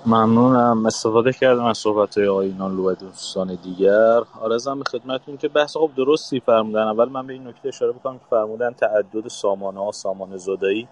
ممنونم. 0.07 0.87
استفاده 0.87 1.33
کردم 1.33 1.65
از 1.65 1.79
صحبت 1.79 2.19
های 2.19 2.27
آقای 2.27 2.53
نانلو 2.53 2.91
و 2.91 2.95
دوستان 2.95 3.59
دیگر. 3.65 4.21
آرزم 4.43 4.79
به 4.79 4.85
خدمتتون 4.85 5.37
که 5.37 5.49
بحث 5.49 5.77
خب 5.77 5.91
درستی 5.97 6.41
فرمودن. 6.41 6.83
اول 6.83 7.09
من 7.09 7.27
به 7.27 7.33
این 7.33 7.47
نکته 7.47 7.69
اشاره 7.69 7.93
بکنم 7.93 8.19
که 8.19 8.25
فرمودن 8.31 8.73
تعدد 8.73 9.29
سامانه 9.29 9.85
ها 9.85 9.93
سامان 9.93 10.37
زدایی. 10.37 10.89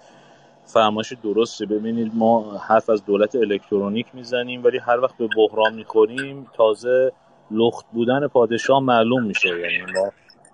فرمایش 0.66 1.12
درسته. 1.24 1.66
ببینید 1.66 2.12
ما 2.14 2.58
حرف 2.58 2.90
از 2.90 3.04
دولت 3.04 3.36
الکترونیک 3.36 4.06
می‌زنیم 4.14 4.64
ولی 4.64 4.78
هر 4.78 5.00
وقت 5.00 5.16
به 5.16 5.28
بحران 5.36 5.74
می‌خوریم 5.74 6.46
تازه 6.52 7.12
لخت 7.50 7.86
بودن 7.92 8.26
پادشاه 8.26 8.80
معلوم 8.80 9.22
میشه. 9.22 9.48
یعنی 9.48 9.92
ما 9.94 10.12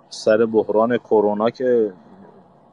سر 0.09 0.47
بحران 0.47 0.99
کرونا 0.99 1.51
که 1.51 1.93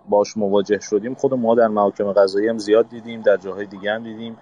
باش 0.09 0.38
مواجه 0.38 0.80
شدیم 0.80 1.14
خود 1.14 1.34
ما 1.34 1.55
در 1.55 1.68
محاکم 1.68 2.11
قضایی 2.11 2.47
هم 2.47 2.57
زیاد 2.57 2.89
دیدیم 2.89 3.22
در 3.22 3.38
جاهای 3.38 3.65
دیگه 3.65 3.91
هم 3.91 4.03
دیدیم. 4.03 4.38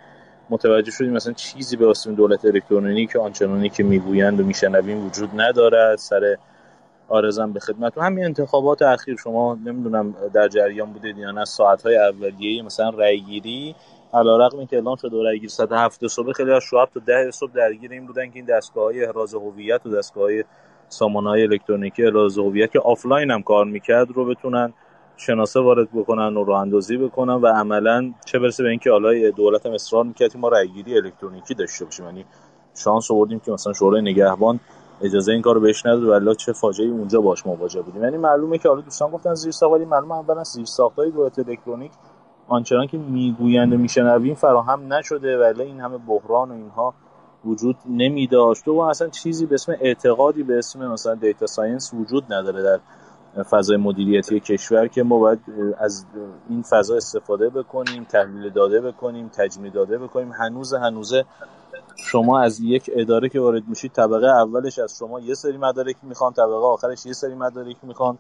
متوجه 0.50 0.92
شدیم 0.92 1.12
مثلا 1.12 1.34
چیزی 1.34 1.78
به 1.78 1.90
اسم 1.90 2.16
دولت 2.16 2.46
الکترونیکی 2.46 3.14
که 3.14 3.20
آنچنانی 3.20 3.70
که 3.70 3.84
می‌گویند 3.84 4.40
و 4.40 4.44
میشنویم 4.44 5.06
وجود 5.06 5.30
ندارد. 5.36 5.98
سر 5.98 6.38
آرزم 7.10 7.54
به 7.54 7.60
خدمت 7.60 7.98
و 7.98 8.02
همین 8.02 8.26
انتخابات 8.26 8.82
اخیر 8.82 9.16
شما 9.24 9.58
نمی‌دونم 9.66 10.16
در 10.34 10.48
جریان 10.48 10.94
بودید 10.94 11.18
یا 11.18 11.32
نه 11.32 11.46
ساعت‌های 11.46 11.98
اولیه 11.98 12.62
مثلا 12.62 12.90
رأیگیری 12.90 13.76
علیرغم 14.14 14.66
که 14.66 14.76
اعلام 14.76 14.96
شد 14.96 15.12
رأیگیری 15.26 15.50
ساعت 15.50 15.72
هفت 15.72 16.08
صبح 16.08 16.34
خیلی 16.34 16.52
از 16.52 16.64
شعب 16.64 16.90
تا 16.94 17.00
ده 17.06 17.32
صبح 17.32 17.52
درگیر 17.52 17.92
این 17.92 18.08
بودن 18.08 18.26
که 18.26 18.36
این 18.36 18.46
دستگاه 18.46 18.84
های 18.84 19.06
احراز 19.06 19.34
هویت 19.34 19.86
و 19.86 19.90
دستگاه 19.90 20.24
های 20.24 20.44
سامانه 20.90 21.30
های 21.30 21.44
الکترونیکی 21.44 22.04
احراز 22.04 22.38
هویت 22.38 22.72
که 22.72 22.80
آفلاین 22.80 23.32
هم 23.32 23.44
کار 23.44 23.66
می‌کرد 23.66 24.12
رو 24.12 24.26
بتونن 24.26 24.74
شناسه 25.18 25.60
وارد 25.60 25.88
بکنن 25.94 26.38
و 26.38 26.44
راه 26.44 26.62
اندازی 26.62 26.98
بکنن 26.98 27.34
و 27.34 27.48
عملا 27.48 28.14
چه 28.26 28.40
برسه 28.40 28.64
به 28.64 28.70
اینکه 28.70 28.92
حالا 28.92 29.30
دولت 29.30 29.66
هم 29.66 29.72
اصرار 29.72 30.04
می‌کرد 30.04 30.38
ما 30.38 30.48
رأیگیری 30.48 30.98
الکترونیکی 30.98 31.54
داشته 31.54 31.86
باشیم. 31.86 32.06
یعنی 32.06 32.26
شانس 32.76 33.12
آوردیم 33.12 33.40
که 33.40 33.52
مثلا 33.52 33.74
شورای 33.74 34.02
نگهبان 34.02 34.60
اجازه 35.02 35.32
این 35.32 35.42
کارو 35.42 35.60
بهش 35.60 35.86
نداد 35.86 36.04
ولی 36.04 36.36
چه 36.36 36.54
فاجعه 36.54 36.88
اونجا 36.88 37.22
باش 37.22 37.46
مواجه 37.48 37.82
بودیم. 37.82 38.04
یعنی 38.04 38.18
معلومه 38.18 38.58
که 38.58 38.70
حالا 38.70 38.82
دوستان 38.82 39.12
گفتن 39.12 39.34
زیر 39.34 39.52
ساخت 39.52 39.74
ولی 39.74 39.86
معلومه 39.86 40.16
اولا 40.16 40.44
زیر 40.44 40.66
ساختای 40.66 41.12
دولت 41.12 41.40
الکترونیک 41.40 41.92
آنچنان 42.48 42.88
که 42.88 42.98
می‌گویند 42.98 43.74
و 43.74 43.78
میشنویم 43.78 44.36
فراهم 44.36 44.94
نشده 44.94 45.40
ولی 45.40 45.64
این 45.64 45.80
همه 45.80 45.98
بحران 45.98 46.52
و 46.52 46.54
اینها 46.54 46.94
وجود 47.46 47.76
نمی 47.90 48.28
داشت 48.28 48.68
و 48.68 48.80
اصلا 48.80 49.08
چیزی 49.08 49.46
به 49.46 49.54
اسم 49.54 49.76
اعتقادی 49.82 50.44
به 50.44 50.58
اسم 50.58 50.88
مثلا 50.88 51.16
data 51.16 51.46
science 51.46 51.94
وجود 51.94 52.34
نداره 52.34 52.64
در 52.64 52.80
فضای 53.44 53.78
مدیریتی 53.78 54.40
کشور 54.40 54.88
که 54.88 55.04
ما 55.04 55.20
باید 55.20 55.40
از 55.78 56.06
این 56.50 56.62
فضا 56.62 56.96
استفاده 56.96 57.50
بکنیم 57.50 58.04
تحلیل 58.04 58.50
داده 58.50 58.82
بکنیم 58.82 59.28
تجمیع 59.28 59.72
داده 59.72 59.98
بکنیم. 59.98 60.32
هنوز 60.32 60.74
هنوزه 60.74 61.26
شما 61.96 62.40
از 62.40 62.60
یک 62.60 62.92
اداره 62.94 63.30
که 63.30 63.40
وارد 63.40 63.64
میشید 63.68 63.92
طبقه 63.92 64.28
اولش 64.28 64.80
از 64.80 64.98
شما 64.98 65.20
یه 65.20 65.34
سری 65.34 65.58
مدارک 65.58 65.96
می‌خوان 66.04 66.34
طبقه 66.34 66.66
آخرش 66.66 67.06
یه 67.06 67.14
سری 67.14 67.36
مدارک 67.36 67.76
می‌خوان 67.84 68.18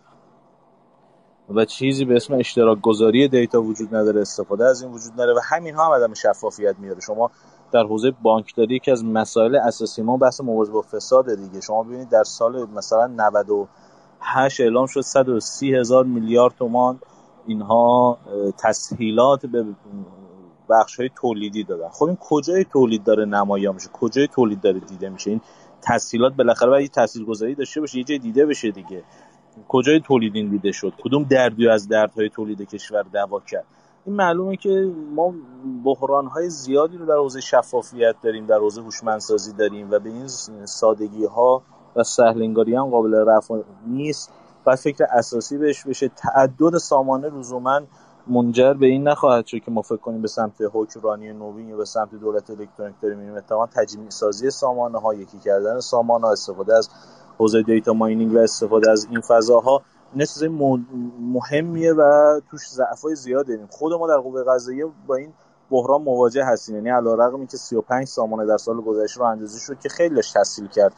و 1.49 1.65
چیزی 1.65 2.05
به 2.05 2.15
اسم 2.15 2.33
اشتراک 2.33 2.81
گذاری 2.81 3.27
data 3.27 3.61
وجود 3.61 3.95
نداره 3.95 4.21
استفاده 4.21 4.65
از 4.65 4.81
این 4.81 4.91
وجود 4.91 5.13
نداره 5.13 5.33
و 5.33 5.39
همین 5.43 5.75
ها 5.75 5.85
هم 5.85 5.91
عدم 5.91 6.13
شفافیت 6.13 6.75
میاره. 6.79 6.99
شما 6.99 7.31
در 7.71 7.83
حوزه 7.83 8.11
بانکداری 8.21 8.79
که 8.79 8.91
از 8.91 9.05
مسائل 9.05 9.55
اساسی 9.55 10.01
ما 10.01 10.17
بحث 10.17 10.41
مواجهه 10.41 10.73
با 10.73 10.81
فساد 10.81 11.35
دیگه. 11.35 11.61
شما 11.61 11.83
ببینید 11.83 12.09
در 12.09 12.23
سال 12.23 12.69
مثلا 12.75 13.07
98 13.07 14.61
اعلام 14.61 14.85
شد 14.85 15.01
130 15.01 15.75
هزار 15.75 16.03
میلیارد 16.03 16.53
تومان 16.55 16.99
اینها 17.47 18.17
تسهیلات 18.57 19.45
به 19.45 19.65
بخش 20.69 20.99
های 20.99 21.09
تولیدی 21.15 21.63
دادن. 21.63 21.89
خب 21.89 22.05
این 22.05 22.17
کجای 22.19 22.63
تولید 22.63 23.03
داره 23.03 23.25
نمایان 23.25 23.73
میشه؟ 23.73 23.89
کجای 23.93 24.27
تولید 24.27 24.61
داره 24.61 24.79
دیده 24.79 25.09
میشه؟ 25.09 25.29
این 25.29 25.41
تسهیلات 25.81 26.33
بالاخره 26.33 26.69
باید 26.69 26.91
تسهیل 26.91 27.25
گذاری 27.25 27.55
داشته 27.55 27.79
باشه 27.79 27.97
یه 27.97 28.03
جای 28.03 28.19
دیده 28.19 28.45
بشه 28.45 28.71
دیگه. 28.71 29.03
کجای 29.67 29.99
تولید 29.99 30.35
این 30.35 30.49
دیده 30.49 30.71
شد؟ 30.71 30.93
کدوم 31.03 31.23
دردی 31.23 31.69
از 31.69 31.87
دردهای 31.87 32.29
تولید 32.29 32.61
کشور 32.61 33.03
دوا 33.03 33.39
کرد؟ 33.39 33.65
این 34.05 34.15
معلومه 34.15 34.57
که 34.57 34.91
ما 35.15 35.33
بحران 35.83 36.27
های 36.27 36.49
زیادی 36.49 36.97
رو 36.97 37.05
در 37.05 37.15
حوزه 37.15 37.41
شفافیت 37.41 38.15
داریم 38.21 38.45
در 38.45 38.57
حوزه 38.57 38.81
هوشمندسازی 38.81 39.53
داریم 39.53 39.91
و 39.91 39.99
به 39.99 40.09
این 40.09 40.27
سادگی 40.65 41.25
ها 41.25 41.61
و 41.95 42.03
سهلنگاری 42.03 42.75
هم 42.75 42.89
قابل 42.89 43.15
رفع 43.27 43.55
نیست. 43.87 44.31
و 44.65 44.75
فکر 44.75 45.03
اساسی 45.11 45.57
بهش 45.57 45.83
بشه. 45.83 46.07
تعدد 46.07 46.77
سامانه 46.77 47.29
لزوما 47.29 47.81
منجر 48.27 48.73
به 48.73 48.85
این 48.85 49.07
نخواهد 49.07 49.45
شد 49.45 49.59
که 49.59 49.71
ما 49.71 49.81
فکر 49.81 49.97
کنیم 49.97 50.21
به 50.21 50.27
سمت 50.27 50.55
حکمرانی 50.73 51.33
نوین 51.33 51.69
یا 51.69 51.77
به 51.77 51.85
سمت 51.85 52.15
دولت 52.15 52.49
الکترونیک 52.49 52.95
داریم 53.01 53.17
میریم. 53.17 53.35
اتفاقا 53.35 53.65
تجمیع 53.65 54.09
سازی 54.09 54.49
سامانه 54.49 54.99
ها 54.99 55.13
یکی 55.13 55.39
کردن 55.39 55.79
سامانه 55.79 56.27
استفاده 56.27 56.75
از 56.75 56.89
حوزه 57.37 57.61
دیتا 57.61 57.93
ماینینگ 57.93 58.33
و 58.33 58.37
استفاده 58.37 58.91
از 58.91 59.07
این 59.09 59.21
فضاها 59.21 59.81
نه 60.15 60.25
مهمیه 61.19 61.93
و 61.93 62.01
توش 62.51 62.69
ضعفای 62.69 63.15
زیاد 63.15 63.47
داریم. 63.47 63.67
خود 63.71 63.93
ما 63.93 64.07
در 64.07 64.17
قوه 64.17 64.43
قضاییه 64.43 64.85
با 65.07 65.15
این 65.15 65.33
بحران 65.71 66.01
مواجه 66.01 66.45
هستیم. 66.45 66.75
یعنی 66.75 66.89
علیرغم 66.89 67.45
که 67.45 67.57
35 67.57 68.07
سامانه 68.07 68.45
در 68.45 68.57
سال 68.57 68.81
گذشته 68.81 69.19
رو 69.19 69.25
اندازه 69.25 69.59
شد 69.59 69.79
که 69.79 69.89
خیلیش 69.89 70.31
تسهیل 70.31 70.67
کرد. 70.67 70.93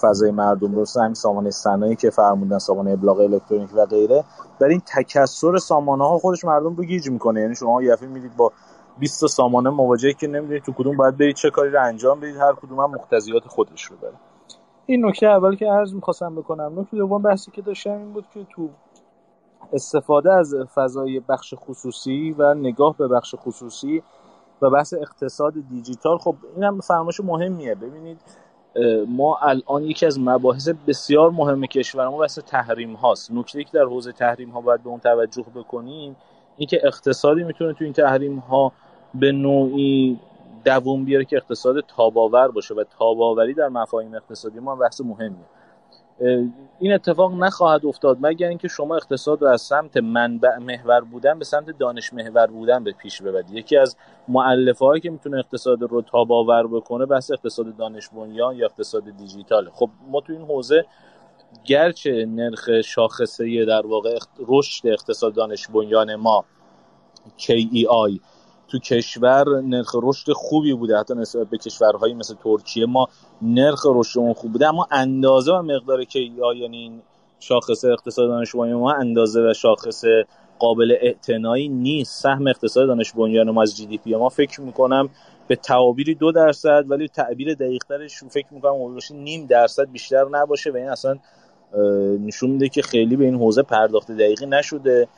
فضای 0.00 0.30
مردم 0.30 0.74
رو 0.74 0.84
همین 0.96 1.14
سامانه 1.14 1.50
صنایع 1.50 1.94
که 1.94 2.10
فرمودن 2.10 2.58
سامانه 2.58 2.90
ابلاغ 2.90 3.20
الکترونیک 3.20 3.70
و 3.74 3.86
غیره. 3.86 4.24
در 4.58 4.66
این 4.66 4.82
تکثر 4.86 5.58
سامانه 5.58 6.08
ها 6.08 6.18
خودش 6.18 6.44
مردم 6.44 6.76
رو 6.76 6.84
گیج 6.84 7.10
می‌کنه. 7.10 7.40
یعنی 7.40 7.54
شما 7.54 7.82
یه 7.82 7.96
می‌دید 8.00 8.36
با 8.36 8.52
20 8.98 9.26
سامانه 9.26 9.70
مواجهه 9.70 10.12
که 10.12 10.26
نمی‌دونید 10.26 10.62
تو 10.62 10.72
کدوم 10.72 10.96
باید 10.96 11.16
برید 11.16 11.36
چه 11.36 11.50
کاری 11.50 11.70
رو 11.70 11.82
انجام 11.84 12.20
بدید 12.20 12.36
هر 12.36 12.52
کدوم 12.52 12.80
هم 12.80 12.90
مختزیات 12.90 13.48
خودش 13.48 13.84
رو 13.84 13.96
داره. 13.96 14.14
این 14.86 15.06
نکته 15.06 15.26
اول 15.26 15.56
که 15.56 15.66
عرض 15.66 15.94
می‌خواستم 15.94 16.34
بکنم 16.34 16.80
نکته 16.80 16.96
دوم 16.96 17.22
بحثی 17.22 17.50
که 17.50 17.62
داشتم 17.62 17.90
این 17.90 18.12
بود 18.12 18.24
که 18.34 18.46
تو 18.50 18.68
استفاده 19.72 20.32
از 20.32 20.54
فضای 20.74 21.20
بخش 21.20 21.54
خصوصی 21.56 22.34
و 22.38 22.54
نگاه 22.54 22.96
به 22.96 23.08
بخش 23.08 23.34
خصوصی 23.38 24.02
و 24.62 24.70
بحث 24.70 24.94
اقتصاد 24.94 25.54
دیجیتال 25.68 26.18
خب 26.18 26.34
این 26.54 26.64
هم 26.64 26.80
فرمایش 26.80 27.20
مهمیه. 27.20 27.74
ببینید 27.74 28.20
ما 29.08 29.38
الان 29.42 29.84
یکی 29.84 30.06
از 30.06 30.20
مباحث 30.20 30.68
بسیار 30.86 31.30
مهم 31.30 31.66
کشور 31.66 32.08
ما 32.08 32.18
بحث 32.18 32.38
تحریم 32.38 32.94
هاست. 32.94 33.32
نکته 33.32 33.64
که 33.64 33.70
در 33.72 33.84
حوزه 33.84 34.12
تحریم 34.12 34.50
ها 34.50 34.60
باید 34.60 34.82
به 34.82 34.88
اون 34.88 35.00
توجه 35.00 35.44
بکنیم 35.54 36.16
اینکه 36.56 36.80
اقتصادی 36.84 37.42
می‌تونه 37.44 37.72
تو 37.72 37.84
این 37.84 37.92
تحریم 37.92 38.38
ها 38.38 38.72
به 39.14 39.32
نوعی 39.32 40.18
دووم 40.64 41.04
بیاره 41.04 41.24
که 41.24 41.36
اقتصاد 41.36 41.80
تاباور 41.80 42.48
باشه 42.48 42.74
و 42.74 42.84
تاباوری 42.98 43.54
در 43.54 43.68
مفاهیم 43.68 44.14
اقتصادی 44.14 44.60
ما 44.60 44.76
بحث 44.76 45.00
مهمیه. 45.00 45.46
این 46.78 46.92
اتفاق 46.92 47.34
نخواهد 47.34 47.86
افتاد 47.86 48.18
مگر 48.20 48.48
اینکه 48.48 48.68
شما 48.68 48.96
اقتصاد 48.96 49.42
رو 49.42 49.48
از 49.48 49.60
سمت 49.62 49.96
منبع 49.96 50.58
محور 50.58 51.00
بودن 51.00 51.38
به 51.38 51.44
سمت 51.44 51.78
دانش 51.78 52.12
محور 52.12 52.46
بودن 52.46 52.84
به 52.84 52.92
پیش 52.92 53.22
ببرید. 53.22 53.50
یکی 53.50 53.76
از 53.76 53.96
معلفه 54.28 54.84
هایی 54.84 55.00
که 55.00 55.10
می‌تونه 55.10 55.38
اقتصاد 55.38 55.82
رو 55.82 56.02
تاباور 56.02 56.66
بکنه 56.66 57.06
بحث 57.06 57.30
اقتصاد 57.30 57.76
دانش 57.76 58.08
بنیان 58.08 58.56
یا 58.56 58.66
اقتصاد 58.66 59.16
دیجیتاله. 59.16 59.70
خب 59.70 59.90
ما 60.10 60.20
تو 60.20 60.32
این 60.32 60.42
حوزه 60.42 60.84
گرچه 61.64 62.26
نرخ 62.28 62.80
شاخصه 62.80 63.64
در 63.64 63.86
واقع 63.86 64.18
رشد 64.48 64.86
اقتصاد 64.86 65.34
دانش 65.34 65.68
بنیان 65.68 66.14
ما 66.14 66.44
KEI 67.38 68.20
تو 68.70 68.78
کشور 68.78 69.60
نرخ 69.60 69.94
رشد 70.02 70.32
خوبی 70.32 70.74
بوده. 70.74 70.98
حتی 70.98 71.14
نسبت 71.14 71.50
به 71.50 71.58
کشورهایی 71.58 72.14
مثل 72.14 72.34
ترکیه 72.44 72.86
ما 72.86 73.08
نرخ 73.42 73.86
رشدمون 73.86 74.32
خوب 74.32 74.52
بوده. 74.52 74.68
اما 74.68 74.86
اندازه 74.90 75.52
و 75.52 75.62
مقدار 75.62 76.04
که 76.04 76.18
یعنی 76.18 76.76
این 76.76 77.02
شاخص 77.40 77.84
اقتصاد 77.84 78.28
دانش 78.28 78.54
ما 78.54 78.92
اندازه 78.92 79.40
و 79.40 79.52
شاخص 79.52 80.04
قابل 80.58 80.96
اعتنایی 81.00 81.68
نیست. 81.68 82.22
سهم 82.22 82.46
اقتصاد 82.46 82.86
دانش 82.86 83.12
بنیان 83.12 83.50
ما 83.50 83.62
از 83.62 83.76
جی 83.76 83.86
دی 83.86 83.98
پی 83.98 84.14
ما 84.14 84.28
فکر 84.28 84.60
می‌کنم 84.60 85.08
به 85.48 85.56
تعابیری 85.56 86.14
دو 86.14 86.32
درصد 86.32 86.84
ولی 86.88 87.08
تعبیر 87.08 87.54
دقیقترش 87.54 88.24
فکر 88.30 88.46
می‌کنم 88.50 88.94
باشه 88.94 89.14
نیم 89.14 89.46
درصد 89.46 89.90
بیشتر 89.90 90.24
نباشه. 90.30 90.70
و 90.70 90.76
این 90.76 90.88
اصلا 90.88 91.18
نشون 92.20 92.50
میده 92.50 92.68
که 92.68 92.82
خیلی 92.82 93.16
به 93.16 93.24
این 93.24 93.34
حوزه 93.34 93.62
پرداخت 93.62 94.10
دقیقی 94.10 94.46
نشده. 94.46 95.08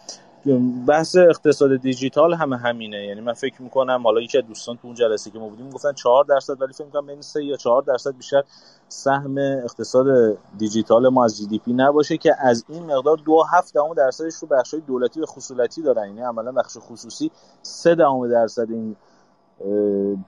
بحث 0.86 1.16
اقتصاد 1.16 1.76
دیجیتال 1.76 2.34
هم 2.34 2.52
همینه. 2.52 3.06
یعنی 3.06 3.20
من 3.20 3.32
فکر 3.32 3.62
می‌کنم 3.62 4.00
حالا 4.04 4.20
یکی 4.20 4.38
از 4.38 4.44
دوستان 4.46 4.76
تو 4.76 4.86
اون 4.86 4.94
جلسه 4.94 5.30
که 5.30 5.38
ما 5.38 5.48
بودیم 5.48 5.70
گفتن 5.70 5.92
4 5.92 6.24
درصد 6.24 6.62
ولی 6.62 6.72
فکر 6.72 6.84
می‌کنم 6.84 7.06
بین 7.06 7.20
3 7.20 7.44
یا 7.44 7.56
4 7.56 7.82
درصد 7.82 8.16
بیشتر 8.16 8.42
سهم 8.88 9.38
اقتصاد 9.38 10.38
دیجیتال 10.58 11.08
ما 11.08 11.24
از 11.24 11.38
جی 11.38 11.60
نباشه 11.66 12.16
که 12.16 12.34
از 12.38 12.64
این 12.68 12.82
مقدار 12.86 13.16
دو 13.16 13.42
هفت 13.52 13.74
دهم 13.74 13.94
درصدش 13.94 14.34
رو 14.34 14.48
بخش 14.48 14.74
دولتی 14.86 15.20
و 15.20 15.26
خصوصی 15.26 15.82
دارن. 15.82 16.06
یعنی 16.06 16.20
عملا 16.20 16.52
بخش 16.52 16.76
خصوصی 16.80 17.30
3 17.62 17.94
دهم 17.94 18.28
درصد 18.28 18.70
این 18.70 18.96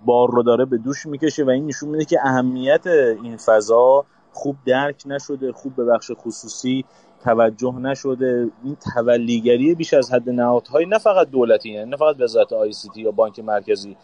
بار 0.05 0.31
رو 0.31 0.43
داره 0.43 0.65
به 0.65 0.79
دوش 0.79 1.07
می‌کشه 1.07 1.45
و 1.45 1.51
این 1.51 1.67
نشون 1.67 1.89
میده 1.89 2.05
که 2.05 2.19
اهمیت 2.23 2.87
این 2.87 3.37
فضا 3.37 4.05
خوب 4.33 4.57
درک 4.67 5.03
نشده 5.07 5.53
خوب 5.53 5.77
به 5.77 5.85
بخش 5.85 6.11
خصوصی 6.15 6.85
توجه 7.25 7.75
نشده. 7.75 8.51
این 8.65 8.77
تولیگری 8.95 9.75
بیش 9.75 9.95
از 9.95 10.13
حد 10.13 10.31
نهادهای 10.31 10.87
نه 10.87 10.99
فقط 10.99 11.31
دولتی 11.31 11.71
یعنی 11.71 11.91
نه 11.91 11.97
فقط 11.97 12.21
وزارت 12.21 12.53
آی 12.53 12.73
سی 12.73 12.89
تی 12.89 13.01
یا 13.01 13.11
بانک 13.11 13.39
مرکزی. 13.39 13.97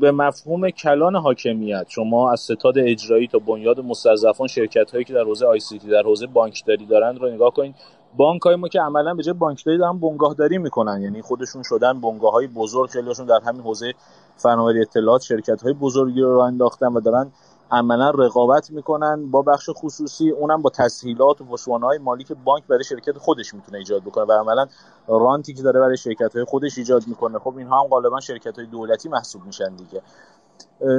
به 0.00 0.12
مفهوم 0.12 0.70
کلان 0.70 1.16
حاکمیت 1.16 1.86
شما 1.88 2.32
از 2.32 2.40
ستاد 2.40 2.78
اجرایی 2.78 3.26
تا 3.26 3.38
بنیاد 3.38 3.80
مستضعفان 3.80 4.46
شرکت 4.46 4.90
هایی 4.90 5.04
که 5.04 5.12
در 5.12 5.24
حوزه 5.24 5.46
آی 5.46 5.60
سی 5.60 5.78
تی 5.78 5.88
در 5.88 6.02
حوزه 6.02 6.26
بانکداری 6.26 6.86
دارند 6.86 7.18
رو 7.18 7.30
نگاه 7.30 7.50
کنید. 7.50 7.74
بانک 8.16 8.42
های 8.42 8.56
ما 8.56 8.68
که 8.68 8.80
عملا 8.80 9.14
به 9.14 9.22
جای 9.22 9.34
بانکداری 9.34 9.78
دارن 9.78 9.98
بنگاهداری 9.98 10.58
می‌کنن. 10.58 11.02
یعنی 11.02 11.22
خودشون 11.22 11.62
شدن 11.62 12.00
بنگاه 12.00 12.32
های 12.32 12.46
بزرگ 12.46 12.90
خیلیشون 12.90 13.26
در 13.26 13.40
همین 13.46 13.62
حوزه 13.62 13.92
فناوری 14.36 14.80
اطلاعات 14.80 15.22
شرکت 15.22 15.62
های 15.62 15.72
بزرگی 15.72 16.20
رو 16.20 16.38
انداختن 16.38 16.86
و 16.86 17.00
دارن 17.00 17.30
عملا 17.72 18.10
رقابت 18.10 18.70
می‌کنن 18.70 19.30
با 19.30 19.42
بخش 19.42 19.70
خصوصی 19.74 20.30
اونم 20.30 20.62
با 20.62 20.70
تسهیلات 20.70 21.40
و 21.40 21.78
های 21.82 21.98
مالی 21.98 22.24
که 22.24 22.34
بانک 22.34 22.66
برای 22.66 22.84
شرکت 22.84 23.18
خودش 23.18 23.54
می‌تونه 23.54 23.78
ایجاد 23.78 24.02
بکنه 24.02 24.24
و 24.24 24.32
عملا 24.32 24.66
رانتی 25.08 25.54
که 25.54 25.62
داره 25.62 25.80
برای 25.80 25.96
شرکت 25.96 26.36
های 26.36 26.44
خودش 26.44 26.78
ایجاد 26.78 27.06
می‌کنه. 27.06 27.38
خب 27.38 27.56
اینها 27.56 27.80
هم 27.80 27.88
غالبا 27.88 28.20
شرکت 28.20 28.58
های 28.58 28.66
دولتی 28.66 29.08
محسوب 29.08 29.44
میشن 29.44 29.76
دیگه. 29.76 30.02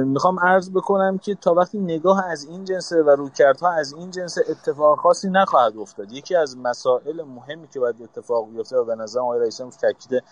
می‌خوام 0.04 0.40
عرض 0.40 0.70
بکنم 0.70 1.18
که 1.18 1.34
تا 1.34 1.54
وقتی 1.54 1.78
نگاه 1.78 2.24
از 2.24 2.44
این 2.44 2.64
جنس 2.64 2.92
و 2.92 3.10
روکردها 3.10 3.72
از 3.72 3.92
این 3.92 4.10
جنس 4.10 4.38
اتفاق 4.50 4.98
خاصی 4.98 5.30
نخواهد 5.30 5.76
افتاد. 5.76 6.12
یکی 6.12 6.36
از 6.36 6.58
مسائل 6.58 7.22
مهمی 7.22 7.68
که 7.68 7.80
باید 7.80 8.02
اتفاق 8.02 8.48
بیفته 8.48 8.76
و 8.76 8.84
به 8.84 8.94
نظر 8.94 9.20
آقای 9.20 9.40
رئیس 9.40 9.56
تاکید 9.56 10.22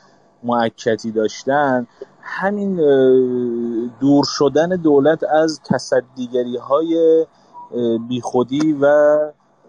معکتی 0.42 1.10
داشتن 1.10 1.86
همین 2.22 2.76
دور 4.00 4.24
شدن 4.24 4.68
دولت 4.68 5.24
از 5.24 5.60
تصدیگری 5.64 6.56
های 6.56 7.26
بیخودی 8.08 8.72
و 8.80 9.18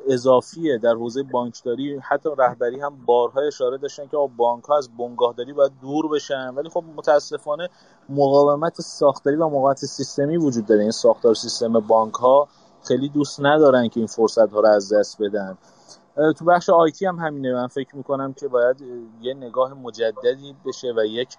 اضافیه 0.07 0.77
در 0.77 0.93
حوزه 0.93 1.23
بانکداری. 1.23 1.97
حتی 1.97 2.29
رهبری 2.37 2.79
هم 2.79 3.05
بارها 3.05 3.41
اشاره 3.41 3.77
داشتن 3.77 4.07
که 4.07 4.17
بانک 4.37 4.63
ها 4.63 4.77
از 4.77 4.89
بنگاهداری 4.97 5.53
باید 5.53 5.71
دور 5.81 6.07
بشن. 6.07 6.49
ولی 6.55 6.69
خب 6.69 6.83
متاسفانه 6.95 7.69
مقاومت 8.09 8.81
ساختاری 8.81 9.35
و 9.35 9.47
مقاومت 9.47 9.77
سیستمی 9.77 10.37
وجود 10.37 10.65
داره. 10.65 10.81
این 10.81 10.91
ساختار 10.91 11.33
سیستم 11.33 11.79
بانک 11.79 12.13
ها 12.13 12.47
خیلی 12.83 13.09
دوست 13.09 13.39
ندارن 13.39 13.87
که 13.87 13.99
این 13.99 14.07
فرصت 14.07 14.51
ها 14.53 14.59
رو 14.59 14.67
از 14.67 14.93
دست 14.93 15.21
بدن. 15.21 15.57
تو 16.37 16.45
بخش 16.45 16.69
آیتی 16.69 17.05
هم 17.05 17.15
همینه. 17.15 17.53
من 17.53 17.67
فکر 17.67 17.95
می‌کنم 17.95 18.33
که 18.33 18.47
باید 18.47 18.77
یه 19.21 19.33
نگاه 19.33 19.73
مجددی 19.73 20.55
بشه 20.65 20.93
و 20.97 21.05
یک 21.05 21.37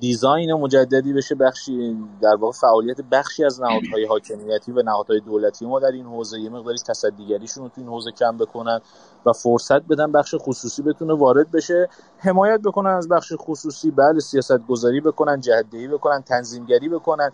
دیزاین 0.00 0.52
مجددی 0.52 1.12
بشه 1.12 1.34
بخشی 1.34 1.96
در 2.22 2.34
واقع 2.40 2.52
فعالیت 2.52 3.00
بخشی 3.00 3.44
از 3.44 3.60
نهادهای 3.60 4.04
حاکمیتی 4.04 4.72
و 4.72 4.82
نهادهای 4.82 5.20
دولتی 5.20 5.66
ما 5.66 5.80
در 5.80 5.90
این 5.92 6.06
حوزه. 6.06 6.40
یه 6.40 6.50
مقداری 6.50 6.78
تصدیگریشون 6.78 7.62
رو 7.62 7.68
تو 7.68 7.80
این 7.80 7.88
حوزه 7.88 8.10
کم 8.10 8.36
بکنن 8.36 8.80
و 9.26 9.32
فرصت 9.32 9.82
بدن 9.82 10.12
بخش 10.12 10.34
خصوصی 10.38 10.82
بتونه 10.82 11.14
وارد 11.14 11.50
بشه. 11.50 11.88
حمایت 12.18 12.60
بکنن 12.60 12.90
از 12.90 13.08
بخش 13.08 13.32
خصوصی. 13.38 13.90
بله 13.90 14.20
سیاست 14.20 14.66
گذاری 14.66 15.00
بکنن 15.00 15.40
جهدهی 15.40 15.88
بکنن 15.88 16.22
تنظیمگری 16.22 16.88
بکنن. 16.88 17.30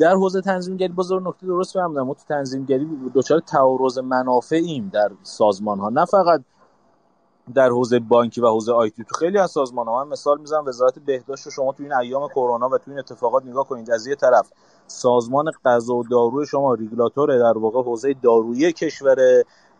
در 0.00 0.14
حوزه 0.14 0.40
تنظیمگری 0.40 0.88
باز 0.92 1.12
نکته 1.12 1.46
درست 1.46 1.72
فهمیدم. 1.72 2.02
ما 2.02 2.14
تو 2.14 2.22
تنظیمگری 2.28 2.88
دچار 3.14 3.40
تعارض 3.40 3.98
منافعیم 3.98 4.90
در 4.92 5.10
سازمان 5.22 5.78
ها 5.78 5.88
نه 5.88 6.04
فقط 6.04 6.42
در 7.54 7.68
حوزه 7.68 7.98
بانکی 7.98 8.40
و 8.40 8.46
حوزه 8.46 8.72
آیتی 8.72 9.04
تو 9.04 9.14
خیلی 9.14 9.38
از 9.38 9.50
سازمان 9.50 9.86
ها 9.86 10.04
من 10.04 10.10
مثال 10.10 10.40
می‌زنم 10.40 10.66
وزارت 10.66 10.98
بهداشت 10.98 11.44
رو 11.44 11.52
شما 11.52 11.72
تو 11.72 11.82
این 11.82 11.92
ایام 11.92 12.28
کرونا 12.28 12.68
و 12.68 12.78
تو 12.78 12.90
این 12.90 12.98
اتفاقات 12.98 13.46
نگاه 13.46 13.68
کنید. 13.68 13.90
از 13.90 14.06
یه 14.06 14.14
طرف 14.14 14.50
سازمان 14.86 15.50
غذا 15.64 15.94
و 15.94 16.04
داروی 16.04 16.46
شما 16.46 16.74
ریگولاتور 16.74 17.38
در 17.38 17.58
واقع 17.58 17.82
حوزه 17.82 18.14
دارویی 18.22 18.72
کشور 18.72 19.16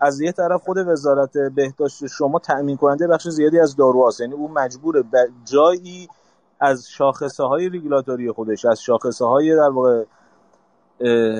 از 0.00 0.20
یه 0.20 0.32
طرف 0.32 0.62
خود 0.62 0.76
وزارت 0.78 1.38
بهداشت 1.38 2.06
شما 2.06 2.38
تأمین 2.38 2.76
کننده 2.76 3.06
بخش 3.06 3.28
زیادی 3.28 3.60
از 3.60 3.76
داروهاست. 3.76 4.20
یعنی 4.20 4.34
اون 4.34 4.50
مجبور 4.50 5.04
جایی 5.44 6.08
از 6.60 6.88
شاخصه 6.88 7.44
های 7.44 7.68
ریگولاتوری 7.68 8.32
خودش 8.32 8.64
از 8.64 8.82
شاخصه 8.82 9.24
های 9.24 9.56
در 9.56 9.70
واقع 9.70 10.04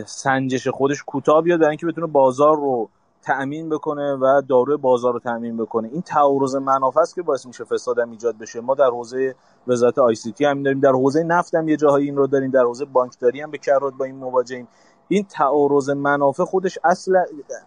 سنجش 0.07 0.69
خودش 0.69 1.03
کوتاه 1.03 1.43
بیاد 1.43 1.59
برای 1.59 1.71
اینکه 1.71 1.87
بتونه 1.87 2.07
بازار 2.07 2.57
رو 2.57 2.89
تأمین 3.23 3.69
بکنه 3.69 4.13
و 4.13 4.43
داروی 4.49 4.77
بازار 4.77 5.13
رو 5.13 5.19
تأمین 5.19 5.57
بکنه. 5.57 5.89
این 5.93 6.03
تعارض 6.03 6.57
منافع 6.57 7.01
است 7.01 7.15
که 7.15 7.23
باعث 7.23 7.47
میشه 7.47 7.65
فساد 7.65 7.99
هم 7.99 8.11
ایجاد 8.11 8.39
بشه. 8.39 8.61
ما 8.61 8.75
در 8.75 8.87
حوزه 8.87 9.35
وزارت 9.67 9.99
آی 9.99 10.15
سی 10.15 10.33
تی 10.33 10.45
هم 10.45 10.63
داریم 10.63 10.81
در 10.81 10.91
حوزه 10.91 11.23
نفت 11.23 11.55
هم 11.55 11.69
یه 11.69 11.77
جاهایی 11.77 12.07
این 12.07 12.17
رو 12.17 12.27
داریم 12.27 12.51
در 12.51 12.63
حوزه 12.63 12.85
بانکداری 12.85 13.41
هم 13.41 13.51
به 13.51 13.59
کرات 13.59 13.95
با 13.95 14.05
این 14.05 14.17
مواجهیم. 14.17 14.69
این 15.09 15.25
تعارض 15.25 15.91
منافع 15.91 16.45
خودش 16.45 16.79
اصل 16.85 17.17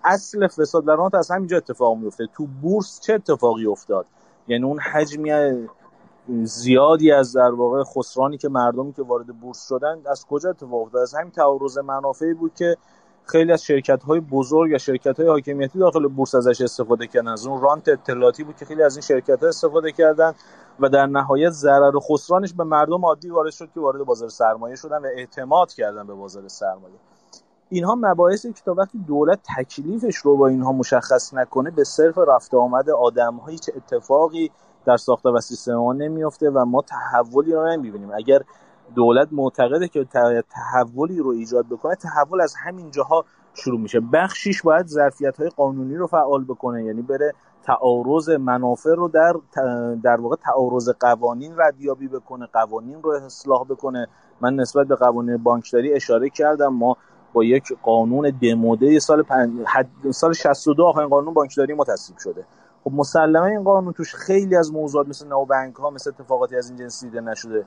اصل 0.04 0.48
فساد 0.48 0.86
در 0.86 1.18
از 1.18 1.32
همینجا 1.32 1.58
اتفاق 1.58 1.98
میفته. 1.98 2.28
تو 2.34 2.48
بورس 2.62 3.00
چه 3.00 3.14
اتفاقی 3.14 3.66
افتاد؟ 3.66 4.06
یعنی 4.48 4.64
اون 4.64 4.80
حجمی 4.80 5.32
زیادی 6.44 7.12
از 7.12 7.34
در 7.34 7.52
واقع 7.52 7.84
خسرانی 7.84 8.38
که 8.38 8.50
مردمی 8.50 8.94
که 8.94 9.04
وارد 9.04 9.28
بورس 9.28 9.68
شدن 9.68 10.02
از 10.06 10.26
کجا 10.26 10.50
اتفاق 10.50 10.82
افتاد؟ 10.82 11.02
از 11.02 11.16
همین 11.16 11.32
تعارض 11.32 11.78
منافعی 11.78 12.34
بود 12.34 12.54
که 12.54 12.78
خیلی 13.26 13.52
از 13.52 13.64
شرکت 13.64 14.04
های 14.04 14.20
بزرگ 14.20 14.72
یا 14.72 14.78
شرکت 14.78 15.20
های 15.20 15.30
حاکمیتی 15.30 15.80
داخل 15.80 16.08
بورس 16.08 16.36
ازش 16.36 16.62
استفاده 16.62 17.08
کردن. 17.08 17.28
از 17.28 17.48
اون 17.48 17.62
رانت 17.62 17.88
اطلاعاتی 17.88 18.44
بود 18.44 18.56
که 18.56 18.66
خیلی 18.66 18.84
از 18.84 18.96
این 18.96 19.02
شرکت 19.02 19.44
ها 19.44 19.50
استفاده 19.50 19.92
کردن 19.92 20.34
و 20.80 20.90
در 20.90 21.06
نهایت 21.06 21.50
ضرر 21.50 21.96
و 21.96 22.00
خسرانش 22.00 22.54
به 22.54 22.64
مردم 22.64 23.06
عادی 23.06 23.30
وارد 23.30 23.52
شد 23.52 23.70
که 23.74 23.80
وارد 23.80 24.04
بازار 24.04 24.30
سرمایه 24.30 24.76
شدن 24.76 24.98
و 24.98 25.06
اعتماد 25.06 25.74
کردن 25.74 26.08
به 26.08 26.14
بازار 26.14 26.48
سرمایه. 26.48 26.96
اینها 27.70 27.96
مباحثی 27.96 28.54
که 28.54 28.62
تا 28.66 28.74
وقتی 28.74 28.98
دولت 29.08 29.40
تکلیفش 29.58 30.16
رو 30.16 30.38
با 30.38 30.48
اینها 30.48 30.72
مشخص 30.72 31.34
نکنه 31.34 31.72
به 31.72 31.84
صرف 31.84 32.18
رفت 32.18 32.54
آمد 32.54 32.90
آدم 32.90 33.40
چه 33.62 33.74
اتفاقی 33.76 34.52
در 34.86 34.98
ساخته 34.98 35.30
و 35.30 35.40
سیستم 35.40 35.76
ما 35.76 35.94
نمیفته 35.94 36.50
و 36.50 36.66
ما 36.66 36.82
تحولی 36.82 37.54
رو 37.54 37.68
نمی‌بینیم. 37.72 38.12
اگر 38.12 38.42
دولت 38.96 39.28
معتقده 39.32 39.88
که 39.88 40.06
تحولی 40.50 41.20
رو 41.20 41.30
ایجاد 41.30 41.66
بکنه 41.70 41.96
تحول 41.96 42.42
از 42.42 42.56
همین 42.56 42.92
جاها 42.92 43.26
شروع 43.54 43.80
میشه. 43.80 44.00
بخشیش 44.00 44.62
باید 44.62 44.88
ظرفیت 44.88 45.38
های 45.38 45.50
قانونی 45.50 45.96
رو 45.96 46.08
فعال 46.08 46.44
بکنه 46.44 46.84
یعنی 46.84 47.02
بره 47.02 47.34
تعارض 47.64 48.30
منافع 48.30 48.90
رو 48.90 49.08
در 49.08 49.36
در 50.04 50.22
واقع 50.22 50.36
تعارض 50.36 50.90
قوانین 50.90 51.54
ردیابی 51.58 52.08
بکنه 52.08 52.46
قوانین 52.54 53.02
رو 53.04 53.12
اصلاح 53.12 53.64
بکنه. 53.64 54.08
من 54.42 54.56
نسبت 54.56 54.88
به 54.88 54.96
قوانین 54.96 55.38
بانکداری 55.38 55.94
اشاره 55.94 56.30
کردم 56.30 56.74
ما 56.74 56.98
با 57.34 57.44
یک 57.44 57.74
قانون 57.84 58.34
دموده 58.42 59.00
سال 59.00 59.24
پن... 59.24 59.66
سال 60.12 60.34
62 60.34 60.86
آخرین 60.86 61.10
قانون 61.10 61.34
بانکداری 61.34 61.74
ما 61.74 61.86
شده. 62.20 62.46
خب 62.84 62.92
مسلما 62.94 63.46
این 63.46 63.64
قانون 63.64 63.94
توش 63.94 64.16
خیلی 64.16 64.56
از 64.56 64.74
موضوعات 64.74 65.08
مثل 65.08 65.28
نو 65.28 65.46
بانک 65.46 65.76
ها 65.76 65.90
مثل 65.90 66.10
اتفاقاتی 66.10 66.56
از 66.56 66.70
این 66.70 66.80
جنس 66.80 67.04
دیده 67.04 67.22
نشده. 67.22 67.66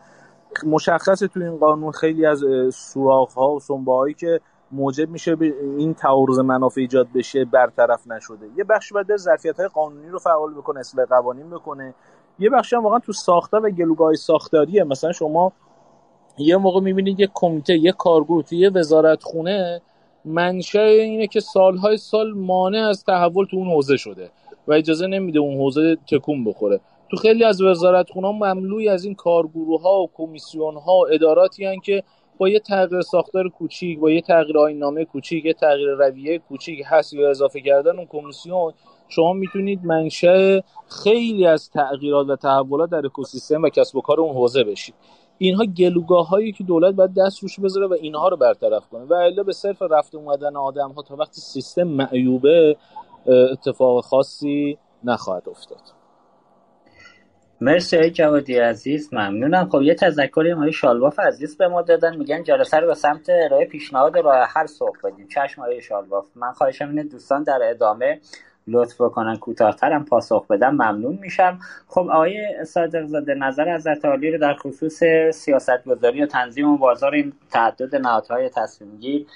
مشخصه 0.66 1.28
تو 1.28 1.40
این 1.40 1.56
قانون 1.56 1.92
خیلی 1.92 2.26
از 2.26 2.44
سوراخ 2.74 3.34
ها 3.34 3.50
و 3.50 3.60
سنبه 3.60 3.92
هایی 3.92 4.14
که 4.14 4.40
موجب 4.72 5.10
میشه 5.10 5.36
به 5.36 5.54
این 5.76 5.94
تعارض 5.94 6.38
منافع 6.38 6.80
ایجاد 6.80 7.08
بشه 7.14 7.44
برطرف 7.44 8.06
نشده. 8.06 8.46
یه 8.56 8.64
بخش 8.64 8.92
باید 8.92 9.16
ظرفیت 9.16 9.60
های 9.60 9.68
قانونی 9.68 10.08
رو 10.08 10.18
فعال 10.18 10.54
بکنه 10.54 10.80
اصلاح 10.80 11.06
قوانین 11.06 11.50
بکنه. 11.50 11.94
یه 12.38 12.50
بخش 12.50 12.72
هم 12.72 12.84
واقعا 12.84 12.98
تو 12.98 13.12
ساخته 13.12 13.56
و 13.56 13.70
گلوگاه 13.70 14.14
ساختاریه. 14.14 14.84
مثلا 14.84 15.12
شما 15.12 15.52
یه 16.38 16.56
موقع 16.56 16.80
می‌بینید 16.80 17.20
یه 17.20 17.28
کمیته 17.34 17.76
یه 17.76 17.92
کارگروه 17.92 18.54
یه 18.54 18.70
وزارت 18.70 19.22
خونه 19.22 19.80
منشأ 20.24 20.80
اینه 20.80 21.26
که 21.26 21.40
سالهای 21.40 21.96
سال 21.96 22.32
مانع 22.32 22.88
از 22.88 23.04
تحول 23.04 23.46
تو 23.46 23.56
اون 23.56 23.68
حوزه 23.68 23.96
شده. 23.96 24.30
و 24.66 24.72
اجازه 24.72 25.06
نمیده 25.06 25.38
اون 25.38 25.56
حوزه 25.56 25.96
تکون 26.10 26.44
بخوره. 26.44 26.80
تو 27.10 27.16
خیلی 27.16 27.44
از 27.44 27.62
وزارت 27.62 28.10
خونه 28.10 28.28
مملوی 28.28 28.88
از 28.88 29.04
این 29.04 29.14
کارگروه 29.14 29.82
ها 29.82 30.02
و 30.02 30.10
کمیسیون 30.14 30.74
ها 30.74 30.98
و 30.98 31.06
اداراتی 31.12 31.64
هن 31.64 31.80
که 31.80 32.02
با 32.38 32.48
یه 32.48 32.58
تغییر 32.58 33.00
ساختار 33.00 33.48
کوچیک 33.48 33.98
با 33.98 34.10
یه 34.10 34.20
تغییر 34.20 34.58
آینامه 34.58 35.04
کوچیک 35.04 35.44
یه 35.44 35.52
تغییر 35.52 35.88
رویه 35.88 36.38
کوچیک 36.38 36.82
هست 36.86 37.12
یا 37.12 37.30
اضافه 37.30 37.60
کردن 37.60 37.96
اون 37.96 38.06
کمیسیون 38.06 38.72
شما 39.08 39.32
می‌تونید 39.32 39.84
منشأ 39.84 40.60
خیلی 41.04 41.46
از 41.46 41.70
تغییرات 41.70 42.28
و 42.28 42.36
تحولات 42.36 42.90
در 42.90 43.06
اکوسیستم 43.06 43.62
و 43.62 43.68
کسب 43.68 43.96
و 43.96 44.00
کار 44.00 44.20
اون 44.20 44.34
حوزه 44.34 44.64
بشید. 44.64 44.94
اینها 45.38 45.64
گلوگاه 45.64 46.28
هایی 46.28 46.52
که 46.52 46.64
دولت 46.64 46.94
باید 46.94 47.14
دست 47.14 47.42
روش 47.42 47.60
بذاره 47.60 47.86
و 47.86 47.92
اینها 47.92 48.28
رو 48.28 48.36
برطرف 48.36 48.88
کنه. 48.88 49.04
و 49.04 49.12
الا 49.12 49.42
به 49.42 49.52
صرف 49.52 49.82
رفت 49.82 50.14
اومدن 50.14 50.56
آدم 50.56 50.92
ها 50.92 51.02
تا 51.02 51.16
وقتی 51.16 51.40
سیستم 51.40 51.82
معیوبه 51.82 52.76
اتفاق 53.26 54.04
خاصی 54.04 54.78
نخواهد 55.04 55.48
افتاد. 55.48 55.80
مرسی 57.60 58.10
جوادی 58.10 58.58
عزیز 58.58 59.14
ممنونم. 59.14 59.68
خب 59.68 59.82
یه 59.82 59.94
تذکری 59.94 60.50
های 60.50 60.72
شالواف 60.72 61.20
عزیز 61.20 61.56
به 61.56 61.68
ما 61.68 61.82
دادن. 61.82 62.16
میگن 62.16 62.42
جلسه 62.42 62.76
رو 62.76 62.86
به 62.86 62.94
سمت 62.94 63.30
ارائه 63.30 63.66
پیشنهاد 63.66 64.18
راه 64.18 64.48
حل 64.54 64.66
سوق 64.66 64.96
بدیم. 65.04 65.28
چشم 65.28 65.62
های 65.62 65.80
شالواف 65.80 66.26
من 66.36 66.52
خواهشم 66.52 66.88
اینه 66.88 67.02
دوستان 67.02 67.42
در 67.42 67.58
ادامه 67.62 68.20
لطف 68.66 69.00
بکنن 69.00 69.36
کوتاهترم 69.36 70.04
پاسخ 70.04 70.46
بدم 70.46 70.70
ممنون 70.70 71.18
میشم. 71.22 71.58
خب 71.88 72.08
آقای 72.10 72.64
صادق 72.64 73.06
زاده 73.06 73.34
نظر 73.34 73.68
از 73.68 73.86
عالی 73.86 74.30
رو 74.30 74.38
در 74.38 74.54
خصوص 74.54 75.02
سیاست 75.32 75.84
گذاری 75.84 76.22
و 76.22 76.26
تنظیم 76.26 76.68
و 76.68 76.76
بازار 76.76 77.14
این 77.14 77.32
تعدد 77.50 77.96
نهادهای 77.96 78.48
تصمیم 78.48 78.96
گیر 78.96 79.26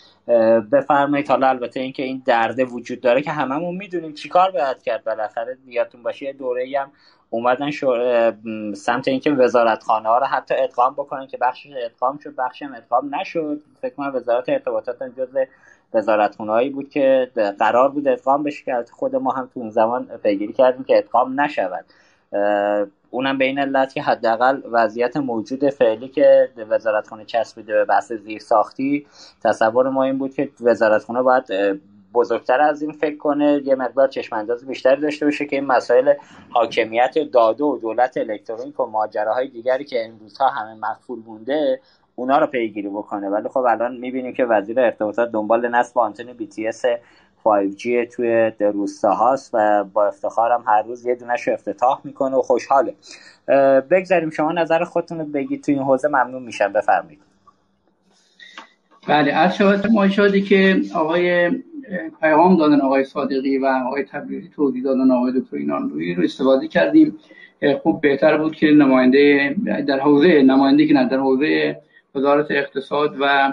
بفرمایید. 0.73 1.28
حالا 1.28 1.48
البته 1.48 1.81
اینکه 1.81 2.03
این 2.03 2.23
درده 2.27 2.65
وجود 2.65 3.01
داره 3.01 3.23
که 3.23 3.31
هممون 3.31 3.77
می‌دونیم 3.77 4.15
چیکار 4.15 4.51
باید 4.51 4.82
کرد. 4.82 5.05
بالاخره 5.05 5.59
یادتون 5.66 6.03
باشه 6.03 6.27
یه 6.27 6.32
دوره 6.32 6.66
هم 6.81 6.90
اومدن 7.31 7.70
سمت 8.74 9.09
اینکه 9.09 9.31
وزارت 9.31 9.82
خانه 9.82 10.09
ها 10.09 10.19
رو 10.19 10.27
حتی 10.27 10.55
ادغام 10.55 10.93
بکنن 10.93 11.27
که 11.27 11.36
بخشش 11.36 11.70
ادغام 11.85 12.19
شد 12.19 12.35
بخشش 12.36 12.62
ادغام 12.77 13.15
نشد. 13.15 13.62
فکر 13.82 13.94
کنم 13.94 14.15
وزارت 14.15 14.48
ارتباطات 14.48 15.03
جزء 15.03 15.44
وزارت 15.97 16.36
بود 16.73 16.90
که 16.90 17.31
قرار 17.59 17.89
بود 17.89 18.09
ادغام 18.09 18.43
بشه 18.43 18.64
که 18.64 18.85
خود 18.93 19.16
ما 19.16 19.31
هم 19.31 19.51
تو 19.55 19.60
اون 19.60 19.70
زمان 19.70 20.05
پیگیری 20.23 20.52
کردیم 20.52 20.85
که 20.85 20.98
ادغام 20.98 21.40
نشود. 21.40 21.85
اونم 23.10 23.39
به 23.39 23.44
این 23.44 23.59
علت 23.59 23.94
که 23.94 24.02
حداقل 24.02 24.60
وضعیت 24.70 25.16
موجود 25.16 25.70
فعلی 25.70 26.09
که 26.09 26.48
وزارتخونه 26.68 27.24
چسبیده 27.24 27.73
به 27.73 27.85
بحث 27.85 28.12
زیر 28.12 28.39
ساختی 28.39 29.06
تصور 29.44 29.90
ما 29.90 30.05
این 30.05 30.18
بود 30.18 30.35
که 30.35 30.51
وزارتخونه 30.60 31.23
باید 31.23 31.44
بزرگتر 32.14 32.60
از 32.60 32.82
این 32.82 32.93
فکر 32.93 33.16
کنه 33.16 33.62
یه 33.64 33.74
مقدار 33.74 34.09
چشم 34.09 34.36
انداز 34.36 34.66
بیشتری 34.66 35.01
داشته 35.01 35.24
باشه 35.24 35.47
که 35.47 35.56
این 35.56 35.66
مسائل 35.66 36.14
حاکمیت 36.51 37.14
داده 37.32 37.64
و 37.64 37.78
دولت 37.78 38.16
الکترونیک 38.16 38.81
و 38.81 38.86
ماجراهای 38.86 39.48
دیگری 39.48 39.85
که 39.85 40.05
امروزها 40.05 40.48
همه 40.48 40.74
مخفول 40.74 41.18
مونده 41.27 41.81
اونا 42.18 42.38
رو 42.38 42.47
پیگیری 42.47 42.88
بکنه. 42.88 43.28
ولی 43.28 43.48
خب 43.48 43.59
الان 43.59 43.97
می‌بینیم 43.97 44.32
که 44.32 44.44
وزیر 44.44 44.80
ارتباطات 44.80 45.32
دنبال 45.32 45.68
نصب 45.68 45.98
آنتن 45.98 46.32
بی 46.32 46.47
تی 46.47 46.68
اس 46.68 46.84
5G 47.44 48.14
توی 48.16 48.52
هاست 49.05 49.51
و 49.55 49.84
با 49.84 50.06
افتخارم 50.06 50.64
هر 50.66 50.82
روز 50.82 51.06
یه 51.06 51.14
دونش 51.14 51.48
افتتاح 51.48 52.01
می‌کنه 52.05 52.36
و 52.36 52.43
خوشحاله. 52.43 52.94
بگذاریم 53.90 54.30
شما 54.30 54.52
نظر 54.52 54.84
خودتون 54.84 55.18
رو 55.18 55.24
بگید. 55.24 55.64
توی 55.64 55.74
این 55.74 55.82
حوزه 55.82 56.09
ممنون 56.09 56.43
میشم. 56.43 56.72
بفرمایید. 56.72 57.20
بله 59.09 59.32
از 59.32 59.56
شبت 59.56 59.86
ما 59.86 60.09
شادی 60.09 60.43
که 60.43 60.80
آقای 60.94 61.51
پیغام 62.20 62.56
دادن 62.56 62.80
آقای 62.80 63.05
صادقی 63.05 63.59
و 63.59 63.66
آقای 63.86 64.05
تبریزی 64.05 64.48
توضیح 64.48 64.84
دادن 64.84 65.10
آقای 65.10 65.32
دکتر 65.40 65.56
اینان 65.56 65.90
روی 65.90 66.14
رو 66.14 66.24
استفاده 66.24 66.68
کردیم. 66.68 67.18
خوب 67.82 68.01
بهتر 68.01 68.38
بود 68.38 68.55
که 68.55 68.66
نماینده 68.66 69.56
در 69.88 70.01
حوزه 70.01 70.43
نماینده 70.43 70.86
که 70.86 70.94
نه 70.94 71.09
در 71.09 71.18
حوزه 71.18 71.76
وزارت 72.16 72.47
اقتصاد 72.51 73.16
و 73.20 73.52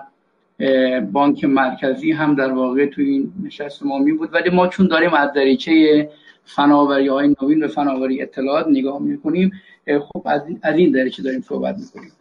بانک 1.12 1.46
مرکزی 1.46 2.12
هم 2.12 2.36
در 2.36 2.52
واقع 2.52 2.86
توی 2.86 3.10
این 3.10 3.34
نشست 3.44 3.86
ما 3.86 3.98
می 4.00 4.12
بود. 4.12 4.34
ولی 4.34 4.50
ما 4.50 4.68
چون 4.68 4.88
داریم 4.88 5.14
از 5.14 5.34
دریچه 5.34 6.10
فناوری 6.46 7.08
های 7.08 7.36
نوین 7.42 7.64
و 7.64 7.68
فناوری 7.68 8.22
اطلاعات 8.22 8.68
نگاه 8.68 9.02
می‌کنیم 9.02 9.52
خب 10.00 10.28
از 10.62 10.78
این 10.78 10.92
دریچه 10.92 11.24
داریم 11.24 11.42
صحبت 11.42 11.76
می‌کنیم 11.78 12.12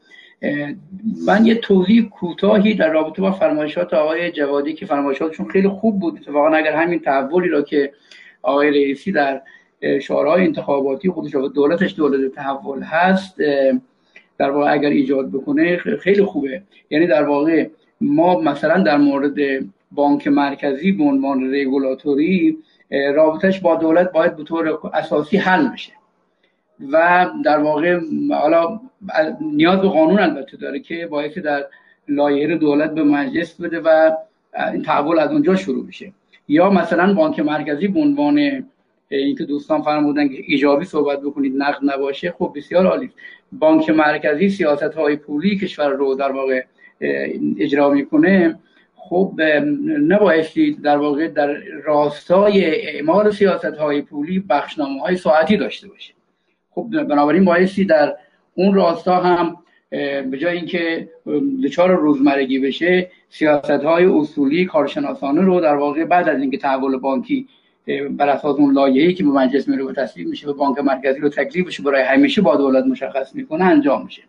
من 1.27 1.47
یه 1.47 1.55
توضیح 1.55 2.09
کوتاهی 2.09 2.75
در 2.75 2.93
رابطه 2.93 3.23
با 3.23 3.33
فرمایشات 3.33 3.95
آقای 3.95 4.31
جوادی 4.31 4.73
که 4.73 4.87
فرمایشاتشون 4.87 5.49
خیلی 5.49 5.69
خوب 5.69 6.01
بود. 6.01 6.17
اتفاقا 6.17 6.49
اگر 6.49 6.73
همین 6.73 7.01
تحولی 7.01 7.49
را 7.49 7.63
که 7.63 7.93
آقای 8.43 8.71
رئیسی 8.71 9.13
در 9.13 9.43
شعارهای 10.03 10.45
انتخاباتی 10.45 11.11
خودش 11.11 11.35
دولتش 11.35 11.95
دولت 11.95 12.35
تحول 12.35 12.83
هست 12.83 13.37
در 14.43 14.51
واقع 14.51 14.73
اگر 14.73 14.91
ایجاد 14.91 15.31
بکنه 15.31 15.77
خیلی 15.77 16.25
خوبه. 16.25 16.63
یعنی 16.91 17.07
در 17.07 17.25
واقع 17.25 17.69
ما 18.01 18.41
مثلا 18.41 18.83
در 18.83 18.97
مورد 18.97 19.35
بانک 19.93 20.29
مرکزی 20.29 20.93
به 20.93 21.05
عنوان 21.05 21.55
رگولاتوری 21.55 22.59
رابطش 23.15 23.61
با 23.61 23.77
دولت 23.77 24.13
باید 24.13 24.37
به 24.37 24.45
طور 24.45 24.79
اساسی 24.95 25.37
حل 25.37 25.69
بشه. 25.69 25.93
و 26.93 27.27
در 27.45 27.59
واقع 27.59 28.01
حالا 28.31 28.81
نیاز 29.41 29.81
به 29.81 29.89
قانون 29.89 30.19
البته 30.19 30.57
داره 30.57 30.81
که 30.81 31.07
باعث 31.07 31.39
در 31.39 31.65
لایحه 32.09 32.57
دولت 32.57 32.91
به 32.91 33.03
مجلس 33.03 33.61
بده 33.61 33.81
و 33.81 34.11
این 34.73 34.83
تحول 34.83 35.19
از 35.19 35.31
اونجا 35.31 35.57
شروع 35.57 35.87
بشه. 35.87 36.13
یا 36.49 36.71
مثلا 36.71 37.15
بانک 37.15 37.41
مرکزی 37.41 37.89
به 37.89 38.01
عنوان 38.01 38.65
اینکه 39.17 39.45
دوستان 39.45 39.83
فرمودن 39.83 40.29
که 40.29 40.43
ایجابی 40.47 40.85
صحبت 40.85 41.21
بکنید 41.21 41.53
نقد 41.57 41.79
نباشه 41.83 42.35
خب 42.39 42.53
بسیار 42.57 42.87
عالی. 42.87 43.11
بانک 43.53 43.91
مرکزی 43.91 44.49
سیاست 44.49 44.83
های 44.83 45.17
پولی 45.17 45.59
کشور 45.59 45.89
رو 45.89 46.15
در 46.15 46.33
واقع 46.33 46.65
اجرا 47.59 47.91
می‌کنه. 47.91 48.59
خب 48.97 49.41
نبایستی 50.09 50.73
در 50.73 50.97
واقع 50.97 51.29
در 51.29 51.55
راستای 51.85 52.65
اعمال 52.65 53.31
سیاست 53.31 53.65
های 53.65 54.03
پولی 54.03 54.39
بخشنامه 54.41 55.01
های 55.01 55.17
ساعتی 55.17 55.57
داشته 55.57 55.89
باشه. 55.89 56.15
خب 56.71 56.87
بنابراین 57.09 57.45
بایستی 57.45 57.85
در 57.85 58.17
اون 58.55 58.75
راستا 58.75 59.17
هم 59.17 59.57
به 60.31 60.39
جای 60.41 60.57
اینکه 60.57 61.09
دچار 61.65 61.91
روزمرگی 61.91 62.59
بشه 62.59 63.11
سیاست 63.29 63.71
های 63.71 64.05
اصولی 64.05 64.65
کارشناسانه 64.65 65.41
رو 65.41 65.61
در 65.61 65.77
واقع 65.77 66.05
بعد 66.05 66.29
از 66.29 66.41
اینکه 66.41 66.59
تحول 66.59 66.97
بانکی 66.97 67.49
بر 68.11 68.29
اساس 68.29 68.57
اون 68.57 68.75
لایحه‌ای 68.75 69.15
که 69.15 69.25
به 69.25 69.31
مجلس 69.31 69.69
میره 69.69 69.85
به 69.85 69.93
تصویب 69.93 70.29
میشه 70.29 70.47
به 70.47 70.53
بانک 70.53 70.79
مرکزی 70.79 71.21
رو 71.21 71.29
تکلیفش 71.29 71.81
برای 71.81 72.03
همیشه 72.03 72.43
با 72.43 72.57
دولت 72.57 72.85
مشخص 72.85 73.35
می‌کنه 73.35 73.65
انجام 73.65 74.05
میشه. 74.05 74.23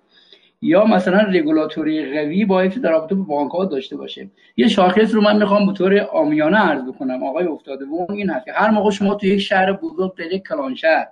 یا 0.62 0.86
مثلا 0.86 1.20
رگولاتوری 1.20 2.14
قوی 2.14 2.46
باید 2.46 2.82
در 2.82 2.92
رابطه 2.92 3.16
با 3.16 3.24
بانک 3.24 3.52
ها 3.52 3.66
داشته 3.66 3.98
باشه. 3.98 4.30
یه 4.58 4.68
شاخص 4.68 5.14
رو 5.14 5.22
من 5.22 5.38
می‌خوام 5.38 5.68
به 5.68 5.74
طور 5.74 6.00
آمیانه 6.00 6.58
عرض 6.58 6.84
بکنم. 6.84 7.24
آقای 7.24 7.46
افتاده 7.46 7.86
و 7.86 8.12
این 8.12 8.30
هست 8.30 8.46
که 8.46 8.52
هر 8.54 8.70
موقع 8.70 8.92
شما 8.92 9.16
تو 9.16 9.28
یک 9.28 9.40
شهر 9.40 9.74
بزرگ 9.74 10.16
در 10.16 10.32
یک 10.32 10.48
کلان 10.48 10.76
شهر 10.76 11.08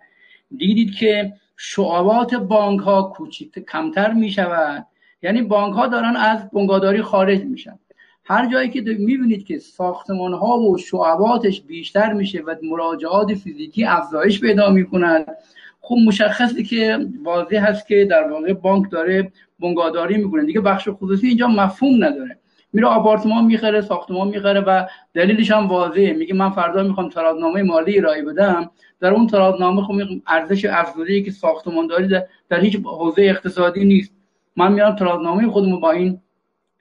دیدید 0.57 0.95
که 0.95 1.34
شعبات 1.57 2.35
بانک 2.35 2.80
ها 2.80 3.03
کوچیک 3.03 3.59
کمتر 3.72 4.13
می‌شود. 4.13 4.85
یعنی 5.23 5.41
بانک 5.41 5.73
ها 5.73 5.88
دارن 5.88 6.15
از 6.15 6.49
بنگاداری 6.51 7.01
خارج 7.01 7.41
میشن. 7.41 7.80
هر 8.23 8.52
جایی 8.52 8.69
که 8.69 8.81
می‌بینید 8.81 9.45
که 9.45 9.60
ساختمان 9.60 10.34
ها 10.34 10.60
و 10.60 10.77
شعباتش 10.77 11.61
بیشتر 11.61 12.14
میشه 12.14 12.41
و 12.41 12.56
مراجعات 12.64 13.34
فیزیکی 13.34 13.85
افزایش 13.85 14.41
پیدا 14.41 14.69
می‌کنند 14.69 15.26
خب 15.81 15.95
مشخصه 16.07 16.64
که 16.64 16.99
واضح 17.23 17.57
هست 17.57 17.88
که 17.88 18.06
در 18.06 18.31
واقع 18.31 18.53
بانک 18.53 18.91
داره 18.91 19.31
بنگاداری 19.60 20.18
می‌کنه. 20.18 20.45
دیگه 20.45 20.61
بخش 20.61 20.89
خصوصی 20.89 21.27
اینجا 21.27 21.48
مفهوم 21.48 22.03
نداره. 22.03 22.38
میره 22.73 22.88
آپارتمان 22.88 23.45
می‌خره 23.45 23.81
ساختمان 23.81 24.27
می‌خره 24.27 24.60
و 24.60 24.85
دلیلش 25.14 25.52
هم 25.52 25.68
واضحه. 25.68 26.14
میگه 26.14 26.34
من 26.34 26.49
فردا 26.49 26.84
می‌خوام 26.84 27.10
ترادنامه 27.10 27.64
مالی 27.64 27.99
ارائه 27.99 28.22
بدم. 28.22 28.72
در 28.99 29.14
اون 29.14 29.27
ترادنامه 29.27 29.81
خب 29.81 29.93
ارزش 30.27 30.65
افزوده 30.65 31.22
که 31.22 31.31
ساختمانداری 31.31 32.07
در, 32.07 32.26
در 32.49 32.60
هیچ 32.60 32.76
حوزه 32.84 33.22
اقتصادی 33.22 33.85
نیست. 33.85 34.11
من 34.56 34.73
میام 34.73 34.95
ترادنامه 34.95 35.48
خودمو 35.48 35.80
با 35.80 35.91
این 35.91 36.19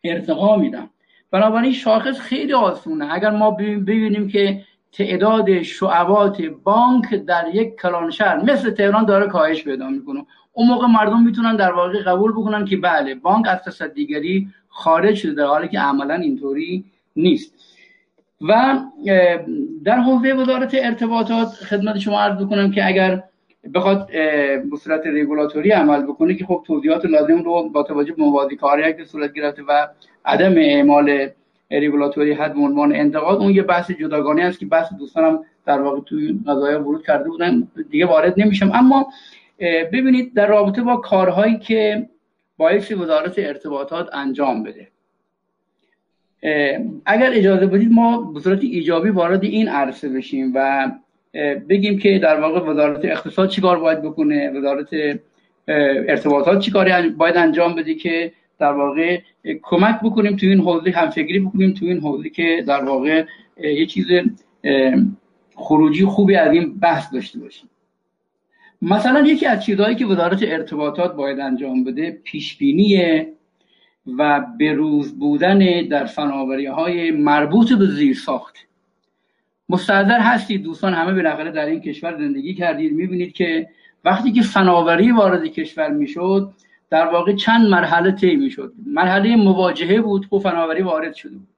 ارتقا 0.04 0.56
میدم. 0.56 0.90
بنابراین 1.30 1.72
شاخص 1.72 2.18
خیلی 2.18 2.52
آسونه. 2.52 3.14
اگر 3.14 3.30
ما 3.30 3.50
ببینیم 3.50 4.28
که 4.28 4.62
تعداد 4.92 5.62
شعبات 5.62 6.42
بانک 6.42 7.14
در 7.14 7.44
یک 7.52 7.80
کلان 7.80 8.10
شهر 8.10 8.42
مثل 8.42 8.70
تهران 8.70 9.04
داره 9.04 9.26
کاهش 9.26 9.64
پیدا 9.64 9.88
می‌کنه. 9.88 10.26
اون 10.52 10.68
موقع 10.68 10.86
مردم 10.86 11.22
می‌تونن 11.22 11.56
در 11.56 11.72
واقع 11.72 12.02
قبول 12.02 12.32
بکنن 12.32 12.64
که 12.64 12.76
بله 12.76 13.14
بانک 13.14 13.48
از 13.48 13.62
تصدیگری 13.64 14.48
خارج 14.68 15.14
شده 15.14 15.32
در 15.32 15.44
حالی 15.44 15.68
که 15.68 15.78
عملا 15.78 16.14
اینطوری 16.14 16.84
نیست. 17.16 17.54
و 18.48 18.78
در 19.84 19.96
حوزه 20.00 20.32
وزارت 20.32 20.74
ارتباطات 20.74 21.48
خدمت 21.48 21.98
شما 21.98 22.20
عرض 22.20 22.44
بکنم 22.44 22.70
که 22.70 22.86
اگر 22.86 23.22
بخواد 23.74 24.06
به 24.70 24.76
صورت 24.80 25.06
رگولاتوری 25.06 25.70
عمل 25.70 26.02
بکنه 26.02 26.34
که 26.34 26.46
خب 26.46 26.62
توضیحات 26.66 27.04
لازم 27.04 27.42
رو 27.42 27.68
با 27.68 27.82
توجه 27.82 28.12
به 28.12 28.22
موازی 28.22 28.56
کاری 28.56 28.94
که 28.94 29.04
صورت 29.04 29.32
گرفته 29.32 29.62
و 29.68 29.86
عدم 30.24 30.54
اعمال 30.58 31.28
رگولاتوری 31.70 32.32
حد 32.32 32.54
به 32.54 32.60
عنوان 32.60 32.96
انتقاد 32.96 33.38
اون 33.38 33.54
یه 33.54 33.62
بحث 33.62 33.90
جداگانه 33.90 34.42
است 34.42 34.58
که 34.58 34.66
بحث 34.66 34.92
دوستانم 34.98 35.44
در 35.66 35.80
واقع 35.80 36.00
توی 36.00 36.38
قضایا 36.46 36.80
ورود 36.80 37.06
کرده 37.06 37.28
بودن 37.28 37.68
دیگه 37.90 38.06
وارد 38.06 38.40
نمیشم. 38.40 38.72
اما 38.74 39.06
ببینید 39.92 40.34
در 40.34 40.46
رابطه 40.46 40.82
با 40.82 40.96
کارهایی 40.96 41.58
که 41.58 42.08
باعث 42.56 42.92
وزارت 42.92 43.38
ارتباطات 43.38 44.08
انجام 44.12 44.62
بده. 44.62 44.88
اگر 47.04 47.30
اجازه 47.32 47.66
بدید 47.66 47.92
ما 47.92 48.22
به 48.22 48.40
صورت 48.40 48.62
ایجابی 48.62 49.08
وارد 49.10 49.44
این 49.44 49.68
عرصه 49.68 50.08
بشیم 50.08 50.52
و 50.54 50.90
بگیم 51.68 51.98
که 51.98 52.18
در 52.18 52.40
واقع 52.40 52.60
وزارت 52.60 53.04
اقتصاد 53.04 53.48
چیکار 53.48 53.80
باید 53.80 54.02
بکنه 54.02 54.50
وزارت 54.50 54.88
ارتباطات 56.08 56.58
چیکار 56.58 57.08
باید 57.08 57.36
انجام 57.36 57.74
بده 57.74 57.94
که 57.94 58.32
در 58.60 58.72
واقع 58.72 59.20
کمک 59.62 60.00
بکنیم 60.02 60.36
تو 60.36 60.46
این 60.46 60.60
حوزه 60.60 60.90
همفکری 60.90 61.38
بکنیم 61.40 61.74
تو 61.74 61.86
این 61.86 62.00
حوزه 62.00 62.30
که 62.30 62.64
در 62.66 62.84
واقع 62.84 63.24
یه 63.56 63.86
چیز 63.86 64.06
خروجی 65.54 66.04
خوبی 66.04 66.34
از 66.34 66.52
این 66.52 66.78
بحث 66.78 67.14
داشته 67.14 67.38
باشیم. 67.38 67.70
مثلا 68.82 69.20
یکی 69.20 69.46
از 69.46 69.64
چیزهایی 69.64 69.96
که 69.96 70.06
وزارت 70.06 70.42
ارتباطات 70.42 71.16
باید 71.16 71.40
انجام 71.40 71.84
بده 71.84 72.18
پیشبینی 72.24 73.22
و 74.18 74.46
بروز 74.60 75.18
بودن 75.18 75.88
در 75.88 76.04
فناوری 76.04 76.66
های 76.66 77.10
مربوط 77.10 77.72
به 77.72 77.86
زیر 77.86 78.16
ساخت 78.16 78.56
مستحضر 79.68 80.20
هستید 80.20 80.62
دوستان 80.62 80.94
همه 80.94 81.14
بالاخره 81.14 81.50
در 81.50 81.66
این 81.66 81.80
کشور 81.80 82.18
زندگی 82.18 82.54
کردید. 82.54 82.92
می‌بینید 82.92 83.32
که 83.32 83.68
وقتی 84.04 84.32
که 84.32 84.42
فناوری 84.42 85.12
وارد 85.12 85.46
کشور 85.46 85.90
می‌شد 85.90 86.52
در 86.90 87.06
واقع 87.06 87.34
چند 87.34 87.68
مرحله 87.68 88.12
طی 88.12 88.36
می‌شد. 88.36 88.72
مرحله 88.86 89.36
مواجهه 89.36 90.00
بود 90.00 90.28
که 90.30 90.38
فناوری 90.38 90.82
وارد 90.82 91.14
شده 91.14 91.32
بود. 91.32 91.48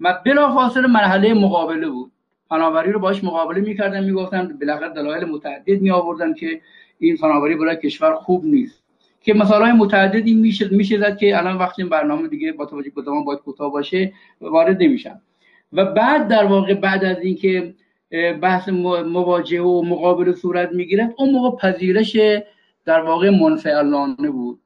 و 0.00 0.20
بلافاصله 0.24 0.86
مرحله 0.86 1.34
مقابله 1.34 1.88
بود. 1.88 2.12
فناوری 2.48 2.92
رو 2.92 3.00
باش 3.00 3.24
مقابله 3.24 3.60
می‌کردن 3.60 4.04
می‌گفتن 4.04 4.58
بالاخره 4.60 4.88
دلایل 4.88 5.24
متعدد 5.24 5.80
می 5.80 5.90
آوردن 5.90 6.34
که 6.34 6.60
این 6.98 7.16
فناوری 7.16 7.54
برای 7.54 7.76
کشور 7.76 8.14
خوب 8.14 8.44
نیست. 8.44 8.82
که 9.20 9.34
مثال 9.34 9.72
متعددی 9.72 10.34
میشه 10.34 10.68
میشه 10.70 10.98
زد 10.98 11.16
که 11.16 11.38
الان 11.38 11.56
وقتی 11.56 11.84
برنامه 11.84 12.28
دیگه 12.28 12.52
با 12.52 12.66
توجه 12.66 12.90
به 12.96 13.02
زمان 13.02 13.24
باید 13.24 13.38
کوتاه 13.38 13.72
باشه 13.72 14.12
وارد 14.40 14.82
نمیشن. 14.82 15.20
و 15.72 15.84
بعد 15.84 16.28
در 16.28 16.44
واقع 16.44 16.74
بعد 16.74 17.04
از 17.04 17.18
اینکه 17.18 17.74
بحث 18.40 18.68
مواجهه 18.68 19.62
و 19.62 19.82
مقابله 19.82 20.32
صورت 20.32 20.72
می‌گیرد 20.72 21.14
اون 21.16 21.30
موقع 21.30 21.56
پذیرش 21.56 22.16
در 22.84 23.00
واقع 23.00 23.30
منفعلانه 23.30 24.30
بود. 24.30 24.58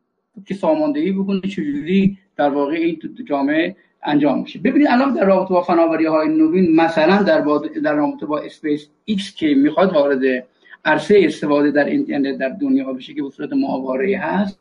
که 0.47 0.55
ساماندهی 0.55 1.13
بکنه 1.13 1.41
چجوری 1.41 2.19
در 2.37 2.51
واقع 2.51 2.75
این 2.75 2.99
جامعه 3.25 3.77
انجام 4.03 4.41
میشه. 4.41 4.59
ببینید 4.59 4.89
الان 4.91 5.15
در 5.15 5.25
رابطه 5.25 5.55
با 5.55 5.63
فناوری 5.63 6.07
های 6.07 6.29
نوین 6.29 6.77
مثلا 6.77 7.23
در, 7.23 7.45
در 7.83 7.95
رابطه 7.95 8.27
با 8.27 8.39
اسپیس 8.39 8.89
ایکس 9.05 9.35
که 9.35 9.55
می‌خواد 9.55 9.93
وارد 9.93 10.47
عرصه 10.85 11.21
استفاده 11.25 11.71
در 11.71 11.85
اینترنت 11.85 12.39
در 12.39 12.49
دنیا 12.49 12.93
بشه 12.93 13.15
که 13.15 13.23
به 13.23 13.31
صورت 13.31 13.53
ماهواره 13.53 14.19
هست 14.19 14.59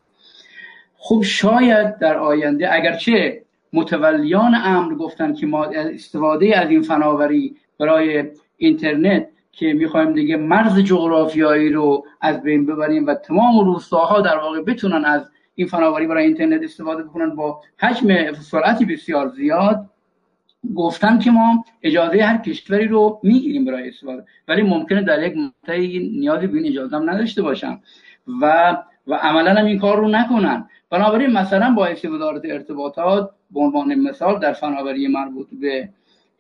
خب 0.98 1.22
شاید 1.26 1.98
در 1.98 2.18
آینده 2.18 2.74
اگرچه 2.74 3.42
متولیان 3.74 4.56
امر 4.56 4.96
گفتن 4.96 5.34
که 5.34 5.48
ما 5.48 5.66
استفاده 5.66 6.60
از 6.60 6.70
این 6.70 6.82
فناوری 6.82 7.56
برای 7.80 8.24
اینترنت 8.58 9.28
که 9.52 9.74
می‌خوایم 9.74 10.14
دیگه 10.14 10.38
مرز 10.38 10.80
جغرافیایی 10.80 11.70
رو 11.70 12.06
از 12.22 12.44
بین 12.44 12.66
ببریم 12.66 13.08
و 13.08 13.14
تمام 13.14 13.66
روستاها 13.66 14.22
در 14.22 14.38
واقع 14.38 14.62
بتونن 14.62 15.06
از 15.06 15.22
این 15.56 15.68
فناوری 15.68 16.08
برای 16.08 16.26
اینترنت 16.26 16.64
استفاده 16.64 17.04
بکنن 17.04 17.36
با 17.36 17.62
حجم 17.78 18.34
سرعتی 18.34 18.86
بسیار 18.86 19.30
زیاد 19.30 19.90
گفتن 20.76 21.20
که 21.20 21.32
ما 21.32 21.66
اجازه 21.84 22.24
هر 22.24 22.38
کشوری 22.38 22.88
رو 22.88 23.20
می‌گیریم 23.24 23.66
برای 23.66 23.90
استفاده. 23.90 24.26
ولی 24.48 24.62
ممکنه 24.62 25.02
در 25.02 25.24
یک 25.24 25.38
مقطعی 25.38 26.12
نیازی 26.20 26.48
به 26.48 26.58
این 26.58 26.68
اجازه 26.68 26.96
هم 26.96 27.10
نداشته 27.10 27.42
باشن 27.42 27.80
و 28.42 28.78
و 29.08 29.14
عملا 29.14 29.54
هم 29.54 29.66
این 29.66 29.80
کار 29.80 29.98
رو 29.98 30.08
نکنن. 30.08 30.70
بنابراین 30.90 31.32
مثلا 31.32 31.74
باید 31.74 32.06
وزارت 32.06 32.42
ارتباطات 32.46 33.30
به 33.52 33.60
عنوان 33.60 33.96
مثال 33.96 34.40
در 34.40 34.54
فناوری 34.54 35.08
مربوط 35.08 35.48
به 35.62 35.90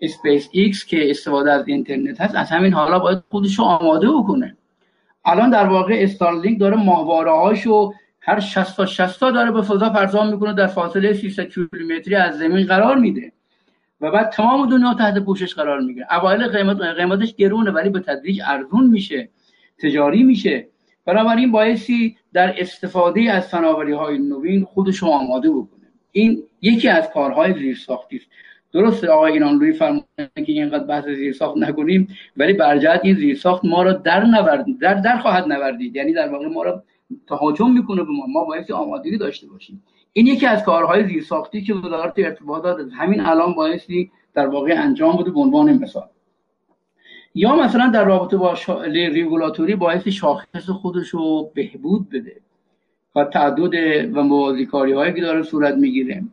اسپیس 0.01 0.49
ایکس 0.51 0.85
که 0.85 1.09
استفاده 1.09 1.51
از 1.51 1.67
اینترنت 1.67 2.21
هست 2.21 2.35
از 2.35 2.49
همین 2.49 2.73
حالا 2.73 2.99
باید 2.99 3.23
خودش 3.29 3.59
رو 3.59 3.65
آماده 3.65 4.07
بکنه. 4.11 4.57
الان 5.25 5.49
در 5.49 5.67
واقع 5.67 5.95
استارلینک 5.97 6.59
داره 6.59 6.77
ماهواره 6.77 7.31
هاشو 7.31 7.93
هر 8.27 8.39
60 8.39 8.77
تا 8.77 8.85
60 8.85 9.19
تا 9.19 9.31
داره 9.31 9.51
به 9.51 9.61
فضا 9.61 9.89
پرتاب 9.89 10.25
می‌کنه 10.31 10.53
در 10.53 10.67
فاصله 10.67 11.13
300 11.13 11.43
کیلومتری 11.43 12.15
از 12.15 12.37
زمین 12.37 12.65
قرار 12.65 12.95
میده. 12.95 13.31
و 14.01 14.11
بعد 14.11 14.29
تمام 14.29 14.69
دنیا 14.69 14.93
تحت 14.93 15.17
پوشش 15.17 15.53
قرار 15.53 15.79
می‌گیره. 15.79 16.07
اوایل 16.13 16.47
قیمت 16.47 16.81
قیمتش 16.81 17.35
گرونه 17.35 17.71
ولی 17.71 17.89
به 17.89 17.99
تدریج 17.99 18.41
ارزون 18.45 18.87
میشه. 18.87 19.29
تجاری 19.83 20.23
میشه. 20.23 20.67
بنابراین 21.05 21.51
بایستی 21.51 22.17
در 22.33 22.55
استفاده 22.57 23.31
از 23.31 23.47
فناوری 23.47 23.93
های 23.93 24.17
نوین 24.17 24.63
خودش 24.63 24.97
رو 24.97 25.07
آماده 25.07 25.49
بکنه. 25.49 25.85
این 26.11 26.43
یکی 26.61 26.89
از 26.89 27.09
کارهای 27.09 27.53
زیر 27.53 27.75
ساختی 27.75 28.15
است. 28.15 28.25
درسته 28.73 29.07
آقای 29.07 29.33
ایران 29.33 29.59
روی 29.59 29.73
فرمودن 29.73 30.27
که 30.35 30.51
اینقدر 30.51 30.83
بحث 30.83 31.05
زیر 31.05 31.33
ساخت 31.33 31.57
نکنیم 31.57 32.07
ولی 32.37 32.53
برجهت 32.53 33.01
این 33.03 33.15
زیر 33.15 33.35
ساخت 33.35 33.65
ما 33.65 33.83
را 33.83 33.93
در 33.93 34.23
نورد 34.23 34.65
در 34.81 34.93
در 34.93 35.17
خواهد 35.17 35.47
نوردید. 35.47 35.95
یعنی 35.95 36.13
در 36.13 36.29
واقع 36.29 36.47
ما 36.47 36.63
را 36.63 36.83
تهاجم 37.27 37.71
می‌کنه 37.71 38.03
به 38.03 38.11
ما. 38.11 38.25
ما 38.25 38.43
باید 38.43 38.71
آمادگی 38.71 39.17
داشته 39.17 39.47
باشیم. 39.47 39.83
این 40.13 40.27
یکی 40.27 40.45
از 40.45 40.63
کارهای 40.63 41.07
زیرساختی 41.07 41.61
که 41.61 41.73
وزارت 41.73 42.13
ارتباطات 42.17 42.77
همین 42.93 43.21
الان 43.21 43.53
بایستی 43.53 44.11
در 44.33 44.47
واقع 44.47 44.73
انجام 44.77 45.17
بده 45.17 45.31
به 45.31 45.39
عنوان 45.39 45.73
مثال. 45.73 46.07
یا 47.35 47.55
مثلا 47.55 47.87
در 47.87 48.05
رابطه 48.05 48.37
با 48.37 48.55
شا... 48.55 48.83
ریگولاتوری 48.83 49.75
باعث 49.75 50.07
شاخص 50.07 50.69
خودش 50.69 51.09
رو 51.09 51.51
بهبود 51.53 52.09
بده 52.09 52.41
و 53.15 53.23
تعدد 53.23 53.73
و 54.17 54.23
موازی 54.23 54.65
کاری 54.65 54.91
هایی 54.91 55.13
که 55.13 55.21
داره 55.21 55.43
صورت 55.43 55.75
می‌گیره. 55.75 56.23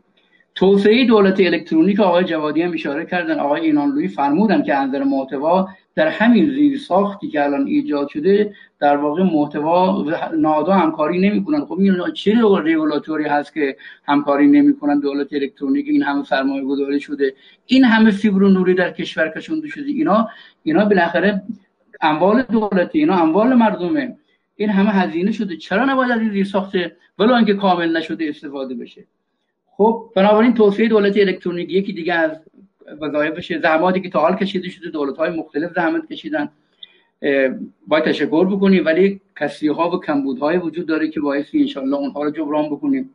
توسعه 0.55 1.05
دولت 1.05 1.41
الکترونیک 1.41 2.01
آقای 2.01 2.25
جوادی 2.25 2.63
هم 2.63 2.73
اشاره 2.73 3.07
کردن. 3.07 3.41
آقای 3.41 3.61
اینانلوی 3.61 4.09
فرمودن 4.09 4.63
که 4.63 4.75
انظر 4.75 5.05
محتوا 5.05 5.69
در 5.95 6.09
همین 6.09 6.55
زیر 6.55 6.79
ساختی 6.79 7.29
که 7.29 7.45
الان 7.45 7.67
ایجاد 7.67 8.09
شده 8.09 8.55
در 8.81 8.97
واقع 8.97 9.23
محتوا 9.23 10.05
نادا 10.39 10.73
همکاری 10.73 11.21
نمی‌کنن. 11.21 11.65
خب 11.65 11.79
این 11.79 11.97
چه 12.15 12.35
رگولاتوری 12.65 13.25
هست 13.25 13.55
که 13.55 13.77
همکاری 14.05 14.47
نمی‌کنن 14.47 15.01
دولت 15.01 15.33
الکترونیک؟ 15.33 15.87
این 15.89 16.03
همه 16.03 16.25
سرمایه 16.25 16.65
گذاری 16.65 17.01
شده. 17.01 17.35
این 17.67 17.85
همه 17.85 18.11
فیبر 18.11 18.49
نوری 18.49 18.75
در 18.75 18.91
کشور 18.91 19.29
کشونده 19.29 19.69
شده. 19.69 19.87
اینا 19.87 20.29
اینا 20.63 20.85
بالاخره 20.85 21.43
اموال 22.01 22.43
دولتی 22.43 22.99
اینا 22.99 23.17
اموال 23.17 23.55
مردمه. 23.55 24.17
این 24.57 24.69
همه 24.69 24.91
هزینه 24.91 25.33
شده. 25.33 25.57
چرا 25.57 25.85
نباید 25.85 26.11
از 26.11 26.21
این 26.21 26.31
زیر 26.31 26.45
ساخته 26.45 26.97
ولو 27.19 27.35
اینکه 27.35 27.55
کامل 27.55 27.97
نشده 27.97 28.29
استفاده 28.29 28.75
بشه. 28.75 29.05
خب 29.77 30.11
بنابراین 30.17 30.55
توسعه 30.55 30.89
دولت 30.89 31.17
الکترونیک 31.17 31.71
یکی 31.71 31.93
دیگه 31.93 32.15
از 32.15 32.31
وظایفش 33.01 33.53
زحماتی 33.53 34.01
که 34.01 34.11
تا 34.11 34.21
حال 34.21 34.37
کشیده 34.37 34.69
شده 34.69 34.91
دولت 34.91 35.17
های 35.17 35.31
مختلف 35.31 35.73
زحمت 35.73 36.13
کشیدن. 36.13 36.49
باید 37.87 38.05
تشکر 38.05 38.45
بکنیم 38.45 38.85
ولی 38.87 39.21
کسی 39.41 39.69
ها 39.69 39.91
و 39.91 40.01
کمبودهای 40.01 40.57
وجود 40.57 40.87
داره 40.87 41.09
که 41.09 41.21
باعثی 41.21 41.61
انشالله 41.61 41.97
اونها 41.97 42.23
رو 42.23 42.31
جبران 42.31 42.67
بکنیم. 42.67 43.11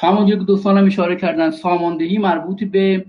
همونجور 0.00 0.38
که 0.38 0.44
دوستان 0.44 0.78
هم 0.78 0.86
اشاره 0.86 1.16
کردن 1.16 1.50
ساماندهی 1.50 2.18
مربوط 2.18 2.64
به 2.64 3.04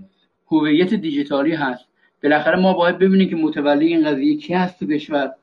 هویت 0.50 0.94
دیجیتالی 0.94 1.54
هست. 1.54 1.84
بالاخره 2.22 2.60
ما 2.60 2.72
باید 2.72 2.98
ببینیم 2.98 3.28
که 3.28 3.36
متولی 3.36 3.86
این 3.86 4.08
قضیه 4.08 4.36
کی 4.36 4.54
هست 4.54 4.78
تو 4.78 4.86
کشور. 4.86 5.34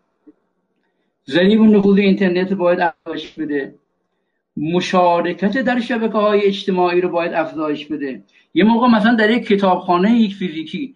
ضریب 1.28 1.62
نفوذ 1.62 1.98
اینترنت 1.98 2.54
باید 2.54 2.80
افزایش 2.80 3.32
بده. 3.32 3.76
مشارکت 4.58 5.58
در 5.58 5.80
شبکه 5.80 6.18
های 6.18 6.42
اجتماعی 6.42 7.02
رو 7.02 7.10
باید 7.10 7.34
افزایش 7.34 7.86
بده. 7.86 8.24
یه 8.54 8.64
موقع 8.64 8.88
مثلا 8.88 9.16
در 9.16 9.30
یک 9.30 9.48
کتابخانه 9.48 10.12
یک 10.12 10.36
فیزیکی 10.36 10.96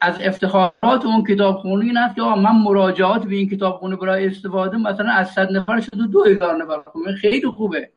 از 0.00 0.20
افتخارات 0.20 1.04
اون 1.04 1.24
کتابخونه 1.24 1.84
این 1.84 1.96
است 1.96 2.14
که 2.14 2.22
من 2.22 2.62
مراجعات 2.62 3.26
به 3.26 3.36
این 3.36 3.48
کتابخونه 3.48 3.96
برای 3.96 4.26
استفاده 4.26 4.76
مثلا 4.76 5.10
از 5.10 5.30
صد 5.30 5.52
نفر 5.52 5.80
شده 5.80 6.06
دو 6.06 6.24
هزار 6.24 6.56
نفر. 6.56 6.82
خیلی 7.20 7.46
خوبه. 7.46 7.90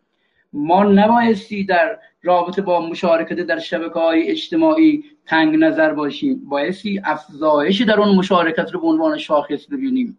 ما 0.53 0.83
نبایستی 0.83 1.63
در 1.63 1.99
رابطه 2.23 2.61
با 2.61 2.89
مشارکت 2.89 3.35
در 3.35 3.59
شبکه 3.59 3.99
های 3.99 4.31
اجتماعی 4.31 5.03
تنگ 5.25 5.55
نظر 5.55 5.93
باشیم. 5.93 6.41
بایستی 6.49 7.01
افزایش 7.03 7.81
در 7.81 7.99
اون 7.99 8.15
مشارکت 8.15 8.71
رو 8.71 8.81
به 8.81 8.87
عنوان 8.87 9.17
شاخص 9.17 9.65
ببینیم. 9.65 10.17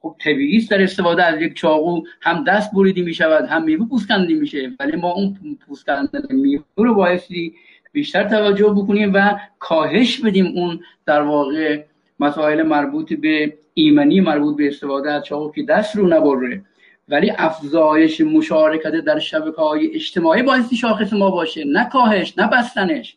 خب 0.00 0.16
طبیعی 0.24 0.66
در 0.66 0.82
استفاده 0.82 1.24
از 1.24 1.42
یک 1.42 1.54
چاقو 1.54 2.02
هم 2.20 2.44
دست 2.44 2.72
بریدی 2.72 3.02
می 3.02 3.14
شود 3.14 3.44
هم 3.44 3.64
میوه 3.64 3.88
پوست 3.88 4.10
میشه. 4.12 4.72
ولی 4.80 4.96
ما 4.96 5.12
اون 5.12 5.58
پوست 5.66 5.86
کندن 5.86 6.22
میوه 6.30 6.64
رو 6.76 6.94
بایستی 6.94 7.54
بیشتر 7.92 8.28
توجه 8.28 8.68
بکنیم 8.76 9.14
و 9.14 9.38
کاهش 9.58 10.20
بدیم 10.20 10.46
اون 10.46 10.80
در 11.06 11.22
واقع 11.22 11.84
مسائل 12.20 12.62
مربوط 12.62 13.12
به 13.12 13.58
ایمنی 13.74 14.20
مربوط 14.20 14.56
به 14.56 14.68
استفاده 14.68 15.10
از 15.10 15.24
چاقو 15.24 15.52
که 15.52 15.62
دست 15.62 15.96
رو 15.96 16.08
نبره. 16.08 16.64
ولی 17.08 17.32
افزایش 17.38 18.20
مشارکت 18.20 18.92
در 18.92 19.18
شبکه 19.18 19.62
های 19.62 19.94
اجتماعی 19.94 20.42
بایستی 20.42 20.76
شاخص 20.76 21.12
ما 21.12 21.30
باشه. 21.30 21.64
نه 21.64 21.88
کاهش 21.88 22.38
نه 22.38 22.50
بستنش. 22.50 23.16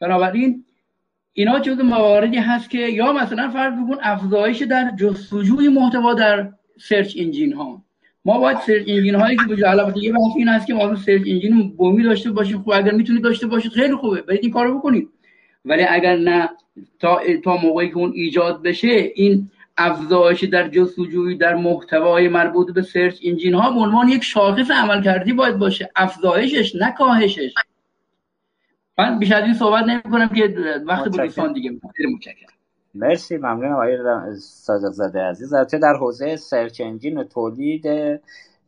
بنابراین 0.00 0.64
اینا 1.32 1.58
جز 1.58 1.80
مواردی 1.80 2.36
هست 2.36 2.70
که 2.70 2.78
یا 2.78 3.12
مثلا 3.12 3.50
فرض 3.50 3.74
بکن 3.74 3.96
افزایش 4.02 4.62
در 4.62 4.92
جستجوی 5.00 5.68
محتوا 5.68 6.14
در 6.14 6.52
search 6.80 7.16
engine 7.18 7.52
ها. 7.52 7.82
ما 8.24 8.38
باید 8.38 8.58
search 8.58 8.82
engine 8.86 9.14
هایی 9.14 9.36
که 9.36 9.42
وجود 9.44 9.64
البته 9.64 10.04
یه 10.04 10.12
بحث 10.12 10.32
این 10.36 10.48
هست 10.48 10.66
که 10.66 10.74
ما 10.74 10.96
search 10.96 11.22
engine 11.26 11.76
بومی 11.76 12.02
داشته 12.02 12.30
باشیم. 12.30 12.62
خب 12.62 12.70
اگر 12.70 12.92
می‌تونید 12.92 13.22
داشته 13.22 13.46
باشید 13.46 13.72
خیلی 13.72 13.94
خوبه. 13.94 14.22
برید 14.22 14.40
این 14.42 14.52
کارو 14.52 14.78
بکنید. 14.78 15.08
ولی 15.64 15.82
اگر 15.82 16.16
نه 16.16 16.48
تا 16.98 17.20
تا 17.44 17.56
موقعی 17.56 17.88
که 17.88 17.96
اون 17.96 18.12
ایجاد 18.14 18.62
بشه 18.62 19.12
این 19.14 19.50
افزایش 19.76 20.44
در 20.44 20.68
جستجوی 20.68 21.34
در 21.34 21.54
محتوای 21.54 22.28
مربوط 22.28 22.74
به 22.74 22.82
search 22.82 23.18
engine 23.24 23.54
ها 23.54 23.70
به 23.70 23.80
عنوان 23.80 24.08
یک 24.08 24.24
شاخص 24.24 24.70
عمل 24.70 25.02
کردی 25.02 25.32
باید 25.32 25.58
باشه. 25.58 25.90
افزایشش 25.96 26.74
نه 26.74 26.94
کاهشش. 26.98 27.54
من 29.00 29.18
بیش 29.18 29.32
از 29.32 29.44
این 29.44 29.54
صحبت 29.54 29.84
نمی 29.84 30.02
کنم 30.02 30.28
که 30.28 30.54
وقت 30.86 31.08
بود 31.08 31.54
دیگه 31.54 31.70
متشکرم. 31.70 32.50
مرسی 32.94 33.36
ممنون 33.36 33.72
آقای 33.72 33.98
صادق 34.40 34.90
زاده 34.90 35.20
عزیز. 35.20 35.54
البته 35.54 35.78
در 35.78 35.94
حوزه 35.94 36.36
search 36.36 36.80
engine 36.80 37.18
و 37.18 37.24
تولید 37.24 37.86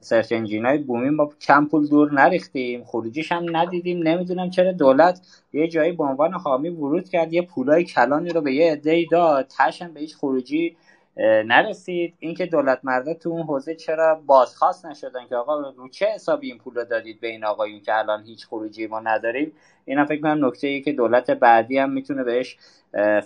search 0.00 0.32
engine 0.32 0.66
های 0.66 0.78
بومی 0.78 1.10
ما 1.10 1.30
کم 1.40 1.66
پول 1.66 1.86
دور 1.86 2.12
نریختیم. 2.12 2.84
خروجیش 2.84 3.32
هم 3.32 3.56
ندیدیم. 3.56 4.08
نمی‌دونم 4.08 4.50
چرا 4.50 4.72
دولت 4.72 5.20
یه 5.52 5.68
جایی 5.68 5.92
به 5.92 6.04
عنوان 6.04 6.32
حامی 6.32 6.68
ورود 6.68 7.08
کرد 7.08 7.32
یه 7.32 7.42
پولای 7.42 7.84
کلانی 7.84 8.30
رو 8.30 8.40
به 8.40 8.54
یه 8.54 8.72
عده 8.72 9.06
داد. 9.10 9.46
تهش 9.58 9.92
به 9.94 10.00
هیچ 10.00 10.16
خروجی 10.16 10.76
نرسید. 11.16 12.14
اینکه 12.18 12.46
دولت 12.46 12.80
مردا 12.82 13.14
تو 13.14 13.28
اون 13.28 13.42
حوزه 13.42 13.74
چرا 13.74 14.22
بازخواست 14.26 14.86
نشدن 14.86 15.26
که 15.28 15.36
آقا 15.36 15.70
رو 15.70 15.88
چه 15.88 16.06
حسابی 16.06 16.46
این 16.46 16.58
پول 16.58 16.74
رو 16.74 16.84
دادید 16.84 17.20
به 17.20 17.28
این 17.28 17.44
آقایون 17.44 17.80
که 17.80 17.98
الان 17.98 18.24
هیچ 18.24 18.46
خروجی 18.46 18.86
ما 18.86 19.00
نداریم؟ 19.00 19.52
اینا 19.84 20.04
فکر 20.04 20.20
کنم 20.20 20.46
نکته 20.46 20.66
ای 20.66 20.80
که 20.80 20.92
دولت 20.92 21.30
بعدی 21.30 21.78
هم 21.78 21.90
می‌تونه 21.90 22.24
بهش 22.24 22.56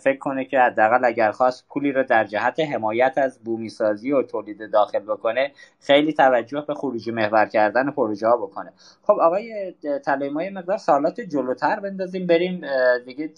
فکر 0.03 0.19
کنه 0.19 0.45
که 0.45 0.61
حداقل 0.61 1.05
اگر 1.05 1.31
خواست 1.31 1.69
پولی 1.69 1.93
رو 1.93 2.03
در 2.03 2.25
جهت 2.25 2.61
حمایت 2.61 3.19
از 3.19 3.39
بومی 3.45 3.69
سازی 3.69 4.13
و 4.13 4.23
تولید 4.23 4.71
داخل 4.71 4.99
بکنه 4.99 5.53
خیلی 5.81 6.13
توجه 6.13 6.65
به 6.69 6.75
خروجی 6.75 7.11
محور 7.11 7.47
کردن 7.47 7.91
پروژه 7.91 8.29
ها 8.29 8.37
بکنه. 8.37 8.73
خب 9.03 9.13
آقای 9.21 9.75
طلایی 10.05 10.51
مقدار 10.51 10.77
سالات 10.77 11.21
جلوتر 11.21 11.81
بندازیم 11.81 12.27
بریم 12.27 12.61
دیگه 13.05 13.31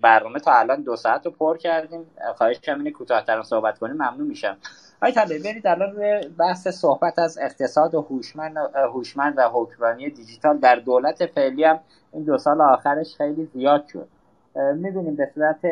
برنامه 0.00 0.40
تا 0.40 0.52
الان 0.52 0.82
دو 0.82 0.96
ساعت 0.96 1.26
رو 1.26 1.32
پر 1.32 1.56
کردیم. 1.56 2.06
خواهش 2.36 2.60
کنم 2.60 2.78
اینه 2.78 2.90
کوتاهتر 2.90 3.42
صحبت 3.42 3.78
کنیم 3.78 3.94
ممنون 3.94 4.26
میشم. 4.26 4.56
آقای 4.96 5.12
طلایی 5.12 5.42
برید 5.42 5.66
الان 5.66 6.20
بحث 6.38 6.68
صحبت 6.68 7.18
از 7.18 7.38
اقتصاد 7.38 7.94
و 7.94 8.00
هوشمند 8.00 8.56
هوشمند 8.74 9.38
و 9.38 9.48
حکمرانی 9.52 10.10
دیجیتال 10.10 10.58
در 10.58 10.76
دولت 10.76 11.26
فعلی 11.26 11.64
هم 11.64 11.80
این 12.12 12.24
دو 12.24 12.38
سال 12.38 12.60
آخرش 12.60 13.16
خیلی 13.16 13.44
زیاد 13.44 13.86
شد. 13.86 14.08
می‌بینیم 14.56 15.14
به 15.14 15.30
صورت 15.34 15.66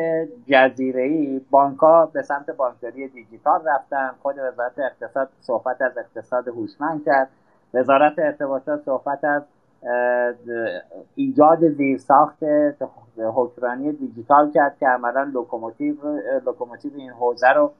جزیره 0.47 1.01
ای 1.01 1.41
بانک 1.49 1.77
ها 1.77 2.05
به 2.05 2.21
سمت 2.21 2.49
بانکداری 2.49 3.07
دیجیتال 3.07 3.67
رفتن. 3.67 4.11
خود 4.21 4.35
وزارت 4.39 4.79
اقتصاد 4.79 5.29
صحبت 5.39 5.81
از 5.81 5.97
اقتصاد 5.97 6.47
هوشمند 6.47 7.05
کرد. 7.05 7.29
وزارت 7.73 8.19
ارتباطات 8.19 8.83
صحبت 8.85 9.23
از 9.23 9.43
ایجاد 11.15 11.69
زیرساخت 11.69 12.43
حکمرانی 13.17 13.91
دیجیتال 13.91 14.51
کرد 14.51 14.77
که 14.79 14.87
عملا 14.87 15.23
لوکوموتیو 15.23 15.95
لوکوموتیو 16.45 16.91
این 16.95 17.11
حوزه 17.11 17.49
رو 17.49 17.71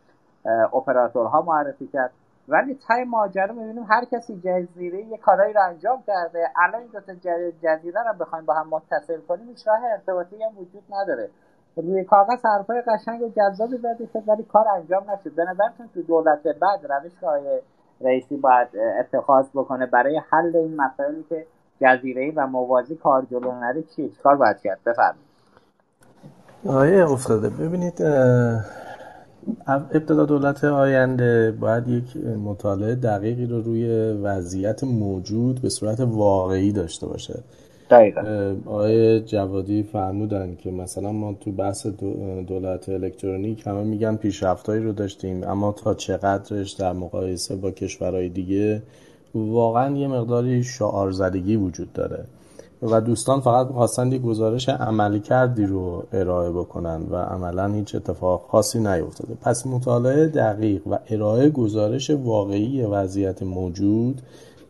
اپراتورها 0.74 1.42
معرفی 1.42 1.88
کرد. 1.88 2.12
ولی 2.48 2.80
ته 2.88 3.04
ماجرا 3.04 3.54
می‌بینیم 3.54 3.84
هر 3.90 4.06
کسی 4.06 4.42
جزیره 4.44 5.06
یه 5.06 5.18
کارایی 5.18 5.54
رو 5.54 5.62
انجام 5.62 6.04
کرده. 6.08 6.50
الان 6.56 6.82
این 6.82 6.90
دوتا 6.94 7.14
جزیره 7.64 8.04
رو 8.08 8.14
بخوایم 8.20 8.46
با 8.46 8.54
هم 8.54 8.68
متصل 8.70 9.20
کنیم 9.28 9.48
هیچ 9.48 9.68
راه 9.68 9.80
ارتباطی 9.92 10.44
هم 10.44 10.58
وجود 10.58 10.84
نداره. 10.90 11.30
روی 11.76 12.04
کاغذ 12.04 12.46
حرفای 12.46 12.82
قشنگ 12.82 13.22
و 13.22 13.30
جذابی 13.30 13.78
زده 13.78 14.10
شد 14.14 14.24
ولی 14.28 14.44
کار 14.44 14.68
انجام 14.68 15.12
نشد. 15.12 15.36
به 15.36 15.44
نظرتون 15.44 15.90
تو 15.94 16.02
دولت 16.02 16.44
بعد 16.44 16.92
روش 16.92 17.24
های 17.24 17.62
رئیسی 18.02 18.38
باید 18.38 18.68
اتخاذ 19.00 19.46
بکنه 19.54 19.86
برای 19.86 20.22
حل 20.30 20.56
این 20.56 20.76
مسائلی 20.76 21.26
که 21.30 21.46
جزیره 21.82 22.34
و 22.36 22.48
موازی 22.48 22.96
کار 22.96 23.26
جلو 23.32 23.52
نره 23.52 23.84
چیه 23.84 24.10
چیکار 24.10 24.36
باید 24.36 24.58
کرد. 24.58 24.80
بفرمایید. 24.86 25.26
آیه 26.70 27.12
افتاده 27.12 27.50
ببینید 27.50 28.02
ابتدا 29.68 30.26
دولت 30.26 30.64
آینده 30.64 31.52
باید 31.60 31.88
یک 31.88 32.18
مطالعه 32.18 32.96
دقیقی 32.96 33.46
رو 33.46 33.62
روی 33.62 34.12
وضعیت 34.12 34.84
موجود 34.84 35.62
به 35.62 35.70
صورت 35.70 36.00
واقعی 36.00 36.72
داشته 36.72 37.08
باشه. 37.08 37.40
دقیقا. 37.90 38.56
آقای 38.66 39.20
جوادی 39.20 39.84
فرمودن 39.84 40.56
که 40.56 40.72
مثلا 40.72 41.12
ما 41.12 41.38
تو 41.42 41.52
بحث 41.52 41.88
دولت 42.48 42.90
الکترونیک 42.90 43.68
همه 43.68 43.84
میگن 43.84 44.16
پیشرفتهایی 44.16 44.84
رو 44.84 44.92
داشتیم 44.92 45.44
اما 45.44 45.72
تا 45.72 45.94
چقدرش 45.94 46.72
در 46.72 46.94
مقایسه 46.94 47.56
با 47.56 47.72
کشورهای 47.72 48.30
دیگه 48.30 48.82
واقعا 49.36 49.98
یه 49.98 50.08
مقداری 50.08 50.64
شعار 50.64 51.12
زدگی 51.12 51.56
وجود 51.56 51.94
داره. 51.94 52.26
و 52.82 53.02
دوستان 53.02 53.40
فقط 53.40 53.68
خواستن 53.68 54.12
یک 54.12 54.22
گزارش 54.22 54.70
عملی 54.70 55.20
کردی 55.20 55.66
رو 55.66 56.04
ارائه 56.14 56.52
بکنن 56.52 57.02
و 57.10 57.16
عملا 57.16 57.68
هیچ 57.68 57.96
اتفاق 57.96 58.46
خاصی 58.52 58.80
نیفتاده. 58.80 59.36
پس 59.42 59.68
مطالعه 59.68 60.28
دقیق 60.28 60.88
و 60.88 61.00
ارائه 61.10 61.50
گزارش 61.50 62.10
واقعی 62.10 62.82
وضعیت 62.82 63.44
موجود 63.44 64.22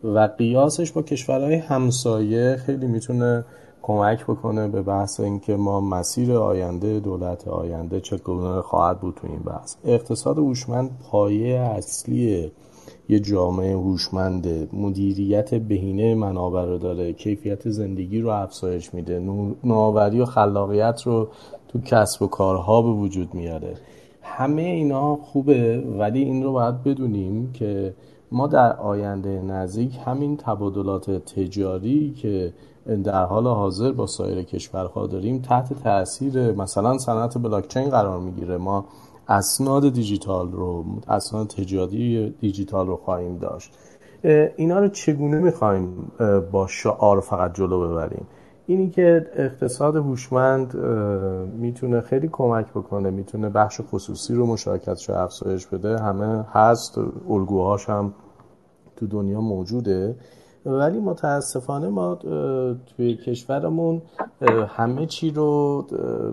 و 0.04 0.18
قیاسش 0.38 0.92
با 0.92 1.02
کشورهای 1.02 1.54
همسایه 1.54 2.56
خیلی 2.56 2.86
می‌تونه 2.86 3.44
کمک 3.82 4.24
بکنه 4.24 4.68
به 4.68 4.82
بحث 4.82 5.20
اینکه 5.20 5.56
ما 5.56 5.80
مسیر 5.80 6.32
آینده 6.32 7.00
دولت 7.00 7.48
آینده 7.48 8.00
چگونه 8.00 8.60
خواهد 8.60 9.00
بود 9.00 9.14
تو 9.14 9.26
این 9.26 9.38
بحث. 9.38 9.74
اقتصاد 9.84 10.38
هوشمند 10.38 10.90
پایه 11.10 11.58
اصلی 11.58 12.52
یه 13.08 13.20
جامعه 13.20 13.76
هوشمند 13.76 14.68
مدیریت 14.72 15.54
بهینه 15.54 16.14
منابع 16.14 16.64
رو 16.64 16.78
داره. 16.78 17.12
کیفیت 17.12 17.68
زندگی 17.68 18.20
رو 18.20 18.28
افزایش 18.28 18.94
میده. 18.94 19.18
نوآوری 19.64 20.20
و 20.20 20.24
خلاقیت 20.24 21.02
رو 21.02 21.28
تو 21.68 21.80
کسب 21.80 22.22
و 22.22 22.26
کارها 22.26 22.82
به 22.82 22.90
وجود 22.90 23.34
میاره. 23.34 23.74
همه 24.22 24.62
اینا 24.62 25.16
خوبه 25.16 25.80
ولی 25.98 26.22
این 26.22 26.42
رو 26.42 26.52
باید 26.52 26.82
بدونیم 26.82 27.52
که 27.52 27.94
ما 28.32 28.46
در 28.46 28.76
آینده 28.76 29.42
نزدیک 29.42 29.98
همین 30.06 30.36
تبادلات 30.36 31.10
تجاری 31.10 32.14
که 32.16 32.52
در 33.04 33.24
حال 33.24 33.46
حاضر 33.46 33.92
با 33.92 34.06
سایر 34.06 34.42
کشورها 34.42 35.06
داریم 35.06 35.38
تحت 35.38 35.82
تاثیر 35.82 36.52
مثلا 36.52 36.98
صنعت 36.98 37.38
بلاکچین 37.38 37.90
قرار 37.90 38.20
می‌گیره. 38.20 38.56
ما 38.56 38.84
اسناد 39.28 39.92
دیجیتال 39.92 40.52
رو 40.52 40.84
اسناد 41.08 41.46
تجاری 41.46 42.30
دیجیتال 42.40 42.86
رو 42.86 42.96
خواهیم 42.96 43.38
داشت. 43.38 43.72
اینا 44.56 44.78
رو 44.78 44.88
چگونه 44.88 45.38
می‌خوایم 45.38 46.12
با 46.52 46.66
شعار 46.66 47.20
فقط 47.20 47.54
جلو 47.54 47.88
ببریم؟ 47.88 48.26
اینی 48.66 48.90
که 48.90 49.26
اقتصاد 49.36 49.96
هوشمند 49.96 50.76
می‌تونه 51.58 52.00
خیلی 52.00 52.28
کمک 52.32 52.70
بکنه 52.70 53.10
می‌تونه 53.10 53.48
بخش 53.48 53.80
خصوصی 53.90 54.34
رو 54.34 54.46
مشارکتش 54.46 55.10
افزایش 55.10 55.66
بده. 55.66 55.98
همه 55.98 56.44
هست 56.52 56.98
الگوهاش 57.28 57.88
هم 57.88 58.14
تو 58.96 59.06
دنیا 59.06 59.40
موجوده. 59.40 60.16
ولی 60.66 60.98
متاسفانه 60.98 61.88
ما 61.88 62.14
توی 62.86 63.16
کشورمون 63.16 64.02
همه 64.68 65.06
چی 65.06 65.30
رو 65.30 65.82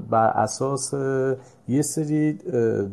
بر 0.10 0.28
اساس 0.28 0.94
یه 1.68 1.82
سری 1.82 2.38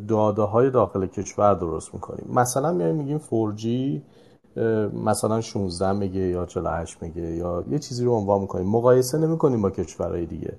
داده 0.08 0.42
های 0.42 0.70
داخل 0.70 1.06
کشور 1.06 1.54
درست 1.54 1.94
می‌کنیم. 1.94 2.26
مثلا 2.34 2.72
میایم 2.72 2.94
میگیم 2.94 3.18
4G 3.18 3.66
مثلا 5.04 5.40
16 5.40 5.92
میگه 5.92 6.20
یا 6.20 6.46
48 6.46 7.02
میگه 7.02 7.22
یا 7.22 7.64
یه 7.70 7.78
چیزی 7.78 8.04
رو 8.04 8.12
عنوان 8.12 8.40
می‌کنیم. 8.40 8.66
مقایسه 8.66 9.18
نمی‌کنیم 9.18 9.62
با 9.62 9.70
کشورهای 9.70 10.26
دیگه. 10.26 10.52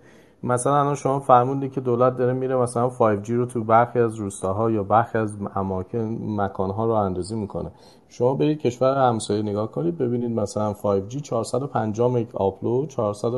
مثلا 0.44 0.80
الان 0.80 0.96
شما 0.96 1.20
فرمودید 1.20 1.72
که 1.72 1.82
دولت 1.82 2.18
داره 2.18 2.34
میره 2.34 2.56
مثلا 2.56 2.90
5G 2.90 3.30
رو 3.30 3.46
تو 3.46 3.64
برخی 3.64 4.00
از 4.00 4.16
روستاها 4.16 4.72
یا 4.72 4.84
برخی 4.84 5.18
از 5.18 5.34
اماکن 5.56 6.18
مکانها 6.22 6.86
رو 6.86 6.92
اندازی 6.92 7.36
می‌کنه. 7.36 7.72
شما 8.14 8.34
برید 8.34 8.60
کشور 8.60 9.10
همسایه 9.10 9.42
نگاه 9.42 9.72
کنید 9.72 9.98
ببینید 9.98 10.32
مثلا 10.32 10.74
5G 10.74 11.22
450 11.22 12.12
مگ 12.12 12.28
آپلود 12.34 12.90
400 12.90 13.30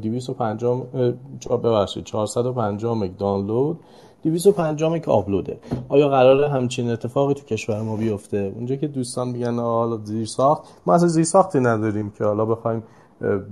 250 0.00 0.86
ببخشید 1.62 2.04
450 2.04 2.98
مگ 2.98 3.16
دانلود 3.16 3.80
250 4.22 4.92
مگ 4.92 5.08
آپلوده. 5.08 5.58
آیا 5.88 6.08
قراره 6.08 6.48
همچین 6.48 6.90
اتفاقی 6.90 7.34
تو 7.34 7.44
کشور 7.44 7.82
ما 7.82 7.96
بیفته؟ 7.96 8.52
اونجا 8.56 8.76
که 8.76 8.88
دوستان 8.88 9.28
میگن 9.28 9.58
حالا 9.58 9.96
زیر 10.04 10.26
ساخت 10.26 10.62
ما 10.86 10.94
اصلا 10.94 11.08
زیر 11.08 11.24
ساختی 11.24 11.60
نداریم 11.60 12.10
که 12.10 12.24
حالا 12.24 12.44
بخوایم 12.44 12.82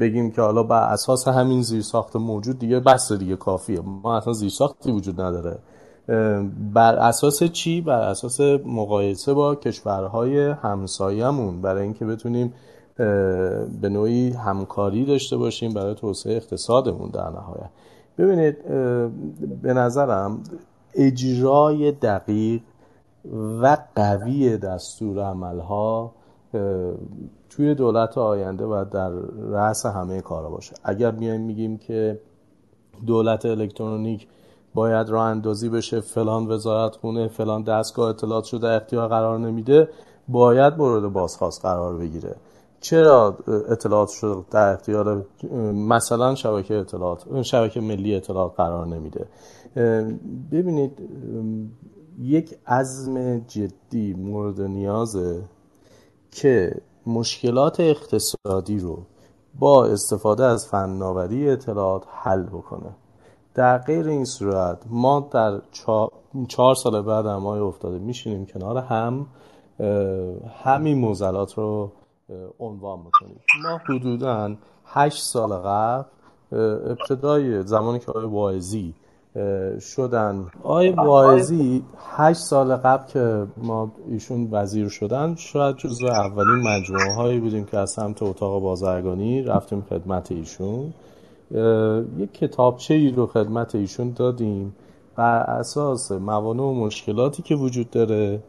بگیم 0.00 0.30
که 0.30 0.42
حالا 0.42 0.62
بر 0.62 0.92
اساس 0.92 1.28
همین 1.28 1.62
زیر 1.62 1.82
ساخت 1.82 2.16
موجود 2.16 2.58
دیگه 2.58 2.80
بس 2.80 3.12
دیگه 3.12 3.36
کافیه. 3.36 3.80
ما 3.80 4.16
اصلا 4.16 4.32
زیر 4.32 4.48
ساختی 4.48 4.92
وجود 4.92 5.20
نداره. 5.20 5.58
بر 6.74 6.96
اساس 6.96 7.42
چی؟ 7.42 7.80
بر 7.80 8.00
اساس 8.00 8.40
مقایسه 8.64 9.34
با 9.34 9.54
کشورهای 9.54 10.38
همسایه‌مون. 10.38 11.60
برای 11.60 11.82
اینکه 11.82 12.04
بتونیم 12.04 12.54
به 13.80 13.88
نوعی 13.88 14.30
همکاری 14.30 15.04
داشته 15.04 15.36
باشیم 15.36 15.74
برای 15.74 15.94
توسعه 15.94 16.36
اقتصادمون 16.36 17.10
در 17.10 17.30
نهایت. 17.30 17.70
ببینید 18.18 18.68
به 19.62 19.72
نظرم 19.72 20.42
اجرای 20.94 21.92
دقیق 21.92 22.60
و 23.62 23.76
قوی 23.96 24.56
دستور 24.56 25.22
عملها 25.24 26.14
توی 27.50 27.74
دولت 27.74 28.18
آینده 28.18 28.64
و 28.64 28.84
در 28.90 29.10
رأس 29.50 29.86
همه 29.86 30.20
کارا 30.20 30.50
باشه. 30.50 30.74
اگر 30.84 31.10
میایم 31.10 31.40
میگیم 31.40 31.78
که 31.78 32.20
دولت 33.06 33.46
الکترونیک 33.46 34.28
باید 34.74 35.08
راه 35.08 35.24
اندازی 35.24 35.68
بشه 35.68 36.00
فلان 36.00 36.46
وزارت 36.46 36.96
خونه 36.96 37.28
فلان 37.28 37.62
دستگاه 37.62 38.08
اطلاعات 38.08 38.44
شده 38.44 38.68
اختیار 38.68 39.08
قرار 39.08 39.38
نمیده 39.38 39.88
باید 40.28 40.74
مورد 40.78 41.12
بازخواست 41.12 41.62
قرار 41.62 41.96
بگیره. 41.96 42.36
چرا 42.80 43.38
اطلاعات 43.68 44.08
شده 44.08 44.44
در 44.50 44.72
اختیار 44.72 45.26
مثلا 45.72 46.34
شبکه 46.34 46.74
اطلاعات 46.74 47.42
شبکه 47.42 47.80
ملی 47.80 48.14
اطلاعات 48.14 48.56
قرار 48.56 48.86
نمیده؟ 48.86 49.26
ببینید 50.52 50.92
یک 52.18 52.58
عزم 52.66 53.38
جدی 53.38 54.14
مورد 54.14 54.60
نیازه 54.60 55.42
که 56.30 56.74
مشکلات 57.06 57.80
اقتصادی 57.80 58.78
رو 58.78 58.98
با 59.58 59.86
استفاده 59.86 60.44
از 60.44 60.66
فناوری 60.66 61.50
اطلاعات 61.50 62.04
حل 62.08 62.42
بکنه. 62.42 62.96
در 63.58 63.78
غیر 63.78 64.08
این 64.08 64.24
صورت 64.24 64.78
ما 64.90 65.28
در 65.30 65.60
چهار 66.48 66.74
سال 66.74 67.02
بعد 67.02 67.26
هم 67.26 67.46
افتاده 67.46 67.98
میشینیم 67.98 68.46
کنار 68.46 68.78
هم 68.78 69.26
همین 70.64 70.98
موزلات 70.98 71.54
رو 71.54 71.92
عنوان 72.60 72.98
می‌کنیم. 72.98 73.40
ما 73.62 73.80
حدودا 73.88 74.56
هشت 74.84 75.22
سال 75.22 75.52
قبل 75.52 76.04
ابتدای 76.52 77.62
زمانی 77.62 77.98
که 77.98 78.10
آقای 78.10 78.24
واعظی 78.24 78.94
شدن. 79.80 80.46
آقای 80.62 80.90
واعظی 80.90 81.84
هشت 82.16 82.40
سال 82.40 82.76
قبل 82.76 83.06
که 83.06 83.46
ما 83.56 83.92
ایشون 84.08 84.48
وزیر 84.52 84.88
شدن 84.88 85.34
شاید 85.34 85.76
جزو 85.76 86.06
اولین 86.06 86.68
مجموعه 86.68 87.14
هایی 87.14 87.40
بودیم 87.40 87.64
که 87.64 87.78
از 87.78 87.90
سمت 87.90 88.22
اتاق 88.22 88.62
بازرگانی 88.62 89.42
رفتیم 89.42 89.84
خدمت 89.90 90.32
ایشون. 90.32 90.92
یک 92.18 92.32
کتابچه 92.32 92.94
ای 92.94 93.10
رو 93.10 93.26
خدمت 93.26 93.74
ایشون 93.74 94.12
دادیم. 94.12 94.74
بر 95.16 95.38
اساس 95.38 96.12
موانع 96.12 96.62
و 96.62 96.74
مشکلاتی 96.74 97.42
که 97.42 97.54
وجود 97.54 97.90
داره 97.90 98.42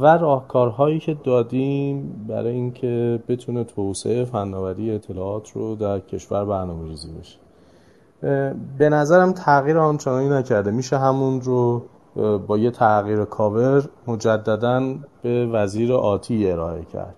و 0.00 0.06
راهکارهایی 0.18 0.98
که 0.98 1.16
دادیم 1.24 2.24
برای 2.28 2.52
اینکه 2.52 3.22
بتونه 3.28 3.64
توسعه 3.64 4.24
فناوری 4.24 4.90
اطلاعات 4.90 5.50
رو 5.52 5.74
در 5.74 5.98
کشور 5.98 6.44
برنامه 6.44 6.88
ریزی 6.88 7.08
بشه 7.12 7.38
به 8.78 8.88
نظرم 8.88 9.32
تغییر 9.32 9.78
آنچنانی 9.78 10.28
نکرده. 10.28 10.70
میشه 10.70 10.98
همون 10.98 11.40
رو 11.40 11.82
با 12.46 12.58
یه 12.58 12.70
تغییر 12.70 13.24
کاور 13.24 13.88
مجددا 14.06 14.94
به 15.22 15.46
وزیر 15.46 15.92
آتی 15.92 16.50
ارائه 16.50 16.84
کرد. 16.84 17.14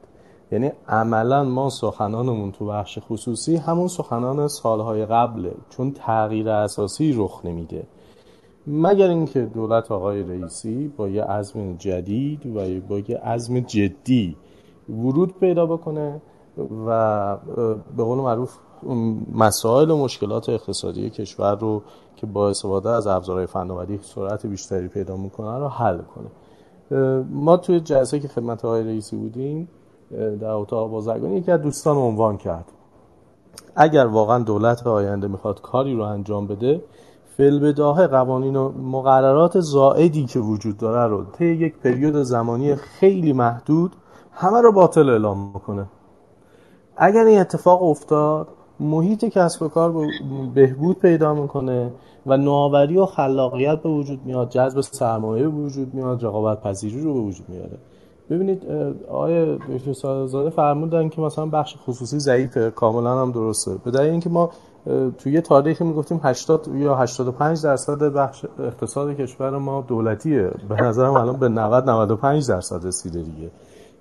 یعنی 0.53 0.73
عملا 0.89 1.45
ما 1.45 1.71
سخنانمون 1.71 2.53
تو 2.53 2.67
بخش 2.67 2.99
خصوصی 3.09 3.57
همون 3.57 3.89
سخنان 3.89 4.49
سالهای 4.49 5.07
قبله 5.07 5.55
چون 5.71 5.91
تغییر 5.91 6.49
اساسی 6.49 7.13
رخ 7.17 7.41
نمیده. 7.45 7.87
مگر 8.67 9.09
اینکه 9.09 9.41
دولت 9.41 9.93
آقای 9.93 10.23
رئیسی 10.23 10.89
با 10.97 11.09
یه 11.09 11.25
عزم 11.25 11.77
جدید 11.77 12.47
و 12.47 12.81
با 12.89 12.99
یه 12.99 13.19
عزم 13.19 13.61
جدی 13.61 14.37
ورود 14.89 15.35
پیدا 15.41 15.67
بکنه 15.67 16.23
و 16.87 17.37
به 17.97 18.05
قول 18.05 18.19
معروف 18.19 18.59
مسائل 19.35 19.91
و 19.91 19.97
مشکلات 19.97 20.49
اقتصادی 20.49 21.11
کشور 21.11 21.55
رو 21.55 21.83
که 22.17 22.27
با 22.27 22.49
استفاده 22.49 22.91
از 22.91 23.07
ابزارهای 23.07 23.47
فناوری 23.47 23.99
سرعت 24.03 24.47
بیشتری 24.47 24.89
پیدا 24.89 25.17
می‌کنه 25.17 25.59
رو 25.59 25.69
حل 25.69 25.99
کنه. 25.99 26.31
ما 27.31 27.57
توی 27.57 27.81
جلسه 27.81 28.21
که 28.21 28.29
خدمت 28.29 28.65
آقای 28.65 28.85
رئیسی 28.85 29.17
بودیم 29.17 29.69
در 30.41 30.51
اتاق 30.51 30.91
بازرگانی 30.91 31.37
یکی 31.37 31.53
از 31.53 31.63
دوستان 31.63 31.97
عنوان 31.97 32.37
کرد. 32.37 32.65
اگر 33.77 34.07
واقعا 34.07 34.39
دولت 34.39 34.87
آینده 34.87 35.29
می‌خواد 35.29 35.61
کاری 35.61 35.95
رو 35.95 36.03
انجام 36.03 36.47
بده 36.47 36.85
فلبداهه 37.37 38.07
قوانین 38.07 38.57
و 38.57 38.69
مقررات 38.69 39.61
زائدی 39.61 40.25
که 40.25 40.41
وجود 40.41 40.77
داره 40.77 41.11
رو 41.11 41.25
طی 41.25 41.47
یک 41.47 41.79
پریود 41.79 42.17
زمانی 42.17 42.75
خیلی 42.75 43.33
محدود 43.33 43.97
همه 44.33 44.61
رو 44.61 44.73
باطل 44.73 45.09
اعلام 45.09 45.53
می‌کنه 45.55 45.87
اگر 46.97 47.25
این 47.25 47.41
اتفاق 47.41 47.83
افتاد 47.83 48.49
محیط 48.81 49.25
کسب 49.25 49.63
و 49.63 49.69
کار 49.69 49.95
بهبود 50.55 50.99
پیدا 50.99 51.35
می‌کنه 51.35 51.93
و 52.27 52.37
نوآوری 52.37 52.97
و 52.97 53.07
خلاقیت 53.07 53.83
به 53.83 53.89
وجود 53.89 54.21
میاد 54.25 54.49
جذب 54.49 54.81
سرمایه 54.81 55.43
به 55.43 55.49
وجود 55.49 55.95
میاد 55.95 56.25
رقابت 56.25 56.63
پذیری 56.63 57.01
رو 57.01 57.15
به 57.15 57.21
وجود 57.21 57.49
میاره. 57.49 57.79
ببینید 58.31 58.63
آقای 59.09 59.57
دکتر 59.57 59.93
سادزاده 59.93 60.51
فرمودن 60.51 61.09
که 61.09 61.21
مثلا 61.21 61.47
بخش 61.47 61.77
خصوصی 61.87 62.19
ضعیفه 62.19 62.71
کاملا 62.71 63.21
هم 63.23 63.33
درسته. 63.33 63.71
به 63.85 63.91
دلیل 63.91 64.11
اینکه 64.11 64.31
ما 64.31 64.51
توی 65.19 65.33
یه 65.33 65.41
تاریخی 65.41 65.85
می‌گفتیم 65.85 66.21
80 66.23 66.69
یا 66.75 66.95
85 66.95 67.63
درصد 67.63 68.03
بخش 68.03 68.45
اقتصاد 68.59 69.17
کشور 69.17 69.59
ما 69.59 69.85
دولتیه. 69.89 70.51
به 70.69 70.83
نظرم 70.83 71.13
الان 71.13 71.37
به 71.37 71.49
90 71.49 71.91
95 71.91 72.49
درصد 72.49 72.87
رسیده 72.87 73.23
دیگه. 73.23 73.51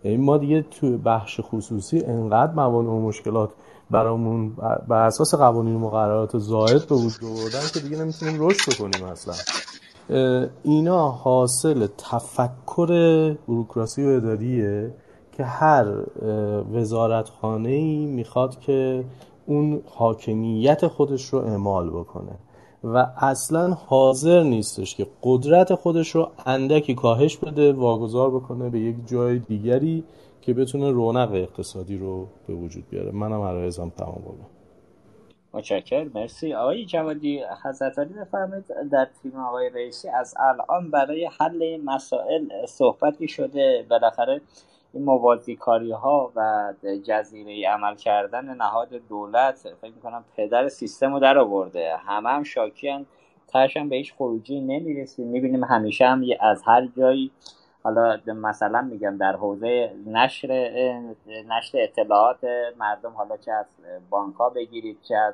یعنی 0.04 0.18
ما 0.18 0.38
دیگه 0.38 0.62
تو 0.62 0.98
بخش 0.98 1.40
خصوصی 1.44 2.02
انقدر 2.02 2.54
موانع 2.54 2.90
و 2.90 3.02
مشکلات 3.02 3.50
برامون 3.92 4.52
بر 4.88 5.06
اساس 5.08 5.36
قوانین 5.36 5.76
و 5.76 5.80
مقررات 5.80 6.38
زائد 6.38 6.88
به 6.88 6.96
وجود 6.96 7.24
آوردن 7.24 7.68
که 7.74 7.80
دیگه 7.80 7.98
نمی‌تونیم 7.98 8.48
رشد 8.48 8.74
کنیم 8.74 9.04
اصلا. 9.04 9.34
اینا 10.64 11.10
حاصل 11.10 11.88
تفکر 11.98 12.88
بروکراسی 13.48 14.06
و 14.06 14.08
اداریه 14.08 14.94
که 15.32 15.44
هر 15.44 15.86
وزارتخانه 16.74 17.70
ای 17.70 18.06
می‌خواد 18.06 18.60
که 18.60 19.06
اون 19.46 19.82
حاکمیت 19.86 20.88
خودش 20.88 21.26
رو 21.26 21.40
اعمال 21.40 21.90
بکنه. 21.90 22.32
و 22.84 22.98
اصلا 23.18 23.74
حاضر 23.74 24.44
نیستش 24.44 24.96
که 24.96 25.08
قدرت 25.24 25.76
خودش 25.76 26.16
رو 26.16 26.30
اندکی 26.46 26.96
کاهش 26.96 27.38
بده 27.38 27.74
واگذار 27.74 28.32
بکنه 28.32 28.70
به 28.70 28.80
یک 28.80 28.96
جای 29.06 29.40
دیگری 29.40 30.04
که 30.42 30.54
بتونه 30.54 30.92
رونق 30.92 31.32
اقتصادی 31.34 31.98
رو 31.98 32.28
به 32.48 32.54
وجود 32.54 32.84
بیاره. 32.90 33.12
منم 33.12 33.42
عرایزم 33.42 33.92
تمام 33.98 34.22
بابا 34.26 34.53
متشکر 35.54 36.08
مرسی. 36.14 36.54
آقای 36.54 36.86
جوادی 36.86 37.44
حضرت 37.64 38.00
علی 38.00 38.14
بفرمایید. 38.14 38.66
در 38.92 39.08
تیم 39.22 39.36
آقای 39.36 39.70
رئیسی 39.70 40.10
از 40.10 40.36
الان 40.40 40.92
برای 40.92 41.30
حل 41.40 41.82
مسائل 41.86 42.66
صحبتی 42.66 43.28
شده. 43.28 43.86
بالاخره 43.90 44.42
این 44.94 45.04
موازی 45.04 45.56
کاری 45.56 45.92
ها 45.92 46.32
و 46.36 46.74
جزیره 47.04 47.70
عمل 47.70 47.96
کردن 47.96 48.46
نهاد 48.56 48.90
دولت 49.10 49.68
فکر 49.82 49.92
می‌کنم 49.92 50.24
پدر 50.38 50.70
سیستم 50.70 51.14
رو 51.14 51.20
در 51.20 51.38
آورده. 51.38 51.98
همه 51.98 52.30
هم 52.30 52.44
شاکی 52.44 53.06
ترش 53.48 53.78
هم 53.78 53.90
به 53.90 53.96
هیچ 53.96 54.14
خروجی 54.14 54.60
نمی‌رسیم. 54.62 55.28
می‌بینیم 55.28 55.64
همیشه 55.64 56.06
هم 56.06 56.24
از 56.42 56.64
هر 56.66 56.88
جایی 56.98 57.32
حالا 57.84 58.20
مثلا 58.28 58.82
میگم 58.82 59.18
در 59.18 59.36
حوزه 59.36 59.96
نشر 60.06 60.48
نشر 61.50 61.78
اطلاعات 61.82 62.38
مردم 62.78 63.12
حالا 63.12 63.38
چه 63.38 63.52
از 63.52 63.66
بانک 64.10 64.36
ها 64.36 64.50
بگیرید 64.50 64.98
چه 65.02 65.16
از 65.16 65.34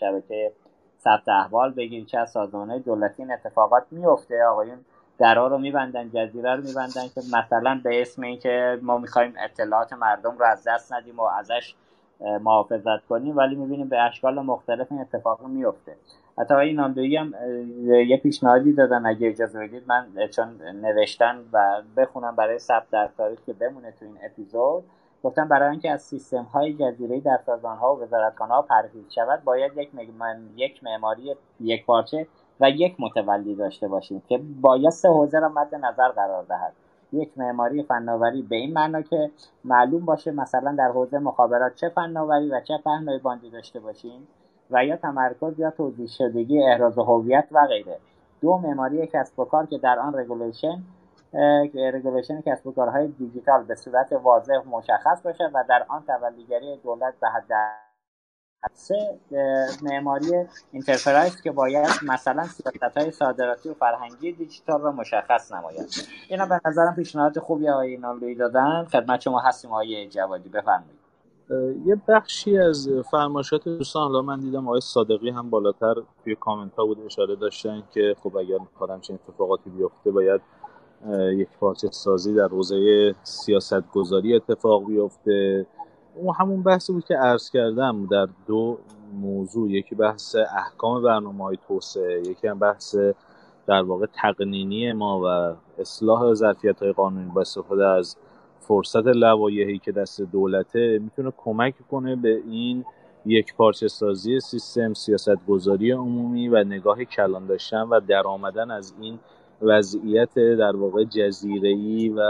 شبکه 0.00 0.52
ثبت 1.00 1.28
احوال 1.28 1.72
بگیرید 1.72 2.06
چه 2.06 2.18
از 2.18 2.30
سازمان 2.30 2.78
دولتی 2.78 3.22
این 3.22 3.32
اتفاقات 3.32 3.84
میفته. 3.90 4.44
آقایون 4.44 4.84
درا 5.18 5.46
رو 5.46 5.58
میبندن 5.58 6.10
جزیره 6.10 6.56
رو 6.56 6.62
میبندن 6.62 7.08
که 7.14 7.20
مثلا 7.32 7.80
به 7.84 8.02
اسم 8.02 8.22
اینکه 8.22 8.78
ما 8.82 8.98
می‌خوایم 8.98 9.34
اطلاعات 9.38 9.92
مردم 9.92 10.38
رو 10.38 10.44
از 10.46 10.64
دست 10.68 10.92
ندیم 10.92 11.20
و 11.20 11.22
ازش 11.22 11.74
محافظت 12.20 13.06
کنیم 13.08 13.36
ولی 13.36 13.54
می‌بینیم 13.54 13.88
به 13.88 14.00
اشکال 14.00 14.40
مختلف 14.40 14.86
این 14.92 15.00
اتفاق 15.00 15.46
میفته 15.46 15.96
حتی 16.38 16.54
این 16.54 16.76
نامدویی 16.76 17.16
هم 17.16 17.34
یه 18.06 18.16
پیشنهادی 18.16 18.72
دادن 18.72 19.06
اگه 19.06 19.28
اجازه 19.28 19.58
بدید 19.58 19.82
من 19.86 20.06
چون 20.30 20.62
نوشتن 20.82 21.44
و 21.52 21.82
بخونم 21.96 22.36
برای 22.36 22.58
ثبت 22.58 22.90
در 22.90 23.08
تاریخ 23.16 23.38
که 23.46 23.52
بمونه 23.52 23.90
تو 23.90 24.04
این 24.04 24.18
اپیزود 24.24 24.84
گفتم 25.24 25.48
برای 25.48 25.70
اینکه 25.70 25.90
از 25.90 26.02
سیستم 26.02 26.42
های 26.42 26.74
جزیره‌ای 26.74 27.20
در 27.20 27.38
سازمان 27.46 27.76
ها 27.76 27.96
و 27.96 28.00
وزارتخانه 28.00 28.54
ها 28.54 28.62
پرهیز 28.62 29.12
شود 29.12 29.44
باید 29.44 29.72
یک 29.76 29.88
یک 30.56 30.84
معماری 30.84 31.36
یکپارچه 31.60 32.26
و 32.60 32.70
یک 32.70 32.96
متولی 32.98 33.54
داشته 33.54 33.88
باشیم 33.88 34.22
که 34.28 34.40
باید 34.60 34.90
سه 34.90 35.08
حوزه 35.08 35.38
را 35.38 35.48
مد 35.48 35.74
نظر 35.74 36.08
قرار 36.08 36.44
دهد. 36.44 36.72
یک 37.14 37.38
معماری 37.38 37.82
فناوری 37.82 38.42
به 38.42 38.56
این 38.56 38.72
معنا 38.72 39.02
که 39.02 39.30
معلوم 39.64 40.04
باشه 40.04 40.30
مثلا 40.30 40.74
در 40.78 40.88
حوزه 40.88 41.18
مخابرات 41.18 41.74
چه 41.74 41.88
فناوری 41.88 42.50
و 42.50 42.60
چه 42.60 42.78
پهنای 42.84 43.18
باندی 43.18 43.50
داشته 43.50 43.80
باشیم 43.80 44.28
و 44.70 44.84
یا 44.84 44.96
تمرکز 44.96 45.58
یا 45.58 45.70
توزیع 45.70 46.06
شدگی 46.06 46.62
احراز 46.62 46.98
هویت 46.98 47.48
و 47.52 47.66
غیره. 47.66 47.98
دو 48.40 48.58
معماری 48.58 49.06
کسب 49.06 49.38
و 49.38 49.44
کار 49.44 49.66
که 49.66 49.78
در 49.78 49.98
آن 49.98 50.14
regulation 50.14 50.82
regulation 51.74 52.40
کسب 52.40 52.66
و 52.66 52.72
کارهای 52.72 53.08
دیجیتال 53.08 53.64
به 53.64 53.74
صورت 53.74 54.12
واضح 54.12 54.54
مشخص 54.70 55.22
باشه 55.22 55.44
و 55.54 55.64
در 55.68 55.86
آن 55.88 56.02
تولی‌گری 56.06 56.76
دولت 56.76 57.14
به 57.20 57.28
حد 57.28 57.52
سه 58.72 59.18
معماری 59.82 60.30
enterprise 60.74 61.42
که 61.42 61.50
باید 61.50 61.88
مثلا 62.02 62.44
سیاست 62.44 62.98
های 62.98 63.10
صادراتی 63.10 63.68
و 63.68 63.74
فرهنگی 63.74 64.32
دیجیتال 64.32 64.80
را 64.80 64.92
مشخص 64.92 65.52
نماید. 65.52 66.06
اینا 66.28 66.46
به 66.46 66.60
نظرم 66.64 66.94
پیشنهاد 66.94 67.38
خوبی 67.38 67.68
آقای 67.68 67.96
ناملوی 67.96 68.34
دادن. 68.34 68.84
خدمت 68.92 69.20
شما 69.20 69.40
هستیم 69.40 69.70
آقای 69.70 70.08
جوادی. 70.08 70.48
بفرمایید. 70.48 71.04
یه 71.86 72.00
بخشی 72.08 72.58
از 72.58 72.88
فرمایشات 73.10 73.64
دوستان 73.64 74.02
حالا 74.02 74.22
من 74.22 74.40
دیدم 74.40 74.68
آقای 74.68 74.80
صادقی 74.80 75.30
هم 75.30 75.50
بالاتر 75.50 75.94
توی 76.24 76.34
کامنت 76.34 76.74
ها 76.76 76.84
بود 76.84 76.98
اشاره 77.06 77.36
داشتن 77.36 77.82
که 77.94 78.16
خب 78.22 78.36
اگر 78.36 78.58
می‌خوایم 78.58 79.00
چه 79.00 79.14
اتفاقاتی 79.14 79.70
بیفته 79.70 80.10
باید 80.10 80.40
یک 81.36 81.48
پارچه 81.60 81.88
سازی 81.90 82.34
در 82.34 82.48
حوزه 82.48 83.14
سیاست 83.22 83.90
گذاری 83.92 84.36
اتفاق 84.36 84.86
بیفته. 84.86 85.66
اون 86.14 86.34
همون 86.38 86.62
بحثی 86.62 86.92
بود 86.92 87.04
که 87.04 87.16
عرض 87.16 87.50
کردم 87.50 88.06
در 88.06 88.28
دو 88.46 88.78
موضوع 89.12 89.70
یکی 89.70 89.94
بحث 89.94 90.36
احکام 90.56 91.02
برنامه 91.02 91.44
های 91.44 91.58
توسعه 91.68 92.20
یکی 92.20 92.48
هم 92.48 92.58
بحث 92.58 92.96
در 93.66 93.82
واقع 93.82 94.06
تقنینی 94.22 94.92
ما 94.92 95.20
و 95.20 95.56
اصلاح 95.80 96.34
ظرفیت 96.34 96.82
های 96.82 96.92
قانونی 96.92 97.30
با 97.30 97.40
استفاده 97.40 97.86
از 97.86 98.16
فرصت 98.60 99.06
لوایحی 99.06 99.78
که 99.78 99.92
دست 99.92 100.20
دولته 100.22 100.98
می‌تونه 101.02 101.32
کمک 101.36 101.74
کنه 101.90 102.16
به 102.16 102.42
این 102.46 102.84
یک 103.26 103.54
پارچه 103.54 103.88
سازی 103.88 104.40
سیستم 104.40 104.94
سیاست 104.94 105.46
گذاری 105.48 105.90
عمومی 105.90 106.48
و 106.48 106.64
نگاه 106.64 107.04
کلان 107.04 107.46
داشتن 107.46 107.82
و 107.82 108.00
درآمدن 108.00 108.70
از 108.70 108.94
این 109.00 109.18
وضعیت 109.62 110.34
در 110.34 110.76
واقع 110.76 111.04
جزیره‌ای 111.04 112.08
و 112.08 112.20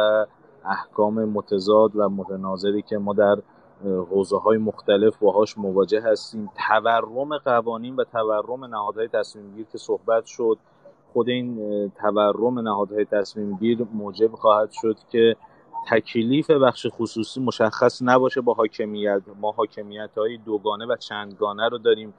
احکام 0.64 1.24
متضاد 1.24 1.96
و 1.96 2.08
متناظری 2.08 2.82
که 2.82 2.98
ما 2.98 3.14
در 3.14 3.36
حوزه 3.84 4.38
های 4.38 4.58
مختلف 4.58 5.16
باهاش 5.16 5.58
مواجه 5.58 6.02
هستیم. 6.02 6.50
تورم 6.68 7.38
قوانین 7.38 7.96
و 7.96 8.04
تورم 8.04 8.64
نهادهای 8.64 9.08
تصمیم 9.08 9.54
گیر 9.56 9.66
که 9.72 9.78
صحبت 9.78 10.26
شد 10.26 10.58
خود 11.12 11.28
این 11.28 11.58
تورم 12.00 12.58
نهادهای 12.58 13.04
تصمیم 13.04 13.56
گیر 13.56 13.86
موجب 13.92 14.32
خواهد 14.32 14.70
شد 14.70 14.96
که 15.10 15.36
تکلیف 15.90 16.50
بخش 16.50 16.86
خصوصی 16.90 17.40
مشخص 17.40 18.02
نباشه 18.02 18.40
با 18.40 18.54
حاکمیت. 18.54 19.22
ما 19.40 19.50
حاکمیت 19.52 20.10
های 20.18 20.36
دوگانه 20.36 20.86
و 20.86 20.96
چندگانه 20.96 21.68
رو 21.68 21.78
داریم. 21.78 22.14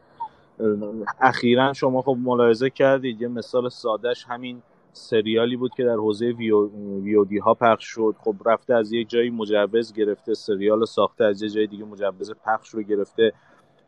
اخیرا 1.22 1.74
شما 1.74 2.02
خب 2.02 2.18
ملاحظه 2.24 2.70
کردید 2.70 3.22
یه 3.22 3.28
مثال 3.28 3.70
سادهش 3.70 4.26
همین 4.30 4.62
سریالی 4.96 5.56
بود 5.56 5.72
که 5.78 5.84
در 5.84 5.96
حوزه 5.96 6.26
ویودی 6.26 7.38
ها 7.38 7.54
پخش 7.54 7.86
شد. 7.86 8.16
خب 8.20 8.36
رفته 8.46 8.74
از 8.74 8.94
یک 8.94 9.10
جایی 9.10 9.30
مجوز 9.30 9.94
گرفته 9.94 10.34
سریال 10.34 10.86
ساخته 10.86 11.26
از 11.26 11.42
یک 11.42 11.54
جای 11.54 11.68
دیگه 11.68 11.86
مجوز 11.86 12.32
پخش 12.46 12.70
رو 12.70 12.82
گرفته. 12.82 13.34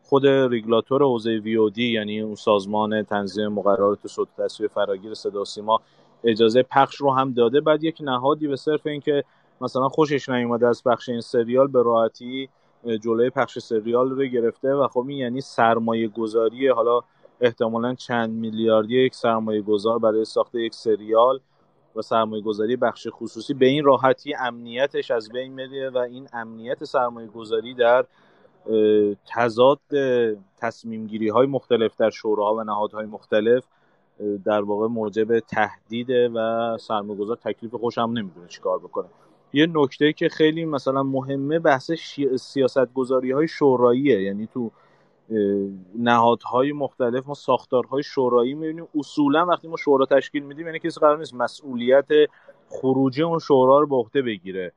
خود 0.04 0.28
ریگلاتور 0.28 1.04
حوزه 1.04 1.30
ویودی 1.30 1.92
یعنی 1.92 2.22
اون 2.22 2.36
سازمان 2.36 3.04
تنظیم 3.04 3.48
مقررات 3.48 4.08
صوت 4.08 4.28
تصویر 4.38 4.70
فراگیر 4.70 5.14
صدا 5.14 5.44
سیما 5.44 5.82
اجازه 6.24 6.64
پخش 6.64 6.96
رو 6.96 7.14
هم 7.14 7.34
داده. 7.34 7.62
بعد 7.62 7.84
یک 7.84 7.98
نهادی 8.02 8.48
به 8.48 8.56
صرف 8.56 8.88
اینکه 8.88 9.24
مثلا 9.62 9.90
خوشش 9.90 10.30
نیومده 10.30 10.68
از 10.68 10.84
پخش 10.84 11.10
این 11.10 11.22
سریال 11.22 11.68
به 11.68 11.84
راحتی 11.84 12.50
جلوی 13.04 13.30
پخش 13.30 13.60
سریال 13.60 14.10
رو 14.10 14.26
گرفته. 14.26 14.74
و 14.74 14.88
خب 14.88 15.06
این 15.08 15.18
یعنی 15.18 15.42
سرمایه 15.42 16.08
گذاری 16.08 16.68
حالا 16.68 17.02
احتمالا 17.42 17.94
چند 17.96 18.30
میلیاردی 18.30 19.06
یک 19.06 19.16
سرمایه 19.16 19.62
گذار 19.62 20.00
برای 20.00 20.26
ساخت 20.26 20.56
یک 20.56 20.74
سریال 20.74 21.40
و 21.96 22.02
سرمایه 22.02 22.44
گذاری 22.44 22.76
بخش 22.76 23.08
خصوصی 23.12 23.54
به 23.54 23.66
این 23.66 23.84
راحتی 23.84 24.34
امنیتش 24.34 25.12
از 25.12 25.30
بین 25.30 25.54
میره 25.54 25.90
و 25.90 25.98
این 25.98 26.28
امنیت 26.34 26.84
سرمایه 26.84 27.28
گذاری 27.28 27.74
در 27.74 28.06
تضاد 29.26 29.80
تصمیم 30.58 31.08
گیری 31.08 31.30
های 31.30 31.48
مختلف 31.48 31.96
در 31.98 32.10
شوراها 32.10 32.56
و 32.56 32.64
نهادهای 32.64 33.06
مختلف 33.06 33.64
در 34.46 34.62
واقع 34.62 34.88
موجب 34.88 35.40
تهدید 35.40 36.10
و 36.10 36.78
سرمایه 36.80 37.20
گذار 37.20 37.36
تکلیف 37.36 37.76
خوش 37.76 37.98
هم 37.98 38.18
نمی‌دونه 38.18 38.48
چیکار 38.48 38.80
بکنه. 38.80 39.08
یه 39.54 39.68
نکته 39.74 40.14
که 40.14 40.30
خیلی 40.30 40.66
مثلا 40.66 41.04
مهمه 41.04 41.60
بحث 41.60 41.92
سیاست 42.40 42.94
گذاری 42.94 43.32
های 43.32 43.48
شوراییه. 43.48 44.22
یعنی 44.22 44.48
تو 44.48 44.72
نهادهای 45.96 46.72
مختلف 46.72 47.28
ما 47.28 47.34
ساختارهای 47.34 48.04
شورایی 48.04 48.54
می‌بینیم. 48.54 48.88
اصولا 49.00 49.46
وقتی 49.46 49.68
ما 49.68 49.78
شورا 49.78 50.06
تشکیل 50.06 50.44
میدیم 50.44 50.66
یعنی 50.66 50.80
کسی 50.80 51.00
قرار 51.00 51.18
نیست 51.18 51.34
مسئولیت 51.34 52.08
خروجی 52.70 53.24
اون 53.24 53.40
شورا 53.40 53.80
رو 53.80 53.88
به 53.88 53.96
عهده 53.96 54.22
بگیره. 54.22 54.74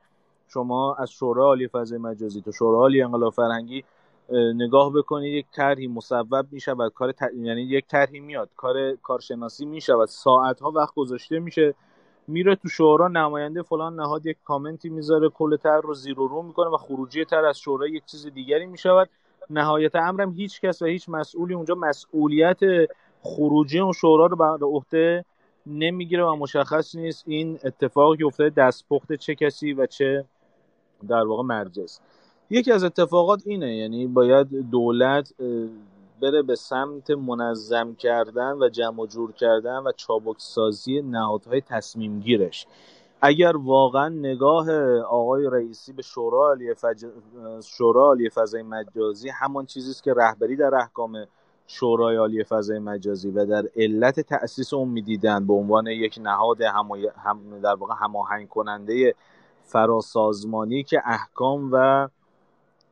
شما 0.47 0.95
از 0.95 1.11
شورا 1.11 1.45
عالی 1.45 1.67
فضای 1.67 1.97
مجازی 1.97 2.41
تا 2.41 2.51
شورا 2.51 2.77
عالی 2.77 3.01
انقلاب 3.01 3.33
فرهنگی 3.33 3.83
نگاه 4.55 4.93
بکنید 4.93 5.33
یک 5.33 5.45
طرحی 5.51 5.87
مصوب 5.87 6.45
میشه 6.51 6.71
و 6.71 6.89
کار 6.89 7.11
ت... 7.11 7.21
یعنی 7.37 7.61
یک 7.61 7.87
طرحی 7.87 8.19
میاد. 8.19 8.49
کار 8.55 8.95
کارشناسی 8.95 9.65
میشه 9.65 9.93
و 9.93 10.05
ساعت 10.05 10.59
ها 10.59 10.71
وقت 10.71 10.95
گذاشته 10.95 11.39
میشه. 11.39 11.73
میره 12.27 12.55
تو 12.55 12.67
شورا 12.67 13.07
نماینده 13.07 13.61
فلان 13.61 13.95
نهاد 13.95 14.25
یک 14.25 14.37
کامنتی 14.45 14.89
می‌ذاره. 14.89 15.29
کل 15.29 15.57
طرح 15.57 15.81
رو 15.81 15.93
زیرو 15.93 16.27
رو 16.27 16.41
می‌کنه 16.41 16.69
و 16.69 16.77
خروجی 16.77 17.25
طرح 17.25 17.49
از 17.49 17.59
شورا 17.59 17.87
یک 17.87 18.05
چیز 18.05 18.27
دیگری 18.27 18.65
می‌شود. 18.65 19.09
نهایت 19.49 19.95
امرم 19.95 20.33
هیچ 20.33 20.61
کس 20.61 20.81
و 20.81 20.85
هیچ 20.85 21.09
مسئولی 21.09 21.53
اونجا 21.53 21.75
مسئولیت 21.75 22.59
خروجی 23.23 23.79
اون 23.79 23.91
شورا 23.91 24.25
رو 24.25 24.35
بر 24.35 24.57
عهده 24.61 25.25
نمی‌گیره 25.65 26.23
و 26.23 26.35
مشخص 26.35 26.95
نیست 26.95 27.23
این 27.27 27.59
اتفاقی 27.63 28.23
افتاده 28.23 28.49
دستپخت 28.49 29.13
چه 29.13 29.35
کسی 29.35 29.73
و 29.73 29.85
چه 29.85 30.25
در 31.07 31.23
واقع 31.23 31.43
مرجز 31.43 31.99
یکی 32.49 32.71
از 32.71 32.83
اتفاقات 32.83 33.41
اینه 33.45 33.75
یعنی 33.75 34.07
باید 34.07 34.47
دولت 34.71 35.33
بره 36.21 36.41
به 36.41 36.55
سمت 36.55 37.11
منظم 37.11 37.95
کردن 37.95 38.57
و 38.61 38.69
جمع 38.69 39.07
جور 39.07 39.31
کردن 39.31 39.77
و 39.77 39.91
چابک 39.91 40.35
سازی 40.37 41.01
نهادهای 41.01 41.61
تصمیم 41.61 42.19
گیرش 42.19 42.67
اگر 43.21 43.57
واقعا 43.57 44.09
نگاه 44.09 44.71
آقای 44.99 45.49
رئیسی 45.51 45.93
به 45.93 46.01
شورا 46.01 46.47
عالی 46.47 46.73
فج... 46.73 47.05
شورا 47.63 48.17
فضای 48.33 48.63
مجازی 48.63 49.29
همان 49.29 49.65
چیزی 49.65 49.91
است 49.91 50.03
که 50.03 50.13
رهبری 50.13 50.55
در 50.55 50.75
احکام 50.75 51.25
شورای 51.67 52.15
عالی 52.15 52.43
فضای 52.43 52.79
مجازی 52.79 53.31
و 53.31 53.45
در 53.45 53.63
علت 53.75 54.19
تأسیس 54.19 54.73
اون 54.73 54.87
می‌دیدن 54.87 55.47
به 55.47 55.53
عنوان 55.53 55.87
یک 55.87 56.19
نهاد 56.21 56.61
همای... 56.61 57.09
هم... 57.17 57.59
در 57.63 57.73
واقع 57.73 57.93
هماهنگ 57.99 58.47
کننده 58.47 59.15
فراسازمانی 59.63 60.83
که 60.83 61.01
احکام 61.05 61.69
و 61.73 62.07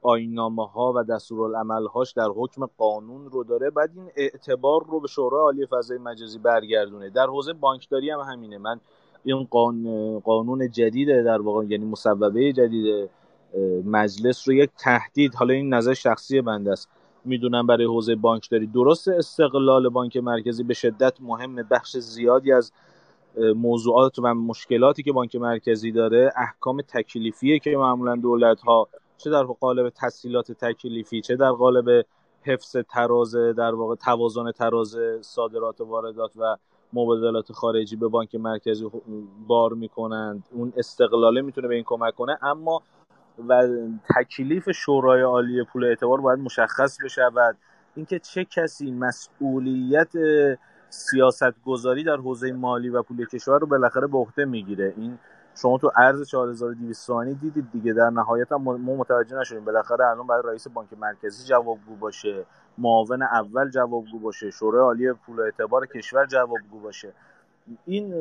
آینامه 0.02 0.68
ها 0.68 0.94
و 0.96 1.04
دستورالعمل 1.04 1.88
هاش 1.88 2.12
در 2.12 2.28
حکم 2.36 2.66
قانون 2.78 3.30
رو 3.30 3.44
داره 3.44 3.70
بعد 3.70 3.92
این 3.96 4.12
اعتبار 4.16 4.86
رو 4.90 5.00
به 5.00 5.08
شورای 5.08 5.42
عالی 5.42 5.66
فضای 5.66 5.98
مجازی 5.98 6.40
برگردونه. 6.40 7.10
در 7.10 7.28
حوزه 7.28 7.54
بانکداری 7.54 8.10
هم 8.10 8.20
همینه. 8.20 8.58
من 8.58 8.80
این 9.24 9.44
قانون 10.24 10.72
جدید 10.72 11.24
در 11.26 11.42
واقع 11.42 11.66
یعنی 11.66 11.86
مصوبه 11.86 12.54
جدید 12.54 13.10
مجلس 13.86 14.48
رو 14.48 14.54
یک 14.54 14.70
تهدید. 14.78 15.36
حالا 15.36 15.54
این 15.54 15.74
نظر 15.74 15.94
شخصی 15.94 16.42
بنده 16.42 16.72
است. 16.72 16.90
می‌دونم 17.26 17.68
برای 17.68 17.86
حوزه 17.86 18.16
بانکداری 18.16 18.68
درست 18.68 19.08
استقلال 19.08 19.90
بانک 19.90 20.18
مرکزی 20.18 20.64
به 20.64 20.74
شدت 20.74 21.22
مهم 21.22 21.56
بخش 21.56 21.98
زیادی 21.98 22.52
از 22.52 22.72
موضوعات 23.56 24.20
و 24.20 24.34
مشکلاتی 24.34 25.04
که 25.04 25.12
بانک 25.12 25.36
مرکزی 25.36 25.92
داره. 25.92 26.32
احکام 26.36 26.82
تکلیفیه 26.82 27.60
که 27.60 27.78
معمولا 27.78 28.16
دولت 28.16 28.62
ها 28.62 28.88
چه 29.18 29.30
در 29.30 29.44
قالب 29.44 29.90
تسهیلات 29.90 30.52
تکلیفی 30.52 31.22
چه 31.22 31.36
در 31.36 31.52
قالب 31.52 32.06
حفظ 32.42 32.78
تراز 32.90 33.36
در 33.36 33.76
واقع 33.76 33.96
توازن 33.96 34.52
تراز 34.52 34.98
صادرات 35.22 35.82
و 35.82 35.86
واردات 35.86 36.32
و 36.38 36.58
مبادلات 36.94 37.52
خارجی 37.52 37.96
به 37.96 38.08
بانک 38.08 38.36
مرکزی 38.36 38.92
بار 39.48 39.74
می‌کنند. 39.74 40.44
اون 40.52 40.74
استقلاله 40.78 41.42
می‌تونه 41.42 41.68
به 41.68 41.76
این 41.76 41.84
کمک 41.84 42.16
کنه 42.16 42.38
اما 42.42 42.82
و 43.48 43.68
تکلیف 44.16 44.72
شورای 44.72 45.22
عالی 45.22 45.64
پول 45.64 45.84
اعتبار 45.84 46.22
باید 46.22 46.40
مشخص 46.40 46.98
بشود. 47.04 47.58
اینکه 47.96 48.20
چه 48.20 48.46
کسی 48.46 48.92
مسئولیت 48.92 50.12
سیاست 50.90 51.64
گذاری 51.66 52.04
در 52.04 52.18
حوزه 52.18 52.52
مالی 52.52 52.90
و 52.90 53.02
پول 53.02 53.26
کشور 53.26 53.60
رو 53.60 53.68
بالاخره 53.68 54.08
به 54.08 54.18
عهده 54.18 54.46
می‌گیره. 54.46 54.94
این 54.98 55.20
شما 55.56 55.78
تو 55.78 55.92
ارز 55.96 56.28
4200 56.28 57.08
تومانی 57.08 57.34
دیدید 57.34 57.72
دیگه. 57.72 57.94
در 57.94 58.10
نهایت 58.10 58.52
هم 58.52 58.62
ما 58.62 58.96
متوجه 58.96 59.38
نشدیم. 59.38 59.66
بالاخره 59.66 60.08
الان 60.08 60.28
برای 60.28 60.44
رئیس 60.46 60.68
بانک 60.68 60.94
مرکزی 61.00 61.48
جوابگو 61.48 61.96
باشه. 62.00 62.46
معاون 62.78 63.22
اول 63.22 63.70
جوابگو 63.70 64.20
باشه. 64.20 64.52
شورای 64.52 64.82
عالی 64.82 65.14
پول 65.14 65.40
اعتبار 65.40 65.86
کشور 65.86 66.26
جوابگو 66.26 66.80
باشه. 66.80 67.14
این 67.86 68.14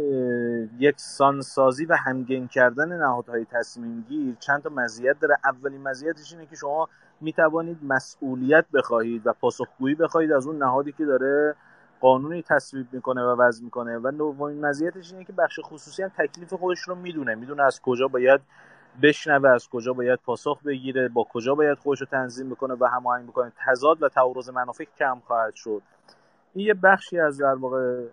یک 0.78 1.00
سانسازی 1.00 1.84
و 1.84 1.94
همگین 1.94 2.48
کردن 2.48 2.98
نهادهای 2.98 3.44
تصمیم 3.44 4.05
گیر 4.09 4.34
چند 4.40 4.62
تا 4.62 4.70
مزیت 4.70 5.20
داره. 5.20 5.36
اولین 5.44 5.82
مزیتش 5.82 6.32
اینه 6.32 6.46
که 6.46 6.56
شما 6.56 6.88
می 7.20 7.32
توانید 7.32 7.78
مسئولیت 7.82 8.64
بخواهید 8.74 9.26
و 9.26 9.32
پاسخگویی 9.32 9.94
بخواهید 9.94 10.32
از 10.32 10.46
اون 10.46 10.59
نهادی 10.59 10.92
که 10.92 11.05
داره 11.05 11.55
قانونی 12.01 12.43
تصویب 12.43 12.87
می‌کنه 12.93 13.23
و 13.23 13.43
وضع 13.43 13.65
می‌کنه 13.65 13.99
و 13.99 14.11
دومین 14.11 14.66
مزیتش 14.66 15.12
اینه 15.12 15.25
که 15.25 15.33
بخش 15.33 15.61
خصوصی 15.62 16.03
هم 16.03 16.09
تکلیف 16.09 16.53
خودش 16.53 16.81
رو 16.81 16.95
می‌دونه. 16.95 17.35
می‌دونه 17.35 17.62
از 17.62 17.81
کجا 17.81 18.09
باید 18.09 18.41
بشنوه 19.03 19.49
از 19.49 19.69
کجا 19.69 19.93
باید 19.93 20.19
پاسخ 20.25 20.62
بگیره 20.62 21.09
با 21.09 21.25
کجا 21.25 21.55
باید 21.55 21.79
خودش 21.79 22.01
رو 22.01 22.07
تنظیم 22.07 22.51
بکنه 22.51 22.75
و 22.81 22.87
هماهنگ 22.87 23.27
بکنه. 23.27 23.53
تضاد 23.66 24.03
و 24.03 24.09
تعارض 24.09 24.51
منافع 24.51 24.85
کم 24.99 25.20
خواهد 25.27 25.55
شد. 25.55 25.83
این 26.55 26.66
یه 26.66 26.75
بخشی 26.75 27.20
از 27.20 27.39
در 27.39 27.55
واقع 27.55 28.05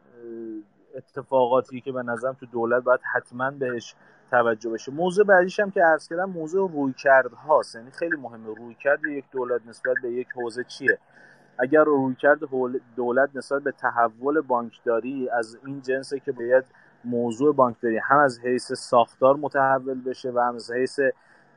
اتفاقاتی 0.95 1.82
که 1.82 1.91
به 1.91 2.03
نظرم 2.03 2.34
تو 2.34 2.45
دولت 2.45 2.84
باید 2.84 2.99
حتما 3.14 3.52
بهش 3.52 3.95
توجه 4.32 4.70
بشه. 4.70 4.91
موضوع 4.91 5.26
بعدیش 5.26 5.60
هم 5.60 5.72
که 5.72 5.82
عرض 5.84 6.07
کردم 6.07 6.30
موضوع 6.30 6.72
روی 6.72 6.94
کرد 6.94 7.34
هاست 7.34 7.76
یعنی 7.76 7.91
خیلی 7.91 8.16
مهمه. 8.16 8.56
روی 8.56 8.76
کرد 8.76 9.06
یک 9.06 9.26
دولت 9.32 9.62
نسبت 9.68 9.95
به 10.02 10.12
یک 10.12 10.28
حوزه 10.36 10.64
چیه؟ 10.64 10.98
اگر 11.60 11.84
روی 11.84 12.15
کرد 12.15 12.40
دولت 12.95 13.30
نسبت 13.36 13.64
به 13.64 13.72
تحول 13.72 14.41
بانکداری 14.41 15.30
از 15.30 15.57
این 15.65 15.82
جنسه 15.82 16.19
که 16.19 16.32
باید 16.32 16.64
موضوع 17.03 17.56
بانکداری 17.56 17.98
هم 17.98 18.18
از 18.18 18.40
حیث 18.40 18.72
ساختار 18.73 19.36
متحول 19.36 20.02
بشه 20.02 20.32
و 20.32 20.40
هم 20.40 20.56
از 20.56 20.72
حیث 20.72 20.99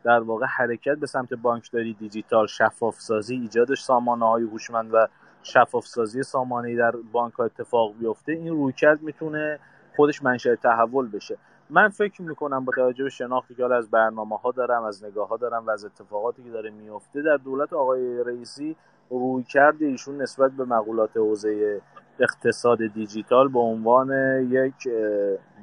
در 0.04 0.20
واقع 0.20 0.46
حرکت 0.46 0.94
به 0.94 1.06
سمت 1.06 1.34
بانکداری 1.34 1.94
دیجیتال 1.94 2.46
شفاف 2.46 3.00
سازی 3.00 3.34
ایجادش 3.34 3.80
سامانه 3.80 4.24
های 4.24 4.42
هوشمند 4.42 4.94
و 4.94 5.06
شفاف 5.42 5.86
سازی 5.86 6.22
سامانه 6.22 6.76
در 6.76 6.90
بانک 7.12 7.34
ها 7.34 7.44
اتفاق 7.44 7.94
بیفته 7.98 8.32
این 8.32 8.48
رویکرد 8.48 9.02
می‌تونه 9.02 9.58
خودش 9.96 10.22
منشأ 10.22 10.54
تحول 10.54 11.08
بشه. 11.08 11.36
من 11.70 11.88
فکر 11.88 12.22
می‌کنم 12.22 12.64
با 12.64 12.72
توجه 12.76 13.04
به 13.04 13.10
شناختی 13.10 13.54
که 13.54 13.64
از 13.64 13.90
برنامه 13.90 14.36
ها 14.36 14.50
دارم 14.50 14.82
از 14.82 15.04
نگاه 15.04 15.28
ها 15.28 15.36
دارم 15.36 15.66
و 15.66 15.70
از 15.70 15.84
اتفاقاتی 15.84 16.42
که 16.42 16.50
داره 16.50 16.70
میفته 16.70 17.22
در 17.22 17.36
دولت 17.36 17.72
آقای 17.72 18.24
رئیسی 18.24 18.76
روی 19.10 19.42
کرده 19.42 19.86
ایشون 19.86 20.22
نسبت 20.22 20.52
به 20.52 20.64
مقولات 20.64 21.16
حوزه 21.16 21.80
اقتصاد 22.20 22.86
دیجیتال 22.86 23.48
به 23.48 23.58
عنوان 23.58 24.10
یک 24.50 24.88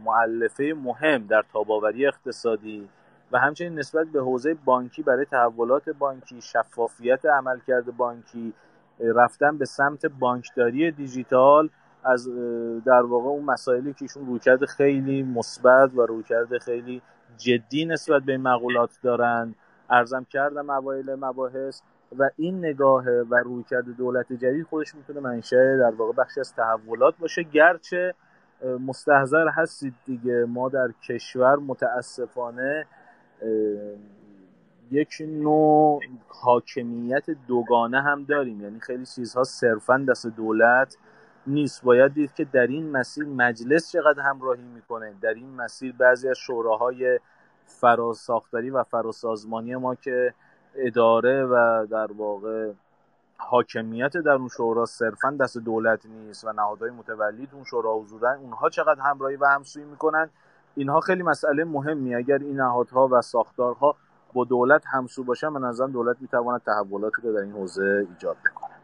معلفه 0.06 0.74
مهم 0.84 1.28
در 1.28 1.44
تاباوری 1.54 2.08
اقتصادی 2.08 2.90
و 3.32 3.40
همچنین 3.40 3.80
نسبت 3.80 4.08
به 4.08 4.22
حوزه 4.22 4.54
بانکی 4.66 5.04
برای 5.04 5.26
تحولات 5.26 5.90
بانکی 5.90 6.42
شفافیت 6.42 7.26
عملکرد 7.26 7.98
بانکی 7.98 8.54
رفتن 9.00 9.58
به 9.58 9.66
سمت 9.66 10.06
بانکداری 10.06 10.92
دیجیتال 10.92 11.70
از 12.06 12.30
در 12.86 13.02
واقع 13.02 13.28
اون 13.28 13.44
مسائلی 13.44 13.94
که 13.94 14.02
ایشون 14.02 14.26
رویکرد 14.26 14.66
خیلی 14.66 15.24
مثبت 15.24 15.92
و 15.96 16.06
رویکرد 16.06 16.58
خیلی 16.58 17.02
جدی 17.38 17.86
نسبت 17.86 18.22
به 18.24 18.32
این 18.32 18.42
مقولات 18.42 19.00
دارند 19.04 19.56
ارزم 19.90 20.24
کردم 20.30 20.70
اوایل 20.70 21.16
مباحث 21.16 21.82
و 22.20 22.30
این 22.38 22.66
نگاه 22.66 23.04
و 23.10 23.36
رویکرد 23.36 23.86
دولت 23.86 24.34
جدید 24.34 24.66
خودش 24.66 24.96
می‌تونه 24.96 25.20
منشأ 25.20 25.78
در 25.78 25.96
واقع 25.96 26.14
بخشی 26.14 26.40
از 26.40 26.54
تحولات 26.54 27.18
باشه. 27.20 27.44
گرچه 27.44 28.14
مستحضر 28.88 29.48
هستید 29.48 29.94
دیگه. 30.06 30.46
ما 30.46 30.70
در 30.70 30.88
کشور 31.04 31.56
متاسفانه 31.56 32.86
یک 34.92 35.14
نوع 35.22 36.02
حاکمیت 36.28 37.26
دوگانه 37.48 38.02
هم 38.02 38.24
داریم. 38.24 38.62
یعنی 38.62 38.80
خیلی 38.80 39.06
چیزها 39.06 39.44
صرفا 39.44 40.06
دست 40.10 40.28
دولت 40.28 40.98
نیست. 41.48 41.84
باید 41.84 42.14
دید 42.14 42.34
که 42.34 42.46
در 42.46 42.68
این 42.68 42.92
مسیر 42.92 43.26
مجلس 43.26 43.92
چقدر 43.92 44.22
همراهی 44.22 44.64
می‌کنه. 44.64 45.14
در 45.22 45.34
این 45.34 45.56
مسیر 45.56 45.94
بعضی 45.98 46.30
از 46.30 46.38
شوراهای 46.38 47.20
فراساختاری 47.66 48.70
و 48.70 48.84
فراسازمانی 48.84 49.76
ما 49.76 49.96
که 49.96 50.34
اداره 50.76 51.46
و 51.46 51.86
در 51.92 52.12
واقع 52.12 52.72
حاکمیت 53.38 54.18
در 54.18 54.32
اون 54.32 54.48
شورا 54.48 54.86
صرفا 54.86 55.32
دست 55.32 55.58
دولت 55.58 56.06
نیست 56.06 56.46
و 56.46 56.54
نهادهای 56.54 56.92
متولید 56.92 57.50
اون 57.54 57.64
شورا 57.64 57.94
حضورن 57.94 58.38
اونها 58.38 58.70
چقدر 58.70 59.02
همراهی 59.02 59.36
و 59.36 59.46
همسویی 59.46 59.86
می‌کنن 59.86 60.30
اینها 60.76 61.00
خیلی 61.00 61.24
مسئله 61.24 61.64
مهمی 61.64 62.16
اگر 62.16 62.38
این 62.38 62.56
نهادها 62.56 63.08
و 63.12 63.22
ساختارها 63.22 63.96
با 64.34 64.44
دولت 64.44 64.84
همسو 64.86 65.24
باشن 65.24 65.54
به 65.54 65.60
نظرم 65.60 65.92
دولت 65.92 66.18
می‌تواند 66.22 66.62
تحولاتی 66.62 67.22
رو 67.22 67.34
در 67.34 67.40
این 67.40 67.52
حوزه 67.52 68.08
ایجاد 68.10 68.38
بکنه. 68.52 68.76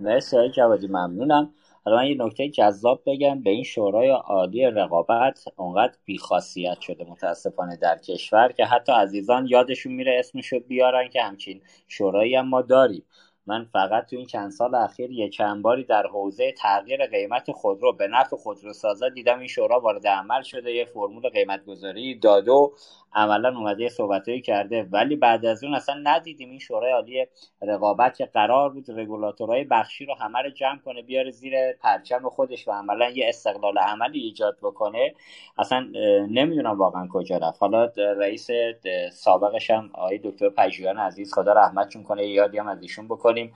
مرسی 0.00 0.48
جوادی 0.48 0.88
ممنونم. 0.88 1.50
حالا 1.84 1.96
من 1.96 2.06
یه 2.06 2.16
نکته 2.18 2.48
جذاب 2.48 3.02
بگم. 3.06 3.42
به 3.42 3.50
این 3.50 3.64
شورای 3.64 4.10
عالی 4.10 4.64
رقابت 4.64 5.44
اونقدر 5.56 5.94
بیخاصیت 6.04 6.80
شده 6.80 7.04
متاسفانه 7.04 7.76
در 7.76 7.98
کشور 7.98 8.52
که 8.52 8.64
حتی 8.64 8.92
عزیزان 8.92 9.46
یادشون 9.46 9.92
میره 9.92 10.16
اسمشو 10.18 10.60
بیارن 10.60 11.08
که 11.08 11.22
همچین 11.22 11.62
شورایی 11.88 12.36
هم 12.36 12.48
ما 12.48 12.62
داریم. 12.62 13.04
من 13.46 13.64
فقط 13.64 14.06
تو 14.06 14.16
این 14.16 14.26
چند 14.26 14.50
سال 14.50 14.74
اخیر 14.74 15.10
یه 15.10 15.28
چند 15.28 15.62
باری 15.62 15.84
در 15.84 16.06
حوزه 16.06 16.52
تغییر 16.52 17.06
قیمت 17.06 17.52
خودرو 17.52 17.92
به 17.92 18.08
نفع 18.08 18.36
خودروسازا 18.36 19.08
دیدم 19.08 19.38
این 19.38 19.48
شورا 19.48 19.80
وارد 19.80 20.06
عمل 20.06 20.42
شده 20.42 20.72
یه 20.72 20.84
فرمول 20.84 21.28
قیمت 21.28 21.64
گذاری 21.64 22.14
داده 22.14 22.52
و 22.52 22.70
عملا 23.14 23.56
اومده 23.56 23.88
صحبتهایی 23.88 24.40
کرده 24.40 24.88
ولی 24.92 25.16
بعد 25.16 25.46
از 25.46 25.64
اون 25.64 25.74
اصلا 25.74 26.00
ندیدیم 26.02 26.50
این 26.50 26.58
شورای 26.58 26.92
عالی 26.92 27.26
رقابت 27.62 28.18
که 28.18 28.26
قرار 28.26 28.70
بود 28.70 28.86
رگولاتورهای 28.88 29.64
بخشی 29.64 30.06
رو 30.06 30.14
همه 30.14 30.38
رو 30.38 30.50
جمع 30.50 30.78
کنه 30.78 31.02
بیاره 31.02 31.30
زیر 31.30 31.72
پرچم 31.72 32.28
خودش 32.28 32.68
و 32.68 32.72
عملا 32.72 33.10
یه 33.10 33.28
استقلال 33.28 33.78
عملی 33.78 34.20
ایجاد 34.20 34.56
بکنه. 34.62 35.14
اصلا 35.58 35.80
نمی‌دونم 36.30 36.78
واقعا 36.78 37.08
کجا 37.12 37.36
رفت. 37.36 37.60
حالا 37.60 37.84
رئیس 37.96 38.48
سابقش 39.12 39.70
هم 39.70 39.90
آقای 39.94 40.18
دکتر 40.24 40.48
پژویان 40.48 40.98
عزیز 40.98 41.34
خدا 41.34 41.52
رحمتشون 41.52 42.02
کنه 42.02 42.26
یادی 42.26 42.58
هم 42.58 42.68
از 42.68 42.82
ایشون 42.82 43.08
بکنیم. 43.08 43.54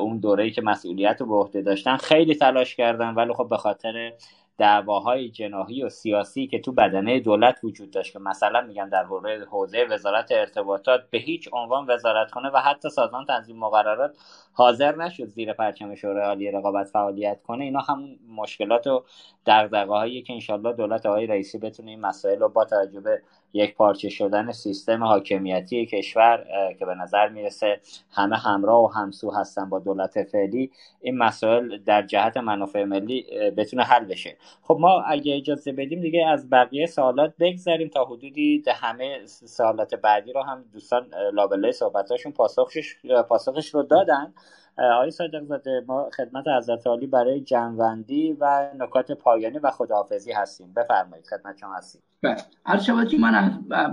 اون 0.00 0.18
دوره‌ای 0.18 0.50
که 0.50 0.62
مسئولیت 0.62 1.16
رو 1.20 1.26
به 1.26 1.34
عهده 1.34 1.62
داشتن 1.62 1.96
خیلی 1.96 2.34
تلاش 2.34 2.76
کردن 2.76 3.14
ولی 3.14 3.32
خب 3.32 3.48
به 3.48 3.56
خاطر 3.56 4.12
دعواهای 4.58 5.30
جناهی 5.30 5.82
و 5.82 5.88
سیاسی 5.88 6.46
که 6.46 6.60
تو 6.60 6.72
بدنه 6.72 7.20
دولت 7.20 7.58
وجود 7.64 7.90
داشت 7.90 8.12
که 8.12 8.18
مثلا 8.18 8.60
میگم 8.60 8.88
در 8.92 9.04
حوزه 9.50 9.86
وزارت 9.90 10.32
ارتباطات 10.32 11.10
به 11.10 11.18
هیچ 11.18 11.48
عنوان 11.52 11.90
وزارت 11.90 12.30
کنه 12.30 12.50
و 12.50 12.56
حتی 12.56 12.90
سازمان 12.90 13.24
تنظیم 13.26 13.56
مقررات 13.56 14.16
حاضر 14.52 14.96
نشد 14.96 15.26
زیر 15.26 15.52
پرچم 15.52 15.94
شورای 15.94 16.24
عالی 16.24 16.50
رقابت 16.50 16.86
فعالیت 16.86 17.42
کنه. 17.42 17.64
اینا 17.64 17.80
همون 17.80 18.18
مشکلات 18.36 18.86
و 18.86 19.04
دغدغه 19.46 19.92
هایی 19.92 20.22
که 20.22 20.32
انشالله 20.32 20.72
دولت 20.72 21.06
آقای 21.06 21.26
رئیسی 21.26 21.58
بتونه 21.58 21.90
این 21.90 22.00
مسائل 22.00 22.38
رو 22.38 22.48
با 22.48 22.64
توجه 22.64 23.00
به 23.00 23.22
یک 23.52 23.74
پارچه 23.74 24.08
شدن 24.08 24.52
سیستم 24.52 25.04
حاکمیتی 25.04 25.86
کشور 25.86 26.44
که 26.78 26.86
به 26.86 26.94
نظر 26.94 27.28
می‌رسه 27.28 27.80
همه 28.10 28.36
همراه 28.36 28.84
و 28.84 28.86
همسو 28.86 29.30
هستن 29.30 29.68
با 29.68 29.78
دولت 29.78 30.22
فعلی 30.22 30.70
این 31.00 31.18
مسائل 31.18 31.78
در 31.78 32.02
جهت 32.02 32.36
منافع 32.36 32.84
ملی 32.84 33.26
بتونه 33.56 33.82
حل 33.82 34.04
بشه. 34.04 34.36
خب 34.62 34.76
ما 34.80 35.00
اگه 35.00 35.36
اجازه 35.36 35.72
بدیم 35.72 36.00
دیگه 36.00 36.26
از 36.26 36.50
بقیه 36.50 36.86
سوالات 36.86 37.34
بگذریم 37.40 37.88
تا 37.88 38.04
حدودی 38.04 38.62
همه 38.68 39.26
سوالات 39.26 39.94
بعدی 39.94 40.32
رو 40.32 40.42
هم 40.42 40.64
دوستان 40.72 41.06
لابله 41.32 41.72
صحبتاشون 41.72 42.32
پاسخش 42.32 42.96
پاسخش 43.28 43.74
رو 43.74 43.82
دادن. 43.82 44.34
آقای 44.78 45.10
صادق 45.10 45.44
زاده 45.44 45.84
ما 45.88 46.10
خدمت 46.16 46.48
حضرت 46.48 46.86
عالی 46.86 47.06
برای 47.06 47.40
جنبندی 47.40 48.36
و 48.40 48.68
نکات 48.78 49.12
پایانی 49.12 49.58
و 49.58 49.70
خداحافظی 49.70 50.32
هستیم. 50.32 50.72
بفرمایید 50.76 51.26
خدمت 51.26 51.58
شما 51.58 51.74
هستیم. 51.74 52.02
بله. 52.22 52.36
هر 52.66 52.78
شود 52.78 53.14
من 53.14 53.34
از 53.34 53.50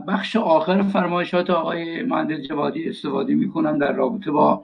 بخش 0.08 0.36
آخر 0.36 0.82
فرمایشات 0.82 1.50
آقای 1.50 2.04
مهندس 2.04 2.48
جوادی 2.48 2.90
استفاده 2.90 3.36
می 3.36 3.50
کنم 3.50 3.78
در 3.78 3.92
رابطه 3.92 4.32
با 4.32 4.64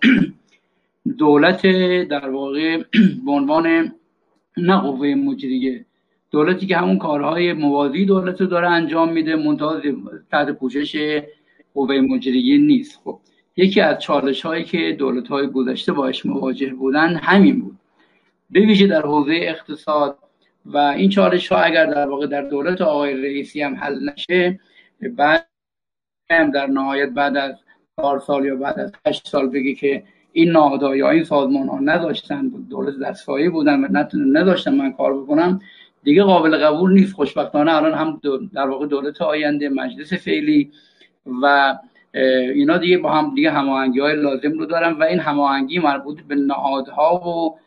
دولت 1.18 1.62
در 2.10 2.30
واقع 2.30 2.84
به 3.26 3.32
عنوان 3.32 3.92
نه 4.58 4.78
قوه 4.78 5.16
مجریه 5.16 5.86
دولتی 6.32 6.68
که 6.68 6.78
همون 6.78 6.98
کارهای 6.98 7.54
موازی 7.54 8.06
دولت 8.06 8.42
رو 8.42 8.48
داره 8.48 8.70
انجام 8.70 9.14
میده 9.14 9.36
منتها 9.36 9.82
تحت 10.32 10.50
پوشش 10.50 11.22
قوه 11.74 12.00
مجریه 12.00 12.58
نیست. 12.58 13.00
خب 13.04 13.20
یکی 13.58 13.82
از 13.82 14.00
چالش 14.00 14.42
هایی 14.42 14.64
که 14.64 14.96
دولت 15.00 15.28
های 15.28 15.48
گذشته 15.48 15.94
باش 15.94 16.26
مواجه 16.26 16.74
بودن 16.74 17.16
همین 17.16 17.62
بود. 17.62 17.78
به 18.50 18.88
در 18.88 19.02
حوزه 19.02 19.40
اقتصاد 19.42 20.18
و 20.66 20.78
این 20.78 21.10
چالش 21.10 21.52
ها 21.52 21.58
اگر 21.58 21.86
در 21.86 22.08
واقع 22.08 22.28
در 22.28 22.42
دولت 22.42 22.82
آقای 22.82 23.22
رئیسی 23.22 23.62
هم 23.62 23.76
حل 23.76 24.10
نشه 24.10 24.60
بعد 25.18 25.48
هم 26.30 26.52
در 26.52 26.68
نهایت 26.68 27.10
بعد 27.10 27.38
از 27.38 27.56
چهار 27.96 28.20
سال 28.20 28.46
یا 28.46 28.56
بعد 28.56 28.80
از 28.80 28.92
هشت 29.06 29.28
سال 29.28 29.50
بگی 29.50 29.76
که 29.76 30.04
این 30.34 30.52
نهادها 30.52 30.96
یا 30.96 31.10
این 31.10 31.24
سازمان 31.24 31.68
ها 31.68 31.80
نداشتن 31.80 32.48
دولت 32.48 33.00
دستفایی 33.00 33.50
بودن 33.50 33.84
و 33.84 34.06
نداشتن 34.14 34.76
من 34.76 34.94
کار 34.94 35.22
بکنم 35.22 35.62
دیگه 36.04 36.24
قابل 36.24 36.58
قبول 36.58 36.94
نیست. 36.94 37.14
خوشبختانه 37.14 37.76
الان 37.76 37.94
هم 37.94 38.22
در 38.54 38.68
واقع 38.68 38.88
دولت 38.88 39.22
آینده 39.22 39.70
مجلس 39.70 40.14
فعلی 40.14 40.72
و 41.42 41.76
اینا 42.56 42.78
دیگه 42.78 42.98
با 42.98 43.12
هم 43.12 43.36
دیگه 43.36 43.52
هماهنگی 43.52 44.00
های 44.00 44.16
لازم 44.16 44.52
رو 44.52 44.66
دارن 44.66 44.92
و 44.92 45.04
این 45.04 45.20
هماهنگی 45.20 45.80
مربوط 45.80 46.22
به 46.22 46.36
نهادها 46.36 47.16
و 47.16 47.60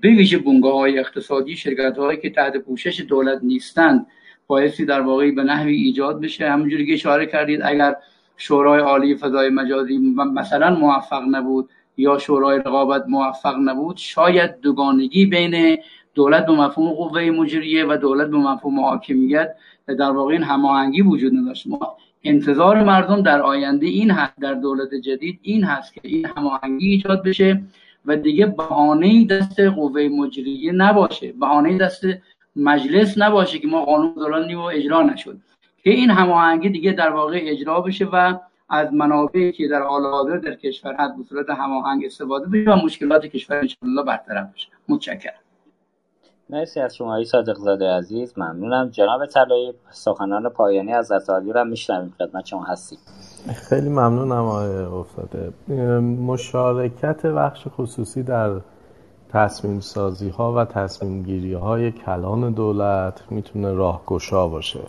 به 0.00 0.08
ویژه 0.08 0.38
بنگاه 0.38 0.72
های 0.72 0.98
اقتصادی 0.98 1.56
شرکت 1.56 1.98
هایی 1.98 2.18
که 2.20 2.30
تحت 2.30 2.56
پوشش 2.56 3.00
دولت 3.00 3.38
نیستند 3.42 4.06
بایستی 4.46 4.84
در 4.84 5.00
واقعی 5.00 5.30
به 5.30 5.42
نحوی 5.42 5.74
ایجاد 5.74 6.20
بشه. 6.20 6.50
همونجوری 6.50 6.86
که 6.86 6.92
اشاره 6.92 7.26
کردید 7.26 7.60
اگر 7.64 7.96
شورای 8.36 8.80
عالی 8.80 9.16
فضای 9.16 9.48
مجازی 9.48 9.98
مثلا 10.34 10.74
موفق 10.74 11.22
نبود 11.30 11.68
یا 11.96 12.18
شورای 12.18 12.58
رقابت 12.58 13.04
موفق 13.08 13.56
نبود 13.64 13.96
شاید 13.96 14.60
دوگانگی 14.60 15.26
بین 15.26 15.78
دولت 16.14 16.46
به 16.46 16.52
مفهوم 16.52 16.92
قوه 16.92 17.30
مجریه 17.30 17.86
و 17.86 17.96
دولت 17.96 18.28
به 18.28 18.36
مفهوم 18.36 18.80
حاکمیت 18.80 19.54
در 19.86 20.10
واقع 20.10 20.32
این 20.32 20.42
هماهنگی 20.42 21.02
وجود 21.02 21.34
نداشت. 21.34 21.66
انتظار 22.28 22.82
مردم 22.82 23.22
در 23.22 23.42
آینده 23.42 23.86
این 23.86 24.10
هست 24.10 24.40
در 24.40 24.54
دولت 24.54 24.94
جدید 24.94 25.40
این 25.42 25.64
هست 25.64 25.94
که 25.94 26.00
این 26.04 26.26
هماهنگی 26.26 26.86
ایجاد 26.86 27.22
بشه 27.24 27.62
و 28.06 28.16
دیگه 28.16 28.46
بهانه 28.46 29.24
دست 29.24 29.60
قوه 29.60 30.08
مجریه 30.08 30.72
نباشه. 30.72 31.32
بهانه 31.32 31.78
دست 31.78 32.04
مجلس 32.56 33.18
نباشه 33.18 33.58
که 33.58 33.68
ما 33.68 33.84
قانون 33.84 34.12
گذارانیم 34.12 34.58
و 34.58 34.62
اجرا 34.62 35.02
نشد. 35.02 35.38
که 35.84 35.90
این 35.90 36.10
هماهنگی 36.10 36.68
دیگه 36.68 36.92
در 36.92 37.10
واقع 37.10 37.40
اجرا 37.42 37.80
بشه 37.80 38.04
و 38.04 38.38
از 38.68 38.92
منابعی 38.92 39.52
که 39.52 39.68
در 39.68 39.82
حال 39.82 40.02
حاضر 40.02 40.36
در 40.36 40.54
کشور 40.54 40.94
هست 40.98 41.16
به 41.16 41.22
صورت 41.28 41.50
هماهنگ 41.50 42.04
استفاده 42.04 42.46
بشه 42.46 42.70
و 42.70 42.84
مشکلات 42.84 43.26
کشور 43.26 43.56
انشاءالله 43.56 44.02
برطرف 44.02 44.54
بشه. 44.54 44.68
متشکرم. 44.88 45.47
مرسی 46.50 46.80
از 46.80 46.96
شما 46.96 47.24
صادق 47.24 47.56
زاده 47.56 47.88
عزیز. 47.90 48.38
ممنونم. 48.38 48.88
جناب 48.88 49.26
طلایی 49.26 49.74
سخنان 49.90 50.48
پایانی 50.48 50.92
از 50.92 51.12
عالی 51.28 51.52
رو 51.52 51.64
میشنویم. 51.64 52.14
خدمت 52.18 52.46
شما 52.46 52.64
هستیم. 52.64 52.98
خیلی 53.54 53.88
ممنونم 53.88 54.32
آقای 54.32 54.82
افتاده 54.82 55.52
مشارکت 56.02 57.26
بخش 57.26 57.66
خصوصی 57.68 58.22
در 58.22 58.50
تصمیم 59.32 59.80
سازی 59.80 60.28
ها 60.28 60.52
و 60.52 60.64
تصمیم 60.64 61.22
گیری 61.22 61.52
های 61.54 61.92
کلان 61.92 62.52
دولت 62.52 63.22
می‌تونه 63.30 63.72
راهگشا 63.72 64.48
باشه. 64.48 64.80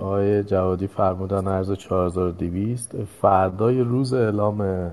آقای 0.00 0.44
جوادی 0.44 0.86
فرمودن 0.86 1.48
ارز 1.48 1.72
4200 1.72 2.96
فردای 3.22 3.80
روز 3.80 4.12
اعلام 4.14 4.90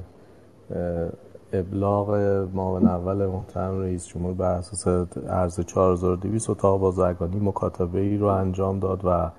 ابلاغ 1.53 2.09
معاون 2.53 2.87
اول 2.87 3.25
محترم 3.25 3.79
رئیس 3.79 4.07
جمهور 4.07 4.33
بر 4.33 4.51
اساس 4.51 5.07
ارز 5.27 5.59
4200 5.59 6.49
اتاق 6.49 6.79
بازرگانی 6.79 7.39
مکاتبه 7.39 7.99
ای 7.99 8.17
رو 8.17 8.27
انجام 8.27 8.79
داد 8.79 9.01
و 9.03 9.29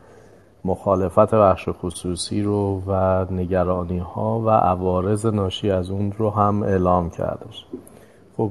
مخالفت 0.65 1.35
بخش 1.35 1.69
خصوصی 1.69 2.43
رو 2.43 2.83
و 2.87 3.25
نگرانی 3.31 3.99
ها 3.99 4.41
و 4.41 4.51
عوارض 4.51 5.27
ناشی 5.27 5.71
از 5.71 5.91
اون 5.91 6.13
رو 6.19 6.31
هم 6.31 6.63
اعلام 6.63 7.11
کردش. 7.11 7.67
خب 8.37 8.51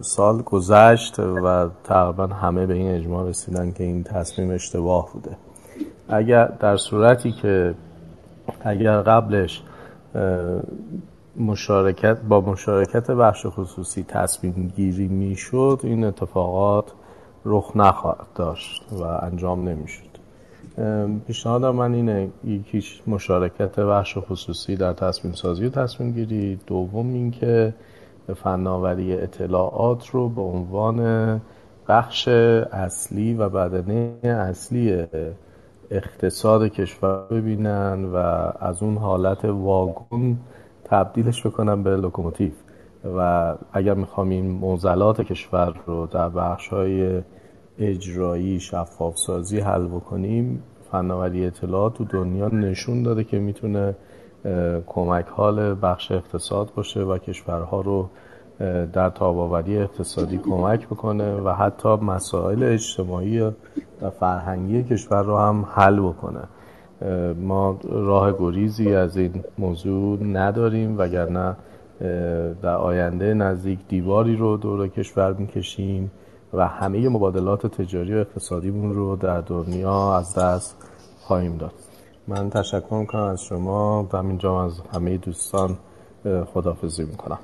سال 0.00 0.42
گذشت 0.42 1.18
و 1.18 1.68
تقریبا 1.84 2.26
همه 2.26 2.66
به 2.66 2.74
این 2.74 2.90
اجماع 2.90 3.28
رسیدن 3.28 3.72
که 3.72 3.84
این 3.84 4.02
تصمیم 4.02 4.50
اشتباه 4.50 5.08
بوده. 5.12 5.36
اگر 6.08 6.44
در 6.46 6.76
صورتی 6.76 7.32
که 7.32 7.74
اگر 8.60 9.00
قبلش 9.00 9.62
مشارکت 11.38 12.20
با 12.20 12.40
مشارکت 12.40 13.10
بخش 13.10 13.46
خصوصی 13.46 14.02
تصمیم 14.02 14.72
گیری 14.76 15.08
می‌شد 15.08 15.80
این 15.82 16.04
اتفاقات 16.04 16.92
رخ 17.44 17.72
نخواهد 17.76 18.26
داشت 18.34 18.82
و 18.92 19.02
انجام 19.02 19.68
نمی‌شد. 19.68 20.08
پیشنهاد 21.26 21.64
من 21.64 21.94
اینه 21.94 22.28
یکیش 22.44 23.02
مشارکت 23.06 23.80
بخش 23.80 24.18
خصوصی 24.18 24.76
در 24.76 24.92
تصمیم 24.92 25.34
سازی 25.34 25.66
و 25.66 25.70
تصمیم 25.70 26.12
گیری. 26.12 26.58
دوم 26.66 27.14
اینکه 27.14 27.74
فناوری 28.34 29.12
اطلاعات 29.12 30.06
رو 30.10 30.28
به 30.28 30.42
عنوان 30.42 31.40
بخش 31.88 32.28
اصلی 32.28 33.34
و 33.34 33.48
بدنه 33.48 34.12
اصلی 34.24 35.04
اقتصاد 35.90 36.68
کشور 36.68 37.26
ببینن 37.30 38.04
و 38.04 38.16
از 38.60 38.82
اون 38.82 38.96
حالت 38.96 39.44
واگون 39.44 40.38
تبدیلش 40.90 41.46
بکنم 41.46 41.82
به 41.82 41.96
لوکوموتیو. 41.96 42.50
و 43.16 43.54
اگر 43.72 43.94
می‌خوام 43.94 44.28
این 44.28 44.50
موزلات 44.50 45.20
کشور 45.20 45.74
رو 45.86 46.06
در 46.06 46.28
بخش 46.28 46.68
های 46.68 47.22
اجرایی 47.78 48.60
شفاف 48.60 49.16
سازی 49.16 49.60
حل 49.60 49.86
بکنیم 49.86 50.62
فناوری 50.90 51.46
اطلاعات 51.46 51.94
تو 51.94 52.04
دنیا 52.04 52.48
نشون 52.48 53.02
داده 53.02 53.24
که 53.24 53.38
می‌تونه 53.38 53.96
کمک 54.86 55.26
حال 55.26 55.76
بخش 55.82 56.12
اقتصاد 56.12 56.72
باشه 56.76 57.00
و 57.00 57.18
کشورها 57.18 57.80
رو 57.80 58.08
در 58.92 59.10
تاباوری 59.10 59.78
اقتصادی 59.78 60.38
کمک 60.38 60.86
بکنه 60.86 61.34
و 61.34 61.48
حتی 61.48 61.88
مسائل 61.88 62.62
اجتماعی 62.62 63.40
و 63.40 63.52
فرهنگی 64.20 64.82
کشور 64.82 65.22
رو 65.22 65.36
هم 65.36 65.66
حل 65.74 66.00
بکنه. 66.00 66.40
ما 67.36 67.78
راه 67.88 68.32
گریزی 68.38 68.94
از 68.94 69.16
این 69.16 69.44
موضوع 69.58 70.24
نداریم 70.24 70.98
وگرنه 70.98 71.56
در 72.62 72.76
آینده 72.76 73.34
نزدیک 73.34 73.78
دیواری 73.88 74.36
رو 74.36 74.56
دور 74.56 74.88
کشور 74.88 75.32
می‌کشیم 75.32 76.10
و 76.52 76.66
همه 76.66 77.08
مبادلات 77.08 77.66
تجاری 77.66 78.14
و 78.14 78.18
اقتصادیمون 78.18 78.94
رو 78.94 79.16
در 79.16 79.40
دنیا 79.40 80.16
از 80.16 80.34
دست 80.34 80.76
خواهیم 81.20 81.56
داد. 81.56 81.72
من 82.28 82.50
تشکر 82.50 82.94
می‌کنم 82.94 83.22
از 83.22 83.42
شما 83.42 84.08
و 84.12 84.16
همینجا 84.16 84.64
از 84.64 84.80
همه 84.94 85.16
دوستان 85.16 85.76
خدافزی 86.54 87.04
می‌کنم. 87.04 87.38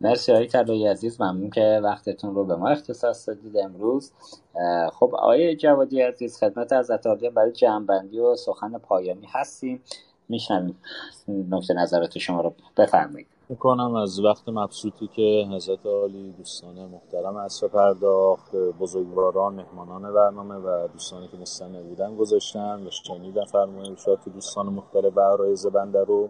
مرسی 0.00 0.32
آقای 0.32 0.46
طلایی 0.46 0.86
عزیز. 0.86 1.20
ممنون 1.20 1.50
که 1.50 1.80
وقتتون 1.84 2.34
رو 2.34 2.44
به 2.44 2.56
ما 2.56 2.68
اختصاص 2.68 3.28
دادید 3.28 3.56
امروز. 3.56 4.12
خب 4.92 5.14
آقای 5.14 5.56
جوادی 5.56 6.00
عزیز 6.00 6.38
خدمت 6.38 6.72
از 6.72 6.90
عالی 6.90 7.30
برای 7.30 7.52
جمعبندی 7.52 8.18
و 8.18 8.36
سخن 8.36 8.78
پایانی 8.78 9.26
هستیم. 9.32 9.80
میشنویم. 10.28 10.78
نکته 11.28 11.74
نظرات 11.74 12.18
شما 12.18 12.40
رو 12.40 12.54
بفرمایید. 12.76 13.26
می‌کنم. 13.48 13.94
از 13.94 14.20
وقت 14.20 14.48
مبسوطی 14.48 15.06
که 15.06 15.46
حضرت 15.52 15.86
عالی 15.86 16.32
دوستان 16.38 16.74
محترم 16.74 17.36
اصر 17.36 17.68
پرداخت 17.68 18.56
بزرگواران 18.56 19.54
مهمانان 19.54 20.14
برنامه 20.14 20.54
و 20.54 20.88
دوستانی 20.88 21.28
که 21.28 21.36
مستمع 21.36 21.82
بودن 21.82 22.16
گذاشتن. 22.16 22.86
و 22.86 22.90
شنیدن 22.90 23.44
فرمایشات 23.44 24.18
دوستان 24.34 24.66
مختلف 24.66 25.16
و 25.16 25.20
عرایز 25.20 25.66
بنده 25.66 26.04
رو 26.04 26.28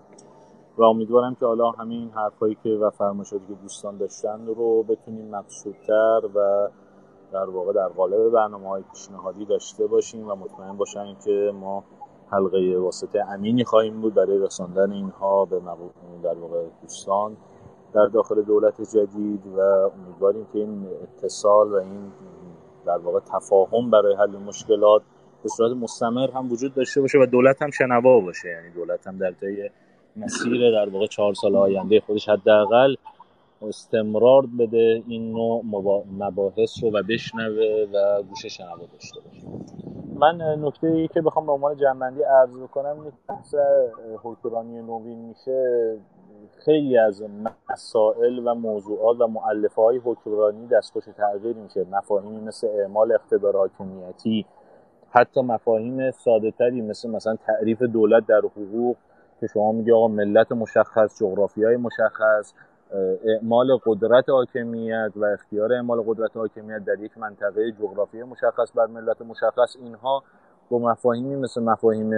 و 0.79 0.83
امیدوارم 0.83 1.35
که 1.35 1.47
حالا 1.47 1.71
همین 1.71 2.11
حرفایی 2.11 2.57
که 2.63 2.71
و 2.71 2.91
فرمایشاتی 2.91 3.47
که 3.49 3.55
دوستان 3.63 3.97
داشتن 3.97 4.47
رو 4.47 4.83
بتونیم 4.83 5.31
مقصودتر 5.31 6.21
و 6.35 6.69
در 7.33 7.51
واقع 7.51 7.73
در 7.73 7.89
قالب 7.89 8.31
برنامه 8.31 8.69
های 8.69 8.83
پیشنهادی 8.93 9.45
داشته 9.45 9.87
باشیم 9.87 10.29
و 10.29 10.35
مطمئن 10.35 10.77
باشیم 10.77 11.17
که 11.25 11.53
ما 11.55 11.85
حلقه 12.31 12.79
واسطه 12.79 13.25
امینی 13.29 13.65
خواهیم 13.65 14.01
بود 14.01 14.15
برای 14.15 14.39
رساندن 14.39 14.93
اینها 14.93 15.45
به 15.45 15.61
در 16.23 16.35
واقع 16.35 16.65
دوستان 16.83 17.37
در 17.95 18.07
داخل 18.07 18.43
دولت 18.43 18.83
جدید 18.83 19.47
و 19.47 19.61
امیدواریم 19.61 20.47
که 20.53 20.59
این 20.59 20.87
اتصال 21.03 21.73
و 21.73 21.75
این 21.75 22.13
در 22.87 22.99
واقع 22.99 23.21
تفاهم 23.21 23.91
برای 23.91 24.15
حل 24.15 24.37
مشکلات 24.37 25.03
به 25.43 25.49
صورت 25.49 25.77
مستمر 25.77 26.31
هم 26.31 26.53
وجود 26.53 26.75
داشته 26.75 27.01
باشه 27.01 27.19
و 27.19 27.27
دولت 27.27 27.63
هم 27.63 27.71
شنوا 27.71 28.21
باشه. 28.21 28.49
یعنی 28.49 28.71
دولت 28.71 29.07
هم 29.07 29.19
در 29.19 29.33
طی 29.33 29.71
مسیر 30.17 30.71
در 30.71 30.89
واقع 30.89 31.07
چهار 31.07 31.35
سال 31.35 31.57
آینده 31.57 32.01
خودش 32.01 32.29
حداقل 32.29 32.95
استمرار 33.63 34.47
بده 34.59 35.03
این 35.09 35.33
نوع 35.33 35.65
مباحث 36.19 36.83
رو 36.83 36.91
و 36.91 37.03
بشنوه 37.03 37.87
و 37.95 38.23
گوش 38.23 38.47
شنوا 38.47 38.87
داشته 38.93 39.21
باشه. 39.21 39.47
من 40.15 40.65
نکته 40.65 40.87
ای 40.87 41.09
که 41.09 41.21
بخوام 41.21 41.47
به 41.47 41.53
عنوان 41.53 41.77
جنبندی 41.77 42.23
عرض 42.23 42.59
بکنم 42.59 43.13
بحث 43.29 43.55
حکمرانی 44.23 44.83
نوین 44.83 45.19
میشه. 45.19 45.99
خیلی 46.65 46.99
از 46.99 47.23
مسائل 47.71 48.39
و 48.39 48.55
موضوعات 48.55 49.21
و 49.21 49.27
معلفه 49.27 49.83
های 49.83 50.01
حکمرانی 50.05 50.67
دستخوش 50.67 51.05
تغییر 51.17 51.57
میشه. 51.57 51.87
مفاهیمی 51.91 52.41
مثل 52.41 52.67
اعمال 52.67 53.13
اقتدار 53.13 53.57
حاکمیتی 53.57 54.47
حتی 55.11 55.41
مفاهیم 55.41 56.11
ساده 56.11 56.51
تری 56.51 56.81
مثل 56.81 57.11
مثلا 57.11 57.37
تعریف 57.37 57.83
دولت 57.83 58.27
در 58.27 58.39
حقوق 58.57 58.97
که 59.41 59.47
شما 59.47 59.73
میگه 59.73 59.95
آقا 59.95 60.09
ملت 60.09 60.53
مشخص 60.53 61.19
جغرافی 61.19 61.65
های 61.65 61.77
مشخص 61.77 62.53
اعمال 63.25 63.79
قدرت 63.87 64.29
حاکمیت 64.29 65.13
و 65.17 65.25
اختیار 65.25 65.73
اعمال 65.73 66.03
قدرت 66.07 66.37
حاکمیت 66.37 66.85
در 66.85 67.01
یک 67.01 67.19
منطقه 67.19 67.73
جغرافی 67.73 68.23
مشخص 68.23 68.73
بر 68.75 68.87
ملت 68.87 69.23
مشخص 69.23 69.77
اینها 69.81 70.23
با 70.71 70.79
مفاهیمی 70.79 71.37
مثل 71.37 71.63
مفاهیم 71.63 72.11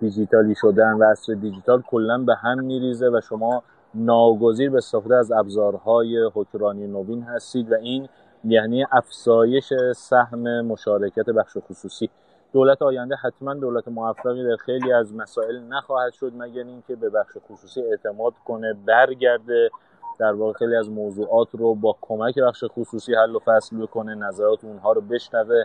دیجیتالی 0.00 0.54
شدن 0.54 0.92
و 0.92 1.04
عصر 1.04 1.34
دیجیتال 1.34 1.82
کلا 1.82 2.18
به 2.18 2.34
هم 2.34 2.64
میریزه 2.64 3.08
و 3.08 3.20
شما 3.20 3.62
ناگزیر 3.94 4.70
به 4.70 4.76
استفاده 4.76 5.16
از 5.16 5.32
ابزارهای 5.32 6.30
حکرانی 6.34 6.86
نوین 6.86 7.22
هستید 7.22 7.72
و 7.72 7.74
این 7.74 8.08
یعنی 8.44 8.86
افزایش 8.92 9.72
سهم 9.96 10.60
مشارکت 10.60 11.26
بخش 11.26 11.56
خصوصی. 11.70 12.10
دولت 12.52 12.82
آینده 12.82 13.16
حتما 13.16 13.54
دولت 13.54 13.88
موفقی 13.88 14.44
در 14.44 14.56
خیلی 14.56 14.92
از 14.92 15.14
مسائل 15.14 15.60
نخواهد 15.68 16.12
شد 16.12 16.32
مگر 16.36 16.62
اینکه 16.62 16.96
به 16.96 17.10
بخش 17.10 17.36
خصوصی 17.48 17.82
اعتماد 17.82 18.34
کنه 18.44 18.74
برگرده 18.86 19.70
در 20.18 20.32
واقع 20.32 20.52
خیلی 20.52 20.76
از 20.76 20.90
موضوعات 20.90 21.48
رو 21.52 21.74
با 21.74 21.96
کمک 22.00 22.38
بخش 22.38 22.64
خصوصی 22.68 23.14
حل 23.14 23.34
و 23.34 23.38
فصل 23.38 23.76
بکنه 23.76 24.14
نظرات 24.14 24.64
اونها 24.64 24.92
رو 24.92 25.00
بشنوه 25.00 25.64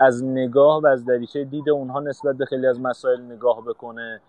از 0.00 0.24
نگاه 0.24 0.82
و 0.82 0.86
از 0.86 1.04
دریچه 1.04 1.44
دید 1.44 1.70
اونها 1.70 2.00
نسبت 2.00 2.36
به 2.36 2.44
خیلی 2.44 2.66
از 2.66 2.80
مسائل 2.80 3.20
نگاه 3.20 3.64
بکنه. 3.64 4.20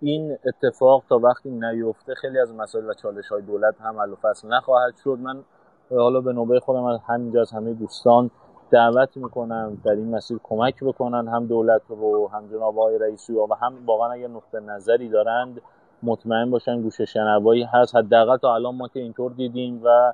این 0.00 0.38
اتفاق 0.46 1.04
تا 1.08 1.18
وقتی 1.18 1.50
نیفته 1.50 2.14
خیلی 2.14 2.38
از 2.38 2.54
مسائل 2.54 2.90
و 2.90 2.94
چالش 2.94 3.28
های 3.28 3.42
دولت 3.42 3.80
هم 3.80 3.98
حل 3.98 4.10
و 4.10 4.16
فصل 4.16 4.48
نخواهد 4.48 4.96
شد. 4.96 5.18
من 5.22 5.42
حالا 5.90 6.20
به 6.20 6.32
نوبه 6.32 6.60
خودم 6.60 6.84
از 6.84 7.00
همینجا 7.06 7.40
از 7.40 7.50
همه 7.50 7.72
دوستان 7.72 8.30
دعوت 8.70 9.16
می‌کنم 9.16 9.78
در 9.84 9.92
این 9.92 10.10
مسیر 10.10 10.38
کمک 10.42 10.84
بکنن 10.84 11.28
هم 11.28 11.46
دولت 11.46 11.82
رو 11.88 12.28
هم 12.28 12.48
جناب 12.48 12.78
آقای 12.78 12.98
رئیسی 12.98 13.32
و 13.32 13.54
هم 13.54 13.72
واقعا 13.86 14.12
اگر 14.12 14.28
نقطه 14.28 14.60
نظری 14.60 15.08
دارند 15.08 15.60
مطمئن 16.02 16.50
باشن 16.50 16.82
گوش 16.82 17.00
شنوایی 17.00 17.62
هست. 17.62 17.96
حداقل 17.96 18.36
تا 18.36 18.54
الان 18.54 18.74
ما 18.74 18.88
که 18.88 19.00
اینطور 19.00 19.32
دیدیم 19.32 19.80
و 19.84 20.12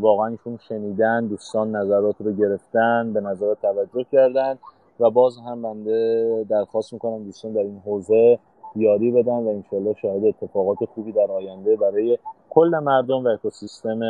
واقعا 0.00 0.26
ایشون 0.26 0.58
شنیدن 0.68 1.26
دوستان 1.26 1.76
نظرات 1.76 2.16
رو 2.18 2.32
گرفتن 2.32 3.12
به 3.12 3.20
نظرات 3.20 3.62
توجه 3.62 4.04
کردن 4.12 4.58
و 5.00 5.10
باز 5.10 5.38
هم 5.38 5.62
بنده 5.62 6.46
درخواست 6.48 6.92
می‌کنم 6.92 7.24
دوستان 7.24 7.52
در 7.52 7.60
این 7.60 7.82
حوزه 7.86 8.38
یاری 8.76 9.10
بدن 9.10 9.32
و 9.32 9.48
انشالله 9.48 9.94
شاهد 10.02 10.24
اتفاقات 10.24 10.78
خوبی 10.84 11.12
در 11.12 11.30
آینده 11.30 11.76
برای 11.76 12.18
کل 12.50 12.80
مردم 12.82 13.24
و 13.24 13.28
اکوسیستم 13.28 14.00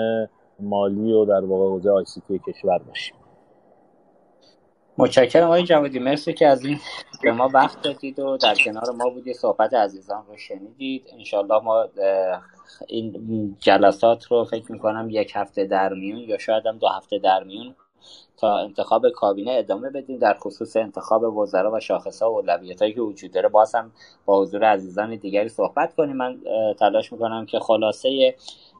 مالی 0.60 1.12
و 1.12 1.24
در 1.24 1.44
واقع 1.44 1.68
حوزه 1.68 1.90
آی 1.90 2.04
سی 2.04 2.40
کشور 2.46 2.78
باشیم. 2.78 3.23
متشکرم 4.98 5.44
آقای 5.44 5.62
جوادی. 5.62 5.98
مرسی 5.98 6.32
که 6.32 6.46
از 6.46 6.64
این 6.64 6.78
به 7.22 7.32
ما 7.32 7.48
وقت 7.54 7.82
دادید 7.82 8.18
و 8.18 8.36
در 8.36 8.54
کنار 8.54 8.90
ما 8.90 9.10
بودید. 9.10 9.36
صحبت 9.36 9.74
عزیزان 9.74 10.24
رو 10.28 10.36
شنیدید. 10.36 11.06
انشالله 11.18 11.62
ما 11.62 11.86
این 12.88 13.56
جلسات 13.60 14.24
رو 14.24 14.44
فکر 14.44 14.72
می‌کنم 14.72 15.08
یک 15.10 15.32
هفته 15.34 15.64
در 15.64 15.94
میون 15.94 16.18
یا 16.18 16.38
شاید 16.38 16.66
هم 16.66 16.78
دو 16.78 16.88
هفته 16.88 17.18
در 17.18 17.44
میون 17.44 17.74
تا 18.36 18.58
انتخاب 18.58 19.08
کابینه 19.08 19.52
ادامه 19.52 19.90
بدیم. 19.90 20.18
در 20.18 20.34
خصوص 20.34 20.76
انتخاب 20.76 21.36
وزرا 21.36 21.72
و 21.72 21.80
شاخص 21.80 22.22
ها 22.22 22.32
و 22.32 22.36
اولویت 22.36 22.82
هایی 22.82 22.94
که 22.94 23.00
وجود 23.00 23.32
داره. 23.32 23.48
باز 23.48 23.74
هم 23.74 23.92
با 24.24 24.40
حضور 24.40 24.64
عزیزان 24.64 25.16
دیگری 25.16 25.48
صحبت 25.48 25.94
کنیم. 25.94 26.16
من 26.16 26.40
تلاش 26.78 27.12
می‌کنم 27.12 27.46
که 27.46 27.58
خلاصه 27.58 28.34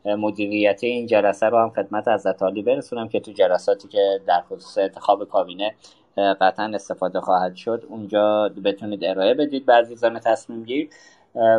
مدیریت 0.04 0.84
این 0.84 1.06
جلسه 1.06 1.46
رو 1.46 1.58
هم 1.58 1.70
خدمت 1.70 2.08
از 2.08 2.26
برسونم 2.66 3.08
که 3.08 3.20
تو 3.20 3.32
جلساتی 3.32 3.88
که 3.88 4.20
در 4.26 4.42
خصوص 4.42 4.78
انتخاب 4.78 5.24
کابینه 5.24 5.74
قطعا 6.16 6.70
استفاده 6.74 7.20
خواهد 7.20 7.54
شد. 7.54 7.84
اونجا 7.88 8.50
بتونید 8.64 9.04
ارائه 9.04 9.34
بدید 9.34 9.66
به 9.66 9.72
عزیزان 9.72 10.18
تصمیم 10.18 10.64
گیر. 10.64 10.90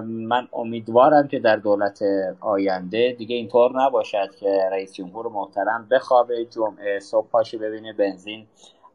من 0.04 0.48
امیدوارم 0.54 1.28
که 1.28 1.40
در 1.40 1.56
دولت 1.56 2.04
آینده 2.42 3.16
دیگه 3.18 3.36
اینطور 3.36 3.84
نباشد 3.84 4.36
که 4.40 4.70
رئیس 4.72 4.94
جمهور 4.94 5.28
محترم 5.28 5.88
بخوابه 5.92 6.46
جمعه 6.46 7.00
صبح 7.00 7.28
پاشی 7.28 7.58
ببینه 7.58 7.94
بنزین 7.94 8.48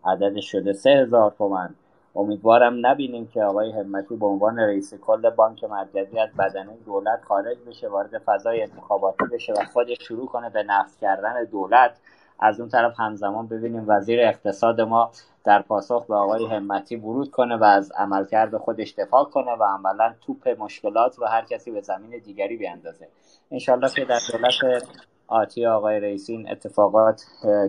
عدد 0.05 0.41
شده 0.41 0.73
سه 0.73 0.91
هزار 0.91 1.35
تومن. 1.39 1.74
امیدوارم 2.16 2.87
نبینیم 2.87 3.27
که 3.27 3.43
آقای 3.43 3.70
همتی 3.70 4.16
به 4.16 4.27
عنوان 4.27 4.59
رئیس 4.59 4.95
کل 4.95 5.31
بانک 5.31 5.65
مرکزی 5.65 6.19
از 6.19 6.28
بدنه 6.39 6.77
دولت 6.87 7.20
خارج 7.24 7.57
بشه 7.69 7.89
وارد 7.89 8.19
فضای 8.19 8.63
انتخاباتی 8.63 9.24
بشه 9.32 9.53
و 9.53 9.64
خودش 9.72 9.97
شروع 10.01 10.27
کنه 10.27 10.51
به 10.51 10.63
نفت 10.63 10.98
کردن 10.98 11.45
دولت. 11.45 12.01
از 12.40 12.61
اون 12.61 12.69
طرف 12.69 13.01
همزمان 13.01 13.47
ببینیم 13.47 13.85
وزیر 13.89 14.21
اقتصاد 14.21 14.80
ما 14.80 15.11
در 15.44 15.62
پاسخ 15.62 16.06
به 16.06 16.14
آقای 16.14 16.46
همتی 16.46 16.96
ورود 16.96 17.30
کنه 17.30 17.56
و 17.56 17.64
از 17.64 17.93
عملکرد 17.93 18.56
خودش 18.56 18.94
دفاع 18.98 19.24
کنه 19.24 19.52
و 19.52 19.64
عملا 19.64 20.14
توپ 20.27 20.48
مشکلات 20.59 21.19
رو 21.19 21.27
هر 21.27 21.44
کسی 21.44 21.70
به 21.70 21.80
زمین 21.80 22.19
دیگری 22.24 22.56
بیاندازه. 22.56 23.09
انشالله 23.51 23.90
که 23.90 24.04
در 24.04 24.19
دولت 24.32 24.85
آتی 25.27 25.66
آقای 25.66 26.01
رئیسی 26.01 26.32
این 26.32 26.51
اتفاقات 26.51 27.24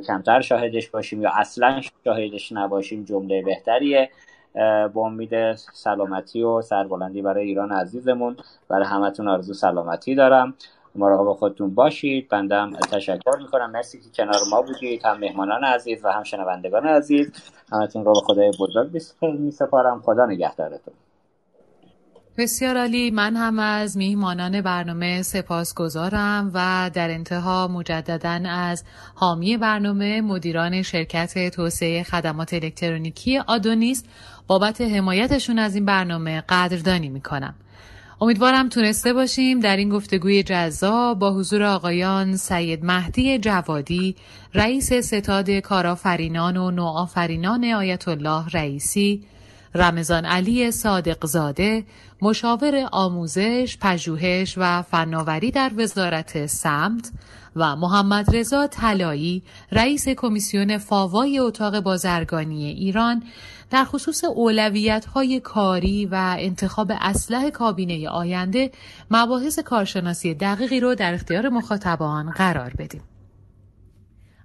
کمتر 0.08 0.42
شاهدش 0.42 0.90
باشیم 0.90 1.22
یا 1.22 1.32
اصلا 1.34 1.82
شاهدش 2.06 2.52
نباشیم 2.52 3.04
جمله 3.04 3.42
بهتریه. 3.42 4.10
با 4.94 5.06
امید 5.06 5.54
سلامتی 5.56 6.44
و 6.44 6.62
سربلندی 6.62 7.22
برای 7.22 7.46
ایران 7.46 7.72
عزیزمون. 7.72 8.38
برای 8.70 8.86
همتون 8.86 9.28
آرزو 9.28 9.54
سلامتی 9.54 10.16
دارم. 10.16 10.54
مراقب 10.96 11.34
خودتون 11.34 11.74
باشید. 11.76 12.30
بندم 12.30 12.72
تشکر 12.92 13.38
می‌کنم. 13.42 13.72
مرسی 13.72 14.00
که 14.00 14.10
کنار 14.16 14.40
ما 14.52 14.62
بودید. 14.62 15.06
هم 15.06 15.20
مهمانان 15.20 15.64
عزیز 15.64 16.06
و 16.06 16.10
هم 16.12 16.24
شنوندگان 16.24 16.88
عزیز. 16.88 17.32
همتون 17.72 18.06
رو 18.06 18.14
به 18.14 18.20
خدای 18.20 18.52
بزرگ 18.60 19.02
میسپارم 19.22 20.02
خدا 20.02 20.26
نگهدارتون. 20.26 20.94
بسیار 22.38 22.78
عالی. 22.78 23.12
من 23.12 23.36
هم 23.36 23.60
از 23.60 23.98
میهمانان 23.98 24.62
برنامه 24.62 25.22
سپاس 25.22 25.74
گذارم 25.76 26.52
و 26.54 26.92
در 26.94 27.10
انتها 27.10 27.68
مجددا 27.68 28.50
از 28.50 28.84
حامی 29.16 29.58
برنامه 29.58 30.22
مدیران 30.22 30.82
شرکت 30.82 31.50
توسعه 31.56 32.04
خدمات 32.04 32.54
الکترونیکی 32.54 33.38
آدونیست 33.38 34.06
بابت 34.48 34.82
حمایتشون 34.82 35.60
از 35.60 35.76
این 35.76 35.86
برنامه 35.86 36.44
قدردانی 36.50 37.10
می‌کنم. 37.10 37.56
امیدوارم 38.24 38.70
تونسته 38.70 39.14
باشیم 39.14 39.60
در 39.60 39.78
این 39.78 39.90
گفتگوی 39.90 40.44
جذاب 40.44 41.20
با 41.20 41.34
حضور 41.34 41.64
آقایان 41.64 42.36
سید 42.36 42.86
مهدی 42.86 43.40
جوادی 43.40 44.16
رئیس 44.54 44.94
ستاد 44.94 45.50
کارآفرینان 45.50 46.58
و 46.58 46.72
نوآفرینان 46.72 47.64
آیت 47.66 48.08
الله 48.08 48.46
رئیسی 48.54 49.24
رمضان 49.76 50.26
علی 50.26 50.72
صادقزاده 50.72 51.84
مشاور 52.22 52.90
آموزش، 52.92 53.78
پژوهش 53.82 54.54
و 54.58 54.82
فناوری 54.82 55.52
در 55.52 55.72
وزارت 55.78 56.46
سمت 56.46 57.12
و 57.56 57.76
محمد 57.76 58.36
رضا 58.36 58.68
طلایی 58.68 59.44
رئیس 59.72 60.10
کمیسیون 60.10 60.78
فاوای 60.78 61.40
اتاق 61.40 61.80
بازرگانی 61.80 62.66
ایران 62.66 63.24
در 63.72 63.86
خصوص 63.86 64.24
اولویت 64.24 65.06
های 65.06 65.40
کاری 65.40 66.06
و 66.06 66.36
انتخاب 66.40 66.92
اسلحه 67.02 67.52
کابینه 67.52 68.10
آینده 68.10 68.72
مباحث 69.12 69.60
کارشناسی 69.60 70.34
دقیقی 70.34 70.80
رو 70.80 70.96
در 70.96 71.14
اختیار 71.14 71.50
مخاطبان 71.50 72.32
قرار 72.32 72.74
بدیم. 72.78 73.02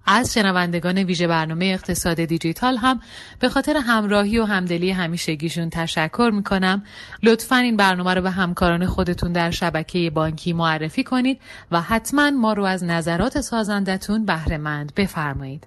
از 0.07 0.35
شنوندگان 0.35 0.99
ویژه 0.99 1.27
برنامه 1.27 1.65
اقتصاد 1.65 2.25
دیجیتال 2.25 2.77
هم 2.77 3.01
به 3.41 3.49
خاطر 3.49 3.77
همراهی 3.77 4.39
و 4.39 4.45
همدلی 4.45 4.91
همیشگیشون 4.91 5.71
تشکر 5.71 6.31
می‌کنم 6.35 6.83
لطفا 7.23 7.57
این 7.57 7.77
برنامه 7.77 8.15
رو 8.15 8.23
به 8.23 8.31
همکاران 8.31 8.87
خودتون 8.87 9.33
در 9.33 9.51
شبکه 9.51 10.11
بانکی 10.11 10.53
معرفی 10.53 11.05
کنید 11.05 11.41
و 11.71 11.81
حتما 11.81 12.31
ما 12.31 12.53
رو 12.53 12.65
از 12.65 12.85
نظرات 12.85 13.41
سازندتون 13.41 14.25
بهرهمند 14.25 14.95
بفرمایید 14.95 15.67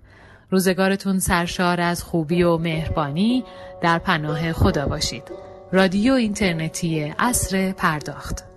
روزگارتون 0.51 1.19
سرشار 1.19 1.81
از 1.81 2.03
خوبی 2.03 2.43
و 2.43 2.57
مهربانی. 2.57 3.43
در 3.81 3.99
پناه 3.99 4.51
خدا 4.51 4.85
باشید. 4.85 5.23
رادیو 5.71 6.13
اینترنتی 6.13 7.13
اصر 7.19 7.71
پرداخت. 7.71 8.48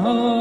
ho 0.00 0.31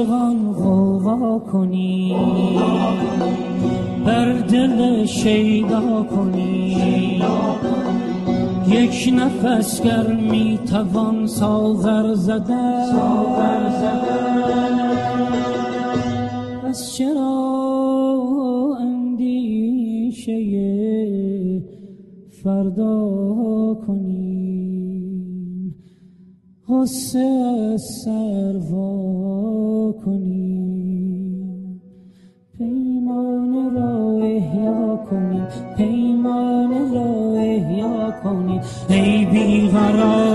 عاشقان 0.00 0.52
غوغا 0.52 1.38
کنی. 1.38 2.16
بر 4.06 4.32
دل 4.32 5.04
شیدا 5.04 6.02
کنی. 6.02 7.22
یک 8.68 9.14
نفس 9.16 9.82
گر 9.82 10.12
می 10.12 10.58
توان 10.70 11.26
ساغر 11.26 12.14
زدن. 12.14 12.90
از 16.68 16.94
چرا 16.94 18.76
اندیشه 18.80 20.40
فردا 22.42 23.74
کنیم؟ 23.86 25.74
غصه 26.68 27.76
سروا 27.76 29.19
پیمان 35.76 36.94
را 36.94 37.40
احیا 37.40 38.14
کنیم 38.22 38.60
ای 38.88 39.24
بیقراران 39.24 40.29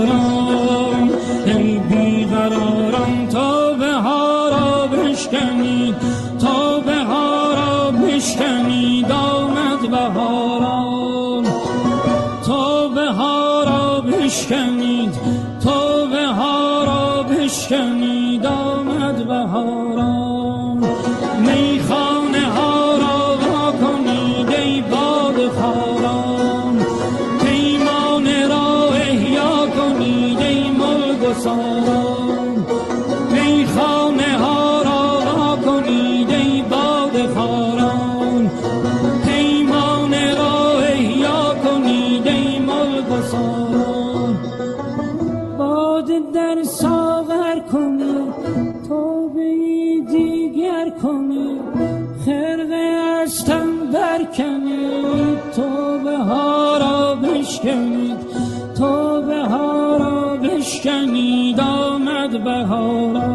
آمد 62.64 63.25